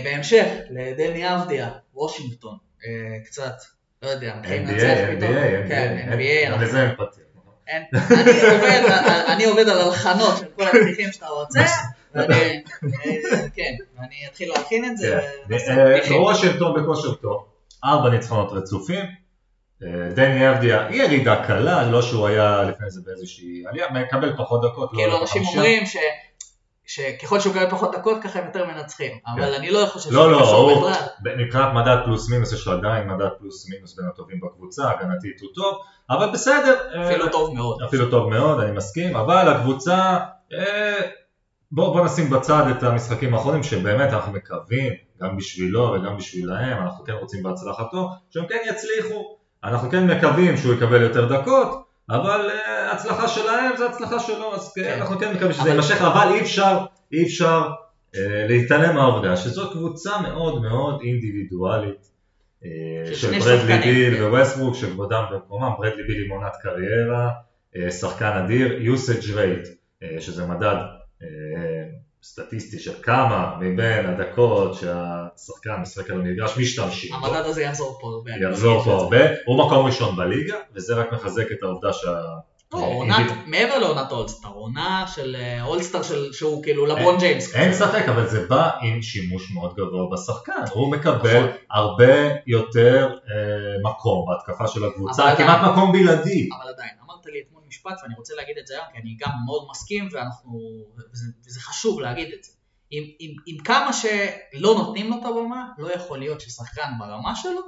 בהמשך, 0.04 0.46
לדני 0.70 1.34
אבדיה, 1.34 1.70
וושינגטון, 1.94 2.58
קצת, 3.24 3.54
לא 4.04 4.08
יודע, 4.10 4.34
NBA. 4.42 4.46
NBA, 4.46 5.68
כן, 5.68 6.08
NBA. 6.12 6.52
אין 6.76 6.94
פתיח. 6.96 7.24
אין- 7.66 7.84
אני 7.94 8.24
עובד 8.56 8.82
על- 8.88 9.22
אני 9.26 9.44
הלחנות 9.68 10.36
של 10.38 10.44
כל 10.56 10.62
הפתיחים 10.62 11.12
שאתה 11.12 11.26
רוצה, 11.26 11.60
אה, 12.16 12.22
כן, 13.54 13.72
ואני 13.98 14.14
אתחיל 14.30 14.48
להכין 14.48 14.84
את 14.84 14.96
זה, 14.98 15.18
אה, 15.18 15.28
פתיחים. 16.00 16.22
וושינגטון 16.22 16.82
בכושר 16.82 17.14
טוב, 17.14 17.44
ארבע 17.84 18.10
ניצחונות 18.10 18.52
רצופים, 18.52 19.04
אה, 19.82 19.88
דני 20.14 20.50
אבדיה 20.50 20.86
היא 20.86 21.02
ירידה 21.02 21.44
קלה, 21.46 21.90
לא 21.90 22.02
שהוא 22.02 22.26
היה 22.26 22.62
לפני 22.62 22.90
זה 22.90 23.00
באיזושהי 23.06 23.62
עלייה, 23.68 23.86
מקבל 23.90 24.36
פחות 24.36 24.60
דקות, 24.64 24.90
לא 24.92 24.98
כאילו 24.98 25.12
עולה 25.12 25.22
אנשים. 25.22 25.42
אומרים. 25.46 25.84
שככל 26.86 27.40
שהוא 27.40 27.54
מקבל 27.54 27.70
פחות 27.70 27.92
דקות 27.94 28.22
ככה 28.22 28.38
הם 28.38 28.44
יותר 28.46 28.66
מנצחים, 28.66 29.12
אבל 29.26 29.54
אני 29.54 29.70
לא 29.70 29.86
חושב 29.86 30.10
כן. 30.10 30.14
לא, 30.16 30.22
שזה 30.22 30.32
לא, 30.32 30.40
קשור 30.42 30.70
הוא- 30.70 30.90
בכלל. 30.90 31.34
מבחינת 31.44 31.68
מדד 31.74 31.96
פלוס 32.04 32.30
מינוס 32.30 32.52
יש 32.52 32.66
לו 32.66 32.72
עדיין 32.72 33.08
מדד 33.08 33.28
פלוס 33.38 33.70
מינוס 33.70 33.96
בין 33.96 34.06
הטובים 34.06 34.40
בקבוצה, 34.40 34.90
הגנתית 34.90 35.40
הוא 35.40 35.48
טוב, 35.54 35.74
אבל 36.10 36.30
בסדר. 36.32 36.76
אה, 36.94 37.06
אפילו 37.10 37.28
טוב 37.28 37.54
מאוד. 37.54 37.82
אפילו 37.82 38.10
טוב 38.10 38.28
מאוד, 38.30 38.60
אני 38.60 38.70
מסכים, 38.76 39.16
אבל 39.16 39.48
הקבוצה, 39.48 40.18
אה, 40.58 41.00
בוא, 41.72 41.92
בוא 41.94 42.04
נשים 42.04 42.30
בצד 42.30 42.64
את 42.76 42.82
המשחקים 42.82 43.34
האחרונים 43.34 43.62
שבאמת 43.62 44.12
אנחנו 44.12 44.32
מקווים, 44.32 44.92
גם 45.22 45.36
בשבילו 45.36 45.92
וגם 45.92 46.16
בשבילהם, 46.16 46.82
אנחנו 46.82 47.04
כן 47.04 47.12
רוצים 47.12 47.42
בהצלחתו, 47.42 48.08
שהם 48.30 48.46
כן 48.46 48.58
יצליחו. 48.68 49.36
אנחנו 49.64 49.90
כן 49.90 50.06
מקווים 50.06 50.56
שהוא 50.56 50.74
יקבל 50.74 51.02
יותר 51.02 51.40
דקות, 51.40 51.84
אבל 52.10 52.50
uh, 52.50 52.92
הצלחה 52.94 53.28
שלהם 53.28 53.76
זה 53.76 53.86
הצלחה 53.86 54.20
שלו, 54.20 54.54
אז 54.54 54.72
כן. 54.74 54.96
אנחנו 55.00 55.18
כן 55.18 55.34
מקווים 55.34 55.52
שזה 55.52 55.68
יימשך, 55.68 56.02
אבל 56.02 56.32
אי 56.34 56.40
אפשר, 56.40 56.78
אי 57.12 57.22
אפשר 57.22 57.68
uh, 58.12 58.18
להתעלם 58.48 58.94
מהעובדה 58.94 59.36
שזו 59.36 59.70
קבוצה 59.70 60.20
מאוד 60.20 60.62
מאוד 60.62 61.00
אינדיבידואלית. 61.04 62.14
אה, 62.64 63.14
של 63.14 63.40
של 63.40 63.56
ברדלי 63.56 63.92
ביל 63.92 64.16
כן. 64.16 64.22
וווסטברוק 64.22 64.74
שכבודם 64.74 65.24
במקומם, 65.32 65.70
ברדלי 65.78 66.02
ביל 66.02 66.24
עם 66.24 66.30
עונת 66.30 66.52
קריירה, 66.62 67.30
אה, 67.76 67.90
שחקן 67.90 68.32
אדיר, 68.44 68.94
usage 68.94 69.36
rate, 69.36 69.68
אה, 70.02 70.20
שזה 70.20 70.46
מדד 70.46 70.76
אה, 71.22 71.28
סטטיסטי 72.24 72.78
של 72.78 72.92
כמה 73.02 73.56
מבין 73.60 74.06
הדקות 74.06 74.74
שהשחקן 74.74 75.76
משחק 75.82 76.10
על 76.10 76.20
המגרש 76.20 76.58
משתמשים. 76.58 77.14
המדד 77.14 77.42
הזה 77.44 77.62
יחזור 77.62 77.98
פה 78.00 78.08
הרבה. 78.08 78.30
יחזור 78.50 78.82
פה. 78.82 78.92
הרבה, 78.92 79.18
הוא 79.46 79.66
מקום 79.66 79.86
ראשון 79.86 80.16
בליגה, 80.16 80.56
וזה 80.74 80.94
רק 80.94 81.12
מחזק 81.12 81.52
את 81.52 81.62
העובדה 81.62 81.92
שה... 81.92 82.20
לא, 82.72 82.78
עונת, 82.78 83.32
מעבר 83.46 83.78
לעונת 83.78 84.12
אולסטאר, 84.12 84.50
עונה 84.50 85.04
של 85.14 85.36
אה, 85.38 85.64
אולסטאר 85.64 86.00
שהוא 86.32 86.62
כאילו 86.62 86.86
לברון 86.86 87.18
ג'יימס. 87.18 87.54
אין 87.54 87.72
ספק, 87.72 88.04
אבל 88.08 88.26
זה 88.26 88.46
בא 88.46 88.70
עם 88.82 89.02
שימוש 89.02 89.50
מאוד 89.54 89.74
גבוה 89.74 90.06
בשחקן, 90.12 90.64
הוא 90.72 90.90
מקבל 90.90 91.38
נכון. 91.38 91.50
הרבה 91.70 92.14
יותר 92.46 93.08
אה, 93.30 93.90
מקום 93.90 94.26
בהתקפה 94.28 94.66
של 94.68 94.84
הקבוצה, 94.84 95.36
כמעט 95.36 95.72
מקום 95.72 95.92
בלעדי. 95.92 96.48
אבל 96.56 96.72
עדיין, 96.72 96.90
אמרת 97.06 97.26
לי 97.26 97.42
אתמול 97.46 97.62
משפט 97.74 98.02
ואני 98.02 98.14
רוצה 98.14 98.34
להגיד 98.34 98.58
את 98.58 98.66
זה 98.66 98.74
היום, 98.74 98.86
כי 98.92 98.98
אני 98.98 99.16
גם 99.18 99.30
מאוד 99.46 99.66
מסכים 99.70 100.08
ואנחנו, 100.12 100.58
וזה, 101.12 101.26
וזה 101.46 101.60
חשוב 101.60 102.00
להגיד 102.00 102.32
את 102.38 102.44
זה. 102.44 102.52
עם, 102.90 103.04
עם, 103.18 103.30
עם 103.46 103.58
כמה 103.58 103.92
שלא 103.92 104.74
נותנים 104.74 105.10
לו 105.10 105.16
את 105.18 105.24
הבמה, 105.24 105.66
לא 105.78 105.92
יכול 105.92 106.18
להיות 106.18 106.40
ששחקן 106.40 106.90
ברמה 106.98 107.36
שלו 107.36 107.60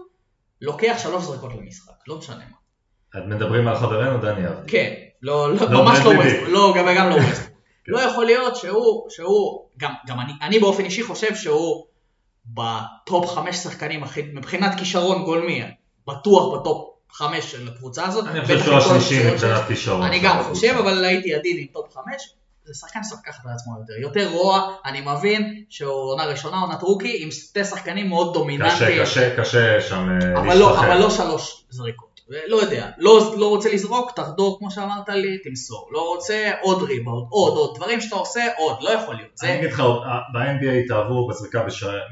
לוקח 0.60 0.96
שלוש 1.02 1.24
זריקות 1.24 1.54
למשחק, 1.54 1.92
לא 2.08 2.18
משנה 2.18 2.44
מה. 2.50 2.56
את 3.20 3.26
מדברים 3.26 3.68
על 3.68 3.76
חברנו 3.76 4.20
דני 4.20 4.48
אבדי. 4.48 4.68
כן, 4.72 4.94
לא, 5.22 5.54
לא, 5.54 5.70
לא 5.70 5.84
ממש 5.84 5.98
לא 6.04 6.10
ווסט, 6.10 6.36
לא, 6.48 6.74
גם, 6.76 6.86
גם 6.96 7.10
לא 7.10 7.14
ווסט. 7.14 7.42
כן. 7.84 7.92
לא 7.92 8.00
יכול 8.00 8.26
להיות 8.26 8.56
שהוא, 8.56 9.10
שהוא, 9.10 9.68
גם, 9.76 9.92
גם 10.06 10.20
אני, 10.20 10.32
אני 10.42 10.58
באופן 10.58 10.84
אישי 10.84 11.02
חושב 11.02 11.34
שהוא 11.34 11.86
בטופ 12.46 13.26
חמש 13.26 13.56
שחקנים 13.56 14.02
הכי, 14.02 14.22
מבחינת 14.22 14.78
כישרון 14.78 15.24
גולמי, 15.24 15.62
בטוח 16.06 16.60
ב 16.60 16.69
top 16.69 16.95
חמש 17.12 17.52
של 17.52 17.68
הקבוצה 17.68 18.06
הזאת. 18.06 18.26
אני 18.26 18.40
חושב 18.40 18.58
שהוא 18.58 18.74
השלישי. 18.74 19.32
מבחינת 19.32 19.66
כישרון. 19.68 20.02
אני 20.02 20.20
גם. 20.20 20.42
חושב, 20.42 20.74
אבל 20.78 21.04
הייתי 21.04 21.34
עדין 21.34 21.56
עם 21.58 21.66
top 21.72 21.94
חמש. 21.94 22.34
זה 22.66 22.74
שחקן 22.74 23.00
שצריך 23.04 23.20
לקחת 23.20 23.44
לעצמו 23.44 23.74
יותר. 23.80 23.92
יותר 24.00 24.28
רוע, 24.32 24.74
אני 24.84 25.00
מבין 25.00 25.64
שהוא 25.68 26.12
עונה 26.12 26.24
ראשונה, 26.24 26.60
עונת 26.60 26.82
rookie, 26.82 27.22
עם 27.22 27.30
שתי 27.30 27.64
שחקנים 27.64 28.08
מאוד 28.08 28.34
דומיננטיים. 28.34 29.02
קשה, 29.02 29.30
קשה, 29.36 29.36
קשה 29.36 29.80
שם 29.80 30.08
אה, 30.22 30.40
אבל 30.40 30.56
לא. 30.58 30.78
אבל 30.78 30.98
לא 30.98 31.10
שלוש 31.10 31.64
זריקות. 31.70 32.16
לא 32.46 32.56
יודע, 32.56 32.90
לא, 32.98 33.34
לא 33.38 33.48
רוצה 33.48 33.72
לזרוק, 33.72 34.12
תחדור 34.16 34.58
כמו 34.58 34.70
שאמרת 34.70 35.08
לי, 35.08 35.38
תמסור. 35.38 35.88
לא 35.92 36.08
רוצה, 36.08 36.50
עוד 36.62 36.82
ריבאונד, 36.82 37.26
עוד, 37.30 37.56
עוד. 37.56 37.76
דברים 37.76 38.00
שאתה 38.00 38.16
עושה, 38.16 38.42
עוד, 38.58 38.76
לא 38.80 38.90
יכול 38.90 39.14
להיות. 39.14 39.30
אני 39.42 39.58
אגיד 39.58 39.72
לך, 39.72 39.80
ב-NBA 40.34 40.84
התאהבו 40.84 41.28
בזריקה 41.28 41.66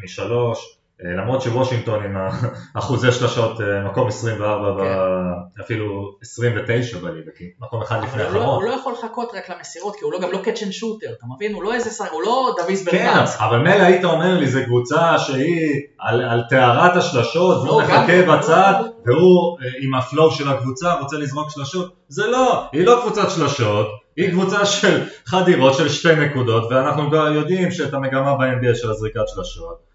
משלוש, 0.05 0.59
אה, 0.59 0.74
למרות 1.03 1.42
שוושינגטון 1.42 2.05
עם 2.05 2.16
אחוזי 2.78 3.12
שלשות 3.12 3.61
אה, 3.61 3.80
מקום 3.90 4.09
24, 4.09 4.70
ב- 4.70 5.61
אפילו 5.61 6.11
29 6.22 6.99
בליגה, 6.99 7.30
כי 7.38 7.45
מקום 7.61 7.82
אחד 7.82 8.03
לפני 8.03 8.22
הוא 8.22 8.32
לא, 8.32 8.38
הוא 8.38 8.45
האחרון. 8.47 8.64
לא 8.64 8.74
יכול 8.74 8.92
לחכות 8.92 9.32
רק 9.34 9.51
למסירות, 9.51 9.97
כי 9.97 10.05
הוא 10.05 10.12
לא, 10.12 10.20
גם 10.20 10.32
לא 10.32 10.38
catch 10.45 10.62
and 10.62 10.72
shooter, 10.72 11.07
אתה 11.18 11.26
מבין? 11.36 11.55
הוא 11.55 11.62
לא 11.62 11.74
איזה 11.74 11.90
שר, 11.90 12.05
הוא 12.12 12.22
לא 12.22 12.55
דוויס 12.62 12.88
כן, 12.88 13.12
ברנץ. 13.14 13.36
אבל 13.40 13.59
מילא 13.59 13.82
היית 13.82 14.05
אומר 14.05 14.38
לי, 14.38 14.47
זו 14.47 14.59
קבוצה 14.66 15.18
שהיא 15.18 15.80
על, 15.99 16.22
על 16.22 16.42
טהרת 16.51 16.97
השלשות, 16.97 17.57
והוא 17.57 17.82
לא, 17.82 17.88
גם- 17.88 18.03
מחכה 18.05 18.36
בצד, 18.36 18.74
והוא 19.07 19.59
אה, 19.61 19.66
עם 19.80 19.95
ה 19.95 20.02
flow 20.02 20.30
של 20.30 20.49
הקבוצה 20.49 20.95
רוצה 21.01 21.16
לזרוק 21.16 21.51
שלשות. 21.51 21.92
זה 22.09 22.26
לא, 22.26 22.64
היא 22.72 22.86
לא 22.86 22.99
קבוצת 23.03 23.30
שלשות, 23.30 23.86
היא 24.16 24.30
קבוצה 24.30 24.66
של 24.66 25.03
חדירות 25.26 25.74
של 25.74 25.88
שתי 25.88 26.16
נקודות, 26.16 26.64
ואנחנו 26.70 27.03
יודעים 27.16 27.70
שאת 27.70 27.95
המגמה 27.95 28.34
ב-NBA 28.34 28.74
של 28.74 28.90
הזריקת 28.90 29.20
שלשות. 29.26 29.93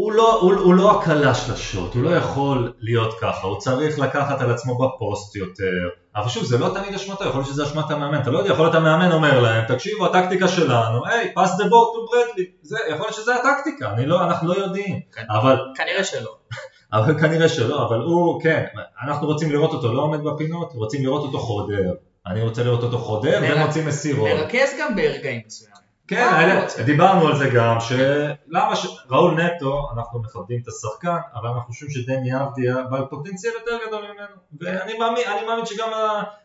הוא 0.00 0.12
לא, 0.12 0.40
הוא, 0.40 0.52
הוא 0.54 0.74
לא 0.74 1.00
הקלה 1.00 1.34
שלשות, 1.34 1.94
הוא 1.94 2.02
לא 2.02 2.10
יכול 2.10 2.72
להיות 2.80 3.14
ככה, 3.20 3.46
הוא 3.46 3.58
צריך 3.58 3.98
לקחת 3.98 4.40
על 4.40 4.50
עצמו 4.50 4.78
בפוסט 4.78 5.36
יותר, 5.36 5.88
אבל 6.16 6.28
שוב, 6.28 6.44
זה 6.44 6.58
לא 6.58 6.68
תמיד 6.74 6.94
אשמתו, 6.94 7.24
יכול 7.24 7.40
להיות 7.40 7.46
שזה 7.52 7.64
אשמת 7.64 7.90
המאמן, 7.90 8.20
אתה 8.22 8.30
לא 8.30 8.38
יודע, 8.38 8.50
יכול 8.50 8.64
להיות 8.64 8.74
המאמן 8.74 9.12
אומר 9.12 9.40
להם, 9.40 9.64
תקשיבו, 9.68 10.06
הטקטיקה 10.06 10.48
שלנו, 10.48 11.06
היי, 11.06 11.32
pass 11.38 11.48
the 11.48 11.64
ball 11.64 11.86
to 11.94 12.10
ברדלי, 12.12 12.44
זה, 12.62 12.76
יכול 12.90 13.06
להיות 13.06 13.14
שזה 13.14 13.32
הטקטיקה, 13.34 13.92
אני 13.92 14.06
לא, 14.06 14.24
אנחנו 14.24 14.48
לא 14.48 14.54
יודעים, 14.54 15.00
כן. 15.12 15.24
אבל, 15.30 15.58
כנראה 15.76 16.04
שלא. 16.04 16.36
אבל 16.92 17.20
כנראה 17.20 17.48
שלא, 17.48 17.86
אבל 17.86 18.00
הוא, 18.00 18.42
כן, 18.42 18.64
אנחנו 19.04 19.26
רוצים 19.26 19.52
לראות 19.52 19.72
אותו 19.72 19.92
לא 19.92 20.02
עומד 20.02 20.20
בפינות, 20.24 20.72
רוצים 20.74 21.02
לראות 21.02 21.22
אותו 21.22 21.38
חודר, 21.38 21.92
אני 22.26 22.42
רוצה 22.42 22.62
לראות 22.64 22.82
אותו 22.82 22.98
חודר 22.98 23.40
מר- 23.40 23.56
ומוציא 23.56 23.84
מסירות. 23.86 24.28
מרכז 24.28 24.74
גם 24.80 24.96
ברגעים 24.96 25.40
מסוימים. 25.46 25.69
כן? 26.10 26.84
דיברנו 26.84 27.26
על 27.26 27.36
זה 27.36 27.50
גם, 27.54 27.76
שלמה 27.80 28.76
ש... 28.76 28.86
ראול 29.10 29.40
נטו, 29.40 29.88
אנחנו 29.94 30.20
מכבדים 30.20 30.60
את 30.62 30.68
השחקן, 30.68 31.16
אבל 31.34 31.48
אנחנו 31.48 31.72
חושבים 31.72 31.90
שדני 31.90 32.36
אבדיה 32.36 32.62
בעל 32.90 33.04
פוטנציאל 33.10 33.52
יותר 33.52 33.86
גדול 33.86 34.02
ממנו, 34.02 34.36
ואני 34.60 34.98
מאמין, 34.98 35.24
אני 35.26 35.46
מאמין 35.46 35.66
שגם 35.66 35.88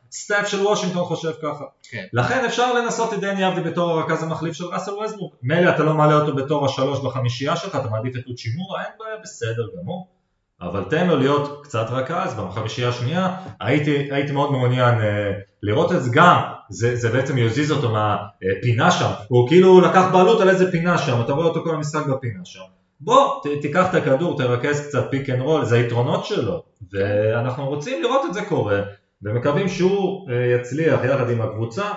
ה 0.10 0.16
staff 0.16 0.48
של 0.48 0.68
וושינגטון 0.68 1.06
חושב 1.06 1.32
ככה. 1.42 1.64
כן. 1.90 2.06
לכן 2.14 2.46
אפשר 2.46 2.74
לנסות 2.74 3.14
את 3.14 3.20
דני 3.20 3.48
אבדיה 3.48 3.62
בתור 3.62 3.92
הרכז 3.92 4.24
המחליף 4.24 4.54
של 4.54 4.66
ראסל 4.66 4.92
ווסטברוק. 4.92 5.34
מילא 5.44 5.70
אתה 5.70 5.84
לא 5.84 5.94
מעלה 5.94 6.14
אותו 6.16 6.36
בתור 6.36 6.66
השלוש 6.66 7.00
בחמישייה 7.00 7.56
שלך, 7.56 7.76
אתה 7.76 7.90
מעדיף 7.90 8.16
את 8.16 8.24
האצ'ימורה, 8.28 8.84
אין 8.84 8.92
בעיה, 9.00 9.18
בסדר 9.24 9.68
גמור. 9.82 10.15
אבל 10.62 10.84
תן 10.90 11.08
לו 11.08 11.18
להיות 11.18 11.64
קצת 11.64 11.86
רכז 11.90 12.34
בחמישייה 12.34 12.90
השנייה, 12.90 13.36
הייתי, 13.60 14.08
הייתי 14.12 14.32
מאוד 14.32 14.52
מעוניין 14.52 15.02
אה, 15.02 15.32
לראות 15.64 15.92
את 15.92 16.04
זה 16.04 16.10
גם, 16.14 16.42
זה, 16.70 16.96
זה 16.96 17.10
בעצם 17.10 17.38
יזיז 17.38 17.72
אותו 17.72 17.90
מהפינה 17.90 18.92
שם, 18.92 19.10
הוא 19.28 19.48
כאילו 19.48 19.82
לקח 19.82 20.10
בעלות 20.14 20.42
על 20.42 20.50
איזה 20.50 20.72
פינה 20.72 20.98
שם, 20.98 21.22
אתה 21.22 21.34
רואה 21.34 21.48
אותו 21.48 21.64
כל 21.64 21.76
המשחק 21.76 22.06
בפינה 22.08 22.40
שם. 22.44 22.64
בוא, 23.00 23.42
ת, 23.44 23.48
תיקח 23.62 23.90
את 23.90 23.96
הכדור, 23.96 24.38
תרכז 24.38 24.88
קצת 24.88 25.08
pick 25.12 25.30
and 25.30 25.42
roll, 25.42 25.66
זה 25.66 25.76
היתרונות 25.76 26.26
שלו, 26.26 26.64
ואנחנו 26.94 27.68
רוצים 27.68 28.04
לראות 28.04 28.22
את 28.26 28.34
זה 28.34 28.46
קורה, 28.46 28.82
ומקווים 29.22 29.70
שהוא 29.70 30.30
אה, 30.30 30.46
יצליח 30.46 31.00
יחד 31.04 31.30
עם 31.30 31.42
הקבוצה. 31.42 31.92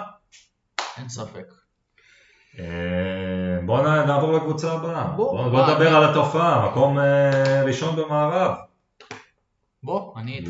אין 0.99 1.09
ספק. 1.09 1.58
אה, 2.59 2.65
בואו 3.67 3.83
נעבור 4.07 4.33
לקבוצה 4.33 4.73
הבאה, 4.73 5.05
בוא, 5.05 5.33
בואו 5.33 5.51
בוא 5.51 5.67
נדבר 5.67 5.97
על 5.97 6.05
התופעה, 6.11 6.69
מקום 6.71 6.99
אה, 6.99 7.63
ראשון 7.67 7.97
במערב. 7.97 8.55
בוא, 9.83 10.13
אני 10.17 10.39
איתך. 10.39 10.49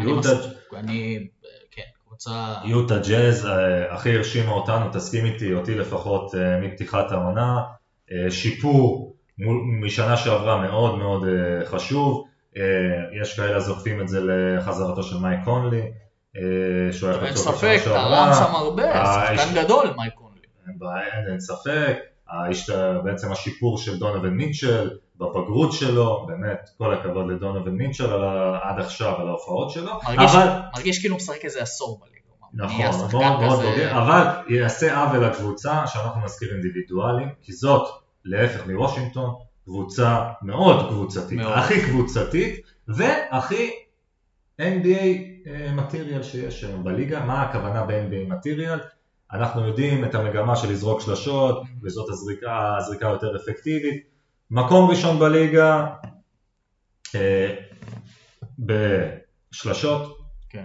יוטה- 0.00 0.28
אני. 0.76 0.80
אני, 0.80 1.26
כן, 1.70 1.82
קבוצה... 2.06 2.54
יוטה 2.64 2.98
ג'אז 2.98 3.46
אה, 3.46 3.94
הכי 3.94 4.16
הרשימה 4.16 4.52
אותנו, 4.52 4.86
תסכים 4.92 5.24
איתי, 5.24 5.54
אותי 5.54 5.74
לפחות 5.74 6.34
אה, 6.34 6.58
מפתיחת 6.60 7.12
העונה, 7.12 7.58
אה, 8.12 8.30
שיפור 8.30 9.16
משנה 9.80 10.16
שעברה 10.16 10.56
מאוד 10.56 10.98
מאוד 10.98 11.24
אה, 11.28 11.32
חשוב, 11.66 12.24
אה, 12.56 12.62
יש 13.22 13.36
כאלה 13.36 13.56
הזוקפים 13.56 14.00
את 14.00 14.08
זה 14.08 14.20
לחזרתו 14.22 15.02
של 15.02 15.16
מייק 15.18 15.40
קונלי, 15.44 15.82
אה, 16.36 16.42
שהוא 16.92 17.10
היה 17.10 17.24
אין 17.24 17.32
פצוע 17.34 17.52
ספק, 17.52 17.78
בשנה 17.80 17.94
תרם 17.94 18.02
שעברה, 18.02 18.34
שם 18.34 18.54
הרבה, 18.54 18.92
אה, 18.92 19.36
שחקן 19.38 19.62
גדול 19.64 19.86
מייק 19.96 20.12
קונלי. 20.14 20.29
אין 20.70 20.78
בעיה, 20.78 21.16
אין, 21.18 21.26
אין 21.30 21.40
ספק, 21.40 21.96
ההשת... 22.28 22.74
בעצם 23.04 23.32
השיפור 23.32 23.78
של 23.78 23.98
דונובין 23.98 24.30
מיטשל 24.32 24.90
בפגרות 25.16 25.72
שלו, 25.72 26.26
באמת 26.28 26.70
כל 26.78 26.94
הכבוד 26.94 27.30
לדונובין 27.30 27.74
מיטשל 27.74 28.12
ה... 28.22 28.58
עד 28.62 28.78
עכשיו 28.80 29.16
על 29.20 29.28
ההופעות 29.28 29.70
שלו, 29.70 29.92
מרגיש- 30.04 30.34
אבל 30.34 30.48
מרגיש 30.76 30.98
כאילו 30.98 31.14
הוא 31.14 31.20
משחק 31.22 31.44
איזה 31.44 31.62
עשור 31.62 32.00
בליגה. 32.00 32.20
נכון, 32.54 33.08
מאוד 33.12 33.40
מאוד 33.40 33.58
כזה- 33.60 33.70
בוגר, 33.70 33.98
אבל 34.02 34.24
יעשה 34.48 35.00
עוול 35.02 35.24
לקבוצה 35.26 35.86
שאנחנו 35.86 36.24
נזכיר 36.24 36.52
אינדיבידואלים, 36.52 37.28
כי 37.42 37.52
זאת, 37.52 37.88
להפך 38.24 38.66
מוושינגטון, 38.66 39.30
קבוצה 39.64 40.20
מאוד 40.42 40.88
קבוצתית, 40.88 41.38
מאוד. 41.38 41.52
הכי 41.58 41.82
קבוצתית, 41.82 42.60
והכי 42.88 43.70
NBA 44.60 45.04
מטריאל 45.74 46.22
שיש 46.22 46.64
היום 46.64 46.84
בליגה, 46.84 47.24
מה 47.24 47.42
הכוונה 47.42 47.84
ב-NBA 47.84 48.28
מטריאל? 48.32 48.78
אנחנו 49.32 49.66
יודעים 49.66 50.04
את 50.04 50.14
המגמה 50.14 50.56
של 50.56 50.70
לזרוק 50.70 51.00
שלשות, 51.00 51.62
וזאת 51.82 52.08
הזריקה, 52.08 52.76
הזריקה 52.78 53.08
היותר 53.08 53.36
אפקטיבית. 53.36 54.04
מקום 54.50 54.90
ראשון 54.90 55.18
בליגה 55.18 55.86
אה, 57.14 57.54
בשלשות, 58.58 60.18
כן. 60.48 60.64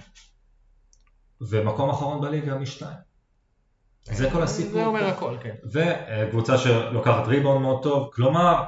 ומקום 1.42 1.90
אחרון 1.90 2.22
בליגה 2.22 2.56
משתיים. 2.56 2.98
זה 4.04 4.30
כל 4.32 4.42
הסיפור. 4.44 4.74
זה 4.74 4.86
אומר 4.86 5.06
הכל, 5.08 5.36
כן. 5.44 5.56
וקבוצה 5.74 6.58
שלוקחת 6.58 7.28
ריבאונד 7.28 7.62
מאוד 7.62 7.84
טוב, 7.84 8.10
כלומר, 8.14 8.64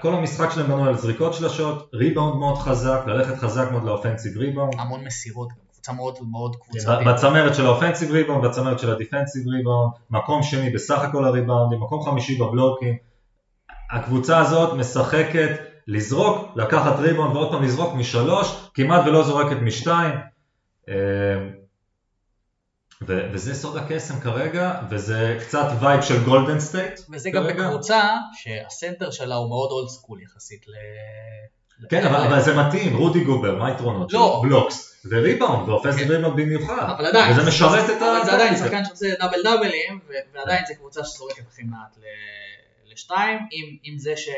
כל 0.00 0.14
המשחק 0.14 0.50
שלהם 0.50 0.66
בנוי 0.66 0.88
על 0.88 0.96
זריקות 0.96 1.34
שלשות, 1.34 1.90
ריבאונד 1.94 2.36
מאוד 2.38 2.58
חזק, 2.58 3.00
ללכת 3.06 3.36
חזק 3.36 3.68
מאוד 3.70 3.84
ל 3.84 3.89
offensive 3.89 4.38
rebound. 4.38 4.74
המון 4.78 5.04
מסירות 5.04 5.48
קבוצה 5.88 5.92
מאוד 5.92 6.30
מאוד 6.30 6.56
קבוצתית. 6.56 7.06
בצמרת 7.06 7.54
של 7.54 7.66
ה 7.66 7.70
offensive 7.70 8.10
rebound, 8.10 8.44
בצמרת 8.44 8.78
של 8.78 8.90
ה 8.90 8.96
defensive 8.96 9.48
rebound, 9.48 9.92
מקום 10.10 10.42
שני 10.42 10.70
בסך 10.70 10.98
הכל 10.98 11.24
הריבאונדים, 11.24 11.80
מקום 11.80 12.02
חמישי 12.02 12.38
בבלוקים. 12.38 12.96
הקבוצה 13.90 14.38
הזאת 14.38 14.78
משחקת 14.78 15.50
לזרוק, 15.86 16.56
לקחת 16.56 16.98
ריבאונד 16.98 17.36
ועוד 17.36 17.50
פעם 17.50 17.62
לזרוק 17.62 17.94
משלוש, 17.94 18.70
כמעט 18.74 19.06
ולא 19.06 19.22
זורקת 19.24 19.56
משתיים. 19.62 20.14
אה, 20.88 20.94
ו- 23.06 23.28
וזה 23.32 23.54
סוד 23.54 23.76
הקסם 23.76 24.20
כרגע, 24.20 24.80
וזה 24.90 25.38
קצת 25.40 25.66
vibe 25.80 26.02
של 26.02 26.24
גולדן 26.24 26.60
סטייט. 26.60 27.00
וזה 27.12 27.30
גם 27.30 27.46
בקבוצה 27.46 28.02
שהסנטר 28.32 29.10
שלה 29.10 29.34
הוא 29.34 29.48
מאוד 29.48 29.70
old 29.70 29.88
school 29.88 30.22
יחסית 30.22 30.68
ל... 30.68 30.72
כן, 31.90 32.06
אבל, 32.06 32.26
אבל 32.26 32.40
זה 32.40 32.56
מתאים, 32.56 32.96
רודי 32.96 33.24
גובר, 33.24 33.58
מה 33.58 33.66
היתרונות 33.66 34.12
לא. 34.12 34.18
שלו? 34.18 34.42
blocks, 34.42 34.87
וריבאונד, 35.04 35.68
ו 35.68 35.72
offensive 35.72 36.06
כן. 36.08 36.12
ריבאונד 36.14 36.36
במיוחד. 36.40 36.94
אבל 36.96 37.06
עדיין, 37.06 37.32
וזה 37.32 37.48
משרת 37.48 37.90
את 37.96 38.02
ה... 38.02 38.16
אבל 38.16 38.24
זה 38.24 38.32
עדיין 38.32 38.56
שחקן 38.56 38.84
שעושה 38.84 39.06
double 39.20 39.42
double 39.44 39.81
ים, 39.81 40.00
ועדיין 40.34 40.64
זו 40.68 40.74
קבוצה 40.78 41.04
שזורקת 41.04 41.42
הכי 41.48 41.62
מעט 41.62 41.96
ל- 41.98 42.02
לשתיים, 42.92 43.38
עם, 43.50 43.76
עם 43.82 43.98
זה 43.98 44.16
ש... 44.16 44.28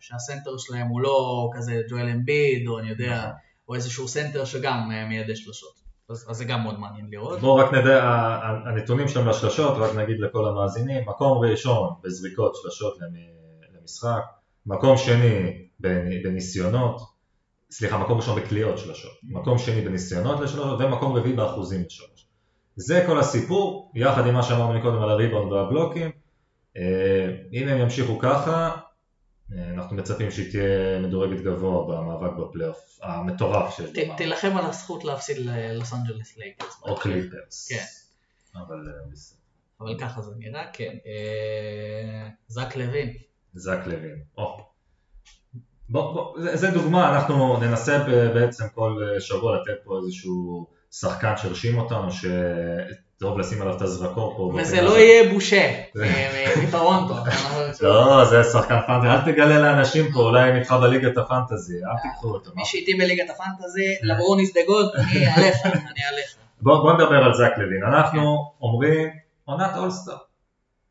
שהסנטר 0.00 0.58
שלהם 0.58 0.86
הוא 0.86 1.00
לא 1.00 1.48
כזה 1.56 1.80
ג'ואל 1.90 2.08
אמביד, 2.08 2.68
או 2.68 2.78
אני 2.78 2.88
יודע, 2.90 3.30
או 3.68 3.74
איזשהו 3.74 4.08
סנטר 4.08 4.44
שגם 4.44 4.90
אה, 4.92 5.04
מיידה 5.06 5.36
שלושות. 5.36 5.80
אז, 6.10 6.26
אז 6.30 6.36
זה 6.36 6.44
גם 6.44 6.62
מאוד 6.62 6.78
מעניין 6.80 7.06
לראות. 7.10 7.40
בואו 7.40 7.56
רק 7.56 7.72
נדע, 7.72 8.04
הנתונים 8.66 9.08
שלהם 9.08 9.28
לשלשות, 9.28 9.74
רק 9.78 9.94
נגיד 9.96 10.20
לכל 10.20 10.48
המאזינים, 10.48 11.02
מקום 11.08 11.38
ראשון 11.38 11.88
בזריקות 12.04 12.52
שלשות 12.62 12.98
למ- 13.00 13.80
למשחק, 13.80 14.22
מקום 14.66 14.96
שני 14.96 15.52
בנ- 15.82 16.22
בניסיונות, 16.24 17.00
סליחה, 17.70 17.98
מקום 17.98 18.18
ראשון 18.18 18.40
בקליעות 18.40 18.78
שלשות, 18.78 19.12
מקום 19.22 19.58
שני 19.58 19.80
בניסיונות 19.80 20.40
לשלושות, 20.40 20.80
ומקום 20.80 21.16
רביעי 21.16 21.36
באחוזים 21.36 21.82
לשלוש. 21.86 22.26
זה 22.76 23.04
כל 23.06 23.18
הסיפור, 23.18 23.92
יחד 23.94 24.26
עם 24.26 24.34
מה 24.34 24.42
שאמרנו 24.42 24.78
מקודם 24.78 25.02
על 25.02 25.10
הריבאונד 25.10 25.52
והבלוקים. 25.52 26.10
אה, 26.76 27.36
אם 27.52 27.68
הם 27.68 27.78
ימשיכו 27.78 28.18
ככה, 28.18 28.76
אה, 29.52 29.70
אנחנו 29.70 29.96
מצפים 29.96 30.30
שהיא 30.30 30.50
תהיה 30.50 30.98
מדורגת 30.98 31.40
גבוה 31.40 31.86
במאבק 31.86 32.36
בפלייאוף 32.36 32.98
המטורף 33.02 33.76
של 33.76 33.92
ת, 33.92 33.98
תילחם 34.16 34.56
על 34.56 34.64
הזכות 34.66 35.04
להפסיד 35.04 35.38
ללוס 35.38 35.92
אנג'לס 35.92 36.36
לייקרס. 36.36 36.80
או 36.82 36.96
קליפרס. 36.96 37.68
כן. 37.68 37.84
אבל 38.60 38.88
אה, 38.88 39.10
בסדר. 39.12 39.38
אבל 39.80 39.98
ככה 40.00 40.22
זה 40.22 40.30
נראה, 40.38 40.64
כן. 40.72 40.96
אה, 41.06 42.28
זק 42.48 42.76
לוין. 42.76 43.14
זק 43.54 43.80
לוין. 43.86 44.22
או. 44.38 44.69
בוא, 45.90 46.12
בוא, 46.12 46.40
זה, 46.40 46.56
זה 46.56 46.70
דוגמה, 46.70 47.14
אנחנו 47.14 47.56
ננסה 47.56 47.98
בעצם 48.34 48.64
כל 48.74 48.96
אה, 49.02 49.20
שבוע 49.20 49.56
לתת 49.56 49.84
פה 49.84 49.98
איזשהו 50.04 50.66
שחקן 50.92 51.36
שהרשים 51.36 51.78
אותנו, 51.78 52.08
שטוב 52.12 53.38
לשים 53.38 53.62
עליו 53.62 53.76
את 53.76 53.82
הזרקור 53.82 54.34
פה. 54.36 54.52
וזה 54.56 54.82
לא. 54.82 54.98
יהיה 54.98 55.32
בושה 55.32 55.70
אה, 56.02 56.54
מטורונטו. 56.62 57.14
לא, 57.80 58.24
זה 58.24 58.44
שחקן 58.44 58.78
פנטזי, 58.86 59.08
אל 59.08 59.32
תגלה 59.32 59.58
לאנשים 59.58 60.12
פה, 60.12 60.20
אולי 60.20 60.50
הם 60.50 60.56
איתך 60.56 60.72
בליגת 60.72 61.18
הפנטזי, 61.18 61.76
אל 61.76 61.96
תיקחו 62.02 62.28
אותו. 62.28 62.50
מי 62.54 62.64
שאיתי 62.64 62.94
בליגת 62.94 63.30
הפנטזי, 63.30 63.94
LeBron 64.02 64.41
is 64.41 64.54
the 64.54 64.60
GOAT, 64.66 64.90
אני 64.94 65.26
עליך, 65.36 65.56
אני 65.66 66.04
עליך. 66.12 66.36
בוא, 66.60 66.82
בוא 66.82 66.92
נדבר 66.92 67.24
על 67.24 67.34
זק 67.34 67.52
לוין, 67.56 67.84
אנחנו 67.84 68.52
אומרים 68.60 69.08
עונת 69.44 69.76
אולסטאר. 69.76 70.29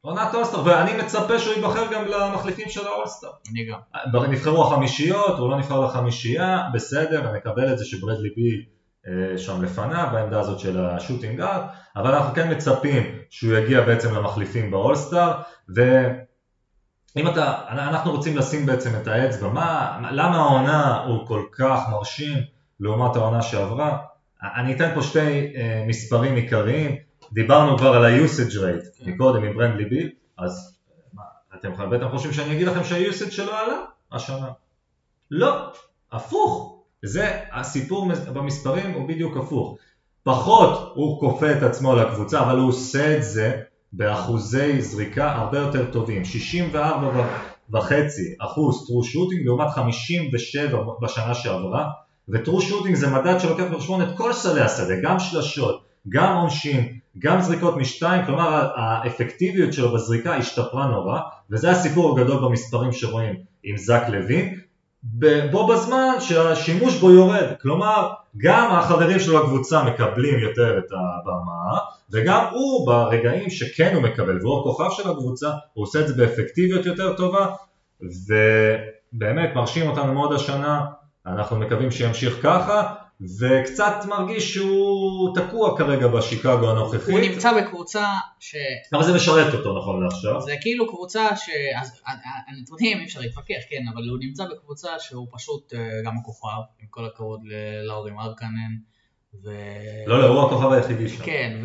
עונת 0.02 0.36
אולסטאר, 0.36 0.66
ואני 0.66 0.94
מצפה 1.04 1.40
שהוא 1.40 1.54
ייבחר 1.54 1.94
גם 1.94 2.06
למחליפים 2.08 2.70
של 2.70 2.88
האולסטאר. 2.88 3.30
אני 3.52 3.66
גם. 3.66 3.80
נבחרו 4.32 4.68
החמישיות, 4.68 5.40
הוא 5.40 5.50
לא 5.50 5.58
נבחר 5.58 5.80
לחמישייה, 5.80 6.64
בסדר, 6.74 7.34
נקבל 7.34 7.74
את 7.74 7.78
זה 7.78 7.86
שברדלי 7.86 8.30
ביל 8.36 8.64
אה, 9.08 9.38
שם 9.38 9.64
לפניו 9.64 10.08
בעמדה 10.12 10.40
הזאת 10.40 10.60
של 10.60 10.86
השוטינג 10.86 11.42
ארט, 11.42 11.64
אבל 11.96 12.16
אנחנו 12.16 12.36
כן 12.36 12.52
מצפים 12.52 13.04
שהוא 13.30 13.58
יגיע 13.58 13.82
בעצם 13.82 14.16
למחליפים 14.16 14.72
באולסטאר, 14.72 15.42
ואם 15.76 17.28
אתה, 17.28 17.62
אנחנו 17.70 18.12
רוצים 18.12 18.38
לשים 18.38 18.66
בעצם 18.66 18.90
את 19.02 19.08
האצבע, 19.08 19.50
מה, 19.50 20.00
למה 20.12 20.38
העונה 20.38 21.04
הוא 21.04 21.28
כל 21.28 21.44
כך 21.52 21.80
מרשים 21.92 22.38
לעומת 22.80 23.16
העונה 23.16 23.42
שעברה? 23.42 23.98
אני 24.44 24.76
אתן 24.76 24.92
פה 24.96 25.02
שתי 25.02 25.56
אה, 25.56 25.84
מספרים 25.88 26.36
עיקריים, 26.36 27.09
דיברנו 27.34 27.77
כבר 27.77 27.93
על 27.93 28.06
ה-usage 28.06 28.53
rate 28.53 29.10
מקודם 29.10 29.43
עם 29.43 29.53
ברנדלי 29.56 29.85
ביל, 29.85 30.10
אז 30.38 30.77
אתם 31.56 31.89
בטח 31.91 32.07
חושבים 32.11 32.34
שאני 32.34 32.56
אגיד 32.56 32.68
לכם 32.68 32.84
שה-usage 32.84 33.31
שלו 33.31 33.51
עלה 33.51 33.77
השנה. 34.11 34.47
לא, 35.31 35.72
הפוך. 36.11 36.76
זה 37.03 37.39
הסיפור 37.51 38.11
במספרים 38.34 38.91
הוא 38.91 39.07
בדיוק 39.07 39.38
הפוך. 39.38 39.77
פחות 40.23 40.91
הוא 40.95 41.19
כופה 41.19 41.51
את 41.51 41.64
עצמו 41.64 41.95
לקבוצה, 41.95 42.41
אבל 42.41 42.57
הוא 42.57 42.69
עושה 42.69 43.18
את 43.18 43.23
זה 43.23 43.61
באחוזי 43.93 44.81
זריקה 44.81 45.31
הרבה 45.31 45.60
יותר 45.60 45.91
טובים. 45.91 46.26
64 46.26 47.27
וחצי 47.72 48.35
אחוז 48.39 48.88
טרו 48.88 49.03
שוטינג 49.03 49.45
לעומת 49.45 49.69
57 49.69 50.84
בשנה 51.01 51.34
שעברה, 51.34 51.89
וטרו 52.30 52.61
שוטינג 52.61 52.95
זה 52.95 53.10
מדד 53.10 53.39
שלוקח 53.39 53.64
בחשבון 53.73 54.01
את 54.01 54.18
כל 54.18 54.34
סלי 54.34 54.61
השדה, 54.61 54.93
גם 55.03 55.19
שלשות, 55.19 55.84
גם 56.10 56.38
עונשין, 56.38 56.99
גם 57.20 57.41
זריקות 57.41 57.78
משתיים, 57.78 58.26
כלומר 58.26 58.70
האפקטיביות 58.76 59.74
שלו 59.74 59.94
בזריקה 59.94 60.36
השתפרה 60.36 60.88
נורא, 60.88 61.20
וזה 61.50 61.72
הסיפור 61.72 62.20
הגדול 62.20 62.46
במספרים 62.46 62.91
שרואים 62.91 63.36
עם 63.64 63.78
זק 63.78 64.04
לוין, 64.08 64.60
בו 65.52 65.68
בזמן 65.68 66.16
שהשימוש 66.20 67.00
בו 67.00 67.12
יורד, 67.12 67.46
כלומר 67.62 68.10
גם 68.38 68.72
החברים 68.72 69.20
שלו 69.20 69.44
לקבוצה 69.44 69.84
מקבלים 69.84 70.40
יותר 70.40 70.78
את 70.78 70.91
הבמה 70.91 71.78
וגם 72.12 72.46
הוא 72.52 72.88
ברגעים 72.88 73.50
שכן 73.50 73.96
הוא 73.96 74.04
מקבל 74.04 74.40
והוא 74.41 74.60
הכוכב 74.60 74.90
של 74.90 75.10
הקבוצה 75.10 75.50
הוא 75.74 75.84
עושה 75.84 76.00
את 76.00 76.08
זה 76.08 76.14
באפקטיביות 76.14 76.86
יותר 76.86 77.14
טובה 77.14 77.48
ובאמת 78.02 79.56
מרשים 79.56 79.90
אותנו 79.90 80.14
מאוד 80.14 80.34
השנה, 80.34 80.86
אנחנו 81.26 81.56
מקווים 81.56 81.91
שימשיך 81.91 82.40
ככה 82.44 82.94
וקצת 83.22 84.06
מרגיש 84.08 84.54
שהוא 84.54 85.36
תקוע 85.36 85.78
כרגע 85.78 86.08
בשיקגו 86.08 86.70
הנוכחית. 86.70 87.10
הוא 87.10 87.20
נמצא 87.20 87.62
בקבוצה 87.62 88.06
ש... 88.40 88.56
אבל 88.94 89.04
זה 89.04 89.16
משרת 89.16 89.54
אותו 89.54 89.78
נכון 89.78 90.04
לעכשיו. 90.04 90.41
זה 90.41 90.56
כאילו 90.62 90.88
קבוצה 90.88 91.36
ש... 91.36 91.50
אז 91.82 92.02
הנתונים 92.48 92.98
אי 92.98 93.06
אפשר 93.06 93.20
להתווכח, 93.20 93.60
כן, 93.70 93.82
אבל 93.94 94.10
הוא 94.10 94.20
נמצא 94.20 94.46
בקבוצה 94.46 94.90
שהוא 95.00 95.28
פשוט 95.32 95.74
אה, 95.74 95.80
גם 96.06 96.18
הכוכב, 96.18 96.62
עם 96.80 96.88
כל 96.90 97.06
הכבוד 97.06 97.40
לאורי 97.88 98.12
מרקנן. 98.12 98.76
ו... 99.44 99.52
לא, 100.08 100.22
לא, 100.22 100.28
הוא 100.28 100.48
הכוכב 100.48 100.72
היחידי 100.72 101.10
שם. 101.10 101.24
כן, 101.24 101.62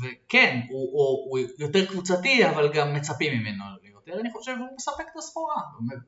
וכן, 0.00 0.60
הוא, 0.70 0.90
הוא, 0.92 1.30
הוא 1.30 1.38
יותר 1.58 1.86
קבוצתי, 1.86 2.48
אבל 2.48 2.72
גם 2.72 2.94
מצפים 2.94 3.38
ממנו 3.38 3.64
יותר, 4.06 4.20
אני 4.20 4.30
חושב 4.32 4.52
שהוא 4.56 4.76
מספק 4.76 5.04
את 5.12 5.16
הסחורה. 5.16 5.54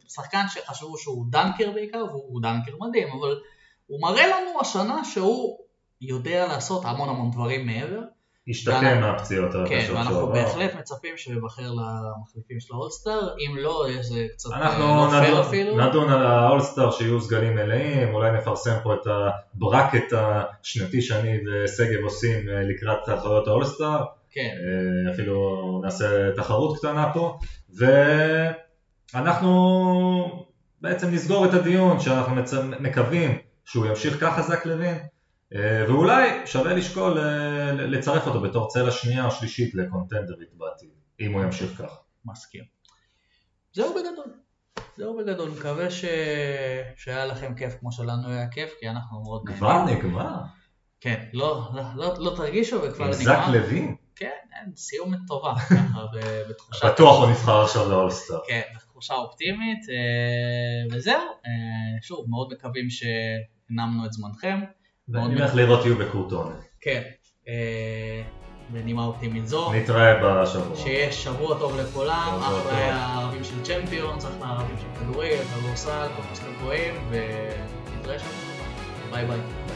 שחקן 0.09 0.45
שחשבו 0.49 0.99
שהוא 0.99 1.27
דנקר 1.31 1.71
בעיקר, 1.71 2.05
והוא 2.11 2.43
דנקר 2.43 2.73
מדהים, 2.81 3.09
אבל 3.09 3.41
הוא 3.87 4.03
מראה 4.03 4.27
לנו 4.27 4.61
השנה 4.61 5.05
שהוא 5.05 5.59
יודע 6.01 6.47
לעשות 6.47 6.85
המון 6.85 7.09
המון 7.09 7.31
דברים 7.31 7.67
מעבר. 7.67 8.01
השתקם 8.49 9.01
מהפציעות 9.01 9.53
כן, 9.69 9.87
ואנחנו 9.95 10.27
בהחלט 10.27 10.75
מצפים 10.75 11.17
שהוא 11.17 11.35
ייבחר 11.35 11.71
למחליפים 11.73 12.61
של 12.61 12.75
האולסטאר, 12.75 13.35
אם 13.39 13.57
לא, 13.57 13.87
זה 14.01 14.27
קצת 14.33 14.51
אנחנו 14.53 14.85
לא 14.85 15.11
פייר 15.21 15.41
אפילו. 15.41 15.77
נדון 15.77 16.11
על 16.11 16.27
האולסטאר 16.27 16.91
שיהיו 16.91 17.21
סגלים 17.21 17.55
מלאים, 17.55 18.15
אולי 18.15 18.31
נפרסם 18.33 18.75
פה 18.83 18.95
את 18.95 19.07
ה 19.07 19.20
bracket 19.20 20.13
השנתי 20.13 21.03
שאני 21.03 21.39
ושגב 21.47 22.05
עושים 22.05 22.49
אה, 22.49 22.63
לקראת 22.63 22.99
תחרויות 23.07 23.49
האולסטאר, 23.49 24.05
כן, 24.31 24.41
אה, 24.43 25.13
אפילו 25.13 25.81
נעשה 25.85 26.33
תחרות 26.37 26.79
קטנה 26.79 27.11
פה, 27.15 27.39
ואנחנו 29.15 30.47
בעצם 30.81 31.11
נסגור 31.11 31.45
את 31.45 31.55
הדיון 31.55 32.01
שאנחנו. 32.01 32.35
מקווים 32.81 33.39
שהוא 33.65 33.87
ימשיך 33.87 34.21
ככה 34.21 34.43
זק 34.43 34.67
לוין, 34.67 34.99
אה, 35.55 35.85
ואולי 35.89 36.47
שווה 36.47 36.75
לשקול 36.75 37.19
אה, 37.19 37.73
לצרף 37.73 38.27
אותו 38.27 38.41
בתור 38.41 38.69
צלע 38.69 38.91
שנייה 38.91 39.25
או 39.25 39.31
שלישית 39.31 39.75
לקונטנדרית 39.75 40.49
בעתיד, 40.55 40.91
אם 41.21 41.33
הוא 41.33 41.43
ימשיך 41.43 41.79
ככה. 41.79 41.97
מסכים. 42.25 42.65
זהו 43.73 43.95
בגדול. 43.95 44.35
זהו 44.97 45.17
בגדול, 45.17 45.51
מקווה 45.51 45.91
ש... 45.91 46.05
שהיה 46.97 47.27
לכם 47.27 47.55
כיף 47.55 47.77
כמו 47.81 47.93
שלנו 47.93 48.29
היה 48.29 48.49
כיף, 48.49 48.71
כי 48.81 48.89
אנחנו 48.89 49.23
מאוד 49.23 49.43
כבר 49.47 49.85
נגמר? 49.85 50.35
כן, 51.01 51.25
לא, 51.33 51.69
לא, 51.75 51.83
לא, 51.95 52.15
לא 52.19 52.37
תרגישו 52.37 52.83
וכבר 52.83 53.05
נגמר. 53.05 53.13
זק 53.13 53.39
לוין? 53.53 53.97
כן, 54.17 54.31
סיומת 54.77 55.19
טובה, 55.27 55.55
ככה, 55.71 56.07
ב- 56.15 56.43
בתחושה. 56.51 56.87
בטוח 56.89 57.21
הוא 57.23 57.31
נבחר 57.31 57.63
עכשיו 57.63 57.89
לאולסטאר. 57.89 58.39
כן, 58.47 58.63
בתחושה 58.95 59.15
אופטימית, 59.15 59.79
אה, 59.89 60.97
וזהו, 60.97 61.15
אה, 61.15 62.03
שוב, 62.03 62.27
מאוד 62.31 62.53
מקווים 62.53 62.87
שהנמנו 62.91 64.07
את 64.07 64.13
זמנכם. 64.13 64.61
ואני 65.09 65.35
הולך 65.35 65.55
לראות 65.55 65.85
יהיו 65.85 65.99
בקורטונה. 65.99 66.55
כן, 66.81 67.03
אה, 67.49 68.23
בנימה 68.73 69.05
אופטימית 69.05 69.47
זו. 69.47 69.73
נתראה 69.73 70.43
בשבוע. 70.43 70.77
שיהיה 70.77 71.13
שבוע 71.13 71.59
טוב 71.59 71.77
לכולם. 71.81 72.39
אחלה 72.41 72.95
הערבים 72.95 73.45
של 73.45 73.63
צ'מפיונס, 73.63 74.25
אחלה 74.25 74.47
הערבים 74.47 74.77
של 74.79 75.01
כדורגל, 75.01 75.45
כדורסל, 75.45 76.09
שאתם 76.35 76.65
רואים, 76.65 76.95
ונתראה 77.11 78.19
שבוע 78.19 78.33
הבא. 78.55 79.11
ביי 79.11 79.27
ביי. 79.27 79.74